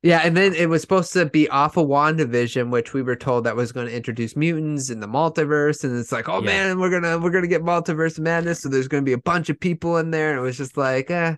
yeah. 0.01 0.21
And 0.23 0.37
then 0.37 0.53
it 0.53 0.69
was 0.69 0.81
supposed 0.81 1.13
to 1.13 1.25
be 1.25 1.49
off 1.49 1.77
of 1.77 1.87
WandaVision, 1.87 2.69
which 2.69 2.93
we 2.93 3.01
were 3.01 3.15
told 3.15 3.43
that 3.43 3.55
was 3.55 3.71
going 3.71 3.87
to 3.87 3.95
introduce 3.95 4.35
mutants 4.35 4.89
in 4.89 4.99
the 4.99 5.07
multiverse, 5.07 5.83
and 5.83 5.97
it's 5.97 6.11
like, 6.11 6.29
oh 6.29 6.39
Yeah. 6.39 6.45
man, 6.45 6.79
we're 6.79 6.89
gonna 6.89 7.17
we're 7.17 7.31
gonna 7.31 7.47
get 7.47 7.63
multiverse 7.63 8.19
madness, 8.19 8.61
so 8.61 8.69
there's 8.69 8.87
going 8.87 9.03
to 9.03 9.09
be 9.09 9.13
a 9.13 9.17
bunch 9.17 9.49
of 9.49 9.59
people 9.59 9.97
in 9.97 10.11
there, 10.11 10.31
and 10.31 10.39
it 10.39 10.43
was 10.43 10.57
just 10.57 10.77
like, 10.77 11.09
eh, 11.09 11.35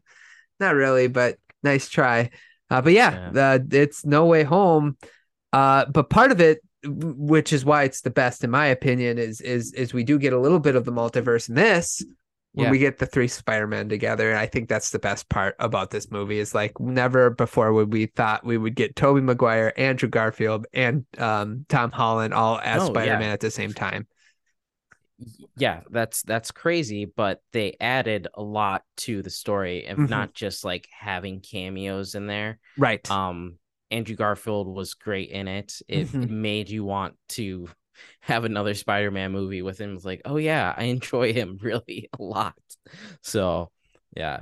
not 0.59 0.75
really, 0.75 1.07
but 1.07 1.37
nice 1.63 1.89
try. 1.89 2.29
Uh, 2.69 2.81
but 2.81 2.93
yeah, 2.93 3.31
uh, 3.35 3.59
it's 3.71 4.05
No 4.05 4.25
Way 4.25 4.43
Home. 4.43 4.97
Uh, 5.51 5.85
but 5.85 6.09
part 6.09 6.31
of 6.31 6.39
it, 6.39 6.59
which 6.85 7.51
is 7.51 7.65
why 7.65 7.83
it's 7.83 8.01
the 8.01 8.11
best 8.11 8.43
in 8.43 8.51
my 8.51 8.67
opinion, 8.67 9.17
is 9.17 9.41
is 9.41 9.73
is 9.73 9.93
we 9.93 10.03
do 10.03 10.19
get 10.19 10.33
a 10.33 10.39
little 10.39 10.59
bit 10.59 10.75
of 10.75 10.85
the 10.85 10.91
multiverse 10.91 11.49
in 11.49 11.55
this 11.55 12.03
when 12.53 12.65
Yeah. 12.65 12.71
we 12.71 12.79
get 12.79 12.97
the 12.97 13.05
three 13.05 13.27
Spider-Man 13.27 13.89
together. 13.89 14.29
And 14.31 14.39
I 14.39 14.45
think 14.47 14.69
that's 14.69 14.89
the 14.89 14.99
best 14.99 15.29
part 15.29 15.55
about 15.59 15.91
this 15.91 16.09
movie 16.09 16.39
is 16.39 16.55
like 16.55 16.79
never 16.79 17.29
before 17.29 17.71
would 17.73 17.93
we 17.93 18.07
thought 18.07 18.43
we 18.45 18.57
would 18.57 18.75
get 18.75 18.95
Tobey 18.95 19.21
Maguire, 19.21 19.71
Andrew 19.77 20.09
Garfield, 20.09 20.65
and 20.73 21.05
um, 21.17 21.65
Tom 21.69 21.91
Holland 21.91 22.33
all 22.33 22.59
as 22.63 22.83
Oh. 22.83 22.87
Spider-Man 22.87 23.31
at 23.31 23.39
the 23.39 23.51
same 23.51 23.73
time. 23.73 24.07
Yeah, 25.57 25.81
that's 25.89 26.23
that's 26.23 26.51
crazy, 26.51 27.03
but 27.03 27.41
they 27.51 27.75
added 27.81 28.29
a 28.33 28.41
lot 28.41 28.83
to 28.97 29.21
the 29.21 29.29
story 29.29 29.85
and 29.85 29.99
Mhm. 29.99 30.09
not 30.09 30.33
just 30.33 30.63
like 30.63 30.87
having 30.97 31.41
cameos 31.41 32.15
in 32.15 32.25
there. 32.25 32.59
Right. 32.77 33.09
Um 33.11 33.57
Andrew 33.91 34.15
Garfield 34.15 34.67
was 34.67 34.93
great 34.93 35.29
in 35.31 35.47
it. 35.47 35.81
It, 35.87 36.07
Mhm. 36.07 36.23
it 36.23 36.29
made 36.29 36.69
you 36.69 36.85
want 36.85 37.15
to 37.29 37.67
have 38.21 38.45
another 38.45 38.73
Spider-Man 38.73 39.31
movie 39.31 39.61
with 39.61 39.79
him. 39.79 39.95
It's 39.95 40.05
like, 40.05 40.21
oh 40.25 40.37
yeah, 40.37 40.73
I 40.75 40.85
enjoy 40.85 41.33
him 41.33 41.57
really 41.61 42.09
a 42.17 42.23
lot. 42.23 42.55
So 43.21 43.71
yeah. 44.15 44.41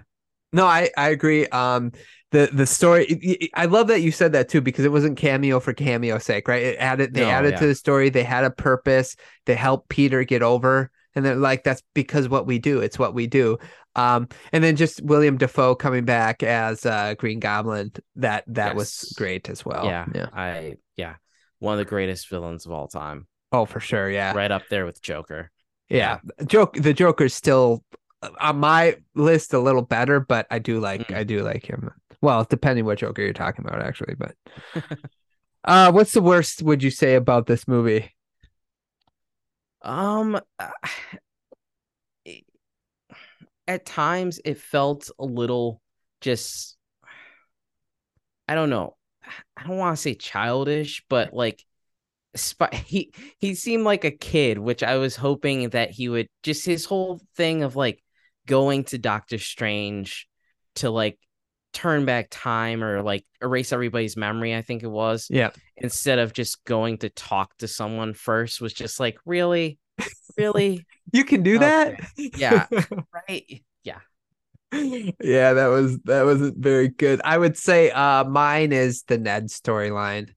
No, 0.53 0.65
I 0.65 0.89
I 0.97 1.09
agree. 1.09 1.45
Um, 1.47 1.91
the 2.31 2.49
the 2.51 2.65
story. 2.65 3.49
I 3.53 3.65
love 3.65 3.88
that 3.88 4.01
you 4.01 4.11
said 4.11 4.31
that 4.34 4.49
too 4.49 4.61
because 4.61 4.85
it 4.85 4.91
wasn't 4.91 5.17
cameo 5.17 5.59
for 5.59 5.73
cameo 5.73 6.17
sake, 6.19 6.47
right? 6.47 6.63
It 6.63 6.77
added 6.79 7.13
they 7.13 7.25
No, 7.25 7.29
added 7.29 7.55
yeah. 7.55 7.59
to 7.59 7.67
the 7.67 7.75
story. 7.75 8.09
They 8.09 8.23
had 8.23 8.43
a 8.45 8.49
purpose. 8.51 9.15
They 9.45 9.55
helped 9.55 9.89
Peter 9.89 10.23
get 10.23 10.41
over, 10.41 10.89
and 11.15 11.25
they're 11.25 11.35
like, 11.35 11.63
that's 11.63 11.84
because 11.93 12.29
what 12.29 12.47
we 12.47 12.59
do. 12.59 12.79
It's 12.79 12.97
what 12.97 13.13
we 13.13 13.27
do. 13.27 13.57
Um, 13.95 14.27
and 14.53 14.63
then 14.63 14.75
just 14.75 15.01
William 15.01 15.38
Dafoe 15.38 15.75
coming 15.75 16.05
back 16.05 16.43
as 16.43 16.85
uh, 16.85 17.15
Green 17.17 17.39
Goblin. 17.39 17.91
That 18.15 18.43
that 18.47 18.75
was 18.75 19.13
great 19.17 19.49
as 19.49 19.65
well. 19.65 19.85
yeah, 19.85 20.05
yeah. 20.13 20.29
I 20.31 20.77
yeah, 20.95 21.15
one 21.59 21.73
of 21.73 21.79
the 21.79 21.89
greatest 21.89 22.29
villains 22.29 22.65
of 22.65 22.71
all 22.71 22.88
time, 22.88 23.27
Oh, 23.52 23.65
for 23.65 23.80
sure. 23.80 24.10
Yeah. 24.10 24.34
right 24.34 24.52
up 24.52 24.64
there 24.69 24.86
with 24.86 25.02
Joker. 25.02 25.52
Yeah. 25.90 26.19
Joke. 26.45 26.76
The 26.76 26.94
Joker's 26.94 27.34
still 27.34 27.84
uh, 28.22 28.30
on 28.40 28.60
my 28.60 28.98
list 29.15 29.53
a 29.53 29.60
little 29.60 29.82
better, 29.82 30.19
but 30.19 30.48
I 30.52 30.60
do 30.60 30.80
like 30.80 31.07
Mm. 31.07 31.15
I 31.15 31.24
do 31.24 31.44
like 31.44 31.65
him. 31.65 31.91
Well, 32.22 32.45
depending 32.49 32.86
what 32.86 32.98
Joker 32.98 33.22
you're 33.22 33.34
talking 33.34 33.65
about, 33.65 33.82
actually. 33.82 34.15
But 34.15 34.36
uh, 35.64 35.91
what's 35.91 36.11
the 36.14 36.22
worst 36.22 36.61
would 36.64 36.84
you 36.84 36.90
say 36.91 37.15
about 37.15 37.45
this 37.45 37.68
movie? 37.68 38.14
Um, 39.82 40.40
uh, 40.60 40.69
at 43.68 43.86
times 43.86 44.40
it 44.44 44.57
felt 44.57 45.10
a 45.19 45.26
little 45.26 45.82
just, 46.22 46.78
I 48.48 48.56
don't 48.56 48.69
know. 48.69 48.95
I 49.57 49.68
don't 49.68 49.78
want 49.78 49.95
to 49.95 50.02
say 50.02 50.15
childish, 50.15 51.03
but 51.10 51.34
like, 51.34 51.64
he 52.85 53.11
he 53.39 53.55
seemed 53.55 53.84
like 53.84 54.05
a 54.05 54.11
kid, 54.11 54.57
which 54.57 54.84
I 54.84 54.97
was 54.97 55.15
hoping 55.15 55.69
that 55.69 55.91
he 55.91 56.09
would 56.09 56.27
just 56.43 56.65
his 56.65 56.85
whole 56.85 57.19
thing 57.35 57.64
of 57.64 57.76
like 57.76 58.03
going 58.45 58.85
to 58.85 58.97
Doctor 58.97 59.38
Strange 59.38 60.27
to 60.76 60.89
like 60.89 61.19
turn 61.73 62.05
back 62.05 62.27
time 62.31 62.84
or 62.84 63.01
like 63.03 63.26
erase 63.41 63.72
everybody's 63.72 64.18
memory. 64.18 64.55
I 64.55 64.61
think 64.61 64.84
it 64.84 64.88
was 64.88 65.27
Yeah. 65.30 65.51
instead 65.76 66.18
of 66.19 66.34
just 66.34 66.64
going 66.65 66.99
to 66.99 67.09
talk 67.09 67.55
to 67.57 67.68
someone 67.68 68.14
first 68.14 68.61
was 68.61 68.73
just 68.73 68.99
like 68.99 69.18
really 69.26 69.77
really 70.38 70.85
You 71.11 71.23
can 71.23 71.43
do 71.43 71.59
that? 71.59 71.99
Yeah. 72.18 72.68
right 73.30 73.61
yeah 73.84 73.99
yeah, 74.73 75.53
that 75.53 75.68
was 75.68 75.97
that 75.99 76.26
wasn't 76.26 76.57
very 76.57 76.89
good. 76.89 77.22
I 77.23 77.38
would 77.38 77.57
say 77.57 77.89
uh 77.91 78.26
mine 78.26 78.73
is 78.73 79.03
the 79.03 79.18
Ned 79.18 79.47
storyline. 79.47 80.30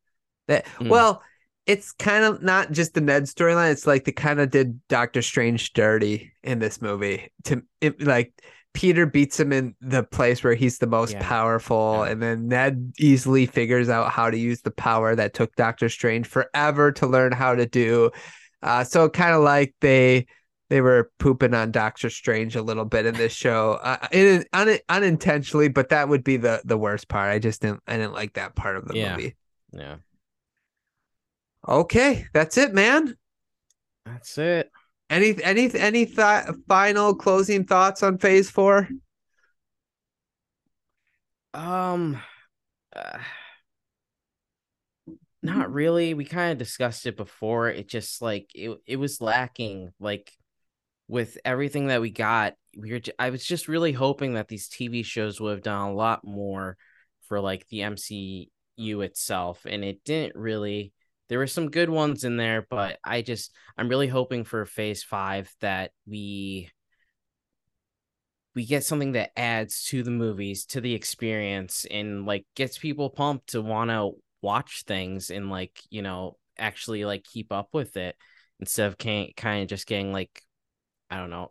That 0.48 0.66
Mm. 0.78 0.88
well, 0.88 1.22
it's 1.70 1.92
kind 1.92 2.24
of 2.24 2.42
not 2.42 2.72
just 2.72 2.94
the 2.94 3.00
Ned 3.00 3.24
storyline, 3.24 3.70
it's 3.72 3.86
like 3.86 4.04
they 4.04 4.12
kind 4.12 4.40
of 4.40 4.50
did 4.50 4.80
Doctor 4.88 5.22
Strange 5.22 5.72
dirty 5.72 6.32
in 6.42 6.58
this 6.58 6.82
movie. 6.82 7.30
To 7.44 7.62
it, 7.80 8.02
like 8.02 8.32
Peter 8.72 9.06
beats 9.06 9.38
him 9.38 9.52
in 9.52 9.74
the 9.80 10.02
place 10.02 10.42
where 10.44 10.54
he's 10.54 10.78
the 10.78 10.86
most 10.86 11.12
Yeah. 11.12 11.28
powerful, 11.28 12.02
Yeah. 12.04 12.12
and 12.12 12.22
then 12.22 12.48
Ned 12.48 12.92
easily 12.98 13.46
figures 13.46 13.88
out 13.88 14.10
how 14.12 14.30
to 14.30 14.36
use 14.38 14.60
the 14.62 14.70
power 14.70 15.14
that 15.16 15.34
took 15.34 15.54
Doctor 15.56 15.88
Strange 15.88 16.26
forever 16.26 16.92
to 16.92 17.06
learn 17.06 17.32
how 17.32 17.54
to 17.54 17.66
do. 17.66 18.10
Uh, 18.62 18.84
so 18.84 19.08
kind 19.08 19.34
of 19.34 19.42
like 19.42 19.74
they 19.80 20.26
they 20.68 20.80
were 20.80 21.10
pooping 21.18 21.52
on 21.52 21.72
Doctor 21.72 22.08
Strange 22.10 22.54
a 22.54 22.62
little 22.62 22.84
bit 22.84 23.04
in 23.04 23.14
this 23.16 23.32
show, 23.32 23.72
uh, 23.82 24.06
in, 24.12 24.44
un, 24.52 24.78
unintentionally, 24.88 25.66
but 25.68 25.88
that 25.88 26.08
would 26.08 26.22
be 26.22 26.36
the 26.36 26.62
the 26.64 26.78
worst 26.78 27.08
part. 27.08 27.30
I 27.30 27.38
just 27.40 27.62
didn't 27.62 27.80
I 27.88 27.96
didn't 27.96 28.12
like 28.14 28.34
that 28.34 28.54
part 28.54 28.76
of 28.76 28.86
the 28.86 28.96
Yeah. 28.96 29.16
movie. 29.16 29.34
yeah 29.72 29.96
Okay, 31.66 32.26
that's 32.34 32.58
it, 32.58 32.74
man. 32.74 33.16
that's 34.04 34.38
it 34.38 34.70
Any 35.10 35.42
any 35.42 35.70
any 35.74 36.06
th- 36.06 36.44
final 36.68 37.14
closing 37.14 37.64
thoughts 37.64 38.02
on 38.02 38.16
Phase 38.18 38.50
Four? 38.50 38.88
um 41.54 42.20
uh, 42.96 43.18
not 45.42 45.72
really 45.72 46.12
we 46.14 46.24
kind 46.24 46.52
of 46.52 46.58
discussed 46.58 47.06
it 47.06 47.16
before 47.16 47.68
it 47.68 47.88
just 47.88 48.20
like 48.20 48.50
it, 48.54 48.76
it 48.86 48.96
was 48.96 49.20
lacking 49.20 49.90
like 49.98 50.30
with 51.08 51.38
everything 51.44 51.88
that 51.88 52.00
we 52.00 52.10
got 52.10 52.54
we 52.76 52.92
were 52.92 53.00
i 53.18 53.30
was 53.30 53.44
just 53.44 53.68
really 53.68 53.92
hoping 53.92 54.34
that 54.34 54.48
these 54.48 54.68
tv 54.68 55.04
shows 55.04 55.40
would 55.40 55.52
have 55.52 55.62
done 55.62 55.88
a 55.90 55.94
lot 55.94 56.24
more 56.24 56.76
for 57.28 57.40
like 57.40 57.66
the 57.68 57.80
mcu 57.80 59.04
itself 59.04 59.66
and 59.66 59.84
it 59.84 60.04
didn't 60.04 60.36
really 60.36 60.92
there 61.30 61.38
were 61.38 61.46
some 61.46 61.70
good 61.70 61.88
ones 61.88 62.24
in 62.24 62.36
there 62.36 62.66
but 62.68 62.98
i 63.02 63.22
just 63.22 63.54
i'm 63.78 63.88
really 63.88 64.08
hoping 64.08 64.44
for 64.44 64.66
phase 64.66 65.02
five 65.02 65.50
that 65.60 65.92
we 66.06 66.68
we 68.54 68.66
get 68.66 68.84
something 68.84 69.12
that 69.12 69.30
adds 69.38 69.84
to 69.84 70.02
the 70.02 70.10
movies 70.10 70.66
to 70.66 70.80
the 70.82 70.92
experience 70.92 71.86
and 71.90 72.26
like 72.26 72.44
gets 72.54 72.76
people 72.76 73.08
pumped 73.08 73.50
to 73.50 73.62
want 73.62 73.90
to 73.90 74.10
watch 74.42 74.82
things 74.86 75.30
and 75.30 75.50
like 75.50 75.80
you 75.88 76.02
know 76.02 76.36
actually 76.58 77.04
like 77.04 77.24
keep 77.24 77.52
up 77.52 77.68
with 77.72 77.96
it 77.96 78.16
instead 78.58 78.88
of 78.88 78.98
can 78.98 79.28
kind 79.36 79.62
of 79.62 79.68
just 79.68 79.86
getting 79.86 80.12
like 80.12 80.42
i 81.10 81.16
don't 81.16 81.30
know 81.30 81.48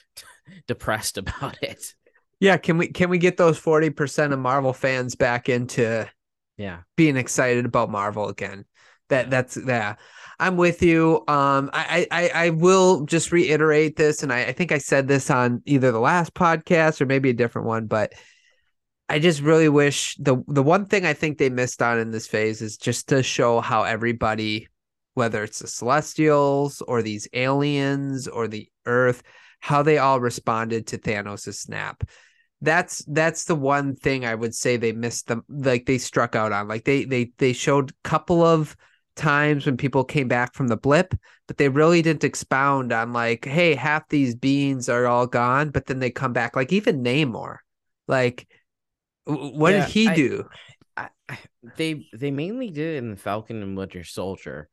depressed 0.68 1.18
about 1.18 1.58
it 1.62 1.94
Yeah, 2.38 2.58
can 2.58 2.76
we 2.76 2.88
can 2.88 3.08
we 3.08 3.18
get 3.18 3.36
those 3.36 3.58
forty 3.58 3.90
percent 3.90 4.32
of 4.32 4.38
Marvel 4.38 4.72
fans 4.72 5.14
back 5.14 5.48
into 5.48 6.06
yeah 6.58 6.80
being 6.96 7.16
excited 7.16 7.64
about 7.64 7.90
Marvel 7.90 8.28
again? 8.28 8.66
That 9.08 9.30
that's 9.30 9.56
yeah. 9.56 9.96
I'm 10.38 10.56
with 10.56 10.82
you. 10.82 11.24
Um, 11.28 11.70
I 11.72 12.06
I 12.10 12.30
I 12.34 12.50
will 12.50 13.04
just 13.06 13.32
reiterate 13.32 13.96
this, 13.96 14.22
and 14.22 14.32
I, 14.32 14.46
I 14.46 14.52
think 14.52 14.72
I 14.72 14.78
said 14.78 15.08
this 15.08 15.30
on 15.30 15.62
either 15.64 15.92
the 15.92 16.00
last 16.00 16.34
podcast 16.34 17.00
or 17.00 17.06
maybe 17.06 17.30
a 17.30 17.34
different 17.34 17.66
one, 17.66 17.86
but 17.86 18.12
I 19.08 19.18
just 19.18 19.40
really 19.40 19.68
wish 19.68 20.16
the 20.16 20.42
the 20.48 20.62
one 20.62 20.86
thing 20.86 21.06
I 21.06 21.12
think 21.14 21.38
they 21.38 21.48
missed 21.48 21.80
on 21.80 21.98
in 21.98 22.10
this 22.10 22.26
phase 22.26 22.60
is 22.60 22.76
just 22.76 23.08
to 23.08 23.22
show 23.22 23.60
how 23.60 23.84
everybody, 23.84 24.68
whether 25.14 25.44
it's 25.44 25.60
the 25.60 25.68
Celestials 25.68 26.82
or 26.82 27.02
these 27.02 27.28
aliens 27.32 28.26
or 28.26 28.48
the 28.48 28.68
Earth, 28.84 29.22
how 29.60 29.82
they 29.82 29.98
all 29.98 30.20
responded 30.20 30.88
to 30.88 30.98
Thanos' 30.98 31.54
snap. 31.54 32.02
That's 32.60 33.04
that's 33.06 33.44
the 33.44 33.54
one 33.54 33.94
thing 33.94 34.24
I 34.24 34.34
would 34.34 34.54
say 34.54 34.76
they 34.76 34.92
missed 34.92 35.28
them 35.28 35.44
like 35.48 35.86
they 35.86 35.98
struck 35.98 36.34
out 36.34 36.52
on. 36.52 36.68
Like 36.68 36.84
they 36.84 37.04
they 37.04 37.32
they 37.38 37.52
showed 37.52 37.90
a 37.90 38.08
couple 38.08 38.42
of 38.42 38.76
times 39.16 39.66
when 39.66 39.76
people 39.76 40.04
came 40.04 40.28
back 40.28 40.54
from 40.54 40.68
the 40.68 40.76
blip, 40.76 41.14
but 41.46 41.56
they 41.56 41.68
really 41.68 42.02
didn't 42.02 42.24
expound 42.24 42.92
on 42.92 43.12
like, 43.12 43.44
hey, 43.44 43.74
half 43.74 44.08
these 44.08 44.34
beings 44.34 44.88
are 44.88 45.06
all 45.06 45.26
gone, 45.26 45.70
but 45.70 45.86
then 45.86 45.98
they 45.98 46.10
come 46.10 46.32
back. 46.32 46.54
Like 46.54 46.72
even 46.72 47.02
Namor, 47.02 47.56
like 48.06 48.46
what 49.24 49.72
Yeah, 49.72 49.86
did 49.86 49.92
he 49.92 50.08
I- 50.08 50.14
do? 50.14 50.44
I, 50.96 51.08
I, 51.28 51.38
they 51.76 52.08
they 52.14 52.30
mainly 52.30 52.70
did 52.70 52.94
it 52.94 52.98
in 52.98 53.10
the 53.10 53.16
falcon 53.16 53.62
and 53.62 53.76
winter 53.76 54.02
soldier 54.02 54.68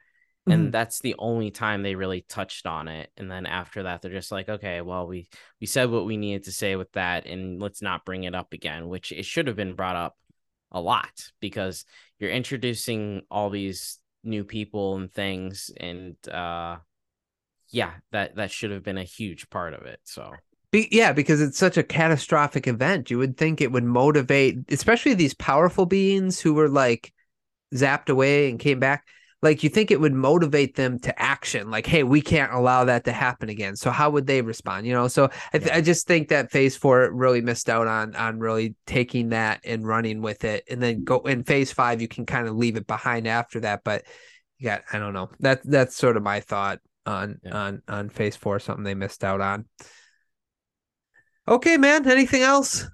and 0.46 0.64
mm-hmm. 0.64 0.72
that's 0.72 1.00
the 1.00 1.16
only 1.18 1.52
time 1.52 1.84
they 1.84 1.96
really 1.96 2.26
touched 2.28 2.66
on 2.66 2.88
it 2.88 3.10
and 3.18 3.30
then 3.30 3.46
after 3.46 3.84
that 3.84 4.02
they're 4.02 4.12
just 4.12 4.32
like 4.32 4.50
okay 4.50 4.82
well 4.82 5.08
we 5.08 5.28
we 5.60 5.68
said 5.68 5.90
what 5.90 6.06
we 6.06 6.18
needed 6.18 6.44
to 6.44 6.52
say 6.52 6.76
with 6.76 6.92
that 6.94 7.26
and 7.26 7.62
let's 7.62 7.82
not 7.82 8.06
bring 8.06 8.24
it 8.24 8.36
up 8.36 8.54
again 8.54 8.88
which 8.88 9.12
it 9.12 9.26
should 9.26 9.48
have 9.48 9.56
been 9.56 9.76
brought 9.76 9.96
up 9.96 10.16
a 10.72 10.82
lot 10.82 11.30
because 11.40 11.86
you're 12.20 12.30
introducing 12.30 13.22
all 13.30 13.50
these 13.50 14.00
new 14.24 14.44
people 14.44 14.96
and 14.96 15.12
things 15.12 15.72
and 15.78 16.16
uh 16.30 16.78
yeah 17.70 17.92
that 18.12 18.36
that 18.36 18.52
should 18.52 18.72
have 18.72 18.84
been 18.84 18.98
a 18.98 19.04
huge 19.04 19.50
part 19.50 19.74
of 19.74 19.82
it 19.82 20.00
so 20.04 20.32
Be- 20.74 20.90
yeah, 20.92 21.14
because 21.14 21.40
it's 21.40 21.60
such 21.60 21.78
a 21.78 21.84
catastrophic 21.84 22.66
event. 22.66 23.12
You 23.12 23.20
would 23.20 23.38
think 23.38 23.62
it 23.62 23.72
would 23.72 23.84
motivate, 23.84 24.58
especially 24.70 25.14
these 25.14 25.36
powerful 25.36 25.86
beings 25.86 26.40
who 26.40 26.56
were 26.56 26.68
like 26.68 27.14
zapped 27.76 28.10
away 28.10 28.50
and 28.50 28.60
came 28.60 28.80
back. 28.80 29.06
Like 29.44 29.62
you 29.62 29.70
think 29.70 29.92
it 29.92 30.00
would 30.00 30.14
motivate 30.14 30.76
them 30.76 30.98
to 31.00 31.22
action. 31.22 31.70
Like, 31.70 31.86
hey, 31.86 32.02
we 32.04 32.22
can't 32.22 32.52
allow 32.54 32.86
that 32.86 33.04
to 33.06 33.12
happen 33.12 33.50
again. 33.50 33.76
So 33.76 33.92
how 33.92 34.10
would 34.10 34.26
they 34.26 34.42
respond? 34.42 34.88
You 34.88 34.94
know. 34.94 35.08
So 35.10 35.26
I, 35.54 35.58
th- 35.60 35.66
Yeah. 35.70 35.76
I 35.78 35.82
just 35.82 36.08
think 36.08 36.30
that 36.30 36.50
Phase 36.50 36.76
Four 36.78 37.12
really 37.14 37.42
missed 37.42 37.70
out 37.70 37.86
on 37.88 38.16
on 38.16 38.40
really 38.40 38.76
taking 38.88 39.30
that 39.30 39.60
and 39.66 39.86
running 39.86 40.22
with 40.22 40.46
it, 40.46 40.64
and 40.70 40.82
then 40.82 41.04
go 41.04 41.20
in 41.20 41.44
Phase 41.44 41.72
Five. 41.72 42.02
You 42.02 42.08
can 42.08 42.26
kind 42.26 42.48
of 42.48 42.56
leave 42.56 42.78
it 42.78 42.88
behind 42.88 43.28
after 43.28 43.60
that, 43.60 43.84
but 43.84 44.06
you 44.58 44.66
got 44.66 44.84
I 44.92 44.98
don't 44.98 45.14
know. 45.14 45.30
That 45.42 45.62
that's 45.64 45.96
sort 45.96 46.18
of 46.18 46.24
my 46.24 46.40
thought 46.40 46.80
on 47.06 47.40
Yeah. 47.44 47.56
on 47.58 47.82
on 47.88 48.10
Phase 48.10 48.36
Four. 48.38 48.60
Something 48.60 48.86
they 48.86 48.96
missed 48.96 49.24
out 49.24 49.42
on. 49.42 49.66
Okay, 51.48 51.78
man. 51.78 52.08
Anything 52.10 52.42
else? 52.42 52.88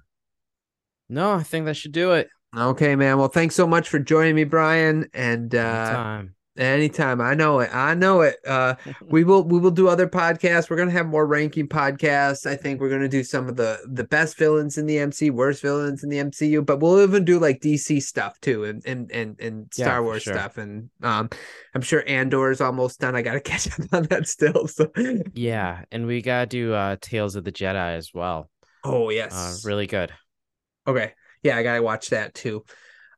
no 1.12 1.32
i 1.32 1.42
think 1.42 1.66
that 1.66 1.74
should 1.76 1.90
do 1.92 2.12
it 2.12 2.28
Okay, 2.56 2.96
man. 2.96 3.16
Well, 3.18 3.28
thanks 3.28 3.54
so 3.54 3.64
much 3.64 3.88
for 3.88 4.00
joining 4.00 4.34
me, 4.34 4.42
Brian. 4.42 5.08
And 5.14 5.54
uh 5.54 5.58
Anytime. 5.58 6.34
Anytime. 6.60 7.20
I 7.20 7.34
know 7.34 7.60
it. 7.60 7.74
I 7.74 7.94
know 7.94 8.20
it. 8.22 8.36
Uh 8.46 8.74
we 9.08 9.24
will 9.24 9.44
we 9.44 9.58
will 9.58 9.70
do 9.70 9.88
other 9.88 10.08
podcasts. 10.08 10.70
We're 10.70 10.76
gonna 10.76 10.90
have 10.90 11.06
more 11.06 11.26
ranking 11.26 11.68
podcasts. 11.68 12.46
I 12.46 12.56
think 12.56 12.80
we're 12.80 12.90
gonna 12.90 13.08
do 13.08 13.24
some 13.24 13.48
of 13.48 13.56
the 13.56 13.80
the 13.86 14.04
best 14.04 14.36
villains 14.36 14.78
in 14.78 14.86
the 14.86 14.98
MC, 14.98 15.30
worst 15.30 15.62
villains 15.62 16.04
in 16.04 16.10
the 16.10 16.18
MCU, 16.18 16.64
but 16.64 16.80
we'll 16.80 17.00
even 17.02 17.24
do 17.24 17.38
like 17.38 17.60
DC 17.60 18.02
stuff 18.02 18.40
too 18.40 18.64
and 18.64 18.84
and 18.86 19.10
and, 19.10 19.40
and 19.40 19.72
Star 19.72 19.98
for 19.98 20.04
Wars 20.04 20.22
sure. 20.22 20.34
stuff. 20.34 20.58
And 20.58 20.90
um 21.02 21.30
I'm 21.74 21.82
sure 21.82 22.04
Andor 22.06 22.50
is 22.50 22.60
almost 22.60 23.00
done. 23.00 23.16
I 23.16 23.22
gotta 23.22 23.40
catch 23.50 23.66
up 23.68 23.86
on 23.92 24.02
that 24.04 24.28
still. 24.28 24.66
So 24.68 24.90
Yeah, 25.34 25.84
and 25.90 26.06
we 26.06 26.22
gotta 26.22 26.46
do 26.46 26.74
uh 26.74 26.96
Tales 27.00 27.36
of 27.36 27.44
the 27.44 27.52
Jedi 27.52 27.96
as 27.96 28.12
well. 28.14 28.50
Oh 28.84 29.10
yes, 29.10 29.64
uh, 29.64 29.68
really 29.68 29.86
good. 29.86 30.12
Okay, 30.86 31.12
yeah, 31.42 31.56
I 31.56 31.62
gotta 31.62 31.82
watch 31.82 32.10
that 32.10 32.34
too. 32.34 32.64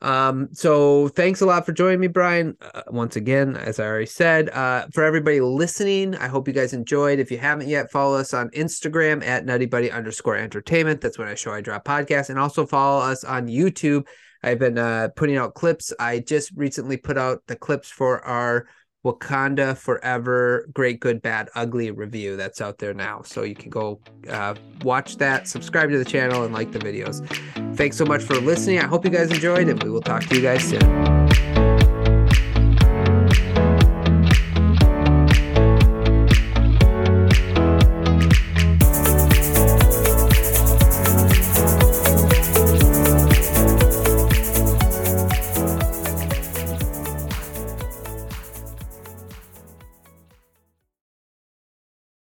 Um, 0.02 0.48
so 0.52 1.08
thanks 1.08 1.40
a 1.40 1.46
lot 1.46 1.64
for 1.64 1.70
joining 1.70 2.00
me, 2.00 2.08
Brian. 2.08 2.56
Uh, 2.60 2.82
once 2.88 3.14
again, 3.14 3.56
as 3.56 3.78
I 3.78 3.86
already 3.86 4.06
said, 4.06 4.50
uh, 4.50 4.86
for 4.92 5.04
everybody 5.04 5.40
listening, 5.40 6.16
I 6.16 6.26
hope 6.26 6.48
you 6.48 6.54
guys 6.54 6.72
enjoyed. 6.72 7.20
If 7.20 7.30
you 7.30 7.38
haven't 7.38 7.68
yet, 7.68 7.90
follow 7.92 8.18
us 8.18 8.34
on 8.34 8.50
Instagram 8.50 9.24
at 9.24 9.46
Nutty 9.46 9.66
Buddy 9.66 9.92
underscore 9.92 10.36
Entertainment. 10.36 11.00
That's 11.00 11.18
when 11.18 11.28
I 11.28 11.36
show 11.36 11.52
I 11.52 11.60
drop 11.60 11.84
podcasts, 11.84 12.30
and 12.30 12.38
also 12.38 12.66
follow 12.66 13.00
us 13.00 13.22
on 13.22 13.46
YouTube. 13.46 14.04
I've 14.42 14.58
been 14.58 14.76
uh, 14.76 15.10
putting 15.14 15.36
out 15.36 15.54
clips. 15.54 15.92
I 16.00 16.18
just 16.18 16.50
recently 16.56 16.96
put 16.96 17.16
out 17.16 17.42
the 17.46 17.54
clips 17.54 17.88
for 17.88 18.24
our 18.24 18.66
Wakanda 19.04 19.76
Forever 19.76 20.68
Great 20.72 21.00
Good 21.00 21.22
Bad 21.22 21.48
Ugly 21.54 21.90
review 21.90 22.36
that's 22.36 22.60
out 22.60 22.78
there 22.78 22.94
now. 22.94 23.22
So 23.22 23.42
you 23.42 23.54
can 23.54 23.70
go 23.70 24.00
uh, 24.28 24.54
watch 24.82 25.16
that, 25.16 25.48
subscribe 25.48 25.90
to 25.90 25.98
the 25.98 26.04
channel, 26.04 26.44
and 26.44 26.54
like 26.54 26.72
the 26.72 26.78
videos. 26.78 27.26
Thanks 27.76 27.96
so 27.96 28.04
much 28.04 28.22
for 28.22 28.34
listening. 28.34 28.78
I 28.78 28.86
hope 28.86 29.04
you 29.04 29.10
guys 29.10 29.30
enjoyed, 29.30 29.68
and 29.68 29.82
we 29.82 29.90
will 29.90 30.02
talk 30.02 30.24
to 30.24 30.36
you 30.36 30.42
guys 30.42 30.62
soon. 30.64 31.71